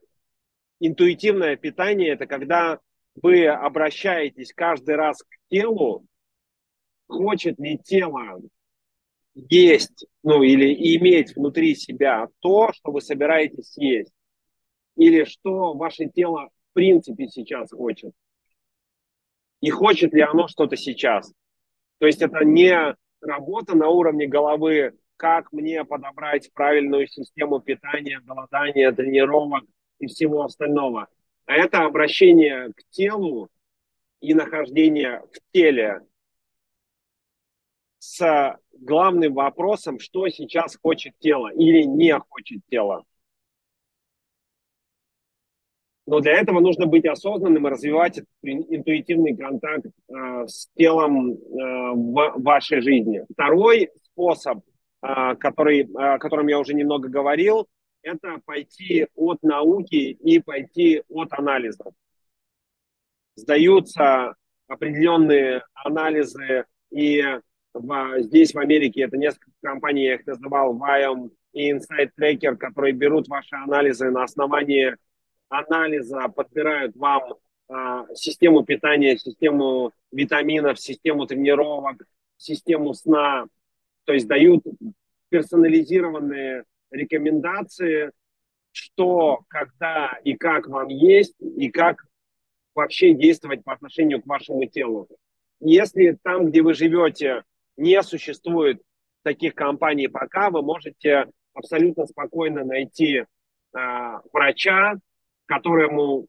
Интуитивное 0.80 1.56
питание– 1.56 2.10
это 2.12 2.26
когда 2.26 2.80
вы 3.22 3.46
обращаетесь 3.46 4.52
каждый 4.52 4.96
раз 4.96 5.22
к 5.22 5.28
телу, 5.50 6.06
хочет 7.06 7.58
ли 7.58 7.78
тело 7.78 8.40
есть, 9.34 10.06
ну 10.22 10.42
или 10.42 10.72
иметь 10.96 11.34
внутри 11.34 11.74
себя 11.74 12.28
то, 12.40 12.72
что 12.72 12.92
вы 12.92 13.00
собираетесь 13.00 13.72
съесть, 13.72 14.12
или 14.96 15.24
что 15.24 15.74
ваше 15.74 16.06
тело 16.06 16.50
в 16.70 16.74
принципе 16.74 17.28
сейчас 17.28 17.70
хочет, 17.70 18.12
и 19.60 19.70
хочет 19.70 20.12
ли 20.12 20.22
оно 20.22 20.48
что-то 20.48 20.76
сейчас. 20.76 21.32
То 21.98 22.06
есть 22.06 22.22
это 22.22 22.44
не 22.44 22.96
работа 23.20 23.76
на 23.76 23.88
уровне 23.88 24.26
головы, 24.26 24.94
как 25.16 25.52
мне 25.52 25.84
подобрать 25.84 26.52
правильную 26.52 27.06
систему 27.06 27.60
питания, 27.60 28.20
голодания, 28.20 28.92
тренировок 28.92 29.64
и 29.98 30.06
всего 30.06 30.42
остального. 30.42 31.08
А 31.46 31.54
это 31.54 31.84
обращение 31.84 32.72
к 32.72 32.82
телу 32.90 33.48
и 34.20 34.34
нахождение 34.34 35.22
в 35.32 35.52
теле 35.52 36.00
с 38.04 38.58
главным 38.72 39.32
вопросом, 39.32 39.98
что 39.98 40.28
сейчас 40.28 40.76
хочет 40.76 41.14
тело 41.20 41.50
или 41.50 41.84
не 41.84 42.18
хочет 42.28 42.60
тело. 42.70 43.02
Но 46.06 46.20
для 46.20 46.32
этого 46.32 46.60
нужно 46.60 46.84
быть 46.84 47.06
осознанным 47.06 47.66
и 47.66 47.70
развивать 47.70 48.20
интуитивный 48.42 49.34
контакт 49.34 49.86
э, 49.86 50.46
с 50.46 50.68
телом 50.76 51.32
э, 51.32 51.36
в 51.94 52.42
вашей 52.42 52.82
жизни. 52.82 53.22
Второй 53.32 53.90
способ, 54.02 54.58
э, 55.02 55.34
который, 55.36 55.84
э, 55.84 55.86
о 55.96 56.18
котором 56.18 56.48
я 56.48 56.58
уже 56.58 56.74
немного 56.74 57.08
говорил, 57.08 57.66
это 58.02 58.38
пойти 58.44 59.06
от 59.14 59.42
науки 59.42 60.10
и 60.10 60.40
пойти 60.40 61.02
от 61.08 61.32
анализа. 61.32 61.84
Сдаются 63.34 64.34
определенные 64.68 65.62
анализы, 65.72 66.66
и 66.90 67.22
в, 67.74 68.22
здесь, 68.22 68.54
в 68.54 68.58
Америке, 68.58 69.02
это 69.02 69.16
несколько 69.16 69.50
компаний, 69.62 70.04
я 70.04 70.14
их 70.14 70.26
называл, 70.26 70.78
Viome 70.78 71.30
и 71.52 71.72
Insight 71.72 72.10
Tracker, 72.18 72.56
которые 72.56 72.92
берут 72.92 73.28
ваши 73.28 73.54
анализы 73.56 74.10
на 74.10 74.22
основании 74.24 74.96
анализа 75.48 76.28
подбирают 76.28 76.96
вам 76.96 77.34
а, 77.68 78.06
систему 78.14 78.64
питания, 78.64 79.16
систему 79.16 79.92
витаминов, 80.12 80.80
систему 80.80 81.26
тренировок, 81.26 82.04
систему 82.36 82.94
сна, 82.94 83.46
то 84.04 84.12
есть 84.12 84.26
дают 84.26 84.64
персонализированные 85.28 86.64
рекомендации, 86.90 88.10
что, 88.72 89.44
когда 89.48 90.18
и 90.24 90.34
как 90.34 90.68
вам 90.68 90.88
есть, 90.88 91.36
и 91.40 91.70
как 91.70 92.04
вообще 92.74 93.14
действовать 93.14 93.64
по 93.64 93.72
отношению 93.72 94.20
к 94.20 94.26
вашему 94.26 94.66
телу. 94.66 95.08
Если 95.60 96.18
там, 96.22 96.50
где 96.50 96.60
вы 96.60 96.74
живете, 96.74 97.44
не 97.76 98.02
существует 98.02 98.82
таких 99.22 99.54
компаний 99.54 100.08
пока, 100.08 100.50
вы 100.50 100.62
можете 100.62 101.26
абсолютно 101.54 102.06
спокойно 102.06 102.64
найти 102.64 103.16
э, 103.16 103.24
врача, 104.32 104.94
которому, 105.46 106.26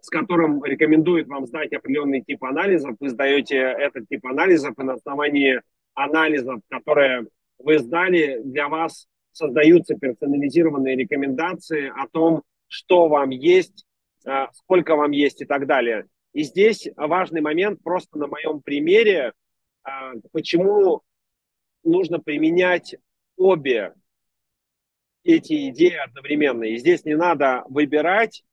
с 0.00 0.08
которым 0.08 0.64
рекомендует 0.64 1.28
вам 1.28 1.46
сдать 1.46 1.72
определенный 1.72 2.22
тип 2.22 2.44
анализов. 2.44 2.96
Вы 3.00 3.08
сдаете 3.08 3.56
этот 3.56 4.08
тип 4.08 4.26
анализов, 4.26 4.78
и 4.78 4.82
на 4.82 4.94
основании 4.94 5.60
анализов, 5.94 6.60
которые 6.68 7.26
вы 7.58 7.78
сдали, 7.78 8.40
для 8.44 8.68
вас 8.68 9.08
создаются 9.32 9.94
персонализированные 9.94 10.96
рекомендации 10.96 11.92
о 11.94 12.08
том, 12.08 12.42
что 12.66 13.08
вам 13.08 13.30
есть, 13.30 13.86
а, 14.26 14.50
сколько 14.52 14.96
вам 14.96 15.12
есть 15.12 15.40
и 15.42 15.44
так 15.44 15.66
далее. 15.66 16.06
И 16.32 16.42
здесь 16.42 16.88
важный 16.96 17.40
момент 17.40 17.82
просто 17.82 18.18
на 18.18 18.26
моем 18.26 18.60
примере, 18.60 19.32
почему 20.32 21.02
нужно 21.84 22.18
применять 22.20 22.96
обе 23.36 23.94
эти 25.24 25.68
идеи 25.68 25.94
одновременно. 25.94 26.64
И 26.64 26.78
здесь 26.78 27.04
не 27.04 27.16
надо 27.16 27.64
выбирать, 27.68 28.44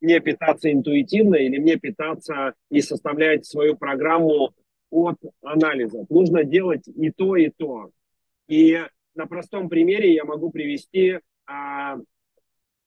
мне 0.00 0.20
питаться 0.20 0.70
интуитивно 0.70 1.36
или 1.36 1.58
мне 1.58 1.76
питаться 1.76 2.54
и 2.70 2.80
составлять 2.80 3.46
свою 3.46 3.76
программу 3.76 4.54
от 4.90 5.16
анализа. 5.42 6.06
Нужно 6.08 6.44
делать 6.44 6.86
и 6.88 7.10
то, 7.10 7.36
и 7.36 7.50
то. 7.50 7.90
И 8.46 8.80
на 9.14 9.26
простом 9.26 9.68
примере 9.68 10.14
я 10.14 10.24
могу 10.24 10.50
привести, 10.50 11.18
а, 11.46 11.96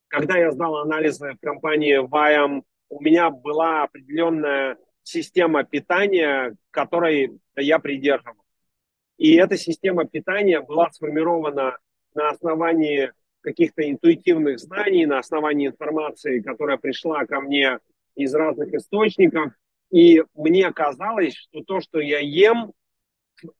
когда 0.07 0.37
я 0.37 0.51
сдал 0.51 0.77
анализы 0.77 1.33
в 1.33 1.45
компании 1.45 2.01
Viam, 2.01 2.63
у 2.89 3.01
меня 3.01 3.29
была 3.29 3.83
определенная 3.83 4.77
система 5.11 5.63
питания, 5.63 6.55
которой 6.71 7.39
я 7.55 7.79
придерживался. 7.79 8.41
И 9.17 9.35
эта 9.35 9.57
система 9.57 10.05
питания 10.05 10.61
была 10.61 10.89
сформирована 10.91 11.77
на 12.15 12.29
основании 12.29 13.11
каких-то 13.41 13.87
интуитивных 13.89 14.59
знаний, 14.59 15.05
на 15.05 15.19
основании 15.19 15.67
информации, 15.67 16.41
которая 16.41 16.77
пришла 16.77 17.25
ко 17.25 17.41
мне 17.41 17.79
из 18.15 18.33
разных 18.33 18.73
источников. 18.73 19.53
И 19.91 20.23
мне 20.33 20.71
казалось, 20.71 21.35
что 21.35 21.63
то, 21.63 21.81
что 21.81 21.99
я 21.99 22.19
ем, 22.19 22.71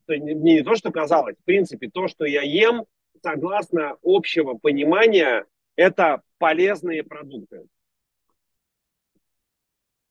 не, 0.08 0.34
не 0.34 0.64
то, 0.64 0.76
что 0.76 0.92
казалось, 0.92 1.36
в 1.38 1.44
принципе, 1.44 1.90
то, 1.90 2.08
что 2.08 2.26
я 2.26 2.42
ем, 2.42 2.86
согласно 3.22 3.98
общего 4.04 4.56
понимания, 4.56 5.46
это 5.76 6.22
полезные 6.38 7.04
продукты. 7.04 7.66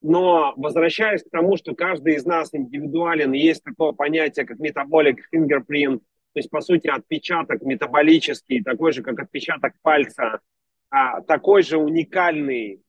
Но 0.03 0.55
возвращаясь 0.57 1.23
к 1.23 1.31
тому, 1.31 1.57
что 1.57 1.75
каждый 1.75 2.15
из 2.15 2.25
нас 2.25 2.55
индивидуален, 2.55 3.33
есть 3.33 3.63
такое 3.63 3.93
понятие, 3.93 4.47
как 4.47 4.59
metabolic 4.59 5.17
fingerprint, 5.35 5.99
то 6.33 6.39
есть, 6.39 6.49
по 6.49 6.61
сути, 6.61 6.87
отпечаток 6.87 7.63
метаболический, 7.63 8.63
такой 8.63 8.93
же, 8.93 9.03
как 9.03 9.19
отпечаток 9.19 9.75
пальца, 9.83 10.41
а, 10.89 11.21
такой 11.23 11.63
же 11.63 11.77
уникальный 11.77 12.83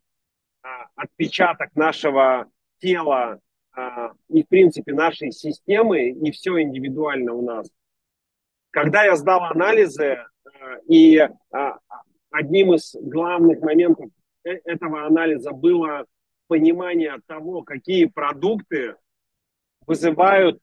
а, 0.61 0.87
отпечаток 0.95 1.75
нашего 1.75 2.45
тела 2.79 3.39
а, 3.73 4.11
и, 4.29 4.43
в 4.43 4.47
принципе, 4.47 4.93
нашей 4.93 5.31
системы, 5.31 6.09
и 6.09 6.31
все 6.31 6.61
индивидуально 6.61 7.33
у 7.33 7.41
нас. 7.41 7.69
Когда 8.69 9.03
я 9.03 9.15
сдал 9.15 9.43
анализы, 9.45 10.23
а, 10.45 10.77
и 10.87 11.19
одним 12.29 12.73
из 12.73 12.95
главных 12.95 13.61
моментов 13.61 14.09
э, 14.43 14.51
этого 14.65 15.05
анализа 15.05 15.51
было 15.51 16.05
понимание 16.51 17.17
того, 17.27 17.61
какие 17.61 18.07
продукты 18.07 18.97
вызывают 19.87 20.59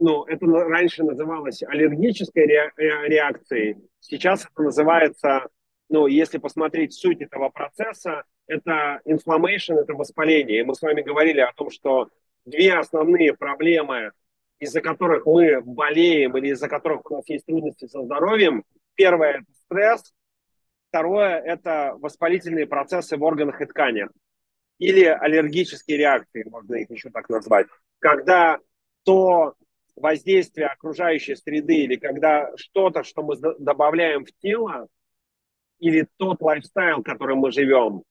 ну, 0.00 0.24
это 0.24 0.44
раньше 0.46 1.04
называлось 1.04 1.62
аллергической 1.62 2.42
э, 2.42 2.70
реакцией, 2.76 3.76
сейчас 4.00 4.44
это 4.44 4.62
называется, 4.62 5.48
ну, 5.88 6.08
если 6.08 6.38
посмотреть 6.38 6.92
суть 6.92 7.22
этого 7.22 7.50
процесса, 7.50 8.24
это 8.48 9.00
inflammation, 9.06 9.76
это 9.76 9.94
воспаление. 9.94 10.58
И 10.58 10.64
мы 10.64 10.74
с 10.74 10.82
вами 10.82 11.02
говорили 11.02 11.38
о 11.38 11.52
том, 11.52 11.70
что 11.70 12.08
две 12.44 12.74
основные 12.74 13.32
проблемы, 13.32 14.10
из-за 14.58 14.80
которых 14.80 15.24
мы 15.24 15.60
болеем 15.62 16.36
или 16.36 16.48
из-за 16.48 16.68
которых 16.68 17.08
у 17.08 17.14
нас 17.14 17.28
есть 17.28 17.46
трудности 17.46 17.86
со 17.86 18.02
здоровьем, 18.02 18.64
первое– 18.96 19.30
это 19.34 19.52
стресс, 19.64 20.12
второе– 20.88 21.38
это 21.46 21.94
воспалительные 22.00 22.66
процессы 22.66 23.16
в 23.16 23.22
органах 23.22 23.60
и 23.60 23.66
тканях 23.66 24.10
или 24.78 25.04
аллергические 25.04 25.98
реакции, 25.98 26.48
можно 26.48 26.74
их 26.74 26.90
еще 26.90 27.10
так 27.10 27.28
назвать. 27.28 27.66
Когда 27.98 28.58
то 29.04 29.54
воздействие 29.94 30.66
окружающей 30.66 31.36
среды 31.36 31.76
или 31.76 31.96
когда 31.96 32.54
что-то, 32.56 33.02
что 33.02 33.22
мы 33.22 33.36
добавляем 33.36 34.24
в 34.24 34.32
тело, 34.42 34.88
или 35.78 36.06
тот 36.16 36.40
лайфстайл, 36.42 37.02
которым 37.02 37.38
мы 37.38 37.52
живем, 37.52 38.02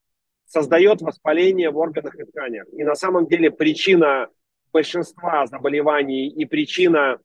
создает 0.45 1.01
воспаление 1.01 1.71
в 1.71 1.77
органах 1.77 2.15
и 2.19 2.23
тканях. 2.23 2.65
И 2.73 2.83
на 2.83 2.95
самом 2.95 3.27
деле 3.27 3.51
причина 3.51 4.29
большинства 4.71 5.47
заболеваний 5.47 6.27
и 6.27 6.45
причина 6.45 7.19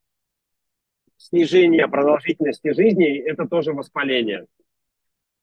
снижения 1.16 1.86
продолжительности 1.86 2.72
жизни– 2.72 3.18
это 3.30 3.46
тоже 3.46 3.72
воспаление. 3.72 4.46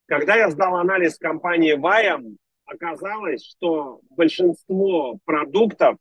Когда 0.07 0.36
я 0.36 0.49
сдал 0.49 0.78
анализ 0.78 1.18
компании 1.18 1.76
Viam, 1.76 2.38
оказалось, 2.68 3.44
что 3.44 4.02
большинство 4.11 5.18
продуктов 5.26 5.98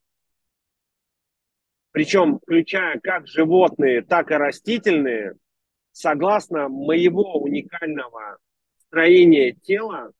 причем 1.96 2.40
включая 2.40 3.00
как 3.00 3.26
животные, 3.26 4.02
так 4.02 4.30
и 4.30 4.34
растительные, 4.34 5.32
согласно 5.92 6.68
моего 6.68 7.38
уникального 7.38 8.36
строения 8.76 9.52
тела, 9.52 10.12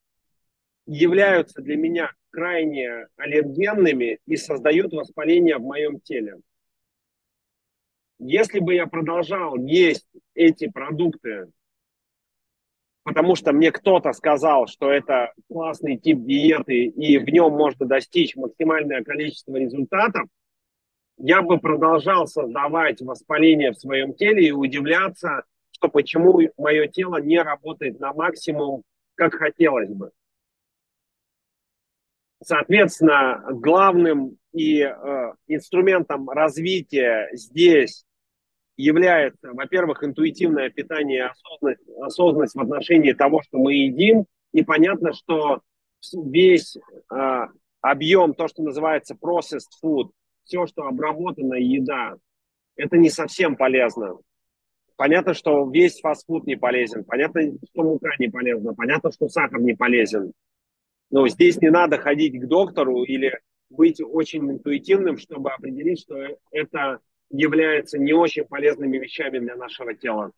являются 0.86 1.60
для 1.60 1.77
меня 1.77 2.12
крайне 2.31 3.09
аллергенными 3.18 4.20
и 4.24 4.36
создают 4.36 4.94
воспаление 4.94 5.59
в 5.59 5.64
моем 5.64 6.01
теле. 6.01 6.39
Если 8.20 8.60
бы 8.60 8.73
я 8.73 8.86
продолжал 8.86 9.59
есть 9.59 10.09
эти 10.32 10.70
продукты, 10.70 11.51
потому 13.06 13.36
что 13.36 13.52
мне 13.52 13.70
кто-то 13.70 14.12
сказал, 14.12 14.66
что 14.66 14.90
это 14.90 15.32
классный 15.48 15.96
тип 15.96 16.24
диеты 16.24 16.86
и 16.86 17.18
в 17.18 17.28
нем 17.28 17.52
можно 17.52 17.86
достичь 17.86 18.34
максимальное 18.34 19.04
количество 19.04 19.54
результатов, 19.54 20.24
я 21.16 21.40
бы 21.40 21.58
продолжал 21.58 22.26
создавать 22.26 23.00
воспаление 23.00 23.70
в 23.70 23.78
своем 23.78 24.12
теле 24.12 24.48
и 24.48 24.50
удивляться, 24.50 25.44
что 25.70 25.86
почему 25.88 26.40
мое 26.58 26.88
тело 26.88 27.18
не 27.20 27.40
работает 27.40 28.00
на 28.00 28.12
максимум, 28.12 28.82
как 29.14 29.34
хотелось 29.34 29.90
бы. 29.90 30.10
Соответственно, 32.42 33.44
главным 33.50 34.36
и 34.52 34.80
э, 34.80 35.32
инструментом 35.46 36.28
развития 36.28 37.28
здесь 37.34 38.04
является, 38.77 39.53
во-первых, 39.53 40.05
интуитивное 40.05 40.70
питание 40.70 41.27
осознанность, 41.27 41.89
осознанность 42.01 42.55
в 42.55 42.61
отношении 42.61 43.12
того, 43.12 43.43
что 43.43 43.59
мы 43.59 43.74
едим. 43.74 44.27
И 44.53 44.62
понятно, 44.62 45.12
что 45.12 45.61
весь 46.12 46.77
э, 46.77 47.47
объем, 47.81 48.35
то, 48.35 48.48
что 48.48 48.62
называется 48.62 49.15
processed 49.15 49.73
food, 49.82 50.11
все, 50.44 50.66
что 50.66 50.86
обработанная 50.86 51.61
еда, 51.61 52.16
это 52.77 52.97
не 52.97 53.11
совсем 53.11 53.57
полезно. 53.57 54.19
Понятно, 54.97 55.35
что 55.35 55.69
весь 55.70 56.01
фастфуд 56.01 56.47
не 56.47 56.57
полезен, 56.57 57.05
понятно, 57.05 57.43
что 57.70 57.82
мука 57.82 58.11
не 58.19 58.28
полезна, 58.28 58.74
понятно, 58.74 59.11
что 59.12 59.28
сахар 59.28 59.61
не 59.61 59.74
полезен. 59.74 60.32
Но 61.11 61.28
здесь 61.28 61.61
не 61.61 61.70
надо 61.70 61.98
ходить 61.98 62.40
к 62.40 62.47
доктору 62.47 63.03
или 63.03 63.39
быть 63.69 64.01
очень 64.01 64.51
интуитивным, 64.51 65.19
чтобы 65.19 65.51
определить, 65.51 66.01
что 66.01 66.16
это 66.51 67.01
является 67.31 67.98
не 67.98 68.12
очень 68.12 68.44
полезными 68.44 68.98
вещами 68.98 69.39
для 69.39 69.57
нашего 69.57 69.94
тела. 69.94 70.32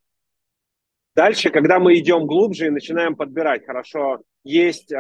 Дальше, 1.15 1.51
когда 1.51 1.81
мы 1.81 1.99
идем 1.99 2.27
глубже 2.27 2.67
и 2.67 2.71
начинаем 2.71 3.17
подбирать, 3.17 3.67
хорошо, 3.67 4.23
есть 4.45 4.93
э, 4.93 4.97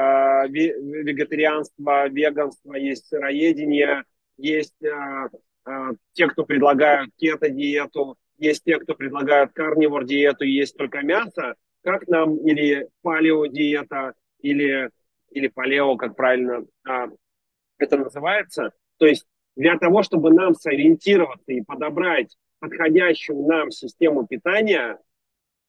вегетарианство, 0.48 2.09
веганство, 2.09 2.74
есть 2.74 3.06
сыроедение, 3.06 4.02
есть 4.36 4.82
э, 4.82 5.28
э, 5.66 5.70
те, 6.15 6.27
кто 6.27 6.44
предлагают 6.44 7.12
кето-диету, 7.16 8.16
есть 8.36 8.65
те, 8.65 8.78
кто 8.78 8.94
предлагают 8.94 9.52
карнивор-диету, 9.52 10.44
есть 10.44 10.77
только 10.77 11.02
мясо, 11.02 11.55
как 11.85 12.09
нам, 12.09 12.36
или 12.39 12.89
палео-диета, 13.02 14.15
или, 14.40 14.90
или 15.31 15.48
палео, 15.48 15.97
как 15.97 16.16
правильно 16.16 16.65
э, 16.89 17.06
это 17.78 17.97
называется. 17.97 18.73
То 18.97 19.06
есть 19.06 19.24
для 19.59 19.76
того, 19.76 20.05
чтобы 20.05 20.30
нам 20.30 20.55
сориентироваться 20.55 21.52
и 21.52 21.62
подобрать 21.62 22.36
подходящую 22.60 23.44
нам 23.44 23.72
систему 23.72 24.24
питания, 24.24 25.01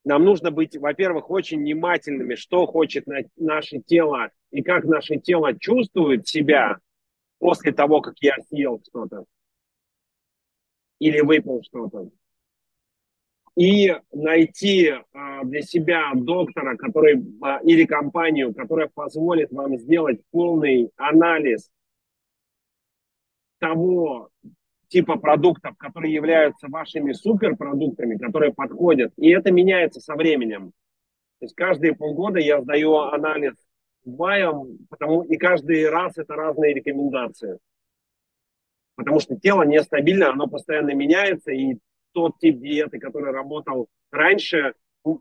нам 0.06 0.24
нужно 0.24 0.52
быть, 0.52 0.78
во-первых, 0.78 1.32
очень 1.32 1.57
внимательными, 1.60 2.36
что 2.36 2.68
хочет 2.68 3.07
на, 3.07 3.22
наше 3.36 3.80
тело 3.80 4.30
и 4.52 4.61
как 4.61 4.84
наше 4.84 5.18
тело 5.18 5.57
чувствует 5.57 6.28
себя 6.28 6.78
после 7.40 7.72
того, 7.72 8.02
как 8.02 8.14
я 8.22 8.36
съел 8.49 8.80
что-то 8.88 9.26
или 10.99 11.22
выпил 11.22 11.64
что-то. 11.64 12.11
И 13.56 13.95
найти 14.14 14.90
а, 14.90 15.44
для 15.45 15.64
себя 15.64 16.11
доктора, 16.14 16.78
который 16.78 17.26
а, 17.41 17.57
или 17.64 17.86
компанию, 17.86 18.53
которая 18.53 18.88
позволит 18.94 19.52
вам 19.52 19.80
сделать 19.80 20.22
полный 20.30 20.91
анализ 20.95 21.72
того, 23.60 24.30
типа 24.88 25.18
продуктов, 25.18 25.77
которые 25.77 26.14
являются 26.14 26.68
вашими 26.68 27.14
суперпродуктами, 27.14 28.18
которые 28.18 28.53
подходят. 28.53 29.14
И 29.18 29.30
это 29.30 29.52
меняется 29.52 30.02
со 30.02 30.15
временем. 30.15 30.72
То 31.40 31.45
есть 31.45 31.56
каждые 31.56 31.95
полгода 31.95 32.40
я 32.40 32.61
сдаю 32.61 32.98
анализ 32.98 33.53
ваем, 34.03 34.80
потому 34.90 35.23
и 35.23 35.38
каждый 35.38 35.90
раз 35.90 36.18
это 36.18 36.36
разные 36.36 36.73
рекомендации. 36.73 37.60
Потому 38.95 39.19
что 39.19 39.38
тело 39.38 39.64
нестабильно, 39.64 40.31
оно 40.31 40.48
постоянно 40.48 40.94
меняется, 40.94 41.52
и 41.52 41.77
тот 42.11 42.38
тип 42.40 42.60
диеты, 42.60 42.99
который 42.99 43.31
работал 43.31 43.88
раньше, 44.11 44.73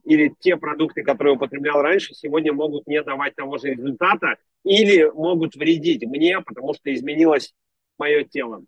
или 0.04 0.34
те 0.40 0.56
продукты, 0.56 1.02
которые 1.02 1.36
употреблял 1.36 1.80
раньше, 1.80 2.14
сегодня 2.14 2.52
могут 2.52 2.86
не 2.86 3.02
давать 3.02 3.36
того 3.36 3.58
же 3.58 3.68
результата 3.68 4.36
или 4.64 5.04
могут 5.14 5.54
вредить 5.54 6.04
мне, 6.04 6.40
потому 6.40 6.74
что 6.74 6.92
изменилось 6.92 7.54
мое 7.98 8.24
тело. 8.24 8.64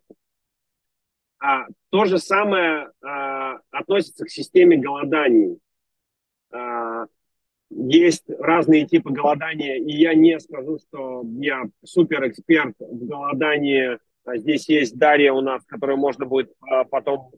А, 1.39 1.65
то 1.89 2.05
же 2.05 2.19
самое 2.19 2.91
а, 3.01 3.59
относится 3.71 4.25
к 4.25 4.29
системе 4.29 4.77
голоданий. 4.77 5.59
А, 6.51 7.05
есть 7.69 8.25
разные 8.39 8.85
типы 8.85 9.11
голодания, 9.11 9.77
и 9.77 9.91
я 9.91 10.13
не 10.13 10.39
скажу, 10.39 10.77
что 10.77 11.23
я 11.39 11.63
супер 11.83 12.27
эксперт 12.27 12.75
в 12.79 13.05
голодании. 13.05 13.97
А 14.23 14.37
здесь 14.37 14.69
есть 14.69 14.97
Дарья 14.97 15.33
у 15.33 15.41
нас, 15.41 15.63
которую 15.65 15.97
можно 15.97 16.25
будет 16.25 16.53
а, 16.61 16.83
потом 16.83 17.31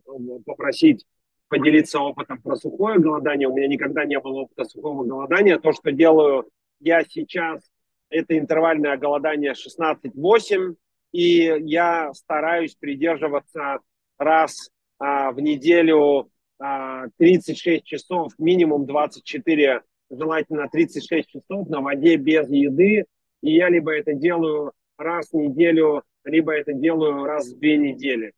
попросить 0.45 1.05
поделиться 1.47 1.99
опытом 1.99 2.41
про 2.41 2.55
сухое 2.55 2.99
голодание. 2.99 3.47
У 3.47 3.55
меня 3.55 3.67
никогда 3.67 4.05
не 4.05 4.19
было 4.19 4.41
опыта 4.41 4.65
сухого 4.65 5.03
голодания. 5.03 5.59
То, 5.59 5.71
что 5.71 5.91
делаю 5.91 6.49
я 6.79 7.03
сейчас, 7.03 7.61
это 8.09 8.37
интервальное 8.37 8.97
голодание 8.97 9.53
16-8, 9.53 10.75
и 11.13 11.55
я 11.61 12.11
стараюсь 12.13 12.75
придерживаться 12.75 13.79
раз 14.17 14.71
а, 14.97 15.31
в 15.31 15.39
неделю 15.39 16.29
а, 16.59 17.05
36 17.17 17.85
часов, 17.85 18.33
минимум 18.39 18.85
24, 18.85 19.81
желательно 20.09 20.67
36 20.69 21.29
часов 21.29 21.69
на 21.69 21.81
воде 21.81 22.17
без 22.17 22.49
еды. 22.49 23.05
И 23.41 23.53
я 23.53 23.69
либо 23.69 23.93
это 23.93 24.13
делаю 24.13 24.73
раз 24.97 25.29
в 25.29 25.35
неделю, 25.35 26.03
либо 26.23 26.53
это 26.53 26.73
делаю 26.73 27.25
раз 27.25 27.47
в 27.47 27.59
две 27.59 27.77
недели. 27.77 28.33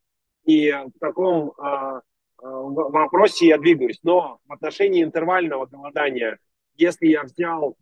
И 0.45 0.69
в 0.71 0.99
таком 0.99 1.53
а, 1.57 2.01
а 2.37 2.49
вопросе 2.61 3.47
я 3.47 3.57
двигаюсь. 3.57 3.99
Но 4.03 4.39
в 4.45 4.51
отношении 4.51 5.01
интервального 5.01 5.65
голодания, 5.65 6.39
если 6.75 7.07
я 7.07 7.23
взял 7.23 7.77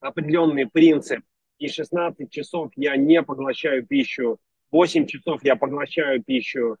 определенный 0.00 0.66
принцип, 0.66 1.20
и 1.64 1.68
16 1.68 2.30
часов 2.30 2.72
я 2.76 2.94
не 2.96 3.22
поглощаю 3.22 3.86
пищу, 3.86 4.38
8 4.70 5.06
часов 5.06 5.42
я 5.44 5.56
поглощаю 5.56 6.22
пищу, 6.22 6.76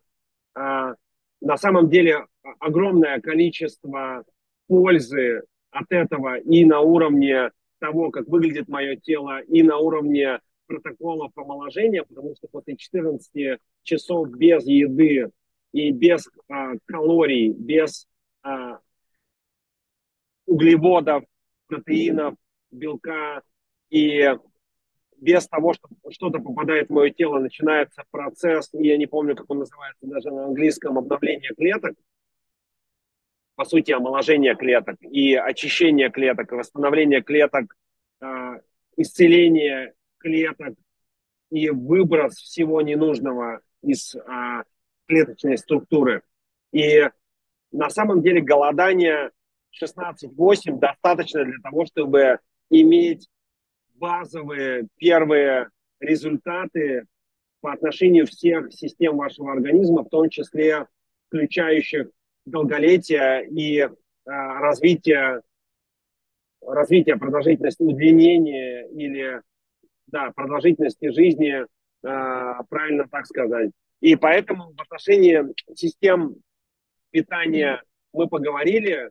а, 0.54 0.94
на 1.40 1.56
самом 1.56 1.88
деле 1.88 2.26
огромное 2.58 3.18
количество 3.20 4.24
пользы 4.66 5.42
от 5.70 5.86
этого 5.90 6.36
и 6.38 6.66
на 6.66 6.80
уровне 6.80 7.50
того, 7.78 8.10
как 8.10 8.28
выглядит 8.28 8.68
мое 8.68 8.96
тело, 8.96 9.40
и 9.40 9.62
на 9.62 9.78
уровне 9.78 10.38
протоколов 10.66 11.32
омоложения, 11.34 12.02
потому 12.02 12.34
что 12.36 12.48
после 12.48 12.76
14 12.76 13.58
часов 13.84 14.28
без 14.36 14.66
еды 14.66 15.30
и 15.72 15.92
без 15.92 16.28
а, 16.50 16.72
калорий, 16.84 17.52
без 17.52 18.06
а, 18.42 18.80
углеводов, 20.44 21.24
протеинов, 21.68 22.34
белка 22.70 23.40
и 23.88 24.36
без 25.24 25.48
того, 25.48 25.72
что 25.72 25.88
что-то 26.10 26.38
попадает 26.38 26.88
в 26.88 26.92
мое 26.92 27.10
тело, 27.10 27.38
начинается 27.38 28.04
процесс, 28.10 28.68
я 28.74 28.98
не 28.98 29.06
помню, 29.06 29.34
как 29.34 29.50
он 29.50 29.60
называется 29.60 30.06
даже 30.06 30.30
на 30.30 30.44
английском, 30.44 30.98
обновление 30.98 31.54
клеток, 31.56 31.94
по 33.54 33.64
сути, 33.64 33.92
омоложение 33.92 34.54
клеток 34.54 34.96
и 35.00 35.34
очищение 35.34 36.10
клеток, 36.10 36.52
восстановление 36.52 37.22
клеток, 37.22 37.74
э, 38.20 38.60
исцеление 38.96 39.94
клеток 40.18 40.74
и 41.50 41.70
выброс 41.70 42.34
всего 42.34 42.82
ненужного 42.82 43.60
из 43.82 44.14
э, 44.14 44.20
клеточной 45.06 45.56
структуры. 45.56 46.22
И 46.72 47.08
на 47.72 47.88
самом 47.88 48.22
деле 48.22 48.42
голодание 48.42 49.30
16-8 49.82 50.78
достаточно 50.78 51.44
для 51.44 51.58
того, 51.62 51.86
чтобы 51.86 52.40
иметь 52.68 53.28
базовые 54.04 54.86
первые 54.98 55.70
результаты 55.98 57.06
по 57.62 57.72
отношению 57.72 58.26
всех 58.26 58.70
систем 58.70 59.16
вашего 59.16 59.50
организма, 59.50 60.04
в 60.04 60.10
том 60.10 60.28
числе 60.28 60.86
включающих 61.28 62.10
долголетие 62.44 63.48
и 63.48 63.78
э, 63.78 63.88
развитие, 64.26 65.40
развитие 66.60 67.16
продолжительности, 67.16 67.82
удлинения 67.82 68.86
или 68.88 69.40
да, 70.08 70.32
продолжительности 70.32 71.08
жизни, 71.08 71.62
э, 71.62 71.66
правильно 72.02 73.08
так 73.10 73.24
сказать. 73.24 73.70
И 74.00 74.16
поэтому 74.16 74.74
в 74.74 74.82
отношении 74.82 75.40
систем 75.74 76.36
питания 77.10 77.82
мы 78.12 78.28
поговорили, 78.28 79.08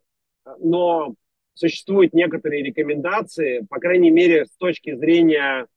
но 0.60 1.16
существуют 1.54 2.14
некоторые 2.14 2.64
рекомендации, 2.64 3.66
по 3.70 3.80
крайней 3.80 4.12
мере, 4.12 4.46
с 4.46 4.58
точки 4.58 4.96
зрения 4.96 5.68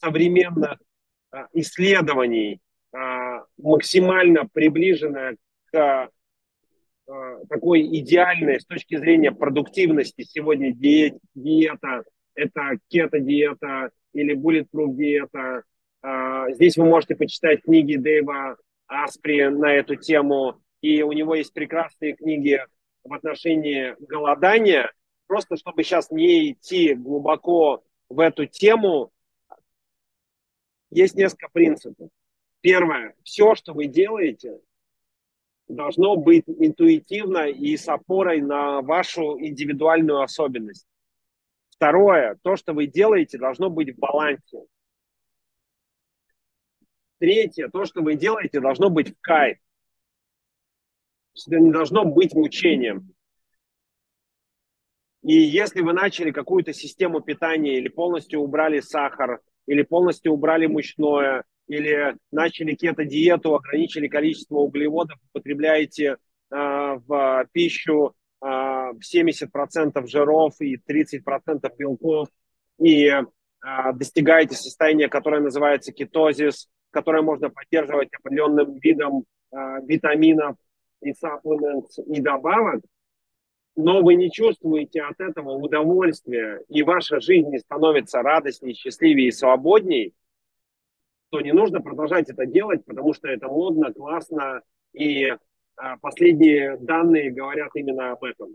современных 0.00 0.78
а, 1.30 1.46
исследований, 1.52 2.60
а, 2.92 3.44
максимально 3.58 4.48
приближенная 4.52 5.36
к 5.66 5.76
а, 5.76 7.44
такой 7.48 7.82
идеальной 7.82 8.60
с 8.60 8.66
точки 8.66 8.96
зрения 8.96 9.32
продуктивности 9.32 10.22
сегодня 10.22 10.72
диет, 10.72 11.18
диета, 11.34 12.04
это 12.34 12.78
кето-диета 12.88 13.90
или 14.12 14.34
bulletproof 14.34 14.94
диета. 14.94 15.62
Здесь 16.54 16.76
вы 16.76 16.86
можете 16.86 17.14
почитать 17.14 17.62
книги 17.62 17.96
Дэйва 17.96 18.56
Аспри 18.86 19.48
на 19.48 19.72
эту 19.74 19.96
тему, 19.96 20.60
и 20.80 21.02
у 21.02 21.12
него 21.12 21.34
есть 21.34 21.52
прекрасные 21.52 22.14
книги 22.14 22.64
в 23.04 23.12
отношении 23.12 23.94
голодания, 23.98 24.90
просто 25.30 25.56
чтобы 25.56 25.84
сейчас 25.84 26.10
не 26.10 26.50
идти 26.50 26.92
глубоко 26.92 27.84
в 28.08 28.18
эту 28.18 28.46
тему, 28.46 29.12
есть 30.90 31.14
несколько 31.14 31.48
принципов. 31.52 32.10
Первое, 32.62 33.14
все, 33.22 33.54
что 33.54 33.72
вы 33.72 33.86
делаете, 33.86 34.60
должно 35.68 36.16
быть 36.16 36.42
интуитивно 36.48 37.48
и 37.48 37.76
с 37.76 37.86
опорой 37.86 38.40
на 38.40 38.80
вашу 38.82 39.38
индивидуальную 39.38 40.20
особенность. 40.20 40.88
Второе, 41.68 42.36
то, 42.42 42.56
что 42.56 42.72
вы 42.72 42.88
делаете, 42.88 43.38
должно 43.38 43.70
быть 43.70 43.94
в 43.94 44.00
балансе. 44.00 44.66
Третье, 47.18 47.68
то, 47.68 47.84
что 47.84 48.02
вы 48.02 48.16
делаете, 48.16 48.58
должно 48.58 48.90
быть 48.90 49.16
в 49.16 49.20
кайф. 49.20 49.58
Это 51.46 51.60
не 51.60 51.70
должно 51.70 52.04
быть 52.04 52.34
мучением. 52.34 53.14
И 55.22 55.34
если 55.34 55.82
вы 55.82 55.92
начали 55.92 56.30
какую-то 56.30 56.72
систему 56.72 57.20
питания 57.20 57.76
или 57.76 57.88
полностью 57.88 58.40
убрали 58.40 58.80
сахар, 58.80 59.40
или 59.66 59.82
полностью 59.82 60.32
убрали 60.32 60.66
мучное, 60.66 61.44
или 61.68 62.16
начали 62.32 62.74
кето-диету, 62.74 63.54
ограничили 63.54 64.08
количество 64.08 64.56
углеводов, 64.56 65.18
употребляете 65.30 66.04
э, 66.06 66.16
в 66.50 67.46
пищу 67.52 68.14
э, 68.42 68.46
70% 68.46 70.06
жиров 70.06 70.54
и 70.60 70.76
30% 70.76 71.70
белков, 71.78 72.28
и 72.80 73.06
э, 73.06 73.22
достигаете 73.94 74.56
состояния, 74.56 75.08
которое 75.08 75.40
называется 75.40 75.92
кетозис, 75.92 76.68
которое 76.90 77.22
можно 77.22 77.50
поддерживать 77.50 78.08
определенным 78.18 78.78
видом 78.78 79.24
э, 79.52 79.56
витаминов 79.86 80.56
и 81.02 81.12
сапплементов 81.12 81.92
и 82.06 82.20
добавок, 82.20 82.80
но 83.82 84.02
вы 84.02 84.14
не 84.14 84.30
чувствуете 84.30 85.02
от 85.02 85.20
этого 85.20 85.52
удовольствия, 85.52 86.62
и 86.68 86.82
ваша 86.82 87.20
жизнь 87.20 87.48
не 87.48 87.58
становится 87.58 88.22
радостнее, 88.22 88.74
счастливее 88.74 89.28
и 89.28 89.32
свободней, 89.32 90.14
то 91.30 91.40
не 91.40 91.52
нужно 91.52 91.80
продолжать 91.80 92.28
это 92.28 92.46
делать, 92.46 92.84
потому 92.84 93.14
что 93.14 93.28
это 93.28 93.48
модно, 93.48 93.92
классно, 93.92 94.62
и 94.92 95.34
а, 95.76 95.96
последние 95.98 96.76
данные 96.78 97.30
говорят 97.30 97.70
именно 97.74 98.12
об 98.12 98.24
этом. 98.24 98.50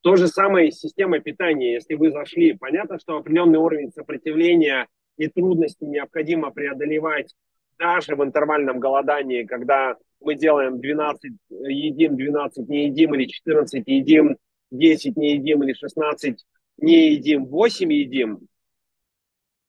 То 0.00 0.16
же 0.16 0.28
самое 0.28 0.72
с 0.72 0.80
системой 0.80 1.20
питания. 1.20 1.74
Если 1.74 1.94
вы 1.94 2.10
зашли, 2.10 2.54
понятно, 2.54 2.98
что 2.98 3.18
определенный 3.18 3.58
уровень 3.58 3.92
сопротивления 3.92 4.88
и 5.18 5.28
трудности 5.28 5.84
необходимо 5.84 6.50
преодолевать 6.50 7.34
даже 7.80 8.14
в 8.14 8.22
интервальном 8.22 8.78
голодании, 8.78 9.44
когда 9.44 9.96
мы 10.20 10.34
делаем 10.34 10.80
12 10.80 11.32
едим, 11.48 12.16
12 12.16 12.68
не 12.68 12.86
едим, 12.86 13.14
или 13.14 13.24
14 13.24 13.82
едим, 13.86 14.36
10 14.70 15.16
не 15.16 15.32
едим, 15.36 15.62
или 15.64 15.72
16 15.72 16.44
не 16.76 17.14
едим, 17.14 17.46
8 17.46 17.92
едим, 17.92 18.40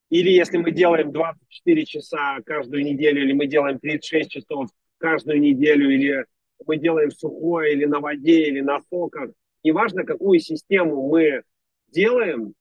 или 0.09 0.29
если 0.29 0.57
мы 0.57 0.71
делаем 0.71 1.13
24 1.13 1.85
часа 1.85 2.39
каждую 2.45 2.83
неделю, 2.83 3.23
или 3.23 3.31
мы 3.31 3.47
делаем 3.47 3.79
36 3.79 4.29
часов 4.29 4.69
каждую 4.97 5.39
неделю, 5.39 5.89
или 5.89 6.25
мы 6.67 6.77
делаем 6.77 7.11
сухое, 7.11 7.73
или 7.73 7.85
на 7.85 8.01
воде, 8.01 8.47
или 8.47 8.59
на 8.59 8.81
соках, 8.89 9.29
неважно, 9.63 10.03
какую 10.03 10.39
систему 10.39 11.07
мы 11.07 11.43
делаем, 11.87 12.53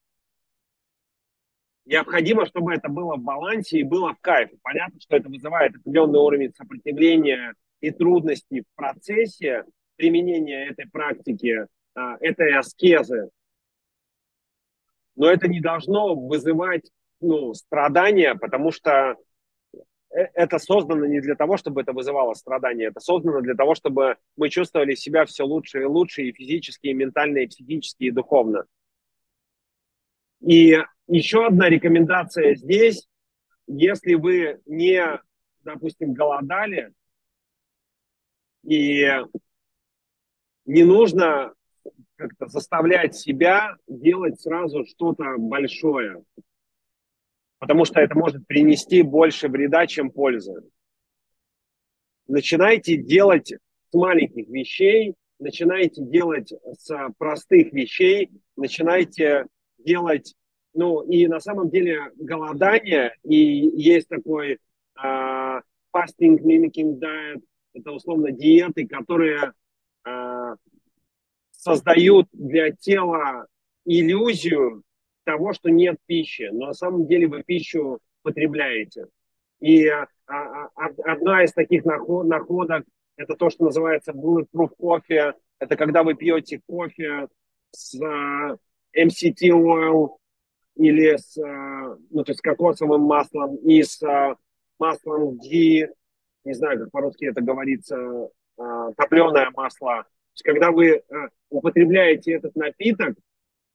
необходимо, 1.91 2.47
чтобы 2.47 2.73
это 2.73 2.89
было 2.89 3.17
в 3.17 3.23
балансе 3.23 3.81
и 3.81 3.83
было 3.83 4.15
в 4.15 4.21
кайфе. 4.21 4.57
Понятно, 4.62 5.01
что 5.01 5.17
это 5.17 5.29
вызывает 5.29 5.75
определенный 5.75 6.21
уровень 6.21 6.55
сопротивления 6.55 7.55
и 7.81 7.91
трудностей 7.91 8.61
в 8.62 8.77
процессе 8.77 9.65
применения 9.97 10.69
этой 10.69 10.89
практики, 10.89 11.67
а, 11.95 12.17
этой 12.21 12.57
аскезы. 12.57 13.31
Но 15.17 15.27
это 15.27 15.49
не 15.49 15.61
должно 15.61 16.15
вызывать 16.15 16.89
ну, 17.21 17.53
страдания, 17.55 18.37
потому 18.37 18.71
что 18.71 19.17
э, 19.75 19.77
это 20.35 20.59
создано 20.59 21.07
не 21.07 21.21
для 21.21 21.35
того, 21.35 21.57
чтобы 21.57 21.83
это 21.83 21.93
вызывало 21.93 22.35
страдания, 22.35 22.87
это 22.87 23.01
создано 23.01 23.41
для 23.41 23.55
того, 23.55 23.75
чтобы 23.75 24.17
мы 24.37 24.49
чувствовали 24.49 24.95
себя 24.95 25.27
все 25.27 25.43
лучше 25.43 25.83
и 25.83 25.87
лучше 25.87 26.23
и 26.23 26.33
физически, 26.33 26.87
и 26.87 26.95
ментально, 26.95 27.39
и 27.39 27.49
психически, 27.49 28.05
и 28.05 28.11
духовно. 28.11 28.65
И 30.41 30.79
еще 31.11 31.47
одна 31.47 31.69
рекомендация 31.69 32.55
здесь, 32.55 33.09
если 33.66 34.15
вы 34.15 34.61
не, 34.66 35.03
допустим, 35.62 36.15
голодали, 36.15 36.93
и 38.62 39.07
не 40.66 40.85
нужно 40.85 41.53
как-то 42.16 42.47
заставлять 42.47 43.16
себя 43.16 43.77
делать 43.89 44.41
сразу 44.41 44.85
что-то 44.85 45.37
большое, 45.39 46.23
потому 47.59 47.85
что 47.85 48.01
это 48.01 48.16
может 48.16 48.47
принести 48.47 49.03
больше 49.03 49.49
вреда, 49.49 49.87
чем 49.87 50.11
пользы. 50.11 50.62
Начинайте 52.28 52.97
делать 52.97 53.53
с 53.89 53.95
маленьких 53.95 54.47
вещей, 54.49 55.15
начинайте 55.41 56.05
делать 56.05 56.53
с 56.78 57.09
простых 57.19 57.73
вещей, 57.73 58.31
начинайте 58.57 59.47
делать, 59.78 60.35
ну 60.75 61.03
и 61.03 61.27
на 61.27 61.41
самом 61.41 61.71
деле 61.71 62.11
голодание, 62.17 63.15
и 63.23 63.37
есть 63.37 64.09
такой 64.09 64.59
uh, 65.03 65.61
fasting 65.95 66.39
mimicking 66.41 66.99
diet, 66.99 67.43
это 67.73 67.93
условно 67.93 68.33
диеты, 68.33 68.87
которые 68.87 69.53
э, 70.05 70.57
создают 71.51 72.29
для 72.33 72.73
тела 72.73 73.47
иллюзию 73.85 74.83
того, 75.25 75.53
что 75.53 75.71
нет 75.71 75.97
пищи, 76.07 76.49
но 76.53 76.67
на 76.67 76.75
самом 76.75 77.07
деле 77.07 77.29
вы 77.29 77.43
пищу 77.43 78.01
потребляете. 78.23 79.07
И 79.61 79.87
а, 79.87 80.09
а, 80.27 80.69
одна 81.05 81.45
из 81.45 81.53
таких 81.53 81.85
наход, 81.85 82.27
находок 82.27 82.85
это 83.17 83.35
то, 83.35 83.51
что 83.51 83.65
называется 83.65 84.13
bulletproof 84.13 84.71
кофе. 84.79 85.35
Это 85.59 85.77
когда 85.77 86.03
вы 86.03 86.15
пьете 86.15 86.61
кофе 86.67 87.29
с 87.71 88.01
а, 88.03 88.57
MCT 88.97 89.51
oil 89.51 90.17
или 90.81 91.16
с, 91.16 91.39
а, 91.39 91.97
ну, 92.11 92.24
то 92.24 92.32
есть 92.32 92.40
кокосовым 92.40 93.02
маслом 93.02 93.57
и 93.57 93.82
с 93.82 94.02
а, 94.02 94.36
маслом 94.78 95.39
ghee 95.39 95.89
не 96.44 96.55
знаю, 96.55 96.81
как 96.81 96.90
по-русски 96.90 97.27
это 97.27 97.40
говорится, 97.40 98.31
а, 98.59 98.93
топленое 98.93 99.51
масло. 99.55 100.02
То 100.02 100.09
есть, 100.35 100.43
когда 100.44 100.70
вы 100.70 100.97
а, 100.97 101.28
употребляете 101.51 102.32
этот 102.32 102.57
напиток 102.57 103.16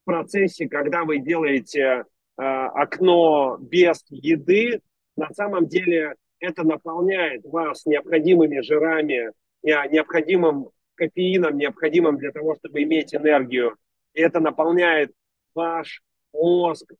в 0.01 0.05
процессе, 0.05 0.67
когда 0.67 1.03
вы 1.03 1.19
делаете 1.19 2.05
а, 2.37 2.67
окно 2.69 3.57
без 3.59 4.03
еды, 4.09 4.81
на 5.15 5.29
самом 5.33 5.67
деле 5.67 6.15
это 6.39 6.63
наполняет 6.63 7.45
вас 7.45 7.85
необходимыми 7.85 8.59
жирами, 8.59 9.31
необходимым 9.63 10.69
кофеином, 10.95 11.57
необходимым 11.57 12.17
для 12.17 12.31
того, 12.31 12.55
чтобы 12.55 12.83
иметь 12.83 13.15
энергию. 13.15 13.75
И 14.13 14.21
это 14.21 14.39
наполняет 14.39 15.11
ваш 15.55 16.03
мозг, 16.35 16.91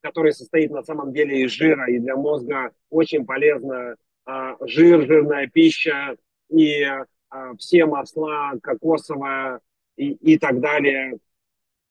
который 0.00 0.32
состоит 0.32 0.70
на 0.70 0.82
самом 0.82 1.12
деле 1.12 1.42
из 1.42 1.50
жира, 1.50 1.90
и 1.90 1.98
для 1.98 2.16
мозга 2.16 2.72
очень 2.88 3.26
полезно 3.26 3.96
а, 4.24 4.56
жир, 4.66 5.06
жирная 5.06 5.46
пища 5.46 6.16
и 6.48 6.82
а, 6.84 7.54
все 7.58 7.86
масла, 7.86 8.52
кокосовая 8.62 9.60
и, 9.96 10.12
и 10.12 10.38
так 10.38 10.60
далее. 10.60 11.18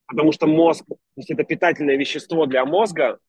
Потому 0.07 0.31
что 0.31 0.47
мозг, 0.47 0.85
то 0.87 0.97
есть 1.17 1.29
это 1.29 1.43
питательное 1.43 1.97
вещество 1.97 2.45
для 2.45 2.65
мозга, 2.65 3.19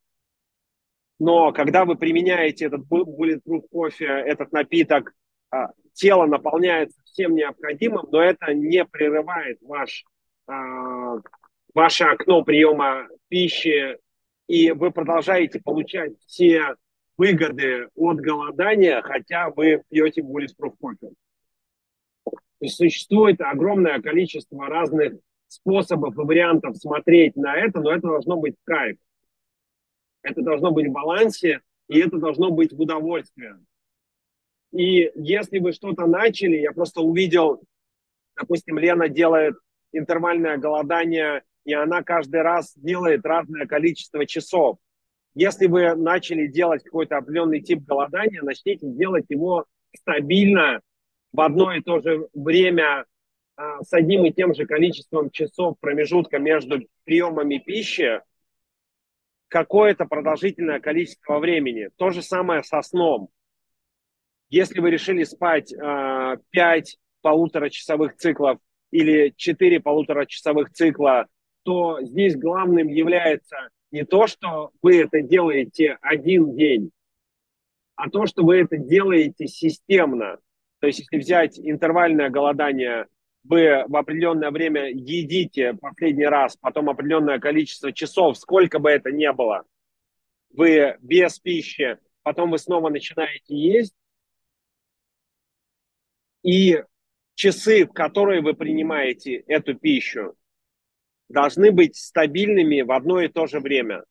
но 1.19 1.53
когда 1.53 1.85
вы 1.85 1.97
применяете 1.97 2.67
этот 2.67 2.87
bulletproof 2.91 3.69
кофе, 3.71 4.07
этот 4.07 4.53
напиток, 4.53 5.13
а, 5.51 5.73
тело 5.93 6.25
наполняется 6.25 6.99
всем 7.05 7.35
необходимым, 7.35 8.07
но 8.11 8.23
это 8.23 8.55
не 8.55 8.85
прерывает 8.87 9.59
ваш, 9.61 10.05
ваше 11.75 12.05
окно 12.05 12.43
приема 12.43 13.09
пищи, 13.29 13.99
и 14.47 14.73
вы 14.73 14.91
продолжаете 14.91 15.61
получать 15.61 16.13
все 16.27 16.75
выгоды 17.17 17.89
от 17.95 18.19
голодания, 18.19 19.03
хотя 19.03 19.51
вы 19.51 19.83
пьете 19.89 20.23
bulletproof 20.23 20.75
кофе. 20.81 21.11
То 22.25 22.33
есть 22.61 22.77
существует 22.77 23.41
огромное 23.41 24.01
количество 24.01 24.67
разных 24.67 25.15
способов 25.49 26.15
и 26.17 26.21
вариантов 26.21 26.77
смотреть 26.77 27.37
на 27.37 27.57
это, 27.57 27.81
но 27.81 27.93
это 27.93 28.09
должно 28.09 28.37
быть 28.37 28.57
кайф. 28.65 28.97
Это 30.23 30.43
должно 30.43 30.71
быть 30.71 30.89
в 30.89 30.93
балансе, 30.93 31.61
и 31.89 31.99
это 31.99 32.19
должно 32.19 32.51
быть 32.51 32.73
в 32.73 32.81
удовольствии. 32.81 33.55
И 34.73 35.11
если 35.15 35.59
вы 35.59 35.73
что-то 35.73 36.07
начали, 36.07 36.57
я 36.57 36.73
просто 36.73 37.01
увидел, 37.01 37.63
допустим, 38.37 38.79
Лена 38.79 39.09
делает 39.09 39.57
интервальное 39.93 40.57
голодание, 40.59 41.43
и 41.65 41.73
она 41.73 42.03
каждый 42.03 42.43
раз 42.43 42.73
делает 42.77 43.25
разное 43.25 43.67
количество 43.67 44.27
часов. 44.27 44.79
Если 45.35 45.67
вы 45.67 45.95
начали 45.95 46.47
делать 46.47 46.83
какой-то 46.83 47.19
определенный 47.19 47.61
тип 47.61 47.85
голодания, 47.85 48.43
начните 48.43 48.87
делать 48.87 49.27
его 49.29 49.67
стабильно 49.95 50.81
в 51.33 51.41
одно 51.41 51.73
и 51.73 51.81
то 51.81 52.01
же 52.01 52.29
время 52.35 53.05
а, 53.57 53.83
с 53.83 53.93
одним 53.93 54.25
и 54.27 54.33
тем 54.33 54.55
же 54.55 54.67
количеством 54.67 55.31
часов 55.31 55.77
промежутка 55.81 56.39
между 56.39 56.81
приемами 57.05 57.59
пищи 57.59 58.21
какое-то 59.49 60.07
продолжительное 60.07 60.81
количество 60.81 61.39
времени. 61.39 61.91
То 61.97 62.11
же 62.11 62.23
самое 62.23 62.63
со 62.63 62.81
сном. 62.83 63.29
Если 64.49 64.81
вы 64.81 64.91
решили 64.91 65.25
спать 65.25 65.73
э, 65.73 66.37
5 66.51 66.99
полуторачасовых 67.21 68.17
циклов 68.17 68.59
или 68.91 69.33
4 69.37 69.81
полуторачасовых 69.81 70.71
цикла, 70.71 71.27
то 71.63 72.01
здесь 72.03 72.37
главным 72.37 72.89
является 72.89 73.71
не 73.91 74.05
то, 74.05 74.27
что 74.27 74.71
вы 74.83 75.03
это 75.03 75.21
делаете 75.21 75.99
один 76.01 76.55
день, 76.55 76.91
а 77.97 78.09
то, 78.09 78.27
что 78.27 78.45
вы 78.45 78.61
это 78.61 78.77
делаете 78.77 79.47
системно. 79.47 80.39
То 80.81 80.87
есть, 80.87 81.01
если 81.01 81.19
взять 81.19 81.59
интервальное 81.59 82.31
голодание 82.31 83.07
вы 83.45 83.85
в 83.89 83.97
определенное 83.97 84.51
время 84.51 84.91
едите 84.91 85.75
последний 85.75 86.27
раз, 86.27 86.57
потом 86.57 86.91
определенное 86.91 87.39
количество 87.39 87.93
часов, 87.93 88.37
сколько 88.37 88.79
бы 88.79 88.91
это 88.91 89.11
ни 89.11 89.31
было, 89.33 89.65
вы 90.53 90.97
без 91.01 91.39
пищи, 91.39 91.99
потом 92.23 92.51
вы 92.51 92.59
снова 92.59 92.91
начинаете 92.91 93.57
есть, 93.57 93.95
и 96.43 96.83
часы, 97.35 97.87
в 97.87 97.93
которые 97.93 98.43
вы 98.43 98.55
принимаете 98.55 99.37
эту 99.37 99.75
пищу, 99.75 100.35
должны 101.31 101.71
быть 101.71 101.97
стабильными 101.97 102.83
в 102.83 102.91
одно 102.91 103.21
и 103.21 103.29
то 103.29 103.47
же 103.47 103.61
время. 103.61 104.03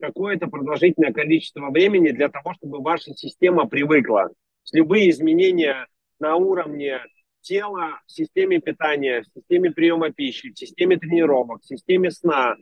Какое-то 0.00 0.46
продолжительное 0.46 1.12
количество 1.12 1.70
времени 1.70 2.10
для 2.10 2.28
того, 2.28 2.54
чтобы 2.54 2.80
ваша 2.80 3.12
система 3.14 3.66
привыкла. 3.66 4.30
Любые 4.72 5.10
изменения 5.10 5.86
на 6.18 6.36
уровне 6.36 7.00
тела 7.42 8.00
в 8.06 8.12
системе 8.12 8.58
питания, 8.58 9.22
в 9.22 9.38
системе 9.38 9.70
приема 9.70 10.10
пищи, 10.10 10.52
в 10.52 10.58
системе 10.58 10.96
тренировок, 10.96 11.62
в 11.62 11.66
системе 11.66 12.10
сна, 12.10 12.56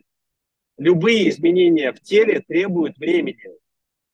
любые 0.77 1.29
изменения 1.29 1.93
в 1.93 2.01
теле 2.01 2.41
требуют 2.45 2.97
времени. 2.97 3.49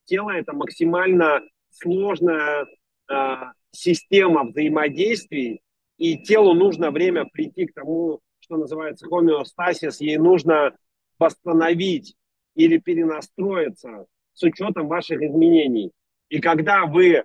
Тело– 0.05 0.29
это 0.31 0.53
максимально 0.53 1.41
сложная 1.71 2.67
э, 3.09 3.35
система 3.71 4.43
взаимодействий, 4.43 5.61
и 5.97 6.17
телу 6.19 6.53
нужно 6.53 6.91
время 6.91 7.25
прийти 7.25 7.65
к 7.65 7.73
тому, 7.73 8.19
что 8.45 8.57
называется 8.57 9.07
хомеостасис, 9.07 9.99
ей 10.01 10.17
нужно 10.17 10.75
восстановить 11.17 12.15
или 12.53 12.77
перенастроиться 12.77 14.05
с 14.33 14.43
учетом 14.43 14.87
ваших 14.87 15.21
изменений. 15.21 15.91
И 16.29 16.39
когда 16.39 16.85
вы 16.85 17.23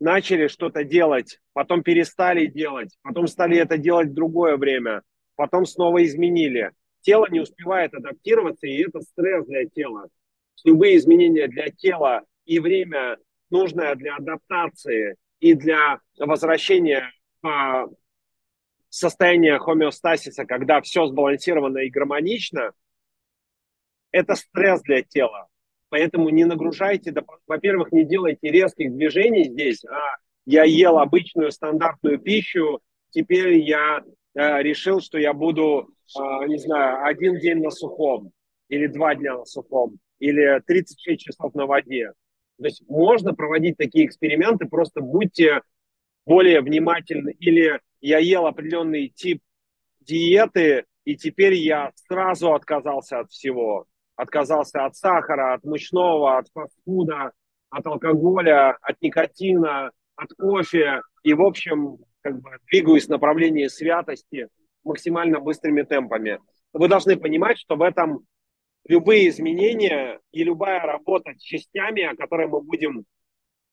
начали 0.00 0.48
что-то 0.48 0.82
делать, 0.82 1.38
потом 1.52 1.84
перестали 1.84 2.46
делать, 2.46 2.96
потом 3.02 3.28
стали 3.28 3.58
это 3.58 3.78
делать 3.78 4.08
в 4.08 4.14
другое 4.14 4.56
время, 4.56 5.02
потом 5.36 5.66
снова 5.66 6.04
изменили, 6.04 6.72
тело 7.00 7.26
не 7.30 7.40
успевает 7.40 7.94
адаптироваться, 7.94 8.66
и 8.66 8.82
это 8.82 9.00
стресс 9.02 9.46
для 9.46 9.66
тела. 9.66 10.08
Любые 10.64 10.96
изменения 10.96 11.46
для 11.46 11.68
тела 11.68 12.24
и 12.44 12.58
время, 12.58 13.18
нужное 13.50 13.94
для 13.94 14.16
адаптации 14.16 15.14
и 15.38 15.54
для 15.54 16.00
возвращения 16.18 17.12
состояние 18.96 19.58
хомеостасиса, 19.58 20.46
когда 20.46 20.80
все 20.80 21.06
сбалансировано 21.06 21.78
и 21.78 21.90
гармонично, 21.90 22.72
это 24.10 24.34
стресс 24.34 24.80
для 24.82 25.02
тела. 25.02 25.48
Поэтому 25.90 26.30
не 26.30 26.44
нагружайте, 26.44 27.14
во-первых, 27.46 27.92
не 27.92 28.04
делайте 28.04 28.50
резких 28.50 28.92
движений 28.92 29.44
здесь, 29.44 29.84
а 29.84 29.98
я 30.46 30.64
ел 30.64 30.98
обычную 30.98 31.52
стандартную 31.52 32.18
пищу, 32.18 32.80
теперь 33.10 33.58
я 33.58 34.02
э, 34.34 34.62
решил, 34.62 35.00
что 35.00 35.18
я 35.18 35.32
буду, 35.32 35.88
э, 36.18 36.46
не 36.46 36.58
знаю, 36.58 37.04
один 37.04 37.38
день 37.38 37.62
на 37.62 37.70
сухом, 37.70 38.32
или 38.68 38.86
два 38.86 39.14
дня 39.14 39.36
на 39.36 39.44
сухом, 39.44 39.98
или 40.18 40.60
36 40.66 41.20
часов 41.20 41.54
на 41.54 41.66
воде. 41.66 42.12
То 42.58 42.64
есть 42.64 42.82
можно 42.88 43.34
проводить 43.34 43.76
такие 43.76 44.06
эксперименты, 44.06 44.66
просто 44.66 45.02
будьте 45.02 45.60
более 46.26 46.60
внимательны. 46.60 47.34
Или 47.38 47.80
я 48.00 48.18
ел 48.18 48.46
определенный 48.46 49.08
тип 49.08 49.40
диеты, 50.00 50.84
и 51.04 51.16
теперь 51.16 51.54
я 51.54 51.92
сразу 52.08 52.52
отказался 52.52 53.20
от 53.20 53.30
всего. 53.30 53.86
Отказался 54.16 54.84
от 54.84 54.96
сахара, 54.96 55.54
от 55.54 55.64
мучного, 55.64 56.38
от 56.38 56.48
фастфуда, 56.52 57.32
от 57.70 57.86
алкоголя, 57.86 58.76
от 58.82 59.00
никотина, 59.00 59.90
от 60.16 60.32
кофе. 60.34 61.02
И, 61.22 61.34
в 61.34 61.42
общем, 61.42 61.98
как 62.22 62.40
бы 62.40 62.50
двигаюсь 62.70 63.06
в 63.06 63.10
направлении 63.10 63.68
святости 63.68 64.48
максимально 64.84 65.40
быстрыми 65.40 65.82
темпами. 65.82 66.40
Вы 66.72 66.88
должны 66.88 67.16
понимать, 67.16 67.58
что 67.58 67.76
в 67.76 67.82
этом 67.82 68.26
любые 68.88 69.28
изменения 69.28 70.20
и 70.32 70.44
любая 70.44 70.80
работа 70.80 71.34
с 71.36 71.42
частями, 71.42 72.02
о 72.02 72.16
которой 72.16 72.46
мы 72.46 72.62
будем 72.62 73.04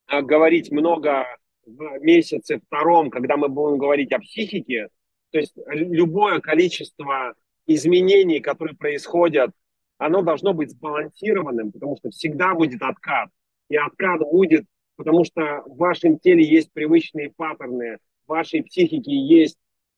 а, 0.07 0.21
говорить 0.21 0.71
много 0.71 1.25
в 1.65 1.99
месяце 1.99 2.59
втором, 2.59 3.09
когда 3.09 3.37
мы 3.37 3.49
будем 3.49 3.77
говорить 3.77 4.11
о 4.11 4.19
психике, 4.19 4.89
то 5.31 5.39
есть 5.39 5.53
любое 5.67 6.39
количество 6.39 7.33
изменений, 7.65 8.39
которые 8.39 8.75
происходят, 8.75 9.51
оно 9.97 10.21
должно 10.21 10.53
быть 10.53 10.71
сбалансированным, 10.71 11.71
потому 11.71 11.97
что 11.97 12.09
всегда 12.09 12.53
будет 12.53 12.81
откат. 12.81 13.29
И 13.69 13.77
откат 13.77 14.19
будет, 14.19 14.65
потому 14.95 15.23
что 15.23 15.63
в 15.65 15.77
вашем 15.77 16.19
теле 16.19 16.43
есть 16.43 16.71
привычные 16.73 17.31
паттерны, 17.31 17.97
в 18.25 18.29
вашей 18.29 18.63
психике 18.63 19.15
есть 19.15 19.57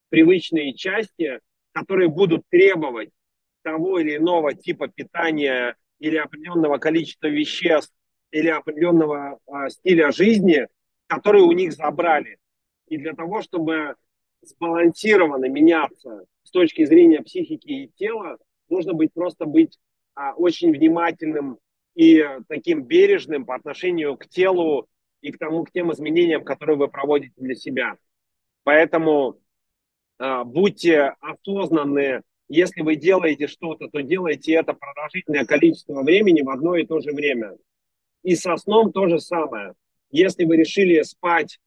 привычные 0.09 0.73
части, 0.73 1.39
которые 1.73 2.07
будут 2.07 2.43
требовать 2.49 3.09
того 3.63 3.99
или 3.99 4.17
иного 4.17 4.53
типа 4.53 4.87
питания 4.87 5.75
или 5.99 6.17
определенного 6.17 6.77
количества 6.77 7.27
веществ 7.27 7.93
или 8.31 8.47
определенного 8.47 9.39
э, 9.47 9.69
стиля 9.69 10.11
жизни, 10.11 10.67
которые 11.07 11.43
у 11.43 11.51
них 11.51 11.73
забрали. 11.73 12.37
И 12.87 12.97
для 12.97 13.13
того, 13.13 13.41
чтобы 13.41 13.95
сбалансированно 14.41 15.45
меняться 15.45 16.25
с 16.43 16.51
точки 16.51 16.85
зрения 16.85 17.21
психики 17.21 17.71
и 17.71 17.87
тела, 17.95 18.37
нужно 18.69 18.93
быть 18.93 19.13
просто 19.13 19.45
быть 19.45 19.79
а, 20.13 20.33
очень 20.33 20.71
внимательным 20.71 21.57
и 21.95 22.23
таким 22.47 22.83
бережным 22.83 23.45
по 23.45 23.55
отношению 23.55 24.17
к 24.17 24.27
телу 24.27 24.87
и 25.21 25.31
к 25.31 25.39
тому, 25.39 25.63
к 25.63 25.71
тем 25.71 25.91
изменениям, 25.91 26.43
которые 26.43 26.77
вы 26.77 26.87
проводите 26.87 27.33
для 27.37 27.55
себя. 27.55 27.97
Поэтому 28.63 29.39
а, 30.19 30.43
будьте 30.43 31.15
осознанны 31.19 32.21
если 32.47 32.81
вы 32.81 32.95
делаете 32.95 33.47
что-то, 33.47 33.87
то 33.87 34.01
делайте 34.01 34.53
это 34.53 34.73
продолжительное 34.73 35.45
количество 35.45 36.03
времени 36.03 36.41
в 36.41 36.49
одно 36.49 36.75
и 36.75 36.85
то 36.85 36.99
же 36.99 37.11
время. 37.11 37.57
И 38.23 38.35
со 38.35 38.55
сном 38.57 38.91
то 38.91 39.07
же 39.07 39.19
самое. 39.19 39.73
Если 40.17 40.45
вы 40.45 40.55
решили 40.55 41.01
спать 41.01 41.59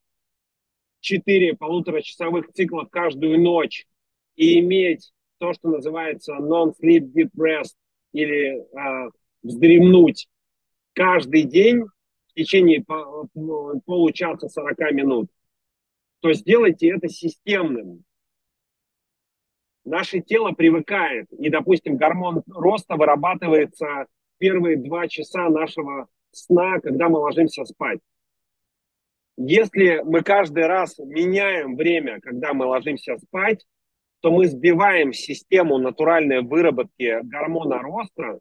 4 1.00 1.54
полуторачасовых 1.56 2.50
циклов 2.54 2.88
каждую 2.88 3.38
ночь 3.38 3.86
и 4.36 4.60
иметь 4.60 5.12
то, 5.36 5.52
что 5.52 5.68
называется 5.68 6.32
non-sleep 6.32 7.12
deep 7.12 7.64
или 8.12 8.56
э, 8.56 9.10
вздремнуть 9.42 10.30
каждый 10.94 11.42
день 11.42 11.82
в 12.28 12.32
течение 12.34 12.82
получаса 12.82 14.48
40 14.48 14.92
минут, 14.92 15.30
то 16.20 16.32
сделайте 16.32 16.88
это 16.88 17.10
системным 17.10 18.02
наше 19.84 20.20
тело 20.20 20.52
привыкает, 20.52 21.30
и, 21.34 21.50
допустим, 21.50 21.98
гормон 21.98 22.42
роста 22.46 22.96
вырабатывается 22.96 24.06
первые 24.38 24.78
два 24.78 25.06
часа 25.06 25.50
нашего 25.50 26.08
сна, 26.30 26.80
когда 26.80 27.10
мы 27.10 27.18
ложимся 27.18 27.66
спать. 27.66 28.00
Если 29.40 30.02
мы 30.04 30.22
каждый 30.22 30.66
раз 30.66 30.98
меняем 30.98 31.76
время, 31.76 32.20
когда 32.20 32.52
мы 32.54 32.66
ложимся 32.66 33.16
спать, 33.18 33.64
то 34.20 34.32
мы 34.32 34.46
сбиваем 34.46 35.12
систему 35.12 35.78
натуральной 35.78 36.42
выработки 36.42 37.20
гормона 37.22 37.78
роста, 37.78 38.40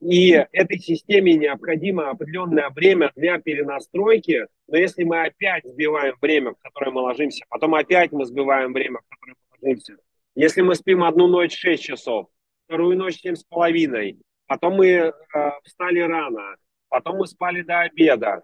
и 0.00 0.30
этой 0.30 0.78
системе 0.78 1.34
необходимо 1.34 2.08
определенное 2.08 2.70
время 2.70 3.12
для 3.16 3.38
перенастройки, 3.38 4.46
но 4.66 4.78
если 4.78 5.04
мы 5.04 5.24
опять 5.24 5.64
сбиваем 5.66 6.14
время, 6.22 6.52
в 6.52 6.58
которое 6.62 6.92
мы 6.92 7.02
ложимся, 7.02 7.44
потом 7.50 7.74
опять 7.74 8.12
мы 8.12 8.24
сбиваем 8.24 8.72
время, 8.72 9.00
в 9.00 9.14
которое 9.14 9.34
мы 9.34 9.68
ложимся. 9.68 9.96
Если 10.36 10.62
мы 10.62 10.74
спим 10.74 11.04
одну 11.04 11.26
ночь 11.26 11.54
6 11.54 11.82
часов, 11.82 12.28
вторую 12.64 12.96
ночь 12.96 13.20
семь 13.20 13.34
с 13.34 13.44
половиной, 13.44 14.16
потом 14.46 14.76
мы 14.76 14.86
э, 14.86 15.12
встали 15.64 16.00
рано, 16.00 16.56
потом 16.88 17.18
мы 17.18 17.26
спали 17.26 17.60
до 17.60 17.80
обеда. 17.80 18.42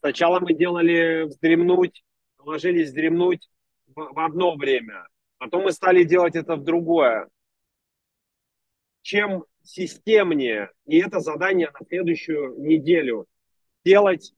Сначала 0.00 0.40
мы 0.40 0.54
делали 0.54 1.24
вздремнуть, 1.24 2.02
ложились 2.38 2.88
вздремнуть 2.88 3.50
в, 3.86 4.14
в 4.14 4.18
одно 4.18 4.56
время, 4.56 5.06
потом 5.38 5.64
мы 5.64 5.72
стали 5.72 6.04
делать 6.04 6.36
это 6.36 6.56
в 6.56 6.64
другое. 6.64 7.28
Чем 9.02 9.44
системнее, 9.62 10.70
и 10.86 10.98
это 10.98 11.20
задание 11.20 11.70
на 11.78 11.86
следующую 11.86 12.58
неделю, 12.60 13.26
делать 13.84 14.32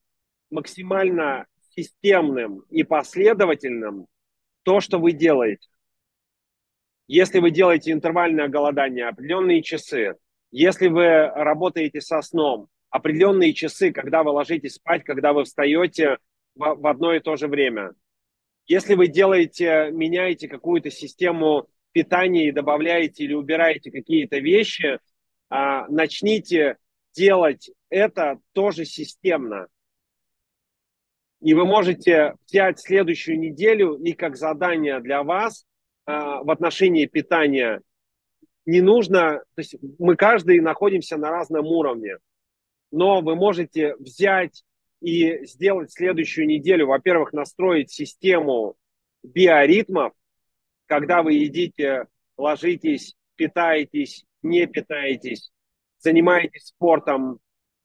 максимально 0.50 1.46
системным 1.70 2.60
и 2.68 2.82
последовательным 2.82 4.06
то, 4.64 4.80
что 4.80 4.98
вы 4.98 5.12
делаете. 5.12 5.68
Если 7.06 7.38
вы 7.38 7.50
делаете 7.50 7.92
интервальное 7.92 8.48
голодание, 8.48 9.08
определенные 9.08 9.62
часы, 9.62 10.16
если 10.50 10.88
вы 10.88 11.26
работаете 11.28 12.00
со 12.00 12.20
сном, 12.20 12.68
определенные 12.92 13.54
часы, 13.54 13.90
когда 13.90 14.22
вы 14.22 14.30
ложитесь 14.30 14.74
спать, 14.74 15.02
когда 15.02 15.32
вы 15.32 15.44
встаете 15.44 16.18
в, 16.54 16.74
в 16.74 16.86
одно 16.86 17.14
и 17.14 17.20
то 17.20 17.36
же 17.36 17.48
время. 17.48 17.92
Если 18.66 18.94
вы 18.94 19.08
делаете, 19.08 19.88
меняете 19.90 20.46
какую-то 20.46 20.90
систему 20.90 21.68
питания 21.92 22.48
и 22.48 22.52
добавляете 22.52 23.24
или 23.24 23.32
убираете 23.32 23.90
какие-то 23.90 24.38
вещи, 24.38 25.00
а, 25.48 25.88
начните 25.88 26.76
делать 27.14 27.70
это 27.88 28.38
тоже 28.52 28.84
системно. 28.84 29.66
И 31.40 31.54
вы 31.54 31.64
можете 31.64 32.36
взять 32.46 32.78
следующую 32.78 33.38
неделю 33.38 33.94
и 33.94 34.12
как 34.12 34.36
задание 34.36 35.00
для 35.00 35.22
вас 35.24 35.64
э, 36.06 36.12
в 36.12 36.48
отношении 36.50 37.06
питания 37.06 37.80
не 38.64 38.80
нужно, 38.80 39.42
то 39.54 39.58
есть 39.58 39.74
мы 39.98 40.14
каждый 40.14 40.60
находимся 40.60 41.16
на 41.16 41.30
разном 41.30 41.66
уровне, 41.66 42.18
но 42.92 43.20
вы 43.22 43.34
можете 43.34 43.96
взять 43.96 44.62
и 45.00 45.44
сделать 45.46 45.90
следующую 45.90 46.46
неделю, 46.46 46.86
во-первых, 46.86 47.32
настроить 47.32 47.90
систему 47.90 48.76
биоритмов, 49.24 50.12
когда 50.86 51.22
вы 51.22 51.32
едите, 51.34 52.06
ложитесь, 52.36 53.16
питаетесь, 53.34 54.24
не 54.42 54.66
питаетесь, 54.66 55.50
занимаетесь 55.98 56.66
спортом, 56.66 57.40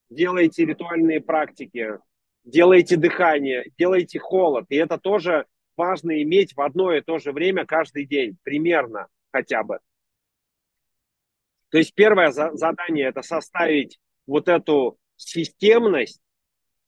делаете 0.10 0.66
ритуальные 0.66 1.22
практики, 1.22 1.98
делаете 2.44 2.98
дыхание, 2.98 3.72
делаете 3.78 4.20
холод. 4.20 4.66
И 4.70 4.76
это 4.76 4.98
тоже 4.98 5.46
важно 5.76 6.22
иметь 6.22 6.56
в 6.56 6.62
одно 6.62 6.94
и 6.94 7.02
то 7.02 7.18
же 7.18 7.32
время 7.32 7.66
каждый 7.66 8.06
день, 8.06 8.38
примерно 8.44 9.08
хотя 9.32 9.64
бы. 9.64 9.80
То 11.70 11.78
есть 11.78 11.94
первое 11.94 12.32
задание– 12.32 13.08
это 13.08 13.22
составить 13.22 14.00
вот 14.28 14.48
эту 14.48 15.00
системность 15.16 16.22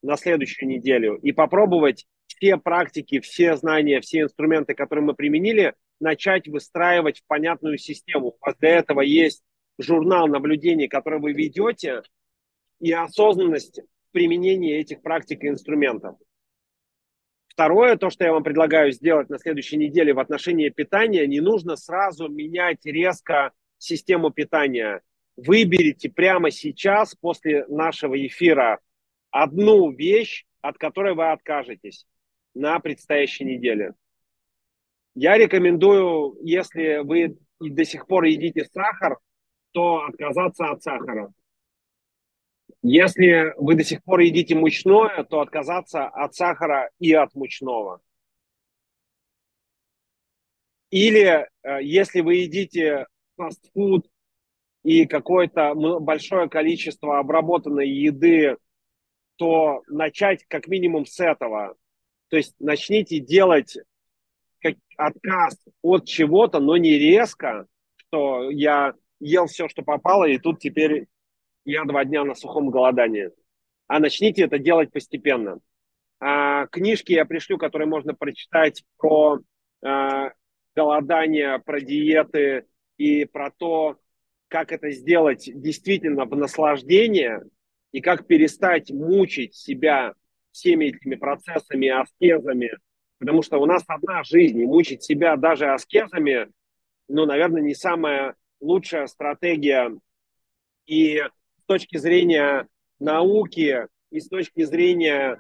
на 0.01 0.17
следующую 0.17 0.69
неделю 0.69 1.15
и 1.15 1.31
попробовать 1.31 2.05
все 2.27 2.57
практики, 2.57 3.19
все 3.19 3.57
знания, 3.57 4.01
все 4.01 4.21
инструменты, 4.21 4.75
которые 4.75 5.03
мы 5.03 5.13
применили, 5.13 5.73
начать 5.99 6.47
выстраивать 6.47 7.19
в 7.19 7.25
понятную 7.25 7.77
систему. 7.77 8.27
У 8.27 8.37
вас 8.39 8.55
для 8.57 8.77
этого 8.77 9.01
есть 9.01 9.43
журнал 9.77 10.27
наблюдений, 10.27 10.87
который 10.87 11.19
вы 11.19 11.33
ведете, 11.33 12.03
и 12.79 12.91
осознанность 12.91 13.79
в 13.79 14.11
применении 14.11 14.77
этих 14.77 15.01
практик 15.01 15.43
и 15.43 15.49
инструментов. 15.49 16.15
Второе, 17.47 17.97
то, 17.97 18.09
что 18.09 18.23
я 18.23 18.31
вам 18.31 18.43
предлагаю 18.43 18.91
сделать 18.93 19.29
на 19.29 19.37
следующей 19.37 19.75
неделе 19.75 20.13
в 20.13 20.19
отношении 20.19 20.69
питания, 20.69 21.27
не 21.27 21.41
нужно 21.41 21.75
сразу 21.75 22.29
менять 22.29 22.85
резко 22.85 23.51
систему 23.77 24.29
питания. 24.29 25.01
Выберите 25.45 26.09
прямо 26.09 26.51
сейчас, 26.51 27.15
после 27.15 27.65
нашего 27.67 28.15
эфира, 28.27 28.79
одну 29.31 29.89
вещь, 29.91 30.45
от 30.61 30.77
которой 30.77 31.15
вы 31.15 31.31
откажетесь 31.31 32.05
на 32.53 32.79
предстоящей 32.79 33.45
неделе. 33.45 33.93
Я 35.15 35.37
рекомендую, 35.37 36.37
если 36.41 36.97
вы 36.97 37.37
до 37.59 37.85
сих 37.85 38.05
пор 38.05 38.25
едите 38.25 38.65
сахар, 38.65 39.17
то 39.71 40.05
отказаться 40.05 40.65
от 40.71 40.83
сахара. 40.83 41.31
Если 42.81 43.53
вы 43.57 43.75
до 43.75 43.83
сих 43.85 44.03
пор 44.03 44.19
едите 44.19 44.55
мучное, 44.55 45.23
то 45.23 45.39
отказаться 45.39 46.05
от 46.05 46.35
сахара 46.35 46.89
и 46.99 47.13
от 47.13 47.33
мучного. 47.33 48.01
Или 50.89 51.47
э, 51.63 51.83
если 51.83 52.21
вы 52.21 52.35
едите 52.35 53.07
фастфуд 53.37 54.09
и 54.83 55.05
какое-то 55.05 55.73
большое 55.99 56.49
количество 56.49 57.19
обработанной 57.19 57.89
еды, 57.89 58.57
то 59.35 59.83
начать 59.87 60.45
как 60.47 60.67
минимум 60.67 61.05
с 61.05 61.19
этого. 61.19 61.75
То 62.29 62.37
есть 62.37 62.55
начните 62.59 63.19
делать 63.19 63.77
как 64.61 64.75
отказ 64.97 65.57
от 65.81 66.05
чего-то, 66.05 66.59
но 66.59 66.77
не 66.77 66.97
резко, 66.97 67.65
что 67.95 68.49
я 68.51 68.93
ел 69.19 69.47
все, 69.47 69.67
что 69.67 69.81
попало, 69.81 70.25
и 70.25 70.37
тут 70.37 70.59
теперь 70.59 71.07
я 71.65 71.85
два 71.85 72.05
дня 72.05 72.23
на 72.23 72.35
сухом 72.35 72.69
голодании. 72.69 73.31
А 73.87 73.99
начните 73.99 74.43
это 74.43 74.59
делать 74.59 74.91
постепенно. 74.91 75.59
А, 76.19 76.67
книжки 76.67 77.13
я 77.13 77.25
пришлю, 77.25 77.57
которые 77.57 77.87
можно 77.87 78.13
прочитать 78.13 78.83
про 78.97 79.39
а, 79.83 80.31
голодание, 80.75 81.59
про 81.59 81.79
диеты 81.79 82.65
и 82.97 83.25
про 83.25 83.51
то, 83.51 83.97
как 84.49 84.71
это 84.71 84.91
сделать 84.91 85.49
действительно 85.53 86.25
в 86.25 86.35
наслаждение 86.35 87.43
и 87.91 88.01
как 88.01 88.27
перестать 88.27 88.91
мучить 88.91 89.55
себя 89.55 90.13
всеми 90.51 90.85
этими 90.85 91.15
процессами, 91.15 91.87
аскезами, 91.87 92.71
потому 93.19 93.41
что 93.43 93.59
у 93.59 93.65
нас 93.65 93.83
одна 93.87 94.23
жизнь, 94.23 94.59
и 94.59 94.65
мучить 94.65 95.03
себя 95.03 95.37
даже 95.37 95.71
аскезами, 95.71 96.49
ну, 97.07 97.25
наверное, 97.25 97.61
не 97.61 97.75
самая 97.75 98.35
лучшая 98.59 99.07
стратегия. 99.07 99.91
И 100.85 101.23
с 101.61 101.65
точки 101.65 101.97
зрения 101.97 102.67
науки, 102.99 103.87
и 104.11 104.19
с 104.19 104.27
точки 104.27 104.63
зрения 104.63 105.39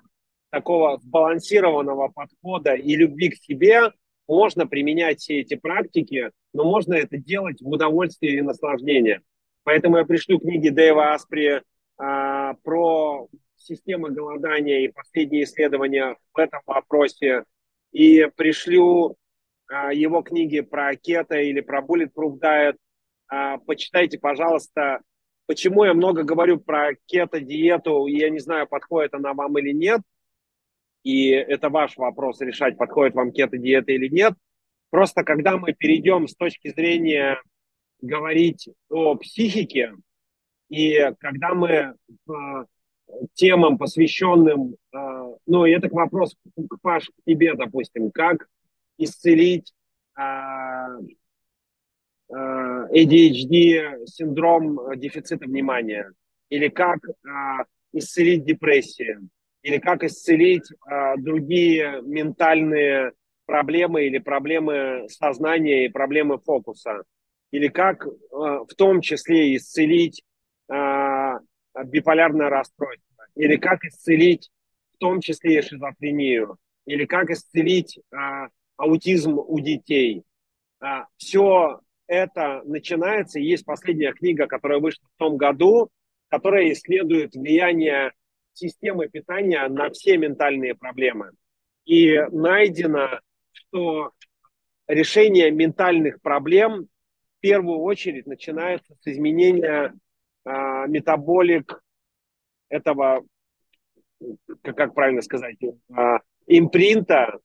такого 0.51 0.99
сбалансированного 0.99 2.09
подхода 2.09 2.73
и 2.73 2.95
любви 2.95 3.29
к 3.29 3.35
себе, 3.35 3.91
можно 4.29 4.67
применять 4.67 5.19
все 5.19 5.39
эти 5.39 5.55
практики, 5.55 6.31
но 6.53 6.63
можно 6.63 6.93
это 6.93 7.17
делать 7.17 7.61
в 7.61 7.67
удовольствие 7.67 8.37
и 8.37 8.41
наслаждение. 8.41 9.21
Поэтому 9.63 9.97
я 9.97 10.05
пришлю 10.05 10.39
книги 10.39 10.69
Дэйва 10.69 11.13
Аспри 11.13 11.63
а, 11.97 12.53
про 12.63 13.27
системы 13.55 14.11
голодания 14.11 14.81
и 14.81 14.89
последние 14.89 15.43
исследования 15.43 16.15
в 16.33 16.39
этом 16.39 16.61
вопросе, 16.65 17.43
и 17.91 18.27
пришлю 18.35 19.17
а, 19.67 19.91
его 19.93 20.21
книги 20.21 20.61
про 20.61 20.95
кето 20.95 21.37
или 21.37 21.61
про 21.61 21.81
Bulletproof 21.81 22.39
Diet. 22.39 22.77
А, 23.27 23.57
почитайте, 23.57 24.19
пожалуйста, 24.19 25.01
почему 25.47 25.85
я 25.85 25.93
много 25.93 26.23
говорю 26.23 26.59
про 26.59 26.91
кето-диету, 27.07 28.05
я 28.05 28.29
не 28.29 28.39
знаю, 28.39 28.67
подходит 28.67 29.13
она 29.13 29.33
вам 29.33 29.57
или 29.57 29.71
нет, 29.71 30.01
и 31.03 31.29
это 31.29 31.69
ваш 31.69 31.97
вопрос 31.97 32.41
решать, 32.41 32.77
подходит 32.77 33.15
вам 33.15 33.31
кето-диета 33.31 33.91
или 33.91 34.07
нет. 34.07 34.33
Просто 34.89 35.23
когда 35.23 35.57
мы 35.57 35.73
перейдем 35.73 36.27
с 36.27 36.35
точки 36.35 36.69
зрения 36.69 37.41
говорить 38.01 38.69
о 38.89 39.15
психике, 39.15 39.93
и 40.69 41.11
когда 41.19 41.53
мы 41.53 41.95
по 42.25 42.67
темам, 43.33 43.77
посвященным, 43.77 44.75
э, 44.93 44.97
ну, 45.45 45.65
это 45.65 45.89
к 45.89 45.93
вопросу 45.93 46.35
к 46.55 46.81
Паш, 46.81 47.09
к 47.09 47.13
тебе, 47.25 47.55
допустим, 47.55 48.11
как 48.11 48.47
исцелить 48.97 49.73
э, 50.17 50.21
э, 52.29 52.33
ADHD, 52.33 54.05
синдром 54.05 54.79
дефицита 54.99 55.45
внимания, 55.45 56.11
или 56.49 56.67
как 56.67 56.99
исцелить 57.93 58.43
депрессию, 58.43 59.29
или 59.61 59.77
как 59.77 60.03
исцелить 60.03 60.67
другие 61.17 62.01
ментальные 62.01 63.11
проблемы 63.45 64.05
или 64.05 64.17
проблемы 64.19 65.07
сознания 65.09 65.85
и 65.85 65.89
проблемы 65.89 66.37
фокуса, 66.39 67.03
или 67.51 67.67
как 67.67 68.05
в 68.31 68.75
том 68.77 69.01
числе 69.01 69.55
исцелить 69.55 70.23
биполярное 71.85 72.49
расстройство, 72.49 73.25
или 73.35 73.55
как 73.55 73.83
исцелить 73.83 74.49
в 74.93 74.97
том 74.97 75.21
числе 75.21 75.59
и 75.59 75.61
шизофрению, 75.61 76.57
или 76.85 77.05
как 77.05 77.29
исцелить 77.29 77.99
а, 78.11 78.47
аутизм 78.77 79.37
у 79.37 79.59
детей. 79.59 80.23
А, 80.81 81.05
все 81.17 81.79
это 82.07 82.61
начинается, 82.65 83.39
есть 83.39 83.65
последняя 83.65 84.11
книга, 84.11 84.47
которая 84.47 84.79
вышла 84.79 85.07
в 85.15 85.19
том 85.19 85.37
году, 85.37 85.89
которая 86.29 86.71
исследует 86.71 87.35
влияние 87.35 88.11
системы 88.53 89.07
питания 89.07 89.67
на 89.67 89.89
все 89.89 90.17
ментальные 90.17 90.75
проблемы. 90.75 91.31
И 91.85 92.17
найдено, 92.31 93.19
что 93.51 94.11
решение 94.87 95.51
ментальных 95.51 96.21
проблем 96.21 96.87
в 97.37 97.41
первую 97.41 97.79
очередь 97.79 98.25
начинается 98.25 98.93
с 99.01 99.07
изменения 99.07 99.93
а, 100.45 100.87
метаболик 100.87 101.81
этого, 102.69 103.23
как, 104.61 104.75
как 104.75 104.93
правильно 104.93 105.21
сказать, 105.21 105.57
а, 105.95 106.19
импринта 106.47 107.39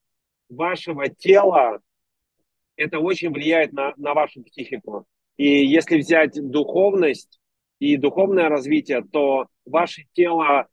вашего 0.49 1.09
тела, 1.09 1.81
это 2.77 2.99
очень 2.99 3.31
влияет 3.31 3.73
на, 3.73 3.95
на 3.97 4.15
вашу 4.15 4.43
психику. 4.43 5.07
И 5.37 5.65
если 5.67 5.99
взять 5.99 6.33
духовность 6.35 7.41
и 7.79 7.97
духовное 7.97 8.49
развитие, 8.49 9.03
то 9.03 9.47
ваше 9.65 10.05
тело, 10.13 10.69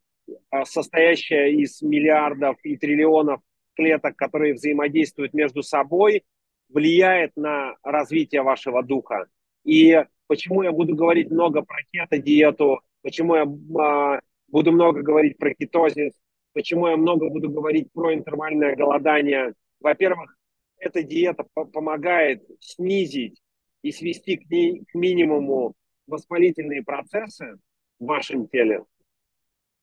а, 0.50 0.66
состоящее 0.66 1.54
из 1.56 1.82
миллиардов 1.82 2.58
и 2.64 2.78
триллионов 2.78 3.42
клеток, 3.76 4.16
которые 4.16 4.54
взаимодействуют 4.54 5.34
между 5.34 5.64
собой, 5.64 6.24
влияет 6.70 7.36
на 7.36 7.76
развитие 7.84 8.42
вашего 8.42 8.84
духа. 8.84 9.28
И 9.64 10.04
почему 10.28 10.64
я 10.64 10.72
буду 10.72 10.96
говорить 10.96 11.30
много 11.30 11.62
про 11.62 11.78
кето-диету, 11.92 12.82
почему 13.02 13.36
я 13.36 13.44
а, 13.44 14.22
буду 14.48 14.72
много 14.72 15.02
говорить 15.02 15.38
про 15.38 15.54
кетозис, 15.54 16.14
почему 16.54 16.88
я 16.88 16.98
много 16.98 17.30
буду 17.30 17.50
говорить 17.50 17.92
про 17.94 18.14
интервальное 18.14 18.76
голодание. 18.76 19.54
Во-первых, 19.80 20.38
эта 20.78 21.04
диета 21.04 21.46
помогает 21.54 22.44
снизить 22.60 23.42
и 23.82 23.92
свести 23.92 24.38
к, 24.38 24.50
ней, 24.50 24.84
к 24.86 24.96
минимуму 24.96 25.74
воспалительные 26.08 26.84
процессы 26.84 27.58
в 28.00 28.06
вашем 28.06 28.48
теле. 28.48 28.84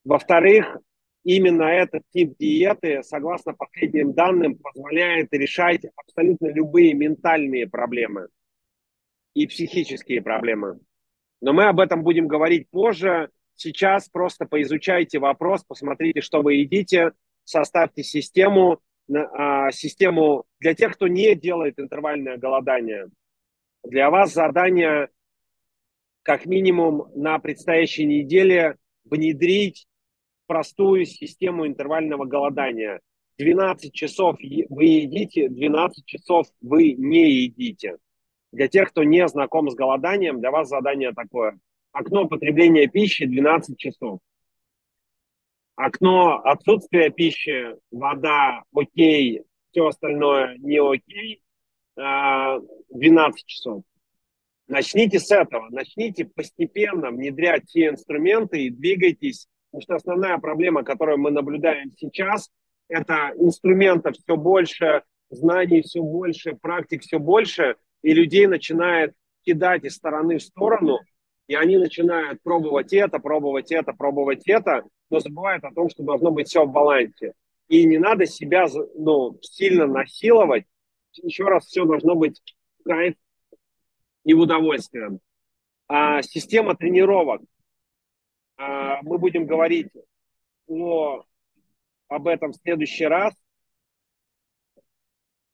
Во-вторых, 0.08 0.78
именно 1.22 1.64
этот 1.64 2.02
тип 2.14 2.32
диеты, 2.38 3.02
согласно 3.02 3.52
последним 3.52 4.14
данным, 4.14 4.56
позволяет 4.56 5.30
решать 5.34 5.82
абсолютно 5.96 6.46
любые 6.46 6.94
ментальные 6.94 7.68
проблемы 7.68 8.28
и 9.34 9.46
психические 9.46 10.22
проблемы. 10.22 10.80
Но 11.42 11.52
мы 11.52 11.64
об 11.64 11.78
этом 11.78 12.04
будем 12.04 12.26
говорить 12.26 12.70
позже. 12.70 13.28
Сейчас 13.54 14.08
просто 14.08 14.46
поизучайте 14.46 15.18
вопрос, 15.18 15.62
посмотрите, 15.62 16.22
что 16.22 16.40
вы 16.40 16.54
едите, 16.54 17.12
составьте 17.44 18.02
систему, 18.02 18.80
а, 19.12 19.70
систему 19.72 20.46
для 20.58 20.72
тех, 20.72 20.94
кто 20.94 21.06
не 21.06 21.34
делает 21.34 21.78
интервальное 21.78 22.38
голодание. 22.38 23.08
Для 23.84 24.08
вас 24.08 24.32
задание 24.32 25.10
как 26.22 26.46
минимум 26.46 27.12
на 27.14 27.38
предстоящей 27.38 28.06
неделе 28.06 28.78
внедрить 29.04 29.87
простую 30.48 31.04
систему 31.04 31.66
интервального 31.66 32.24
голодания. 32.24 33.00
12 33.38 33.92
часов 33.92 34.36
вы 34.40 34.84
едите, 34.84 35.48
12 35.48 36.04
часов 36.04 36.48
вы 36.60 36.94
не 36.94 37.30
едите. 37.30 37.98
Для 38.50 38.66
тех, 38.66 38.88
кто 38.88 39.04
не 39.04 39.28
знаком 39.28 39.70
с 39.70 39.76
голоданием, 39.76 40.40
для 40.40 40.50
вас 40.50 40.68
задание 40.68 41.12
такое. 41.12 41.60
Окно 41.92 42.26
потребления 42.26 42.88
пищи 42.88 43.26
12 43.26 43.78
часов. 43.78 44.18
Окно 45.76 46.40
отсутствия 46.40 47.10
пищи, 47.10 47.76
вода, 47.92 48.64
окей, 48.74 49.42
все 49.70 49.86
остальное 49.86 50.56
не 50.58 50.80
окей, 50.80 51.42
12 51.94 53.46
часов. 53.46 53.84
Начните 54.66 55.20
с 55.20 55.30
этого, 55.30 55.68
начните 55.70 56.24
постепенно 56.24 57.10
внедрять 57.10 57.66
те 57.66 57.88
инструменты 57.88 58.64
и 58.64 58.70
двигайтесь, 58.70 59.46
потому 59.70 59.82
что 59.82 59.94
основная 59.94 60.38
проблема, 60.38 60.82
которую 60.82 61.18
мы 61.18 61.30
наблюдаем 61.30 61.92
сейчас, 61.96 62.50
это 62.88 63.32
инструментов 63.36 64.16
все 64.16 64.36
больше, 64.36 65.02
знаний 65.30 65.82
все 65.82 66.02
больше, 66.02 66.56
практик 66.60 67.02
все 67.02 67.18
больше, 67.18 67.76
и 68.02 68.12
людей 68.12 68.46
начинает 68.46 69.14
кидать 69.44 69.84
из 69.84 69.94
стороны 69.94 70.38
в 70.38 70.42
сторону, 70.42 70.98
и 71.46 71.54
они 71.54 71.78
начинают 71.78 72.42
пробовать 72.42 72.92
это, 72.92 73.18
пробовать 73.18 73.72
это, 73.72 73.92
пробовать 73.92 74.46
это, 74.46 74.84
но 75.10 75.20
забывают 75.20 75.64
о 75.64 75.72
том, 75.72 75.88
что 75.88 76.02
должно 76.02 76.30
быть 76.30 76.48
все 76.48 76.64
в 76.64 76.72
балансе. 76.72 77.32
И 77.68 77.84
не 77.84 77.98
надо 77.98 78.26
себя 78.26 78.66
ну, 78.94 79.38
сильно 79.42 79.86
насиловать. 79.86 80.64
Еще 81.14 81.44
раз, 81.44 81.66
все 81.66 81.84
должно 81.84 82.14
быть 82.14 82.40
кайф 82.84 83.14
и 84.24 84.34
в 84.34 84.40
удовольствие. 84.40 85.18
А, 85.88 86.22
система 86.22 86.76
тренировок. 86.76 87.42
А, 88.58 89.00
мы 89.02 89.18
будем 89.18 89.46
говорить 89.46 89.88
о, 90.66 91.22
об 92.08 92.26
этом 92.26 92.52
в 92.52 92.56
следующий 92.56 93.06
раз. 93.06 93.34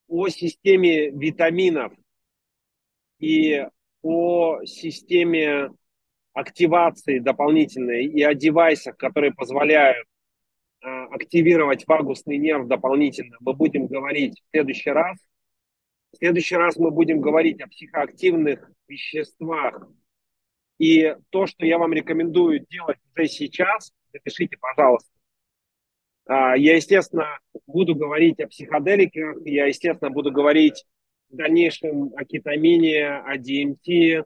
О 0.08 0.28
системе 0.28 1.10
витаминов 1.10 1.92
и 3.18 3.66
о 4.02 4.64
системе 4.64 5.70
активации 6.32 7.18
дополнительной 7.18 8.06
и 8.06 8.22
о 8.22 8.34
девайсах, 8.34 8.96
которые 8.96 9.32
позволяют 9.32 10.06
э, 10.82 10.86
активировать 10.86 11.86
вагусный 11.86 12.38
нерв 12.38 12.68
дополнительно, 12.68 13.36
мы 13.40 13.54
будем 13.54 13.86
говорить 13.86 14.40
в 14.40 14.50
следующий 14.50 14.90
раз. 14.90 15.18
В 16.12 16.16
следующий 16.18 16.56
раз 16.56 16.76
мы 16.76 16.90
будем 16.90 17.20
говорить 17.20 17.60
о 17.60 17.68
психоактивных 17.68 18.70
веществах. 18.88 19.88
И 20.78 21.14
то, 21.30 21.46
что 21.46 21.64
я 21.64 21.78
вам 21.78 21.92
рекомендую 21.92 22.66
делать 22.68 22.98
уже 23.14 23.26
сейчас, 23.28 23.92
запишите, 24.12 24.56
пожалуйста. 24.58 25.10
А, 26.26 26.56
я, 26.56 26.76
естественно, 26.76 27.38
буду 27.66 27.94
говорить 27.94 28.40
о 28.40 28.48
психоделиках, 28.48 29.36
я, 29.44 29.66
естественно, 29.66 30.10
буду 30.10 30.32
говорить 30.32 30.84
в 31.30 31.36
дальнейшем 31.36 32.12
о 32.16 32.24
кетамине, 32.24 33.08
о 33.08 33.36
DMT, 33.36 34.24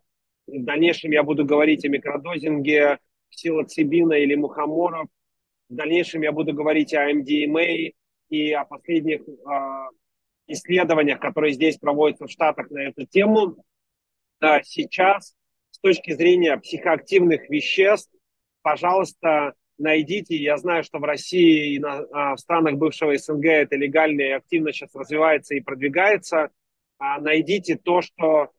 в 0.48 0.64
дальнейшем 0.64 1.10
я 1.10 1.22
буду 1.22 1.44
говорить 1.44 1.84
о 1.84 1.88
микродозинге 1.88 2.98
псилоцибина 3.30 4.14
или 4.14 4.34
мухоморов. 4.34 5.06
В 5.68 5.74
дальнейшем 5.74 6.22
я 6.22 6.32
буду 6.32 6.54
говорить 6.54 6.94
о 6.94 7.10
MDMA 7.12 7.92
и 8.30 8.52
о 8.52 8.64
последних 8.64 9.20
э, 9.20 9.88
исследованиях, 10.46 11.20
которые 11.20 11.52
здесь 11.52 11.76
проводятся 11.76 12.26
в 12.26 12.30
Штатах 12.30 12.70
на 12.70 12.78
эту 12.78 13.04
тему. 13.04 13.62
Да, 14.40 14.62
сейчас 14.62 15.34
с 15.78 15.80
точки 15.80 16.12
зрения 16.12 16.56
психоактивных 16.56 17.48
веществ, 17.48 18.10
пожалуйста, 18.62 19.54
найдите. 19.78 20.34
Я 20.36 20.56
знаю, 20.56 20.82
что 20.82 20.98
в 20.98 21.04
России 21.04 21.74
и 21.74 21.78
на, 21.78 21.98
а, 22.12 22.34
в 22.34 22.40
странах 22.40 22.74
бывшего 22.74 23.16
СНГ 23.16 23.44
это 23.44 23.76
легально 23.76 24.22
и 24.22 24.30
активно 24.30 24.72
сейчас 24.72 24.92
развивается 24.96 25.54
и 25.54 25.60
продвигается. 25.60 26.50
А, 26.98 27.20
найдите 27.20 27.76
то, 27.76 28.02
что 28.02 28.50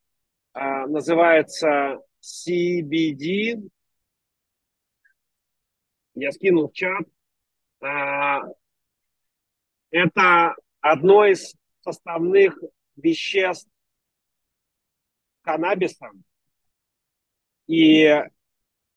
а, 0.54 0.88
называется 0.88 2.00
CBD. 2.22 3.70
Я 6.16 6.32
скинул 6.32 6.70
в 6.70 6.74
чат. 6.74 7.04
А, 7.82 8.44
это 9.92 10.56
одно 10.80 11.26
из 11.26 11.54
составных 11.82 12.58
веществ 12.96 13.70
каннабиса. 15.42 16.12
И 17.70 18.22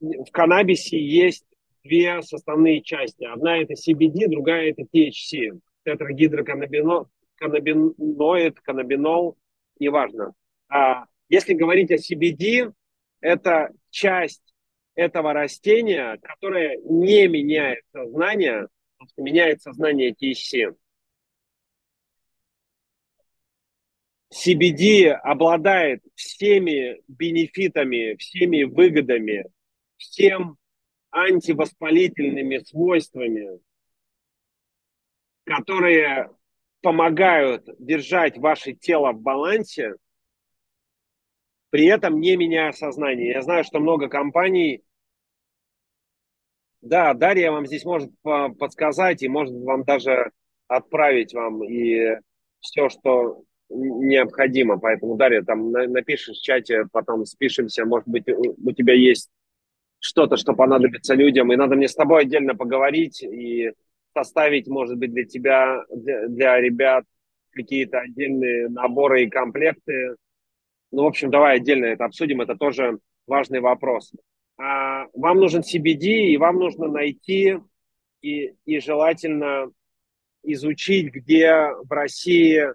в 0.01 0.31
каннабисе 0.33 0.99
есть 0.99 1.45
две 1.85 2.21
составные 2.23 2.81
части. 2.81 3.25
Одна 3.25 3.59
это 3.59 3.75
CBD, 3.75 4.29
другая 4.29 4.71
это 4.71 4.85
THC. 4.85 5.61
Тетрагидроканнабиноид, 5.85 8.59
каннабинол, 8.61 9.37
неважно. 9.79 10.33
А 10.71 11.05
если 11.29 11.53
говорить 11.53 11.91
о 11.91 11.97
CBD, 11.97 12.73
это 13.21 13.69
часть 13.91 14.55
этого 14.95 15.35
растения, 15.35 16.19
которое 16.23 16.79
не 16.79 17.29
меняет 17.29 17.85
сознание, 17.93 18.69
меняет 19.19 19.61
сознание 19.61 20.15
THC. 20.15 20.75
CBD 24.33 25.11
обладает 25.11 26.03
всеми 26.15 27.03
бенефитами, 27.07 28.17
всеми 28.17 28.65
выгодами, 28.65 29.45
всем 29.97 30.57
антивоспалительными 31.11 32.59
свойствами, 32.59 33.61
которые 35.45 36.31
помогают 36.81 37.69
держать 37.79 38.39
ваше 38.39 38.73
тело 38.73 39.13
в 39.13 39.21
балансе 39.21 39.97
при 41.73 41.87
этом 41.87 42.21
не 42.21 42.37
меняя 42.37 42.71
сознание. 42.73 43.31
Я 43.31 43.41
знаю, 43.41 43.65
что 43.65 43.81
много 43.81 44.11
компаний, 44.11 44.83
да, 46.83 47.15
Дарья 47.15 47.51
вам 47.51 47.67
здесь 47.67 47.87
может 47.87 48.13
подсказать 48.23 49.23
и 49.23 49.29
может 49.29 49.55
вам 49.55 49.83
даже 49.85 50.33
отправить 50.69 51.33
вам 51.33 51.65
и 51.65 52.19
все, 52.61 52.91
что 52.91 53.45
необходимо. 53.75 54.79
Поэтому, 54.79 55.17
Дарья, 55.17 55.43
там 55.43 55.71
напишешь 55.71 56.39
в 56.39 56.43
чате, 56.43 56.87
потом 56.93 57.25
спишемся, 57.25 57.85
может 57.85 58.09
быть, 58.09 58.25
у 58.29 58.73
тебя 58.73 58.95
есть 58.95 59.31
что-то, 59.99 60.37
что 60.37 60.55
понадобится 60.55 61.15
людям, 61.15 61.53
и 61.53 61.57
надо 61.57 61.77
мне 61.77 61.89
с 61.89 61.95
тобой 61.95 62.23
отдельно 62.23 62.55
поговорить 62.55 63.23
и 63.23 63.73
составить, 64.15 64.67
может 64.67 64.99
быть, 64.99 65.13
для 65.13 65.25
тебя, 65.25 65.85
для, 65.91 66.29
для 66.29 66.61
ребят 66.61 67.05
какие-то 67.53 68.01
отдельные 68.01 68.69
наборы 68.69 69.25
и 69.25 69.31
комплекты, 69.31 70.17
ну, 70.91 71.05
в 71.05 71.07
общем, 71.07 71.31
давай 71.31 71.57
отдельно 71.57 71.87
это 71.87 72.05
обсудим, 72.05 72.41
это 72.43 72.55
тоже 72.55 72.99
важный 73.27 73.61
вопрос. 73.61 74.13
А, 74.59 75.07
вам 75.15 75.39
нужен 75.39 75.63
CBD, 75.63 76.27
и 76.29 76.37
вам 76.37 76.57
нужно 76.57 76.87
найти 76.87 77.59
и, 78.21 78.55
и 78.67 78.79
желательно 78.79 79.71
изучить, 80.43 81.13
где 81.13 81.69
в 81.83 81.91
России 81.91 82.67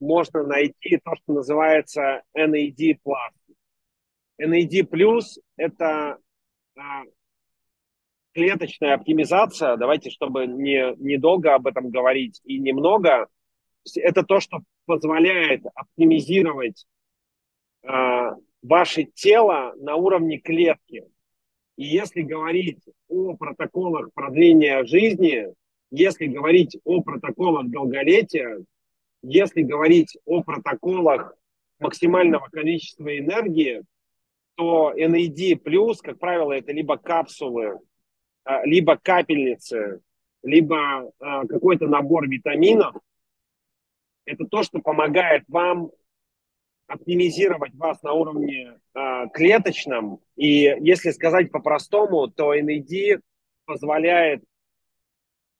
можно 0.00 0.42
найти 0.44 0.98
то, 1.02 1.14
что 1.16 1.32
называется 1.34 2.22
NAD+. 2.36 2.98
NAD+, 4.40 5.20
это 5.56 6.18
а, 6.76 7.02
клеточная 8.32 8.94
оптимизация, 8.94 9.76
давайте, 9.76 10.10
чтобы 10.10 10.46
не, 10.46 10.94
недолго 10.98 11.54
об 11.54 11.66
этом 11.66 11.90
говорить 11.90 12.40
и 12.44 12.58
немного, 12.58 13.26
это 13.96 14.22
то, 14.22 14.38
что 14.40 14.60
позволяет 14.86 15.62
оптимизировать 15.74 16.86
э, 17.82 17.88
ваше 18.62 19.04
тело 19.04 19.74
на 19.76 19.96
уровне 19.96 20.38
клетки. 20.38 21.04
И 21.76 21.84
если 21.84 22.22
говорить 22.22 22.82
о 23.08 23.34
протоколах 23.36 24.12
продления 24.12 24.84
жизни, 24.84 25.48
если 25.90 26.26
говорить 26.26 26.78
о 26.84 27.02
протоколах 27.02 27.68
долголетия, 27.68 28.64
если 29.28 29.62
говорить 29.62 30.16
о 30.24 30.42
протоколах 30.42 31.34
максимального 31.78 32.46
количества 32.50 33.16
энергии, 33.16 33.82
то 34.54 34.92
NAD+, 34.96 35.60
как 36.02 36.18
правило, 36.18 36.52
это 36.52 36.72
либо 36.72 36.96
капсулы, 36.96 37.78
а, 38.44 38.64
либо 38.64 38.96
капельницы, 38.96 40.00
либо 40.42 41.12
а, 41.20 41.46
какой-то 41.46 41.86
набор 41.86 42.26
витаминов, 42.26 42.96
это 44.24 44.46
то, 44.46 44.62
что 44.62 44.80
помогает 44.80 45.44
вам 45.48 45.90
оптимизировать 46.86 47.74
вас 47.74 48.02
на 48.02 48.14
уровне 48.14 48.80
а, 48.94 49.28
клеточном. 49.28 50.20
И 50.36 50.74
если 50.80 51.10
сказать 51.10 51.52
по-простому, 51.52 52.28
то 52.28 52.54
NAD 52.54 53.20
позволяет 53.66 54.42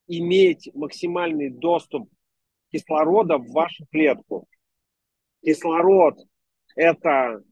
иметь 0.06 0.70
максимальный 0.74 1.50
доступ 1.50 2.08
кислорода 2.70 3.38
в 3.38 3.50
вашу 3.50 3.86
клетку. 3.90 4.46
Кислород– 5.42 6.18
это 6.76 7.42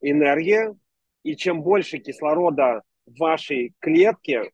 энергия, 0.00 0.74
и 1.22 1.36
чем 1.36 1.62
больше 1.62 1.98
кислорода 1.98 2.82
в 3.06 3.18
вашей 3.18 3.74
клетке, 3.80 4.50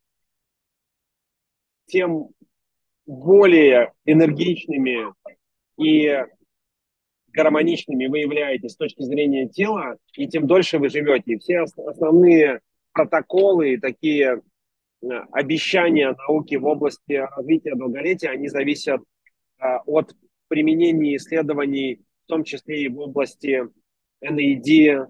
тем 1.87 2.29
более 3.07 3.93
энергичными 4.05 5.13
и 5.77 6.25
гармоничными 7.33 8.07
вы 8.07 8.19
являетесь 8.19 8.73
с 8.73 8.77
точки 8.77 9.03
зрения 9.03 9.49
тела, 9.49 9.97
и 10.15 10.29
тем 10.29 10.47
дольше 10.47 10.79
вы 10.79 10.89
живете. 10.89 11.33
И 11.33 11.39
все 11.39 11.61
основные 11.61 12.61
протоколы 12.93 13.75
и 13.75 13.77
такие 13.77 14.43
э, 15.03 15.07
обещания 15.33 16.15
науки 16.15 16.57
в 16.57 16.65
области 16.67 17.13
развития 17.13 17.75
долголетия, 17.75 18.31
они 18.31 18.49
зависят 18.49 19.01
от 19.61 20.15
применения 20.49 21.17
исследований, 21.17 22.01
в 22.25 22.27
том 22.27 22.45
числе 22.45 22.83
и 22.83 22.89
в 22.89 22.99
области 22.99 23.69
NAD+. 24.23 25.07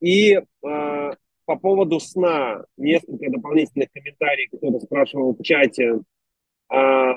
И 0.00 0.34
э, 0.34 0.42
по 0.62 1.56
поводу 1.56 2.00
сна 2.00 2.64
несколько 2.76 3.30
дополнительных 3.30 3.90
комментариев, 3.90 4.50
кто-то 4.56 4.80
спрашивал 4.80 5.34
в 5.34 5.42
чате. 5.42 6.00
Э, 6.70 7.12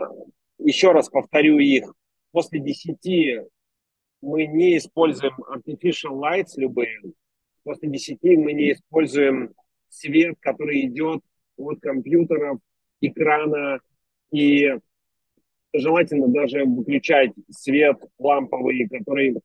еще 0.60 0.92
раз 0.92 1.10
повторю 1.10 1.60
их. 1.60 1.94
После 2.32 2.60
10 2.60 3.48
мы 4.22 4.46
не 4.48 4.78
используем 4.78 5.34
artificial 5.52 6.20
lights 6.20 6.54
любые. 6.56 7.02
После 7.64 7.90
10 7.90 8.20
мы 8.38 8.54
не 8.54 8.72
используем 8.72 9.54
свет, 9.90 10.36
который 10.40 10.86
идет 10.86 11.22
от 11.58 11.80
компьютеров, 11.82 12.60
экрана. 13.02 13.80
И 14.32 14.78
желательно 15.74 16.28
даже 16.28 16.66
выключать 16.66 17.32
свет 17.50 17.98
ламповый, 18.20 18.88
который 18.90 19.40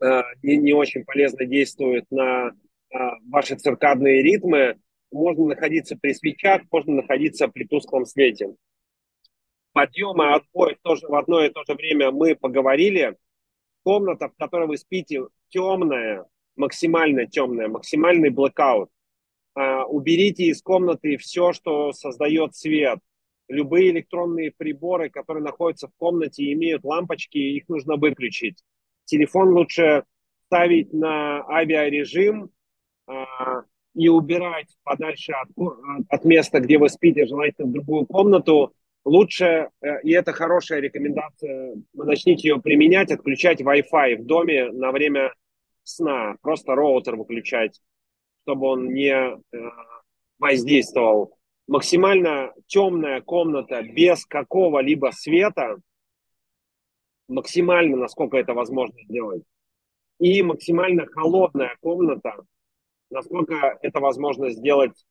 э, 0.00 0.22
не, 0.42 0.56
не 0.56 0.72
очень 0.72 1.04
полезно 1.04 1.44
действует 1.44 2.04
на 2.10 2.48
э, 2.48 2.98
ваши 3.28 3.56
циркадные 3.56 4.22
ритмы. 4.22 4.78
Можно 5.10 5.46
находиться 5.46 5.96
при 5.96 6.12
свечах, 6.12 6.62
можно 6.70 6.96
находиться 6.96 7.48
при 7.48 7.64
тусклом 7.64 8.04
свете 8.06 8.54
подъема, 9.78 10.34
отбой 10.34 10.76
тоже 10.82 11.06
в 11.06 11.14
одно 11.14 11.44
и 11.44 11.50
то 11.50 11.62
же 11.64 11.74
время 11.74 12.10
мы 12.10 12.34
поговорили. 12.34 13.16
Комната, 13.84 14.28
в 14.28 14.34
которой 14.36 14.66
вы 14.66 14.76
спите, 14.76 15.22
темная, 15.50 16.26
максимально 16.56 17.26
темная, 17.26 17.68
максимальный 17.68 18.30
блэкаут. 18.30 18.90
А, 19.58 19.84
уберите 19.86 20.44
из 20.44 20.62
комнаты 20.62 21.16
все, 21.16 21.52
что 21.52 21.92
создает 21.92 22.54
свет. 22.54 23.00
Любые 23.48 23.90
электронные 23.90 24.52
приборы, 24.56 25.10
которые 25.10 25.42
находятся 25.42 25.88
в 25.88 25.96
комнате 25.96 26.44
и 26.44 26.52
имеют 26.52 26.84
лампочки, 26.84 27.38
их 27.38 27.68
нужно 27.68 27.96
выключить. 27.96 28.62
Телефон 29.06 29.48
лучше 29.48 30.04
ставить 30.46 30.92
на 30.92 31.44
авиарежим 31.48 32.50
а, 33.08 33.62
и 33.94 34.08
убирать 34.08 34.68
подальше 34.84 35.32
от, 35.32 35.48
от 36.08 36.24
места, 36.24 36.60
где 36.60 36.78
вы 36.78 36.88
спите, 36.88 37.26
желательно 37.26 37.66
в 37.66 37.72
другую 37.72 38.06
комнату, 38.06 38.72
лучше, 39.04 39.70
э, 39.80 40.02
и 40.04 40.12
это 40.12 40.32
хорошая 40.32 40.80
рекомендация, 40.80 41.74
начните 41.94 42.48
ее 42.48 42.60
применять, 42.60 43.10
отключать 43.10 43.60
Wi-Fi 43.60 44.18
в 44.18 44.24
доме 44.24 44.70
на 44.70 44.92
время 44.92 45.32
сна, 45.82 46.36
просто 46.42 46.74
роутер 46.76 47.16
выключать, 47.16 47.80
чтобы 48.48 48.66
он 48.68 48.94
не 48.94 49.10
э, 49.12 49.38
воздействовал. 50.38 51.36
Максимально 51.66 52.54
темная 52.66 53.20
комната 53.20 53.82
без 53.82 54.24
какого-либо 54.24 55.10
света, 55.10 55.76
максимально, 57.28 57.98
насколько 57.98 58.38
это 58.38 58.54
возможно 58.54 58.98
сделать, 59.02 59.42
и 60.18 60.42
максимально 60.42 61.04
холодная 61.04 61.76
комната, 61.82 62.36
насколько 63.10 63.78
это 63.82 64.00
возможно 64.00 64.48
сделать 64.48 65.04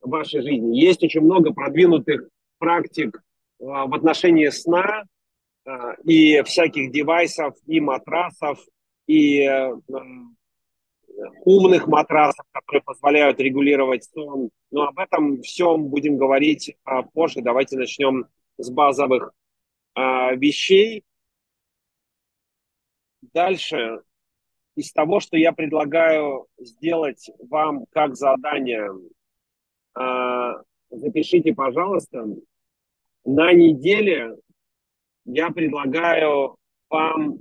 в 0.00 0.10
вашей 0.10 0.42
жизни. 0.42 0.76
Есть 0.76 1.04
очень 1.04 1.20
много 1.20 1.52
продвинутых 1.52 2.28
практик 2.58 3.22
а, 3.60 3.86
в 3.86 3.94
отношении 3.94 4.48
сна 4.48 5.04
а, 5.64 5.92
и 6.02 6.42
всяких 6.42 6.90
девайсов, 6.90 7.54
и 7.66 7.78
матрасов, 7.78 8.58
и 9.06 9.42
э, 9.42 9.76
умных 11.44 11.86
матрасов, 11.86 12.46
которые 12.52 12.82
позволяют 12.82 13.40
регулировать 13.40 14.04
сон. 14.04 14.50
Но 14.70 14.84
об 14.84 14.98
этом 14.98 15.42
всем 15.42 15.88
будем 15.88 16.16
говорить 16.16 16.76
а, 16.84 17.02
позже. 17.02 17.42
Давайте 17.42 17.76
начнем 17.76 18.26
с 18.58 18.70
базовых 18.70 19.32
вещей. 19.96 21.04
Дальше 23.34 24.00
из 24.76 24.92
того, 24.92 25.20
что 25.20 25.36
я 25.36 25.52
предлагаю 25.52 26.46
сделать 26.58 27.30
вам 27.48 27.84
как 27.90 28.16
задание 28.16 28.90
а, 29.94 30.62
запишите, 30.90 31.54
пожалуйста, 31.54 32.26
на 33.24 33.52
неделе 33.52 34.36
я 35.24 35.50
предлагаю 35.50 36.56
вам 36.88 37.38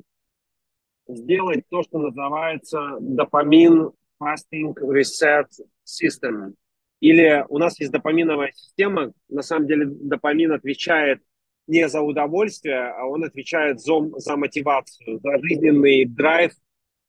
сделать 1.10 1.64
то, 1.70 1.84
что 1.84 2.00
называется 2.00 2.98
допамин 3.00 3.92
fasting 4.22 4.74
reset 4.76 5.48
system. 5.86 6.54
Или 7.00 7.46
у 7.50 7.58
нас 7.58 7.80
есть 7.80 7.92
допаминовая 7.92 8.52
система. 8.54 9.14
На 9.30 9.42
самом 9.42 9.68
деле 9.68 9.86
допамин 9.86 10.52
отвечает 10.52 11.22
не 11.68 11.88
за 11.88 12.02
удовольствие, 12.02 12.90
а 12.90 13.06
он 13.06 13.24
отвечает 13.24 13.80
за, 13.80 13.94
за 14.18 14.36
мотивацию, 14.36 15.20
за 15.20 15.38
жизненный 15.40 16.06
драйв 16.06 16.54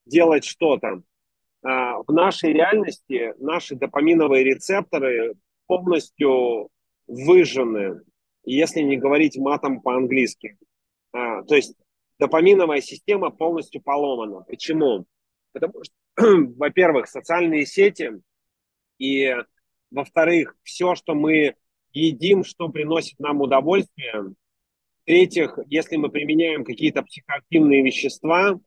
делать 0.06 0.44
что-то. 0.44 1.02
А, 1.62 2.02
в 2.02 2.12
нашей 2.12 2.52
реальности 2.52 3.35
наши 3.39 3.74
допаминовые 3.74 4.44
рецепторы 4.44 5.35
полностью 5.66 6.68
выжжены, 7.06 8.01
если 8.44 8.81
не 8.81 8.97
говорить 8.97 9.36
матом 9.36 9.81
по-английски. 9.81 10.56
А, 11.12 11.43
то 11.43 11.55
есть 11.56 11.74
допаминовая 12.20 12.82
система 12.82 13.30
полностью 13.30 13.80
поломана. 13.80 14.42
Почему? 14.42 15.06
Потому 15.52 15.82
что, 15.82 15.94
во-первых, 16.56 17.09
социальные 17.09 17.66
сети, 17.66 18.12
и, 18.98 19.34
во-вторых, 19.90 20.55
все, 20.62 20.94
что 20.94 21.14
мы 21.14 21.56
едим, 21.92 22.44
что 22.44 22.68
приносит 22.68 23.18
нам 23.18 23.40
удовольствие. 23.40 24.34
В-третьих, 25.02 25.59
если 25.66 25.97
мы 25.97 26.10
применяем 26.10 26.62
какие-то 26.64 27.02
психоактивные 27.02 27.82
вещества, 27.82 28.60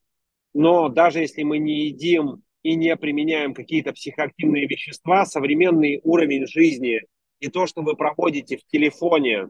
но 0.56 0.90
даже 0.90 1.20
если 1.20 1.44
мы 1.44 1.60
не 1.60 1.86
едим 1.86 2.42
и 2.64 2.76
не 2.76 2.96
применяем 2.98 3.54
какие-то 3.54 3.94
психоактивные 3.94 4.68
вещества, 4.68 5.26
современный 5.26 6.02
уровень 6.04 6.48
жизни 6.48 7.02
и 7.40 7.50
то, 7.50 7.68
что 7.68 7.84
вы 7.84 7.96
проводите 7.96 8.58
в 8.58 8.66
телефоне 8.66 9.50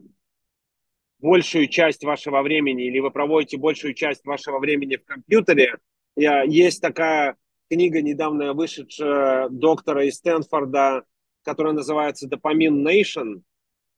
большую 1.24 1.68
часть 1.68 2.04
вашего 2.04 2.42
времени 2.42 2.84
или 2.84 2.98
вы 2.98 3.10
проводите 3.10 3.56
большую 3.56 3.94
часть 3.94 4.26
вашего 4.26 4.58
времени 4.58 4.96
в 4.96 5.06
компьютере, 5.06 5.78
есть 6.16 6.82
такая 6.82 7.36
книга, 7.70 8.02
недавно 8.02 8.52
вышедшая 8.52 9.48
доктора 9.48 10.04
из 10.04 10.16
Стэнфорда, 10.16 11.04
которая 11.42 11.72
называется 11.72 12.28
«Допамин 12.28 12.86
Nation», 12.86 13.40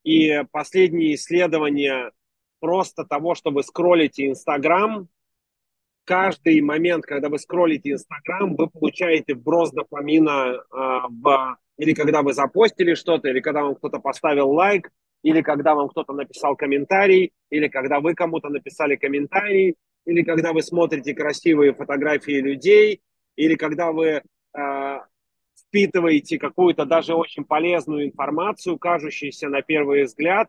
и 0.05 0.45
последние 0.53 1.17
исследования 1.17 2.13
просто 2.61 3.05
того, 3.05 3.35
что 3.35 3.51
вы 3.51 3.65
скроллите 3.65 4.29
Инстаграм, 4.29 5.09
каждый 6.05 6.61
момент, 6.61 7.07
когда 7.07 7.29
вы 7.29 7.41
скроллите 7.41 7.91
Инстаграм, 7.91 8.55
вы 8.55 8.71
получаете 8.71 9.35
вброс 9.35 9.73
дофамина 9.73 10.55
э, 10.55 10.61
в... 11.11 11.59
или 11.77 11.93
когда 11.93 12.23
вы 12.23 12.35
запостили 12.35 12.95
что-то, 12.95 13.29
или 13.29 13.41
когда 13.41 13.65
вам 13.65 13.75
кто-то 13.75 13.99
поставил 13.99 14.49
лайк, 14.53 14.93
или 15.27 15.43
когда 15.43 15.75
вам 15.75 15.89
кто-то 15.89 16.13
написал 16.13 16.55
комментарий, 16.55 17.33
или 17.51 17.67
когда 17.67 17.99
вы 17.99 18.15
кому-то 18.15 18.49
написали 18.49 18.95
комментарий, 18.95 19.75
или 20.05 20.23
когда 20.23 20.53
вы 20.53 20.63
смотрите 20.63 21.15
красивые 21.15 21.75
фотографии 21.75 22.41
людей, 22.41 23.03
или 23.35 23.57
когда 23.57 23.91
вы 23.91 24.23
э, 24.57 24.99
впитываете 25.59 26.39
какую-то 26.39 26.85
даже 26.85 27.15
очень 27.15 27.45
полезную 27.45 28.07
информацию, 28.07 28.79
кажущуюся 28.79 29.49
на 29.49 29.63
первый 29.63 30.05
взгляд, 30.05 30.49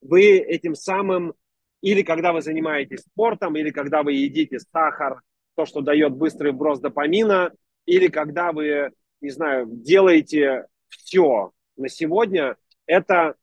вы 0.00 0.38
этим 0.38 0.74
самым 0.74 1.34
или 1.80 2.02
когда 2.02 2.32
вы 2.32 2.42
занимаетесь 2.42 3.02
спортом, 3.02 3.54
или 3.54 3.70
когда 3.70 4.02
вы 4.02 4.14
едите 4.14 4.58
сахар, 4.58 5.20
то, 5.54 5.66
что 5.66 5.82
дает 5.82 6.16
быстрый 6.16 6.50
вброс 6.50 6.80
допамина, 6.80 7.52
или 7.84 8.08
когда 8.08 8.50
вы, 8.50 8.90
не 9.20 9.30
знаю, 9.30 9.68
делаете 9.68 10.66
все 10.88 11.52
на 11.76 11.88
сегодня, 11.88 12.56
это 12.86 13.36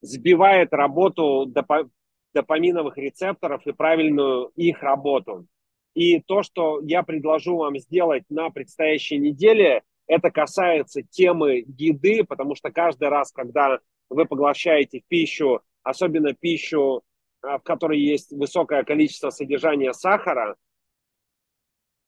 сбивает 0.00 0.72
работу 0.72 1.46
допа- 1.46 1.90
допаминовых 2.34 2.96
рецепторов 2.98 3.66
и 3.66 3.72
правильную 3.72 4.52
их 4.56 4.82
работу. 4.82 5.46
И 5.94 6.20
то, 6.20 6.42
что 6.42 6.80
я 6.82 7.02
предложу 7.02 7.56
вам 7.56 7.78
сделать 7.78 8.24
на 8.28 8.50
предстоящей 8.50 9.18
неделе, 9.18 9.82
это 10.06 10.30
касается 10.30 11.02
темы 11.02 11.64
еды, 11.66 12.24
потому 12.24 12.54
что 12.54 12.70
каждый 12.70 13.08
раз, 13.08 13.32
когда 13.32 13.80
вы 14.08 14.24
поглощаете 14.24 15.02
пищу, 15.08 15.60
особенно 15.82 16.34
пищу, 16.34 17.02
а, 17.42 17.58
в 17.58 17.62
которой 17.62 18.00
есть 18.00 18.32
высокое 18.32 18.84
количество 18.84 19.30
содержания 19.30 19.92
сахара, 19.92 20.56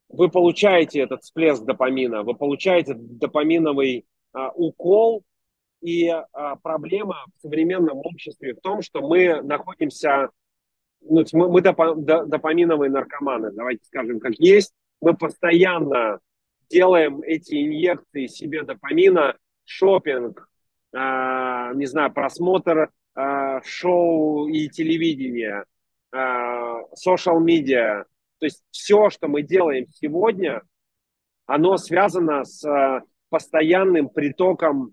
вы 0.08 0.28
получаете 0.28 1.00
этот 1.00 1.22
всплеск 1.22 1.62
допамина, 1.64 2.22
вы 2.22 2.34
получаете 2.34 2.94
допаминовый 2.94 4.06
а, 4.32 4.50
укол, 4.50 5.24
и 5.80 6.08
а, 6.08 6.56
проблема 6.56 7.24
в 7.36 7.40
современном 7.40 7.98
обществе 7.98 8.54
в 8.54 8.60
том, 8.60 8.82
что 8.82 9.00
мы 9.00 9.40
находимся, 9.42 10.30
ну, 11.00 11.24
мы, 11.32 11.50
мы 11.50 11.60
допаминовые 11.62 12.90
наркоманы, 12.90 13.50
давайте 13.52 13.84
скажем, 13.84 14.20
как 14.20 14.34
есть. 14.34 14.72
Мы 15.00 15.16
постоянно 15.16 16.20
делаем 16.68 17.22
эти 17.22 17.64
инъекции 17.64 18.26
себе 18.26 18.62
допамина, 18.62 19.36
шопинг, 19.64 20.48
а, 20.94 21.72
не 21.74 21.86
знаю, 21.86 22.12
просмотр 22.12 22.90
а, 23.14 23.62
шоу 23.62 24.48
и 24.48 24.68
телевидения, 24.68 25.64
social-медиа. 26.12 28.04
То 28.40 28.46
есть 28.46 28.64
все, 28.72 29.10
что 29.10 29.28
мы 29.28 29.42
делаем 29.42 29.86
сегодня, 29.92 30.62
оно 31.46 31.76
связано 31.76 32.44
с 32.44 32.66
постоянным 33.28 34.08
притоком 34.08 34.92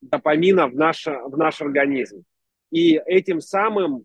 допамина 0.00 0.68
в 0.68 0.74
наш, 0.74 1.06
в 1.06 1.36
наш 1.36 1.60
организм. 1.60 2.24
И 2.70 3.00
этим 3.06 3.40
самым 3.40 4.04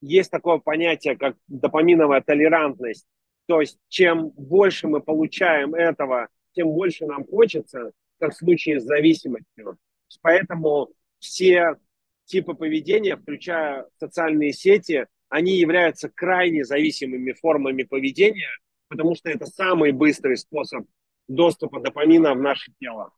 есть 0.00 0.30
такое 0.30 0.58
понятие, 0.58 1.16
как 1.16 1.36
допаминовая 1.48 2.20
толерантность. 2.20 3.06
То 3.46 3.60
есть 3.60 3.78
чем 3.88 4.30
больше 4.30 4.88
мы 4.88 5.00
получаем 5.00 5.74
этого, 5.74 6.28
тем 6.52 6.68
больше 6.68 7.06
нам 7.06 7.24
хочется, 7.26 7.92
как 8.18 8.32
в 8.32 8.36
случае 8.36 8.80
с 8.80 8.84
зависимостью. 8.84 9.78
Поэтому 10.22 10.90
все 11.18 11.76
типы 12.24 12.54
поведения, 12.54 13.16
включая 13.16 13.86
социальные 13.98 14.52
сети, 14.52 15.06
они 15.28 15.56
являются 15.56 16.08
крайне 16.08 16.64
зависимыми 16.64 17.32
формами 17.32 17.82
поведения, 17.82 18.50
потому 18.88 19.14
что 19.14 19.30
это 19.30 19.46
самый 19.46 19.92
быстрый 19.92 20.36
способ 20.36 20.86
доступа 21.28 21.80
допамина 21.80 22.34
в 22.34 22.40
наше 22.40 22.72
тело 22.78 23.12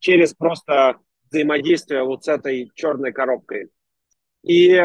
через 0.00 0.34
просто 0.34 0.98
взаимодействие 1.30 2.02
вот 2.02 2.24
с 2.24 2.28
этой 2.28 2.70
черной 2.74 3.12
коробкой. 3.12 3.70
И 4.42 4.76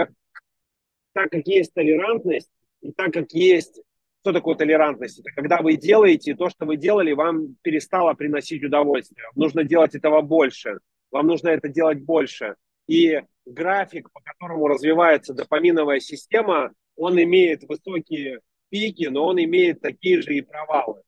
так 1.13 1.31
как 1.31 1.47
есть 1.47 1.73
толерантность, 1.73 2.51
и 2.81 2.91
так 2.91 3.11
как 3.13 3.31
есть... 3.31 3.81
Что 4.21 4.33
такое 4.33 4.55
толерантность? 4.55 5.19
Это 5.19 5.29
когда 5.35 5.61
вы 5.61 5.75
делаете 5.75 6.33
то, 6.33 6.49
что 6.49 6.65
вы 6.65 6.77
делали, 6.77 7.11
вам 7.11 7.57
перестало 7.61 8.15
приносить 8.15 8.63
удовольствие. 8.63 9.27
Нужно 9.35 9.63
делать 9.63 9.93
этого 9.93 10.21
больше. 10.21 10.79
Вам 11.11 11.27
нужно 11.27 11.49
это 11.49 11.69
делать 11.69 12.01
больше. 12.01 12.55
И 12.87 13.21
график, 13.45 14.11
по 14.11 14.21
которому 14.21 14.67
развивается 14.67 15.35
допаминовая 15.35 15.99
система, 15.99 16.73
он 16.95 17.21
имеет 17.21 17.69
высокие 17.69 18.39
пики, 18.69 19.05
но 19.09 19.27
он 19.27 19.37
имеет 19.43 19.81
такие 19.81 20.23
же 20.23 20.33
и 20.33 20.41
провалы. 20.41 21.03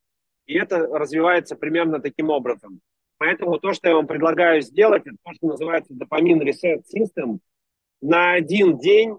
И 0.46 0.54
это 0.54 0.78
развивается 0.78 1.56
примерно 1.56 2.00
таким 2.00 2.30
образом. 2.30 2.82
Поэтому 3.18 3.60
то, 3.60 3.73
что 3.73 3.89
я 3.89 3.95
вам 3.95 4.07
предлагаю 4.07 4.61
сделать, 4.61 5.03
это 5.06 5.18
то, 5.23 5.34
что 5.34 5.48
называется 5.48 5.94
допамин 5.94 6.41
reset 6.41 6.84
system, 6.84 7.39
на 8.02 8.34
один 8.34 8.77
день 8.77 9.18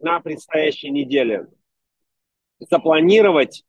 на 0.00 0.20
предстоящей 0.20 0.90
неделе 0.90 1.46
запланировать 2.58 3.64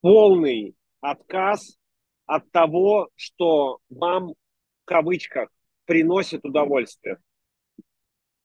полный 0.00 0.74
отказ 1.00 1.78
от 2.26 2.50
того, 2.50 3.08
что 3.16 3.78
вам 3.88 4.28
в 4.28 4.84
кавычках 4.84 5.48
приносит 5.84 6.44
удовольствие. 6.44 7.18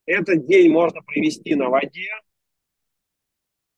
Этот 0.06 0.46
день 0.46 0.72
можно 0.72 1.02
провести 1.02 1.56
на 1.56 1.70
воде. 1.70 2.10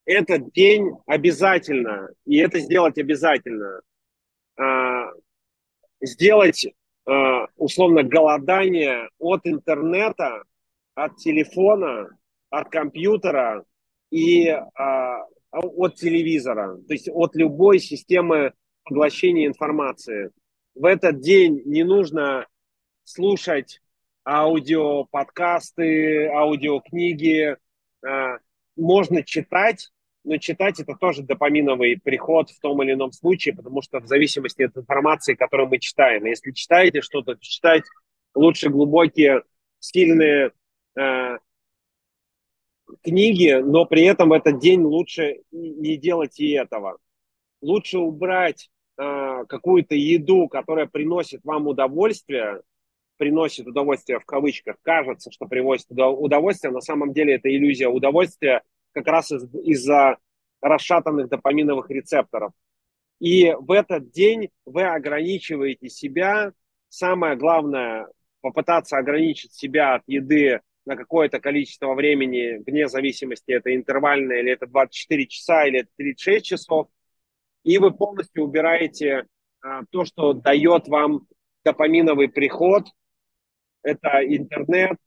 Этот 0.06 0.52
день 0.54 0.92
обязательно, 1.06 2.10
и 2.26 2.38
это 2.38 2.60
сделать 2.60 2.98
обязательно, 2.98 3.82
а, 4.58 5.12
сделать 6.02 6.66
э, 6.66 6.72
условно 7.56 8.04
голодание 8.04 9.10
от 9.20 9.42
интернета, 9.46 10.44
от 10.96 11.18
телефона, 11.18 12.10
от 12.50 12.70
компьютера 12.70 13.64
и 14.12 14.48
э, 14.48 14.60
от 15.52 15.96
телевизора, 15.96 16.78
то 16.88 16.94
есть 16.94 17.10
от 17.12 17.36
любой 17.36 17.80
системы 17.80 18.54
поглощения 18.84 19.48
информации. 19.48 20.32
В 20.76 20.86
этот 20.86 21.20
день 21.22 21.62
не 21.66 21.84
нужно 21.84 22.48
слушать 23.04 23.82
аудио, 24.26 25.06
подкасты, 25.06 26.28
аудиокниги, 26.28 27.56
э, 28.06 28.38
можно 28.76 29.24
читать, 29.24 29.92
но 30.24 30.38
читать 30.38 30.80
это 30.80 30.96
тоже 30.96 31.24
допаминовый 31.24 32.00
приход 32.04 32.50
в 32.50 32.60
том 32.60 32.84
или 32.84 32.94
ином 32.94 33.12
случае, 33.12 33.56
потому 33.56 33.82
что 33.82 34.00
в 34.00 34.08
зависимости 34.08 34.64
от 34.64 34.78
информации, 34.78 35.36
которую 35.36 35.70
мы 35.70 35.80
читаем. 35.80 36.26
Если 36.26 36.52
читаете 36.52 37.02
что-то, 37.02 37.36
то 37.36 37.42
читать 37.42 37.84
лучше 38.36 38.70
глубокие, 38.70 39.44
сильные 39.80 40.52
э, 40.98 41.38
книги, 43.02 43.62
но 43.64 43.86
при 43.86 44.04
этом 44.04 44.30
в 44.30 44.34
этот 44.34 44.60
день 44.60 44.82
лучше 44.82 45.42
не 45.52 45.98
делать 45.98 46.40
и 46.40 46.52
этого. 46.52 46.98
Лучше 47.62 47.98
убрать 47.98 48.70
э, 48.98 49.46
какую-то 49.48 49.96
еду, 49.96 50.48
которая 50.48 50.86
приносит 50.86 51.42
вам 51.44 51.68
удовольствие, 51.68 52.62
приносит 53.18 53.68
удовольствие 53.68 54.20
в 54.20 54.26
кавычках, 54.26 54.78
кажется, 54.82 55.32
что 55.32 55.46
приводит 55.46 55.86
удовольствие, 55.90 56.72
на 56.72 56.82
самом 56.82 57.14
деле 57.14 57.36
это 57.36 57.50
иллюзия 57.54 57.88
удовольствия, 57.88 58.64
как 58.92 59.08
раз 59.08 59.32
из- 59.32 59.54
из-за 59.54 60.18
расшатанных 60.62 61.30
допаминовых 61.30 61.90
рецепторов. 61.90 62.52
И 63.20 63.54
в 63.60 63.72
этот 63.72 64.12
день 64.12 64.50
вы 64.66 64.84
ограничиваете 64.84 65.90
себя. 65.90 66.54
Самое 66.90 67.36
главное, 67.36 68.08
попытаться 68.42 68.98
ограничить 68.98 69.54
себя 69.54 69.96
от 69.96 70.04
еды 70.08 70.62
на 70.86 70.96
какое-то 70.96 71.40
количество 71.40 71.94
времени, 71.94 72.64
вне 72.66 72.88
зависимости, 72.88 73.52
это 73.52 73.76
интервальное, 73.76 74.40
или 74.40 74.52
это 74.52 74.66
24 74.66 75.28
часа, 75.28 75.66
или 75.68 75.82
это 75.82 75.90
36 75.98 76.46
часов. 76.46 76.88
И 77.64 77.78
вы 77.78 77.92
полностью 77.92 78.44
убираете 78.44 79.26
а, 79.62 79.82
то, 79.92 80.06
что 80.06 80.34
дает 80.34 80.88
вам 80.88 81.28
допаминовый 81.64 82.30
приход. 82.30 82.86
Это 83.84 84.26
интернет, 84.26 84.98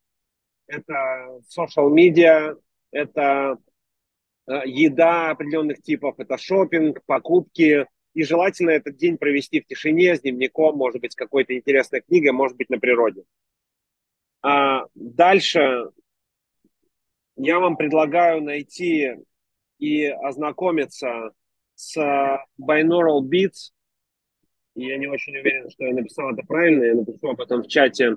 это 0.67 1.41
social 1.49 1.91
media, 1.93 2.57
это 2.91 3.59
еда 4.47 5.31
определенных 5.31 5.83
типов, 5.83 6.19
это 6.19 6.37
шопинг, 6.37 7.03
покупки. 7.07 7.87
И 8.15 8.25
желательно 8.25 8.71
этот 8.71 8.97
день 8.97 9.17
провести 9.17 9.61
в 9.61 9.67
тишине 9.67 10.17
с 10.17 10.21
дневником, 10.21 10.77
может 10.77 11.01
быть, 11.01 11.13
с 11.13 11.17
какой-то 11.17 11.57
интересной 11.57 12.03
книгой, 12.03 12.33
может 12.33 12.57
быть, 12.59 12.69
на 12.69 12.79
природе. 12.79 13.25
А 14.43 14.85
дальше 14.95 15.91
я 17.37 17.59
вам 17.59 17.77
предлагаю 17.77 18.43
найти 18.43 19.13
и 19.79 20.05
ознакомиться 20.07 21.31
с 21.75 21.97
Binaural 22.61 23.23
Beats. 23.23 23.73
Я 24.75 24.99
не 24.99 25.07
очень 25.07 25.37
уверен, 25.39 25.71
что 25.71 25.87
я 25.87 25.95
написал 25.95 26.33
это 26.33 26.43
правильно. 26.47 26.85
Я 26.85 26.95
напишу 26.95 27.31
об 27.31 27.41
этом 27.41 27.63
в 27.63 27.69
чате 27.69 28.17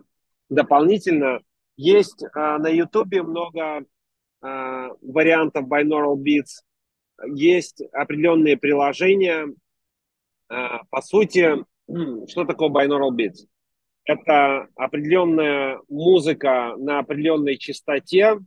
дополнительно. 0.49 1.39
Есть 1.77 2.23
а, 2.33 2.57
на 2.57 2.67
YouTube 2.67 3.13
много 3.21 3.85
Э, 3.85 3.94
вариантов 5.01 5.67
binaural 5.67 6.17
beats. 6.17 6.63
Есть 7.33 7.81
определенные 7.93 8.57
приложения. 8.57 9.47
Э, 10.49 10.79
по 10.89 11.01
сути, 11.01 11.65
что 12.27 12.45
такое 12.45 12.69
binaural 12.69 13.11
beats? 13.11 13.47
Это 14.03 14.67
определенная 14.75 15.79
музыка 15.89 16.75
на 16.77 16.99
определенной 16.99 17.57
частоте, 17.57 18.37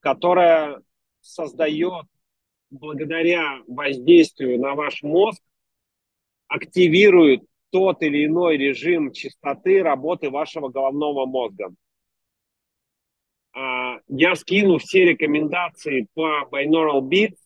которая 0.00 0.80
создает 1.20 2.04
благодаря 2.70 3.60
воздействию 3.66 4.60
на 4.60 4.74
ваш 4.74 5.02
мозг, 5.02 5.42
активирует 6.46 7.42
тот 7.70 8.02
или 8.02 8.26
иной 8.26 8.56
режим 8.56 9.12
частоты 9.12 9.82
работы 9.82 10.30
вашего 10.30 10.68
головного 10.68 11.26
мозга. 11.26 11.74
А, 13.52 13.98
я 14.08 14.34
скину 14.34 14.78
все 14.78 15.04
рекомендации 15.04 16.06
по 16.14 16.48
Binaural 16.50 17.00
Beats, 17.00 17.36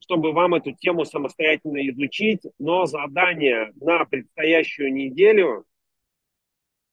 чтобы 0.00 0.32
вам 0.32 0.54
эту 0.54 0.72
тему 0.72 1.04
самостоятельно 1.04 1.88
изучить, 1.90 2.42
но 2.58 2.86
задание 2.86 3.72
на 3.80 4.04
предстоящую 4.04 4.92
неделю 4.92 5.66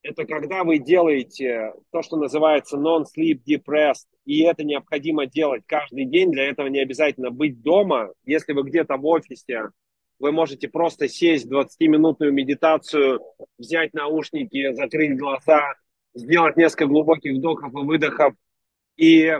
это 0.08 0.26
когда 0.26 0.64
вы 0.64 0.78
делаете 0.80 1.74
то, 1.92 2.02
что 2.02 2.16
называется 2.16 2.78
non-sleep 2.78 3.42
depressed, 3.46 4.08
и 4.26 4.42
это 4.42 4.64
необходимо 4.64 5.26
делать 5.26 5.64
каждый 5.66 6.06
день, 6.06 6.32
для 6.32 6.46
этого 6.46 6.68
не 6.68 6.80
обязательно 6.80 7.30
быть 7.30 7.62
дома. 7.62 8.14
Если 8.24 8.54
вы 8.54 8.64
где-то 8.64 8.96
в 8.96 9.06
офисе, 9.06 9.72
вы 10.20 10.32
можете 10.32 10.70
просто 10.70 11.10
сесть 11.10 11.52
20-минутную 11.52 12.32
медитацию, 12.32 13.20
взять 13.58 13.94
наушники, 13.94 14.74
закрыть 14.74 15.18
глаза, 15.18 15.74
сделать 16.18 16.58
несколько 16.58 16.88
глубоких 16.88 17.34
вдохов 17.38 17.74
и 17.74 17.78
выдохов, 17.78 18.34
и 18.98 19.34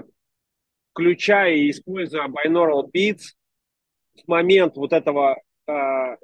включая 0.92 1.56
и 1.56 1.70
используя 1.72 2.28
binaural 2.28 2.90
beats, 2.92 3.36
в 4.24 4.28
момент 4.28 4.78
вот 4.78 4.94
этого 4.94 5.42
э, 5.68 6.18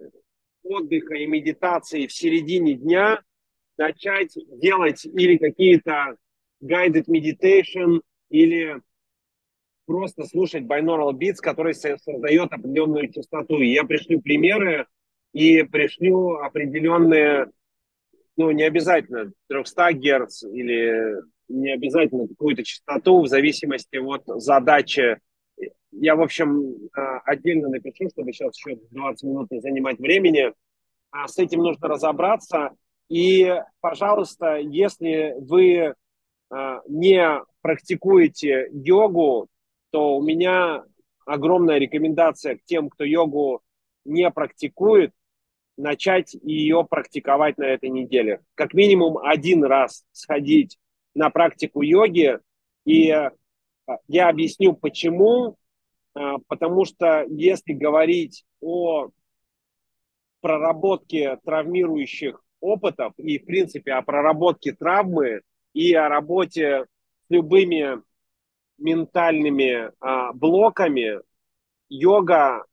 отдыха 0.64 1.16
и 1.16 1.28
медитации 1.28 2.08
в 2.08 2.14
середине 2.14 2.76
дня– 2.76 3.22
начать 3.78 4.38
делать 4.60 5.06
или 5.06 5.38
какие-то 5.38 6.16
guided 6.62 7.06
meditation, 7.08 8.02
или 8.30 8.82
просто 9.86 10.26
слушать 10.26 10.64
binaural 10.64 11.12
beats, 11.14 11.38
который 11.38 11.74
создает 11.74 12.52
определенную 12.52 13.12
частоту. 13.12 13.60
Я 13.60 13.84
пришлю 13.84 14.22
примеры 14.22 14.88
и 15.34 15.64
пришлю 15.64 16.38
определенные, 16.38 17.52
ну, 18.38 18.52
не 18.52 18.64
обязательно 18.64 19.32
300 19.48 19.94
Гц 19.94 20.44
или 20.44 21.22
не 21.50 21.74
обязательно 21.74 22.28
какую-то 22.28 22.64
частоту 22.64 23.22
в 23.22 23.28
зависимости 23.28 23.98
от 23.98 24.24
задачи. 24.42 25.20
Я, 25.92 26.16
в 26.16 26.22
общем, 26.22 26.90
а, 26.96 27.20
отдельно 27.20 27.70
напишу, 27.70 28.10
чтобы 28.10 28.34
сейчас 28.34 28.58
еще 28.58 28.80
20 28.92 29.24
минут 29.24 29.52
не 29.52 29.62
занимать 29.62 30.00
времени. 30.00 30.54
А 31.12 31.28
с 31.28 31.38
этим 31.38 31.60
нужно 31.60 31.88
разобраться. 31.88 32.72
И, 33.08 33.54
пожалуйста, 33.82 34.56
если 34.56 35.36
вы 35.40 35.76
э, 35.76 35.94
не 36.88 37.42
практикуете 37.62 38.70
йогу, 38.72 39.48
то 39.92 40.18
у 40.18 40.24
меня 40.24 40.84
огромная 41.26 41.78
рекомендация 41.78 42.56
к 42.56 42.64
тем, 42.66 42.90
кто 42.90 43.04
йогу 43.04 43.62
не 44.06 44.30
практикует, 44.32 45.12
начать 45.78 46.34
ее 46.34 46.86
практиковать 46.90 47.58
на 47.58 47.66
этой 47.66 47.90
неделе. 47.90 48.42
Как 48.56 48.74
минимум 48.74 49.18
один 49.18 49.64
раз 49.64 50.06
сходить 50.12 50.78
на 51.16 51.30
практику 51.30 51.82
йоги. 51.82 52.40
И 52.86 53.10
э, 53.10 53.32
я 54.08 54.30
объясню, 54.30 54.74
почему. 54.74 55.58
Э, 56.16 56.36
потому 56.48 56.86
что 56.86 57.26
если 57.30 57.74
говорить 57.74 58.46
о 58.62 59.10
проработке 60.42 61.38
травмирующих 61.46 62.44
опытов 62.60 63.14
и, 63.18 63.40
в 63.40 63.46
принципе, 63.46 63.94
о 63.94 64.02
проработке 64.02 64.74
травмы 64.74 65.42
и 65.74 65.94
о 65.94 66.10
работе 66.10 66.86
с 67.22 67.30
любыми 67.30 68.02
ментальными 68.78 69.92
а, 70.00 70.34
блоками, 70.34 71.20
йога 71.88 72.66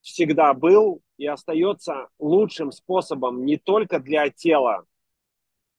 всегда 0.00 0.54
был 0.54 1.02
и 1.16 1.26
остается 1.26 2.08
лучшим 2.18 2.72
способом 2.72 3.44
не 3.44 3.56
только 3.56 4.00
для 4.00 4.30
тела, 4.30 4.84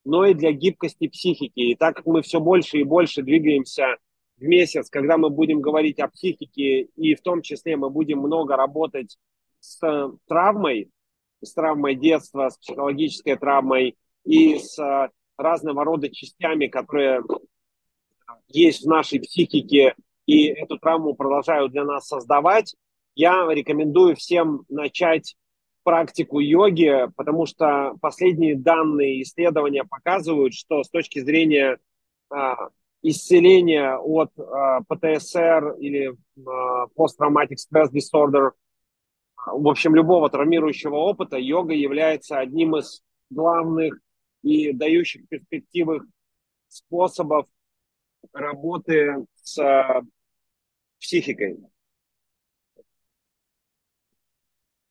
но 0.04 0.26
и 0.26 0.34
для 0.34 0.52
гибкости 0.52 1.08
психики. 1.08 1.60
И 1.60 1.76
так 1.76 1.98
как 1.98 2.06
мы 2.06 2.22
все 2.22 2.40
больше 2.40 2.78
и 2.78 2.84
больше 2.84 3.22
двигаемся 3.22 3.98
в 4.38 4.44
месяц, 4.44 4.90
когда 4.90 5.18
мы 5.18 5.30
будем 5.30 5.62
говорить 5.62 6.00
о 6.00 6.08
психике, 6.08 6.84
и 6.96 7.16
в 7.16 7.22
том 7.22 7.42
числе 7.42 7.76
мы 7.78 7.90
будем 7.90 8.20
много 8.20 8.56
работать 8.56 9.18
с 9.60 9.80
травмой, 10.28 10.90
с 11.42 11.54
травмой 11.54 11.96
детства, 11.96 12.50
с 12.50 12.58
психологической 12.58 13.36
травмой 13.36 13.98
и 14.24 14.60
с 14.60 14.78
э, 14.80 15.10
разного 15.38 15.84
рода 15.84 16.10
частями, 16.10 16.68
которые 16.68 17.24
есть 18.48 18.86
в 18.86 18.88
нашей 18.88 19.20
психике, 19.20 19.96
и 20.26 20.48
эту 20.48 20.78
травму 20.78 21.14
продолжают 21.14 21.72
для 21.72 21.84
нас 21.84 22.08
создавать, 22.08 22.76
я 23.16 23.48
рекомендую 23.50 24.16
всем 24.16 24.66
начать 24.70 25.36
практику 25.84 26.40
йоги, 26.40 27.08
потому 27.16 27.46
что 27.46 27.96
последние 28.02 28.56
данные 28.56 29.22
исследования 29.22 29.84
показывают, 29.84 30.54
что 30.54 30.84
с 30.84 30.90
точки 30.90 31.20
зрения 31.20 31.78
а, 32.30 32.70
исцеления 33.02 33.96
от 33.96 34.32
а, 34.40 34.82
ПТСР 34.88 35.76
или 35.80 36.16
а, 36.46 36.88
Post-Traumatic 36.98 37.58
Disorder– 37.92 38.52
в 39.46 39.68
общем, 39.68 39.96
любого 39.96 40.30
травмирующего 40.30 40.96
опыта, 40.96 41.38
йога 41.38 41.74
является 41.74 42.40
одним 42.40 42.78
из 42.78 43.04
главных 43.30 44.00
и 44.42 44.72
дающих 44.74 45.28
перспективы 45.28 46.02
способов 46.68 47.46
работы 48.34 49.26
с 49.36 49.58
э, 49.60 50.02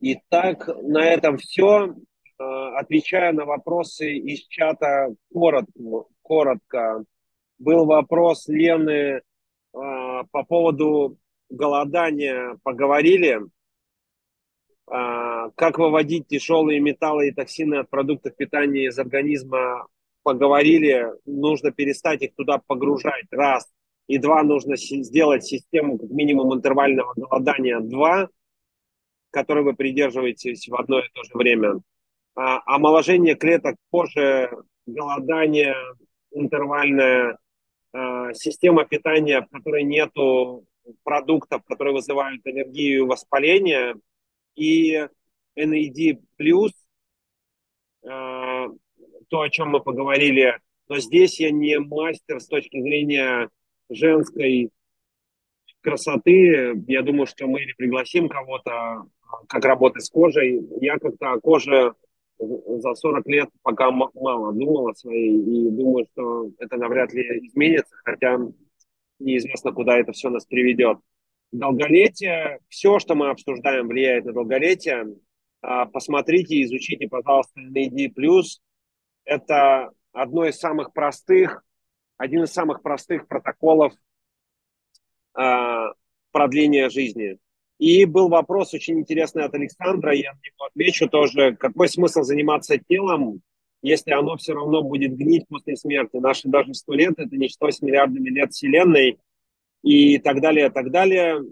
Итак, 0.06 0.68
на 0.82 1.02
этом 1.02 1.39
все. 1.39 1.94
Э, 2.39 2.44
отвечая 2.76 3.32
на 3.32 3.47
вопросы 3.47 4.12
из 4.18 4.40
чата 4.48 5.14
коротко, 5.32 6.05
коротко. 6.20 7.05
Был 7.59 7.86
вопрос 7.86 8.47
Лены 8.47 8.90
э, 8.90 9.20
по 9.72 10.43
поводу 10.47 11.16
голодания. 11.48 12.59
Поговорили. 12.62 13.40
А, 14.86 15.48
как 15.52 15.78
выводить 15.78 16.28
тяжелые 16.28 16.81
металлы 16.81 17.28
и 17.28 17.32
токсины 17.32 17.76
от 17.76 17.89
продуктов 17.89 18.36
питания 18.36 18.89
из 18.89 18.98
организма, 18.98 19.86
поговорили, 20.22 21.12
нужно 21.24 21.70
перестать 21.70 22.20
их 22.20 22.35
туда 22.35 22.60
погружать, 22.66 23.24
раз. 23.31 23.72
И 24.09 24.18
два, 24.18 24.43
нужно 24.43 24.76
сделать 24.76 25.44
систему 25.44 25.97
как 25.97 26.10
минимум 26.10 26.52
интервального 26.52 27.14
голодания, 27.16 27.81
два, 27.81 28.28
которой 29.35 29.65
вы 29.65 29.74
придерживаетесь 29.74 30.69
в 30.69 30.74
одно 30.74 31.01
и 31.01 31.09
то 31.12 31.23
же 31.24 31.31
время. 31.35 31.81
А, 32.35 32.62
омоложение 32.66 33.35
клеток 33.35 33.77
кожи, 33.90 34.51
голодание 34.86 35.77
интервальное, 36.31 37.39
а, 37.93 38.32
система 38.32 38.85
питания, 38.85 39.43
в 39.43 39.48
которой 39.48 39.82
нету 39.82 40.65
продуктов, 41.02 41.65
которые 41.65 41.94
вызывают 41.94 42.47
аллергию 42.47 43.05
и 43.05 43.06
воспаление– 43.06 43.94
и 44.55 45.09
NAD+, 45.56 46.19
э, 48.02 48.69
то, 49.28 49.40
о 49.40 49.51
чем 49.51 49.70
мы 49.70 49.81
поговорили, 49.81 50.59
но 50.89 50.98
здесь 50.98 51.40
я 51.40 51.51
не 51.51 51.78
мастер 51.78 52.40
с 52.40 52.47
точки 52.47 52.81
зрения 52.81 53.48
женской 53.89 54.70
красоты. 55.81 56.74
Я 56.86 57.02
думаю, 57.02 57.27
что 57.27 57.47
мы 57.47 57.61
пригласим 57.77 58.28
кого-то, 58.28 59.06
как 59.48 59.64
работать 59.64 60.05
с 60.05 60.10
кожей. 60.10 60.66
Я 60.80 60.98
как-то 60.98 61.32
о 61.32 61.40
коже 61.40 61.94
за 62.38 62.94
40 62.94 63.26
лет 63.28 63.48
пока 63.62 63.90
мало 63.90 64.52
думал 64.52 64.88
о 64.88 64.94
своей, 64.94 65.38
и 65.38 65.70
думаю, 65.70 66.06
что 66.12 66.51
это 66.59 66.76
навряд 66.76 67.12
ли 67.12 67.46
изменится, 67.46 67.94
хотя 68.05 68.38
неизвестно, 69.18 69.72
куда 69.72 69.98
это 69.98 70.12
все 70.12 70.30
нас 70.30 70.44
приведет 70.44 70.98
долголетие, 71.52 72.59
все, 72.68 72.98
что 72.98 73.14
мы 73.14 73.30
обсуждаем, 73.30 73.88
влияет 73.88 74.24
на 74.24 74.32
долголетие. 74.32 75.16
А, 75.62 75.86
посмотрите, 75.86 76.62
изучите, 76.62 77.09
пожалуйста, 77.09 77.60
NAD+. 77.60 78.12
Это 79.24 79.90
одно 80.12 80.46
из 80.46 80.59
самых 80.59 80.92
простых, 80.92 81.64
один 82.16 82.42
из 82.42 82.52
самых 82.52 82.82
простых 82.82 83.28
протоколов 83.28 83.92
а, 85.34 85.92
продления 86.32 86.90
жизни. 86.90 87.38
И 87.85 88.05
был 88.05 88.28
вопрос 88.28 88.73
очень 88.74 88.98
интересный 88.98 89.44
от 89.44 89.55
Александра, 89.55 90.15
я 90.15 90.32
на 90.32 90.39
него 90.39 90.66
отвечу 90.66 91.09
тоже. 91.09 91.55
Какой 91.56 91.89
смысл 91.89 92.23
заниматься 92.23 92.78
телом, 92.78 93.40
если 93.82 94.12
оно 94.12 94.36
все 94.36 94.55
равно 94.55 94.82
будет 94.82 95.16
гнить 95.16 95.47
после 95.48 95.77
смерти? 95.77 96.16
Наши 96.16 96.48
даже 96.48 96.73
сто 96.74 96.94
лет– 96.94 97.15
это 97.19 97.36
ничто 97.36 97.70
с 97.70 97.82
миллиардами 97.82 98.31
лет 98.31 98.52
Вселенной– 98.52 99.19
и 99.85 100.19
так 100.19 100.40
далее, 100.40 100.70
так 100.70 100.90
далее, 100.90 101.43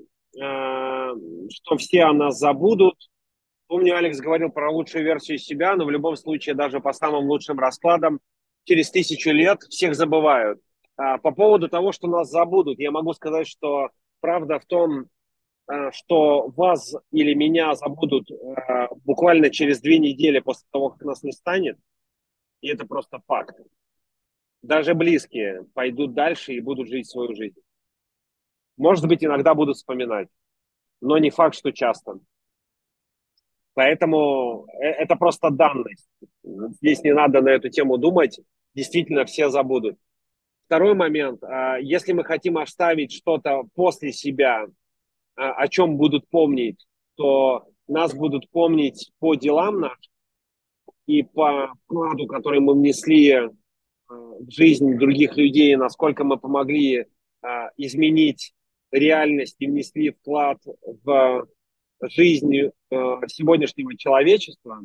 э, 0.40 1.14
что 1.50 1.76
все 1.76 2.04
о 2.04 2.14
нас 2.14 2.38
забудут. 2.38 2.96
Помню, 3.66 3.94
Алекс 3.94 4.18
говорил 4.18 4.48
про 4.48 4.72
лучшую 4.72 5.04
версию 5.04 5.36
себя, 5.36 5.76
но 5.76 5.84
в 5.84 5.90
любом 5.90 6.16
случае, 6.16 6.54
даже 6.54 6.80
по 6.80 6.94
самым 6.94 7.26
лучшим 7.26 7.58
раскладам, 7.58 8.20
через 8.64 8.90
тысячу 8.90 9.30
лет 9.30 9.60
всех 9.68 9.94
забывают. 9.94 10.60
А 10.96 11.18
по 11.18 11.30
поводу 11.30 11.68
того, 11.68 11.92
что 11.92 12.08
нас 12.08 12.30
забудут, 12.30 12.78
я 12.78 12.90
могу 12.90 13.12
сказать, 13.12 13.46
что 13.46 13.90
правда 14.20 14.58
в 14.58 14.64
том, 14.64 15.06
что 15.92 16.48
вас 16.56 16.94
или 17.12 17.34
меня 17.34 17.74
забудут 17.74 18.30
э, 18.30 18.88
буквально 19.04 19.50
через 19.50 19.80
две 19.80 19.98
недели 19.98 20.40
после 20.40 20.66
того, 20.70 20.90
как 20.90 21.02
нас 21.02 21.22
не 21.22 21.32
станет. 21.32 21.78
И 22.60 22.68
это 22.68 22.86
просто 22.86 23.20
факт. 23.26 23.58
Даже 24.62 24.94
близкие 24.94 25.64
пойдут 25.74 26.14
дальше 26.14 26.52
и 26.52 26.60
будут 26.60 26.88
жить 26.88 27.08
свою 27.08 27.34
жизнь. 27.34 27.60
Может 28.76 29.06
быть, 29.06 29.24
иногда 29.24 29.54
будут 29.54 29.76
вспоминать, 29.76 30.28
но 31.00 31.18
не 31.18 31.30
факт, 31.30 31.54
что 31.54 31.72
часто. 31.72 32.20
Поэтому 33.74 34.66
э, 34.66 34.86
это 34.86 35.16
просто 35.16 35.50
данность. 35.50 36.08
Здесь 36.42 37.02
не 37.02 37.14
надо 37.14 37.40
на 37.40 37.50
эту 37.50 37.68
тему 37.70 37.98
думать. 37.98 38.40
действительно 38.74 39.24
все 39.24 39.48
забудут. 39.48 39.98
Второй 40.66 40.94
момент. 40.94 41.42
А, 41.42 41.78
если 41.78 42.12
мы 42.12 42.24
хотим 42.24 42.58
оставить 42.58 43.12
что-то 43.12 43.64
после 43.74 44.12
себя, 44.12 44.66
о 45.34 45.68
чем 45.68 45.96
будут 45.96 46.28
помнить, 46.28 46.86
то 47.16 47.66
нас 47.88 48.14
будут 48.14 48.50
помнить 48.50 49.12
по 49.18 49.34
делам 49.34 49.80
нашим 49.80 50.12
и 51.06 51.22
по 51.22 51.72
вкладу, 51.84 52.26
который 52.26 52.60
мы 52.60 52.74
внесли 52.74 53.32
а, 53.32 53.50
в 54.08 54.50
жизнь 54.50 54.96
других 54.98 55.36
людей, 55.36 55.74
насколько 55.76 56.24
мы 56.24 56.38
помогли 56.38 57.06
изменить 57.76 58.54
реальность 58.92 59.56
и 59.58 59.66
внесли 59.66 60.10
вклад 60.10 60.58
в 61.04 61.48
жизнь 62.02 62.70
сегодняшнего 62.90 63.96
человечества. 63.96 64.80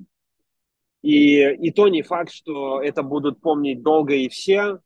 И, 1.03 1.39
и 1.39 1.71
то 1.71 1.87
не 1.87 2.01
факт, 2.01 2.31
что 2.31 2.81
это 2.81 3.03
будут 3.03 3.41
помнить 3.41 3.83
долго 3.83 4.15
и 4.15 4.29
все, 4.29 4.79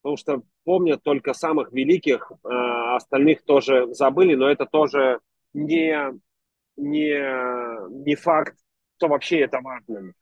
потому 0.00 0.16
что 0.16 0.42
помнят 0.64 1.02
только 1.02 1.34
самых 1.34 1.72
великих, 1.72 2.30
а 2.44 2.96
остальных 2.96 3.42
тоже 3.44 3.92
забыли, 3.94 4.34
но 4.34 4.50
это 4.50 4.66
тоже 4.66 5.20
не, 5.54 5.96
не, 6.76 8.04
не 8.04 8.14
факт, 8.14 8.56
что 8.96 9.08
вообще 9.08 9.40
это 9.40 9.60
важно. 9.60 10.12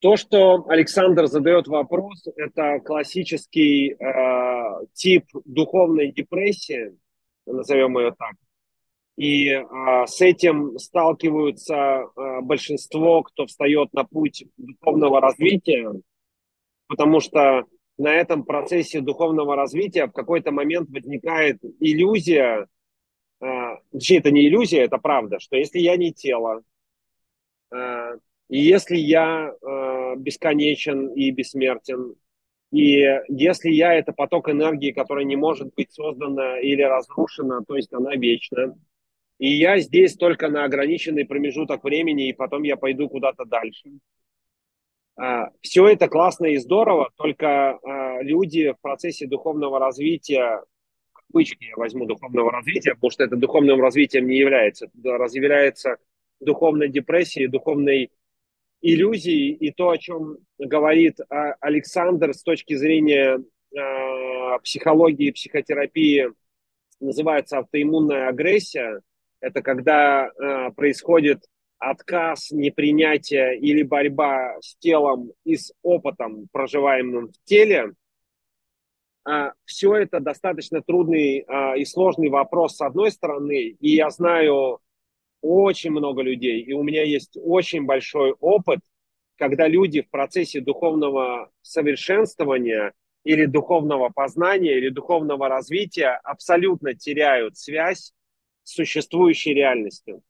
То, 0.00 0.16
что 0.16 0.66
Александр 0.68 1.26
задает 1.26 1.68
вопрос, 1.68 2.26
это 2.36 2.80
классический 2.80 3.92
э, 3.92 4.86
тип 4.92 5.24
духовной 5.44 6.12
депрессии, 6.12 6.96
назовем 7.46 7.98
ее 7.98 8.14
так. 8.16 8.34
И 9.16 9.48
э, 9.48 9.64
с 10.06 10.20
этим 10.20 10.78
сталкиваются 10.78 11.74
э, 11.74 12.40
большинство, 12.42 13.22
кто 13.22 13.46
встает 13.46 13.94
на 13.94 14.04
путь 14.04 14.44
духовного 14.58 15.22
развития, 15.22 15.90
потому 16.88 17.20
что 17.20 17.64
на 17.98 18.14
этом 18.14 18.44
процессе 18.44 19.00
духовного 19.00 19.56
развития 19.56 20.06
в 20.06 20.12
какой-то 20.12 20.52
момент 20.52 20.88
возникает 20.90 21.58
иллюзия, 21.80 22.66
э, 23.40 23.46
точнее, 23.92 24.18
это 24.18 24.30
не 24.30 24.46
иллюзия, 24.46 24.82
это 24.82 24.98
правда, 24.98 25.38
что 25.40 25.56
если 25.56 25.78
я 25.78 25.96
не 25.96 26.12
тело, 26.12 26.62
э, 27.72 28.18
и 28.48 28.58
если 28.58 28.96
я 28.96 29.50
э, 29.50 30.14
бесконечен 30.16 31.08
и 31.08 31.30
бессмертен, 31.30 32.14
и 32.70 33.20
если 33.28 33.70
я 33.70 33.94
это 33.94 34.12
поток 34.12 34.50
энергии, 34.50 34.92
которая 34.92 35.24
не 35.24 35.36
может 35.36 35.72
быть 35.74 35.92
создана 35.92 36.58
или 36.60 36.82
разрушена, 36.82 37.64
то 37.66 37.76
есть 37.76 37.92
она 37.92 38.14
вечна, 38.14 38.74
и 39.38 39.48
я 39.48 39.78
здесь 39.80 40.16
только 40.16 40.48
на 40.48 40.64
ограниченный 40.64 41.24
промежуток 41.24 41.84
времени, 41.84 42.28
и 42.28 42.32
потом 42.32 42.62
я 42.64 42.76
пойду 42.76 43.08
куда-то 43.08 43.44
дальше– 43.44 43.90
Все 45.62 45.88
это 45.88 46.08
классно 46.08 46.46
и 46.46 46.58
здорово, 46.58 47.10
только 47.16 47.78
а, 47.78 48.22
люди 48.22 48.72
в 48.72 48.80
процессе 48.82 49.26
духовного 49.26 49.78
развития, 49.78 50.62
кавычки 51.12 51.64
я 51.64 51.76
возьму 51.76 52.04
духовного 52.04 52.52
развития, 52.52 52.94
потому 52.94 53.10
что 53.10 53.24
это 53.24 53.36
духовным 53.36 53.80
развитием 53.80 54.26
не 54.26 54.36
является, 54.36 54.90
является 54.94 55.96
духовной 56.40 56.90
депрессией, 56.90 57.46
духовной 57.46 58.10
иллюзией. 58.82 59.52
И 59.52 59.72
то, 59.72 59.88
о 59.88 59.96
чем 59.96 60.36
говорит 60.58 61.18
а, 61.30 61.54
Александр 61.60 62.34
с 62.34 62.42
точки 62.42 62.74
зрения 62.74 63.42
психологии, 64.62 65.32
психотерапии, 65.32 66.30
называется 67.00 67.58
автоиммунная 67.58 68.28
агрессия. 68.28 69.02
Это 69.40 69.60
когда 69.60 70.30
происходит 70.76 71.42
отказ, 71.78 72.50
непринятие 72.50 73.58
или 73.58 73.82
борьба 73.82 74.56
с 74.60 74.76
телом 74.76 75.32
и 75.44 75.56
с 75.56 75.72
опытом, 75.82 76.48
проживаемым 76.52 77.28
в 77.28 77.44
теле, 77.44 77.92
а, 79.24 79.52
все 79.64 79.94
это 79.96 80.20
достаточно 80.20 80.82
трудный 80.82 81.44
а, 81.48 81.76
и 81.76 81.84
сложный 81.84 82.28
вопрос 82.28 82.76
с 82.76 82.80
одной 82.80 83.10
стороны, 83.10 83.76
и 83.80 83.90
я 83.94 84.10
знаю 84.10 84.78
очень 85.42 85.90
много 85.90 86.22
людей, 86.22 86.62
и 86.62 86.72
у 86.72 86.82
меня 86.82 87.02
есть 87.02 87.36
очень 87.42 87.84
большой 87.84 88.32
опыт, 88.40 88.80
когда 89.36 89.68
люди 89.68 90.02
в 90.02 90.10
процессе 90.10 90.60
духовного 90.60 91.50
совершенствования 91.60 92.94
или 93.24 93.46
духовного 93.46 94.08
познания, 94.08 94.78
или 94.78 94.88
духовного 94.88 95.48
развития 95.48 96.20
абсолютно 96.22 96.94
теряют 96.94 97.58
связь 97.58 98.12
с 98.62 98.74
существующей 98.74 99.52
реальностью 99.52 100.22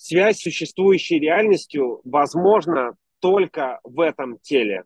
связь 0.00 0.38
с 0.38 0.42
существующей 0.44 1.18
реальностью 1.18 2.00
возможна 2.04 2.96
только 3.18 3.80
в 3.84 4.00
этом 4.00 4.38
теле. 4.38 4.84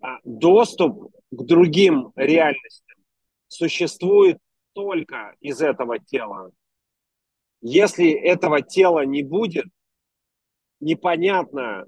А 0.00 0.18
доступ 0.22 1.12
к 1.32 1.42
другим 1.42 2.12
реальностям 2.14 2.96
существует 3.48 4.38
только 4.72 5.34
из 5.40 5.60
этого 5.60 5.98
тела. 5.98 6.52
Если 7.60 8.12
этого 8.12 8.62
тела 8.62 9.04
не 9.04 9.24
будет, 9.24 9.66
непонятно, 10.78 11.86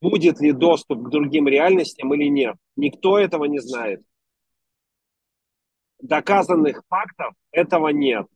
будет 0.00 0.40
ли 0.40 0.50
доступ 0.50 1.04
к 1.04 1.08
другим 1.08 1.46
реальностям 1.46 2.12
или 2.14 2.28
нет. 2.28 2.56
Никто 2.74 3.16
этого 3.16 3.44
не 3.44 3.60
знает. 3.60 4.02
Доказанных 6.00 6.82
фактов 6.88 7.34
этого 7.52 7.90
нет 7.90 8.26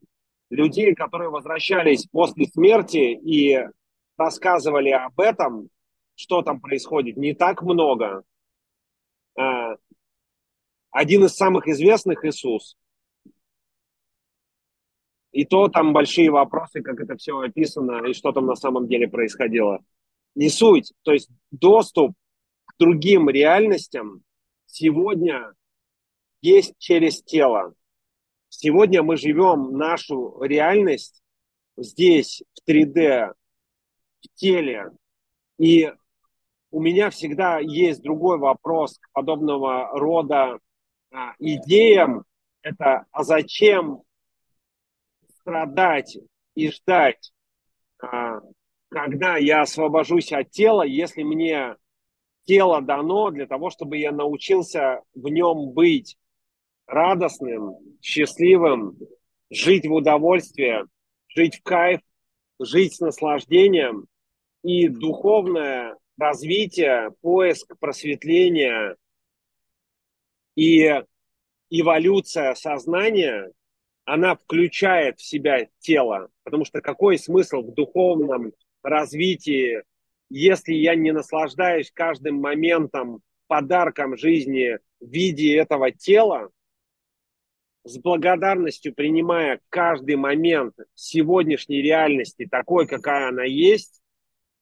людей, 0.50 0.94
которые 0.94 1.31
возвращались 1.31 2.07
после 2.07 2.47
смерти 2.47 3.12
и 3.15 3.58
рассказывали 4.16 4.91
об 4.91 5.18
этом, 5.20 5.68
что 6.15 6.42
там 6.42 6.60
происходит, 6.60 7.16
не 7.16 7.34
так 7.34 7.62
много. 7.62 8.25
А, 9.39 9.76
один 10.91 11.25
из 11.25 11.34
самых 11.34 11.68
известных 11.68 12.25
Иисус. 12.25 12.76
И 15.33 15.44
то 15.44 15.68
там 15.68 15.92
большие 15.92 16.31
вопросы, 16.31 16.81
как 16.81 16.99
это 17.00 17.16
все 17.16 17.39
описано 17.39 18.07
и 18.07 18.15
что 18.15 18.33
там 18.33 18.47
на 18.47 18.57
самом 18.57 18.89
деле 18.89 19.07
происходило. 19.07 19.84
Не 20.34 20.49
суть. 20.49 20.94
То 21.02 21.12
есть 21.12 21.28
доступ 21.50 22.12
к 22.65 22.75
другим 22.78 23.28
реальностям 23.28 24.23
сегодня 24.65 25.52
есть 26.41 26.75
через 26.78 27.23
тело. 27.23 27.75
Сегодня 28.59 29.02
мы 29.02 29.18
живем 29.18 29.76
нашу 29.76 30.41
реальность 30.41 31.23
здесь, 31.76 32.43
в 32.55 32.70
3D, 32.70 33.35
в 34.23 34.28
теле. 34.35 34.93
И 35.59 35.93
у 36.70 36.81
меня 36.81 37.10
всегда 37.10 37.59
есть 37.59 38.02
другой 38.02 38.39
вопрос 38.39 38.97
к 38.99 39.12
подобного 39.12 39.91
рода 39.93 40.59
а, 41.12 41.35
идеям. 41.39 42.25
Это 42.62 43.05
а 43.12 43.25
зачем 43.25 44.01
страдать 45.41 46.17
и 46.55 46.70
ждать, 46.70 47.33
а, 48.02 48.41
когда 48.89 49.36
я 49.36 49.60
освобожусь 49.60 50.33
от 50.33 50.51
тела, 50.51 50.83
если 50.83 51.25
мне 51.25 51.76
тело 52.44 52.81
дано 52.81 53.31
для 53.33 53.47
того, 53.47 53.68
чтобы 53.68 53.99
я 53.99 54.12
научился 54.12 55.02
в 55.12 55.28
нем 55.28 55.73
быть 55.75 56.17
радостным, 56.86 57.76
счастливым, 58.00 58.97
жить 59.50 59.86
в 59.86 59.92
удовольствии, 59.92 60.84
жить 61.28 61.56
в 61.56 61.62
кайф, 61.62 62.00
жить 62.58 62.94
с 62.94 63.00
наслаждением 63.00 64.06
и 64.62 64.89
духовное 64.89 65.97
развитие, 66.18 67.12
поиск 67.20 67.78
просветления 67.78 68.97
и 70.56 71.02
эволюция 71.70 72.55
сознания, 72.55 73.52
она 74.05 74.36
включает 74.36 75.18
в 75.18 75.24
себя 75.24 75.68
тело. 75.81 76.28
Потому 76.44 76.65
что 76.65 76.81
какой 76.81 77.18
смысл 77.18 77.62
в 77.62 77.74
духовном 77.74 78.52
развитии, 78.82 79.82
если 80.31 80.73
я 80.73 80.94
не 80.94 81.12
наслаждаюсь 81.12 81.90
каждым 81.92 82.36
моментом, 82.36 83.20
подарком 83.48 84.16
жизни 84.16 84.78
в 85.00 85.10
виде 85.10 85.56
этого 85.56 85.90
тела, 85.90 86.50
с 87.86 87.98
благодарностью 87.98 88.92
принимая 88.94 89.60
каждый 89.68 90.16
момент 90.16 90.74
сегодняшней 90.94 91.82
реальности 91.82 92.47
такой, 92.50 92.86
какая 92.89 93.28
она 93.28 93.44
есть, 93.44 94.02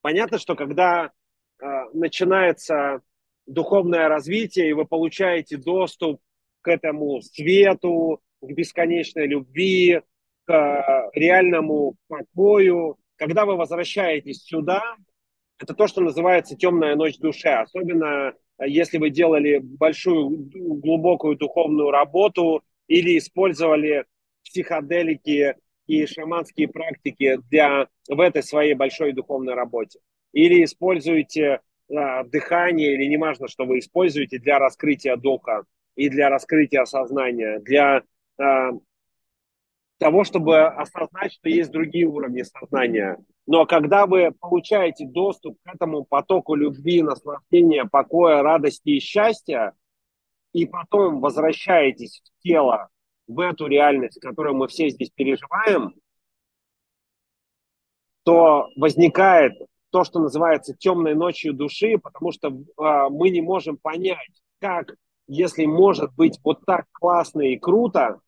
понятно, 0.02 0.38
что 0.38 0.54
когда 0.54 1.06
э, 1.06 1.66
начинается 1.94 3.00
духовное 3.46 4.08
развитие, 4.08 4.68
и 4.68 4.72
вы 4.74 4.84
получаете 4.84 5.56
доступ 5.56 6.20
к 6.60 6.68
этому 6.68 7.22
свету, 7.22 8.20
к 8.42 8.52
бесконечной 8.52 9.26
любви, 9.26 10.02
к 10.44 10.52
э, 10.52 11.10
реальному 11.14 11.96
покою, 12.08 12.98
когда 13.16 13.46
вы 13.46 13.56
возвращаетесь 13.56 14.44
сюда, 14.44 14.82
это 15.58 15.72
то, 15.72 15.86
что 15.86 16.02
называется 16.02 16.56
темная 16.56 16.94
ночь 16.94 17.16
души. 17.18 17.48
Особенно 17.48 18.34
э, 18.58 18.68
если 18.68 18.98
вы 18.98 19.08
делали 19.08 19.60
большую 19.62 20.28
глубокую 20.52 21.38
духовную 21.38 21.90
работу, 21.90 22.62
или 22.86 23.18
использовали 23.18 24.04
психоделики 24.44 25.56
и 25.86 26.06
шаманские 26.06 26.68
практики 26.68 27.38
для, 27.50 27.88
в 28.08 28.20
этой 28.20 28.42
своей 28.42 28.74
большой 28.74 29.12
духовной 29.12 29.54
работе. 29.54 30.00
Или 30.32 30.64
используете 30.64 31.60
а, 31.94 32.24
дыхание 32.24 32.94
или 32.94 33.06
неважно, 33.06 33.48
что 33.48 33.64
вы 33.64 33.78
используете 33.78 34.38
для 34.38 34.58
раскрытия 34.58 35.16
духа 35.16 35.64
и 35.96 36.08
для 36.08 36.30
раскрытия 36.30 36.84
сознания, 36.84 37.58
для 37.60 38.02
а, 38.38 38.70
того, 39.98 40.24
чтобы 40.24 40.66
осознать, 40.66 41.32
что 41.32 41.48
есть 41.48 41.70
другие 41.70 42.06
уровни 42.06 42.42
сознания. 42.42 43.18
Но 43.46 43.66
когда 43.66 44.06
вы 44.06 44.32
получаете 44.32 45.06
доступ 45.06 45.58
к 45.62 45.74
этому 45.74 46.04
потоку 46.04 46.54
любви, 46.54 47.02
наслаждения, 47.02 47.84
покоя, 47.84 48.42
радости 48.42 48.90
и 48.90 49.00
счастья, 49.00 49.74
и 50.54 50.66
потом 50.66 51.20
возвращаетесь 51.20 52.22
в 52.24 52.42
тело, 52.42 52.88
в 53.26 53.40
эту 53.40 53.66
реальность, 53.66 54.20
которую 54.20 54.54
мы 54.54 54.68
все 54.68 54.88
здесь 54.88 55.10
переживаем, 55.10 55.94
то 58.22 58.68
возникает 58.76 59.52
то, 59.90 60.04
что 60.04 60.20
называется 60.20 60.74
темной 60.74 61.14
ночью 61.14 61.52
души, 61.54 61.98
потому 61.98 62.32
что 62.32 62.48
э, 62.48 63.08
мы 63.10 63.30
не 63.30 63.42
можем 63.42 63.76
понять, 63.76 64.30
как, 64.60 64.94
если 65.26 65.66
может 65.66 66.14
быть 66.14 66.38
вот 66.44 66.64
так 66.64 66.86
классно 66.92 67.42
и 67.42 67.58
круто, 67.58 68.20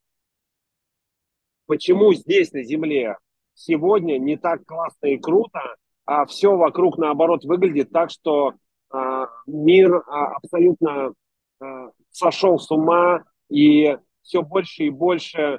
почему 1.66 2.12
здесь, 2.12 2.52
на 2.52 2.64
Земле, 2.64 3.18
сегодня 3.54 4.18
не 4.18 4.36
так 4.36 4.64
классно 4.66 5.06
и 5.06 5.16
круто, 5.16 5.60
а 6.04 6.26
все 6.26 6.56
вокруг, 6.56 6.98
наоборот, 6.98 7.44
выглядит 7.44 7.90
так, 7.90 8.10
что 8.10 8.54
э, 8.92 9.26
мир 9.46 9.94
э, 9.94 10.00
абсолютно 10.08 11.12
э, 11.60 11.90
сошел 12.16 12.58
с 12.58 12.70
ума, 12.70 13.24
и 13.48 13.96
все 14.22 14.42
больше 14.42 14.84
и 14.84 14.90
больше 14.90 15.38
э, 15.38 15.58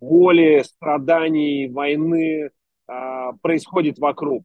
боли, 0.00 0.62
страданий, 0.62 1.68
войны 1.68 2.50
э, 2.88 3.32
происходит 3.42 3.98
вокруг. 3.98 4.44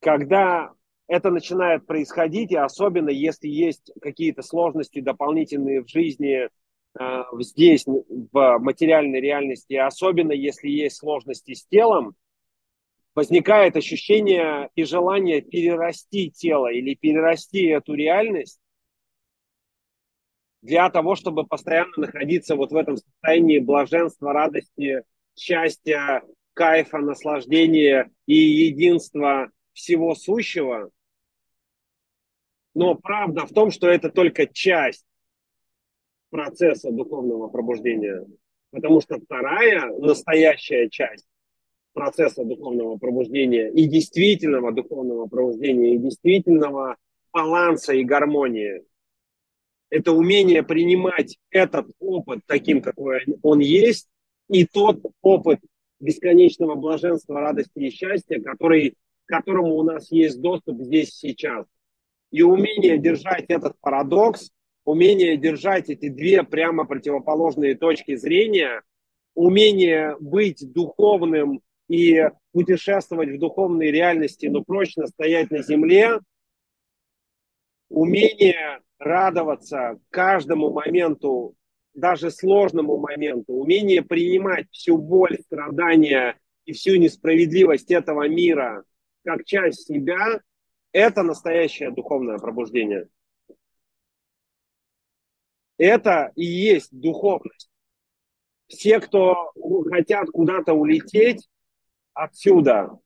Когда 0.00 0.72
это 1.06 1.30
начинает 1.30 1.86
происходить, 1.86 2.52
и 2.52 2.56
особенно 2.56 3.10
если 3.10 3.48
есть 3.48 3.92
какие-то 4.00 4.42
сложности 4.42 5.00
дополнительные 5.00 5.82
в 5.82 5.88
жизни, 5.88 6.48
Э, 6.98 7.22
здесь, 7.40 7.84
в 7.86 8.58
материальной 8.58 9.20
реальности, 9.20 9.74
особенно 9.74 10.32
если 10.32 10.68
есть 10.68 10.96
сложности 10.96 11.54
с 11.54 11.64
телом, 11.66 12.14
возникает 13.14 13.76
ощущение 13.76 14.70
и 14.74 14.84
желание 14.84 15.40
перерасти 15.40 16.30
тело 16.30 16.72
или 16.72 16.94
перерасти 16.94 17.66
эту 17.66 17.94
реальность 17.94 18.60
для 20.62 20.90
того, 20.90 21.14
чтобы 21.14 21.46
постоянно 21.46 21.92
находиться 21.96 22.56
вот 22.56 22.72
в 22.72 22.76
этом 22.76 22.96
состоянии 22.96 23.58
блаженства, 23.58 24.32
радости, 24.32 25.02
счастья, 25.36 26.22
кайфа, 26.54 26.98
наслаждения 26.98 28.10
и 28.26 28.34
единства 28.34 29.50
всего 29.72 30.14
сущего. 30.14 30.90
Но 32.74 32.94
правда 32.94 33.46
в 33.46 33.52
том, 33.52 33.70
что 33.70 33.88
это 33.88 34.10
только 34.10 34.46
часть 34.46 35.06
процесса 36.30 36.90
духовного 36.90 37.48
пробуждения. 37.48 38.26
Потому 38.70 39.00
что 39.00 39.18
вторая, 39.18 39.86
настоящая 39.98 40.88
часть 40.90 41.26
процесса 41.92 42.44
духовного 42.44 42.96
пробуждения 42.98 43.70
и 43.70 43.86
действительного 43.86 44.72
духовного 44.72 45.26
пробуждения, 45.26 45.94
и 45.94 45.98
действительного 45.98 46.96
баланса 47.32 47.94
и 47.94 48.04
гармонии, 48.04 48.82
это 49.90 50.12
умение 50.12 50.62
принимать 50.62 51.38
этот 51.50 51.86
опыт 51.98 52.40
таким, 52.46 52.82
какой 52.82 53.24
он 53.42 53.60
есть, 53.60 54.08
и 54.50 54.64
тот 54.66 55.00
опыт 55.22 55.60
бесконечного 56.00 56.74
блаженства, 56.74 57.40
радости 57.40 57.78
и 57.78 57.90
счастья, 57.90 58.40
который, 58.40 58.94
к 59.26 59.28
которому 59.28 59.76
у 59.76 59.82
нас 59.82 60.10
есть 60.10 60.40
доступ 60.40 60.80
здесь 60.82 61.10
сейчас. 61.10 61.66
И 62.30 62.42
умение 62.42 62.98
держать 62.98 63.46
этот 63.48 63.74
парадокс 63.80 64.50
умение 64.88 65.36
держать 65.36 65.90
эти 65.90 66.08
две 66.08 66.42
прямо 66.42 66.86
противоположные 66.86 67.76
точки 67.76 68.16
зрения, 68.16 68.80
умение 69.34 70.16
быть 70.18 70.72
духовным 70.72 71.60
и 71.88 72.24
путешествовать 72.52 73.28
в 73.28 73.38
духовной 73.38 73.90
реальности, 73.90 74.46
но 74.46 74.64
прочно 74.64 75.06
стоять 75.06 75.50
на 75.50 75.62
земле, 75.62 76.20
умение 77.88 78.80
радоваться 78.98 79.98
каждому 80.10 80.70
моменту, 80.72 81.54
даже 81.94 82.30
сложному 82.30 82.98
моменту, 82.98 83.54
умение 83.54 84.02
принимать 84.02 84.70
всю 84.70 84.98
боль, 84.98 85.38
страдания 85.40 86.38
и 86.64 86.72
всю 86.72 86.96
несправедливость 86.96 87.90
этого 87.90 88.28
мира 88.28 88.84
как 89.24 89.44
часть 89.44 89.86
себя, 89.86 90.40
это 90.92 91.22
настоящее 91.22 91.90
духовное 91.90 92.38
пробуждение. 92.38 93.08
Это 95.76 96.32
и 96.34 96.44
есть 96.44 96.88
духовность. 96.92 97.70
Все, 98.66 99.00
кто 99.00 99.52
хотят 99.90 100.28
куда-то 100.30 100.74
улететь 100.74 101.48
отсюда, 102.14 102.98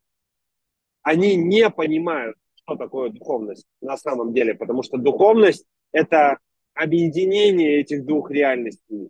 они 1.02 1.36
не 1.36 1.68
понимают, 1.70 2.36
что 2.64 2.76
такое 2.76 3.10
духовность 3.10 3.66
на 3.80 3.96
самом 3.96 4.32
деле, 4.32 4.54
потому 4.54 4.82
что 4.82 4.98
духовность– 4.98 5.66
это 5.92 6.38
объединение 6.74 7.80
этих 7.80 8.04
двух 8.04 8.30
реальностей. 8.30 9.08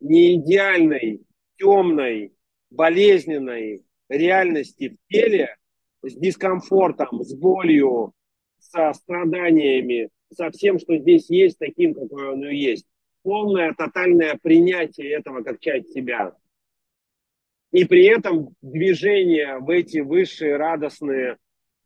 Не 0.00 0.34
идеальной, 0.34 1.22
темной, 1.56 2.32
болезненной 2.70 3.84
реальности 4.08 4.90
в 4.90 5.12
теле 5.12 5.56
с 6.02 6.14
дискомфортом, 6.14 7.22
с 7.22 7.34
болью, 7.34 8.12
со 8.58 8.92
страданиями, 8.92 10.10
со 10.32 10.50
всем, 10.50 10.78
что 10.78 10.96
здесь 10.96 11.30
есть, 11.30 11.58
таким, 11.58 11.94
какое 11.94 12.32
оно 12.32 12.48
есть 12.48 12.86
полное, 13.22 13.74
тотальное 13.74 14.38
принятие 14.40 15.12
этого 15.12 15.42
как 15.42 15.58
часть 15.58 15.92
себя. 15.92 16.32
И 17.72 17.84
при 17.84 18.06
этом 18.06 18.54
движение 18.62 19.58
в 19.58 19.68
эти 19.70 19.98
высшие 19.98 20.56
радостные 20.56 21.36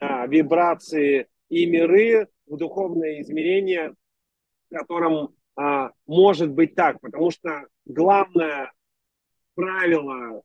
а, 0.01 0.27
вибрации 0.27 1.29
и 1.49 1.67
миры, 1.67 2.29
в 2.47 2.57
духовное 2.57 3.21
измерение, 3.21 3.95
в 4.71 4.75
котором 4.77 5.35
а, 5.57 5.91
может 6.07 6.51
быть 6.51 6.75
так, 6.75 7.01
потому 7.01 7.31
что 7.31 7.67
главное 7.85 8.73
правило 9.55 10.43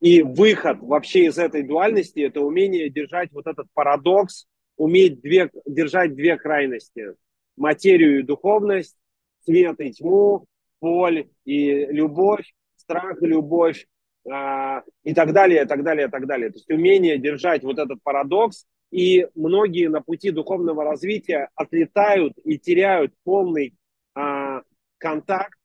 и 0.00 0.22
выход 0.22 0.78
вообще 0.80 1.26
из 1.26 1.38
этой 1.38 1.62
дуальности– 1.62 2.20
это 2.26 2.40
умение 2.40 2.88
держать 2.88 3.30
вот 3.32 3.46
этот 3.46 3.66
парадокс, 3.74 4.46
уметь 4.76 5.20
две, 5.20 5.50
держать 5.66 6.14
две 6.14 6.36
крайности– 6.36 7.14
материю 7.56 8.20
и 8.20 8.22
духовность, 8.22 8.96
свет 9.44 9.80
и 9.80 9.92
тьму, 9.92 10.46
боль 10.80 11.28
и 11.44 11.86
любовь, 11.86 12.52
страх 12.76 13.22
и 13.22 13.26
любовь 13.26 13.86
э, 14.24 14.82
и 15.02 15.14
так 15.14 15.32
далее, 15.32 15.64
и 15.64 15.66
так 15.66 15.82
далее, 15.82 16.06
и 16.06 16.10
так 16.10 16.26
далее. 16.26 16.50
То 16.50 16.56
есть 16.56 16.70
умение 16.70 17.18
держать 17.18 17.62
вот 17.64 17.78
этот 17.78 18.02
парадокс, 18.02 18.66
и 18.90 19.28
многие 19.34 19.88
на 19.88 20.00
пути 20.00 20.30
духовного 20.30 20.84
развития 20.84 21.50
отлетают 21.54 22.34
и 22.44 22.58
теряют 22.58 23.12
полный 23.24 23.74
э, 24.16 24.62
контакт 24.98 25.58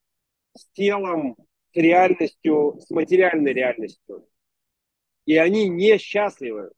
с 0.56 0.68
телом, 0.74 1.38
с 1.72 1.76
реальностью, 1.76 2.80
с 2.80 2.90
материальной 2.90 3.53
реальностью. 3.53 4.27
И 5.26 5.38
они 5.38 5.69
несчастливы. 5.69 6.72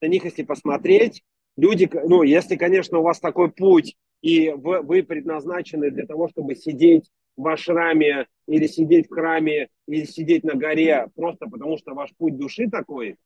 На 0.00 0.06
них, 0.06 0.24
если 0.24 0.42
посмотреть, 0.42 1.22
люди, 1.56 1.90
ну, 1.92 2.22
если, 2.22 2.56
конечно, 2.56 2.98
у 2.98 3.02
вас 3.02 3.20
такой 3.20 3.50
путь, 3.50 3.96
и 4.20 4.50
вы 4.50 5.02
предназначены 5.02 5.90
для 5.90 6.06
того, 6.06 6.28
чтобы 6.28 6.54
сидеть 6.54 7.10
в 7.36 7.48
ашраме 7.48 8.26
или 8.46 8.66
сидеть 8.66 9.08
в 9.08 9.14
храме 9.14 9.68
или 9.86 10.04
сидеть 10.04 10.44
на 10.44 10.54
горе 10.54 11.08
просто 11.16 11.46
потому, 11.46 11.76
что 11.76 11.94
ваш 11.94 12.14
путь 12.16 12.36
души 12.36 12.68
такой, 12.70 13.16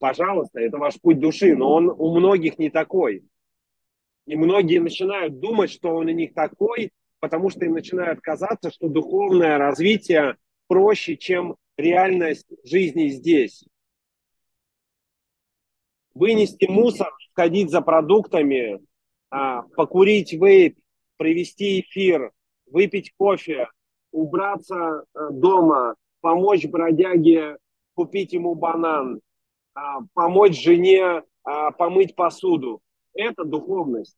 пожалуйста, 0.00 0.58
это 0.58 0.78
ваш 0.78 1.00
путь 1.00 1.20
души, 1.20 1.54
но 1.54 1.72
он 1.72 1.88
у 1.90 2.18
многих 2.18 2.58
не 2.58 2.70
такой. 2.70 3.22
И 4.26 4.34
многие 4.34 4.78
начинают 4.78 5.38
думать, 5.38 5.70
что 5.70 5.94
он 5.94 6.06
у 6.06 6.10
них 6.10 6.34
такой, 6.34 6.90
потому 7.20 7.50
что 7.50 7.64
им 7.64 7.74
начинает 7.74 8.20
казаться, 8.20 8.70
что 8.70 8.88
духовное 8.88 9.58
развитие 9.58 10.36
проще, 10.66 11.16
чем 11.16 11.56
реальность 11.76 12.46
жизни 12.64 13.08
здесь. 13.08 13.64
Вынести 16.14 16.66
мусор, 16.66 17.12
сходить 17.30 17.70
за 17.70 17.82
продуктами, 17.82 18.80
а, 19.30 19.62
покурить 19.76 20.32
вейп, 20.32 20.78
провести 21.16 21.80
эфир, 21.80 22.32
выпить 22.66 23.12
кофе, 23.16 23.68
убраться 24.12 25.04
э, 25.14 25.28
дома, 25.30 25.94
помочь 26.20 26.66
бродяге 26.66 27.58
купить 27.94 28.32
ему 28.32 28.54
банан, 28.54 29.20
помочь 30.14 30.60
жене 30.60 31.22
а, 31.44 31.70
помыть 31.72 32.14
посуду. 32.14 32.80
Это 33.14 33.44
духовность. 33.44 34.16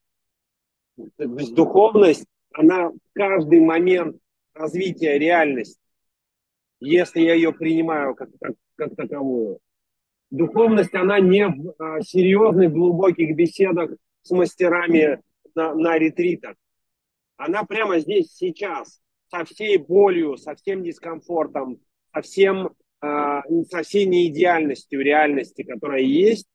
То 1.16 1.24
есть 1.24 1.54
духовность, 1.54 2.26
она 2.52 2.90
в 2.90 2.98
каждый 3.14 3.60
момент 3.60 4.16
развития 4.54 5.18
реальности, 5.18 5.80
если 6.80 7.20
я 7.20 7.34
ее 7.34 7.52
принимаю 7.52 8.14
как, 8.14 8.28
как, 8.40 8.54
как 8.76 8.96
таковую. 8.96 9.58
Духовность, 10.30 10.94
она 10.94 11.20
не 11.20 11.46
в 11.46 11.74
а, 11.78 12.00
серьезных, 12.00 12.72
глубоких 12.72 13.34
беседах 13.36 13.90
с 14.22 14.30
мастерами 14.30 15.20
на, 15.54 15.74
на 15.74 15.98
ретритах. 15.98 16.56
Она 17.36 17.64
прямо 17.64 17.98
здесь, 17.98 18.32
сейчас, 18.32 19.00
со 19.28 19.44
всей 19.44 19.78
болью, 19.78 20.36
со 20.36 20.54
всем 20.54 20.82
дискомфортом, 20.82 21.80
со, 22.14 22.22
всем, 22.22 22.66
а, 22.66 22.70
со 23.02 23.82
всей 23.82 24.06
неидеальностью 24.06 25.02
реальности, 25.02 25.62
которая 25.62 26.02
есть, 26.02 26.46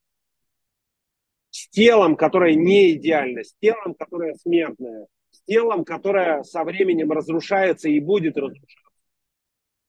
с 1.49 1.67
телом, 1.69 2.15
которое 2.15 2.55
не 2.55 2.93
идеально, 2.93 3.43
с 3.43 3.53
телом, 3.59 3.95
которое 3.95 4.35
смертное, 4.35 5.07
с 5.31 5.41
телом, 5.43 5.83
которое 5.83 6.43
со 6.43 6.63
временем 6.63 7.11
разрушается 7.11 7.89
и 7.89 7.99
будет 7.99 8.37
разрушаться. 8.37 8.75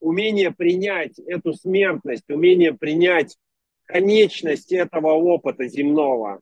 Умение 0.00 0.52
принять 0.52 1.18
эту 1.18 1.52
смертность, 1.54 2.28
умение 2.28 2.72
принять 2.72 3.36
конечность 3.84 4.72
этого 4.72 5.12
опыта 5.12 5.66
земного, 5.66 6.40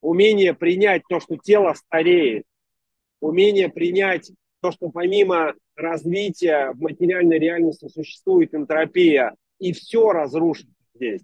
умение 0.00 0.54
принять 0.54 1.02
то, 1.08 1.20
что 1.20 1.36
тело 1.36 1.74
стареет, 1.74 2.44
умение 3.20 3.68
принять 3.68 4.30
то, 4.60 4.70
что 4.70 4.90
помимо 4.90 5.54
развития 5.76 6.72
в 6.72 6.80
материальной 6.80 7.38
реальности 7.38 7.88
существует 7.88 8.54
энтропия, 8.54 9.34
и 9.58 9.72
все 9.72 10.10
разрушит 10.10 10.68
здесь. 10.94 11.22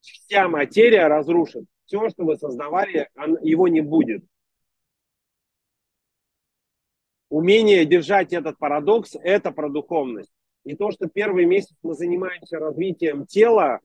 Вся 0.00 0.48
материя 0.48 1.06
разрушит. 1.06 1.66
Все, 1.86 2.08
что 2.10 2.24
вы 2.24 2.36
создавали, 2.36 3.08
его 3.42 3.68
не 3.68 3.80
будет. 3.80 4.24
Умение 7.28 7.84
держать 7.84 8.32
этот 8.32 8.58
парадокс– 8.58 9.16
это 9.22 9.50
про 9.50 9.68
духовность. 9.68 10.30
И 10.64 10.76
то, 10.76 10.90
что 10.90 11.08
первый 11.08 11.46
месяц 11.46 11.76
мы 11.82 11.94
занимаемся 11.94 12.58
развитием 12.58 13.26
тела, 13.26 13.80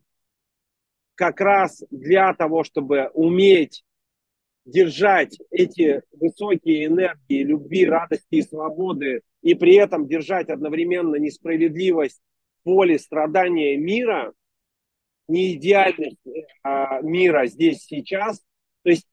как 1.15 1.41
раз 1.41 1.83
для 1.89 2.33
того, 2.33 2.64
чтобы 2.64 3.09
уметь 3.14 3.83
держать 4.65 5.38
эти 5.49 6.03
высокие 6.11 6.85
энергии 6.85 7.43
любви, 7.43 7.85
радости 7.85 8.35
и 8.35 8.41
свободы, 8.41 9.22
и 9.41 9.56
при 9.56 9.75
этом 9.75 10.07
держать 10.07 10.49
одновременно 10.49 11.15
несправедливость, 11.15 12.22
поле, 12.63 12.99
страдания 12.99 13.77
мира, 13.77 14.33
неидеальность 15.27 16.17
а, 16.63 17.01
мира 17.01 17.45
здесь 17.45 17.83
сейчас, 17.85 18.39
то 18.83 18.89
есть 18.89 19.07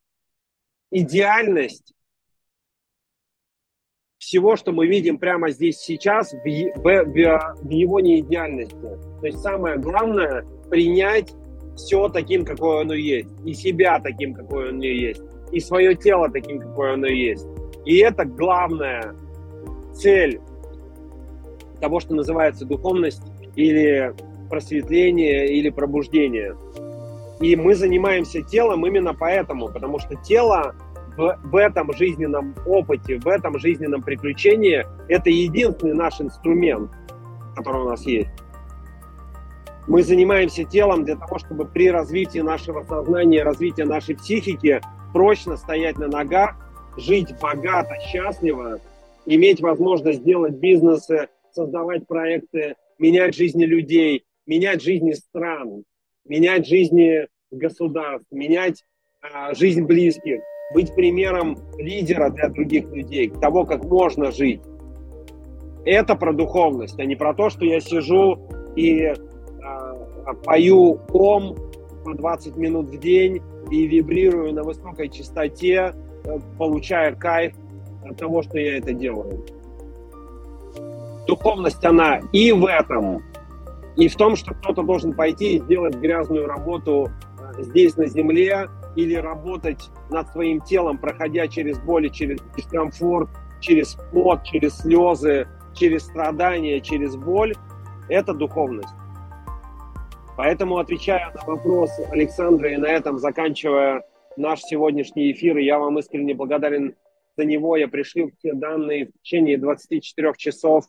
идеальность 0.91 1.93
всего, 4.17 4.55
что 4.55 4.71
мы 4.71 4.87
видим 4.87 5.19
прямо 5.19 5.51
здесь 5.51 5.77
сейчас, 5.77 6.33
в, 6.33 6.37
в, 6.43 6.83
в, 6.83 7.55
в 7.61 7.69
его 7.69 7.99
неидеальности. 7.99 8.75
То 8.75 9.25
есть 9.25 9.39
самое 9.39 9.77
главное 9.77 10.43
принять 10.69 11.31
все 11.75 12.09
таким, 12.09 12.43
какое 12.43 12.81
оно 12.81 12.93
есть, 12.93 13.29
и 13.45 13.53
себя 13.53 13.99
таким, 13.99 14.33
какое 14.33 14.69
оно 14.69 14.83
есть, 14.83 15.21
и 15.51 15.59
свое 15.59 15.95
тело 15.95 16.29
таким, 16.29 16.59
какое 16.59 16.95
оно 16.95 17.07
есть. 17.07 17.45
И 17.85 17.97
это 17.97 18.25
главная 18.25 19.15
цель 19.93 20.41
того, 21.79 21.99
что 21.99 22.15
называется 22.15 22.65
духовность 22.65 23.21
или 23.57 24.13
просветление 24.49 25.53
или 25.53 25.69
пробуждение. 25.69 26.55
И 27.41 27.55
мы 27.55 27.75
занимаемся 27.75 28.41
телом 28.41 28.85
именно 28.85 29.13
поэтому, 29.13 29.67
потому 29.67 29.99
что 29.99 30.15
тело 30.15 30.75
в, 31.17 31.39
в 31.43 31.55
этом 31.55 31.91
жизненном 31.93 32.55
опыте, 32.65 33.17
в 33.17 33.27
этом 33.27 33.59
жизненном 33.59 34.03
приключении 34.03 34.85
это 35.09 35.29
единственный 35.29 35.93
наш 35.93 36.21
инструмент, 36.21 36.91
который 37.55 37.81
у 37.81 37.89
нас 37.89 38.05
есть. 38.05 38.29
Мы 39.87 40.03
занимаемся 40.03 40.63
телом 40.63 41.05
для 41.05 41.15
того, 41.15 41.39
чтобы 41.39 41.65
при 41.65 41.89
развитии 41.89 42.39
нашего 42.39 42.83
сознания, 42.83 43.43
развитии 43.43 43.83
нашей 43.83 44.15
психики 44.15 44.81
прочно 45.13 45.57
стоять 45.57 45.97
на 45.97 46.07
ногах, 46.07 46.55
жить 46.97 47.33
богато, 47.41 47.95
счастливо, 48.01 48.79
иметь 49.25 49.61
возможность 49.61 50.23
делать 50.23 50.55
бизнесы, 50.55 51.29
создавать 51.51 52.05
проекты, 52.05 52.75
менять 52.97 53.35
жизни 53.35 53.65
людей, 53.65 54.25
менять 54.45 54.81
жизни 54.81 55.13
стран, 55.13 55.83
менять 56.25 56.67
жизни 56.67 57.27
государств, 57.51 58.27
менять 58.31 58.83
а, 59.21 59.53
жизнь 59.53 59.83
близких, 59.83 60.39
быть 60.73 60.93
примером 60.95 61.57
лидера 61.77 62.29
для 62.29 62.49
других 62.49 62.85
людей, 62.91 63.29
того, 63.29 63.65
как 63.65 63.83
можно 63.83 64.31
жить. 64.31 64.61
Это 65.85 66.15
про 66.15 66.33
духовность, 66.33 66.99
а 66.99 67.05
не 67.05 67.15
про 67.15 67.33
то, 67.33 67.49
что 67.49 67.65
я 67.65 67.79
сижу 67.79 68.37
и 68.75 69.13
а, 69.63 70.33
пою 70.43 70.99
ом 71.13 71.55
по 72.03 72.13
20 72.13 72.57
минут 72.57 72.87
в 72.87 72.99
день 72.99 73.41
и 73.71 73.87
вибрирую 73.87 74.53
на 74.53 74.63
высокой 74.63 75.09
частоте, 75.09 75.93
э, 76.23 76.39
получая 76.57 77.13
кайф 77.15 77.53
от 78.05 78.17
того, 78.17 78.41
что 78.41 78.57
я 78.57 78.77
это 78.77 78.93
делаю. 78.93 79.45
Духовность, 81.27 81.83
она 81.83 82.21
и 82.31 82.51
в 82.51 82.65
этом, 82.65 83.23
и 83.95 84.07
в 84.07 84.15
том, 84.15 84.35
что 84.35 84.53
кто-то 84.53 84.83
должен 84.83 85.13
пойти 85.13 85.57
и 85.57 85.59
сделать 85.59 85.95
грязную 85.95 86.47
работу 86.47 87.09
э, 87.39 87.63
здесь, 87.63 87.97
на 87.97 88.07
земле, 88.07 88.69
или 88.95 89.15
работать 89.15 89.89
над 90.09 90.27
своим 90.29 90.61
телом, 90.61 90.97
проходя 90.97 91.47
через 91.47 91.77
боль, 91.79 92.09
через 92.09 92.39
дискомфорт, 92.55 93.29
через 93.59 93.95
пот, 94.11 94.43
через 94.43 94.77
слезы, 94.79 95.47
через 95.73 96.03
страдания, 96.03 96.81
через 96.81 97.15
боль, 97.15 97.53
это 98.09 98.33
духовность. 98.33 98.93
Поэтому, 100.35 100.77
отвечая 100.77 101.31
на 101.33 101.45
вопрос 101.45 101.91
Александра 102.11 102.71
и 102.71 102.77
на 102.77 102.87
этом 102.87 103.17
заканчивая 103.17 104.03
наш 104.35 104.61
сегодняшний 104.61 105.31
эфир, 105.31 105.57
я 105.57 105.79
вам 105.79 105.97
искренне 105.99 106.33
благодарен 106.33 106.95
за 107.37 107.45
него. 107.45 107.75
Я 107.75 107.87
пришлю 107.87 108.31
все 108.37 108.53
данные 108.53 109.07
в 109.07 109.11
течение 109.21 109.57
24 109.57 110.33
часов, 110.37 110.85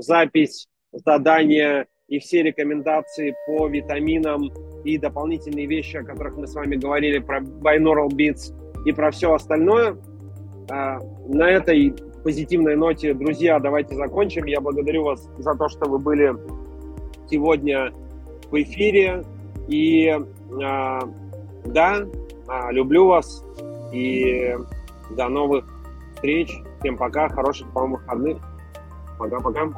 запись, 0.00 0.68
задания 0.92 1.86
и 2.08 2.18
все 2.18 2.42
рекомендации 2.42 3.34
по 3.46 3.68
витаминам 3.68 4.50
и 4.84 4.98
дополнительные 4.98 5.66
вещи, 5.66 5.96
о 5.96 6.04
которых 6.04 6.36
мы 6.36 6.46
с 6.46 6.54
вами 6.54 6.76
говорили, 6.76 7.18
про 7.18 7.40
binaural 7.40 8.08
beats 8.08 8.52
и 8.84 8.92
про 8.92 9.10
все 9.10 9.32
остальное. 9.32 9.96
А, 10.70 10.98
на 11.28 11.48
этой 11.48 11.94
позитивной 12.24 12.76
ноте, 12.76 13.14
друзья, 13.14 13.58
давайте 13.58 13.94
закончим. 13.94 14.46
Я 14.46 14.60
благодарю 14.60 15.04
вас 15.04 15.28
за 15.38 15.54
то, 15.54 15.68
что 15.68 15.88
вы 15.88 15.98
были 15.98 16.34
сегодня 17.28 17.92
в 18.50 18.60
эфире. 18.60 19.24
И 19.68 20.08
а, 20.62 21.00
да, 21.64 22.06
а, 22.48 22.72
люблю 22.72 23.06
вас. 23.06 23.44
И 23.92 24.56
до 25.16 25.28
новых 25.28 25.64
встреч. 26.14 26.50
Всем 26.80 26.96
пока. 26.96 27.28
Хороших 27.28 27.72
вам 27.74 27.92
выходных. 27.92 28.49
pagar, 29.20 29.42
pagar, 29.42 29.68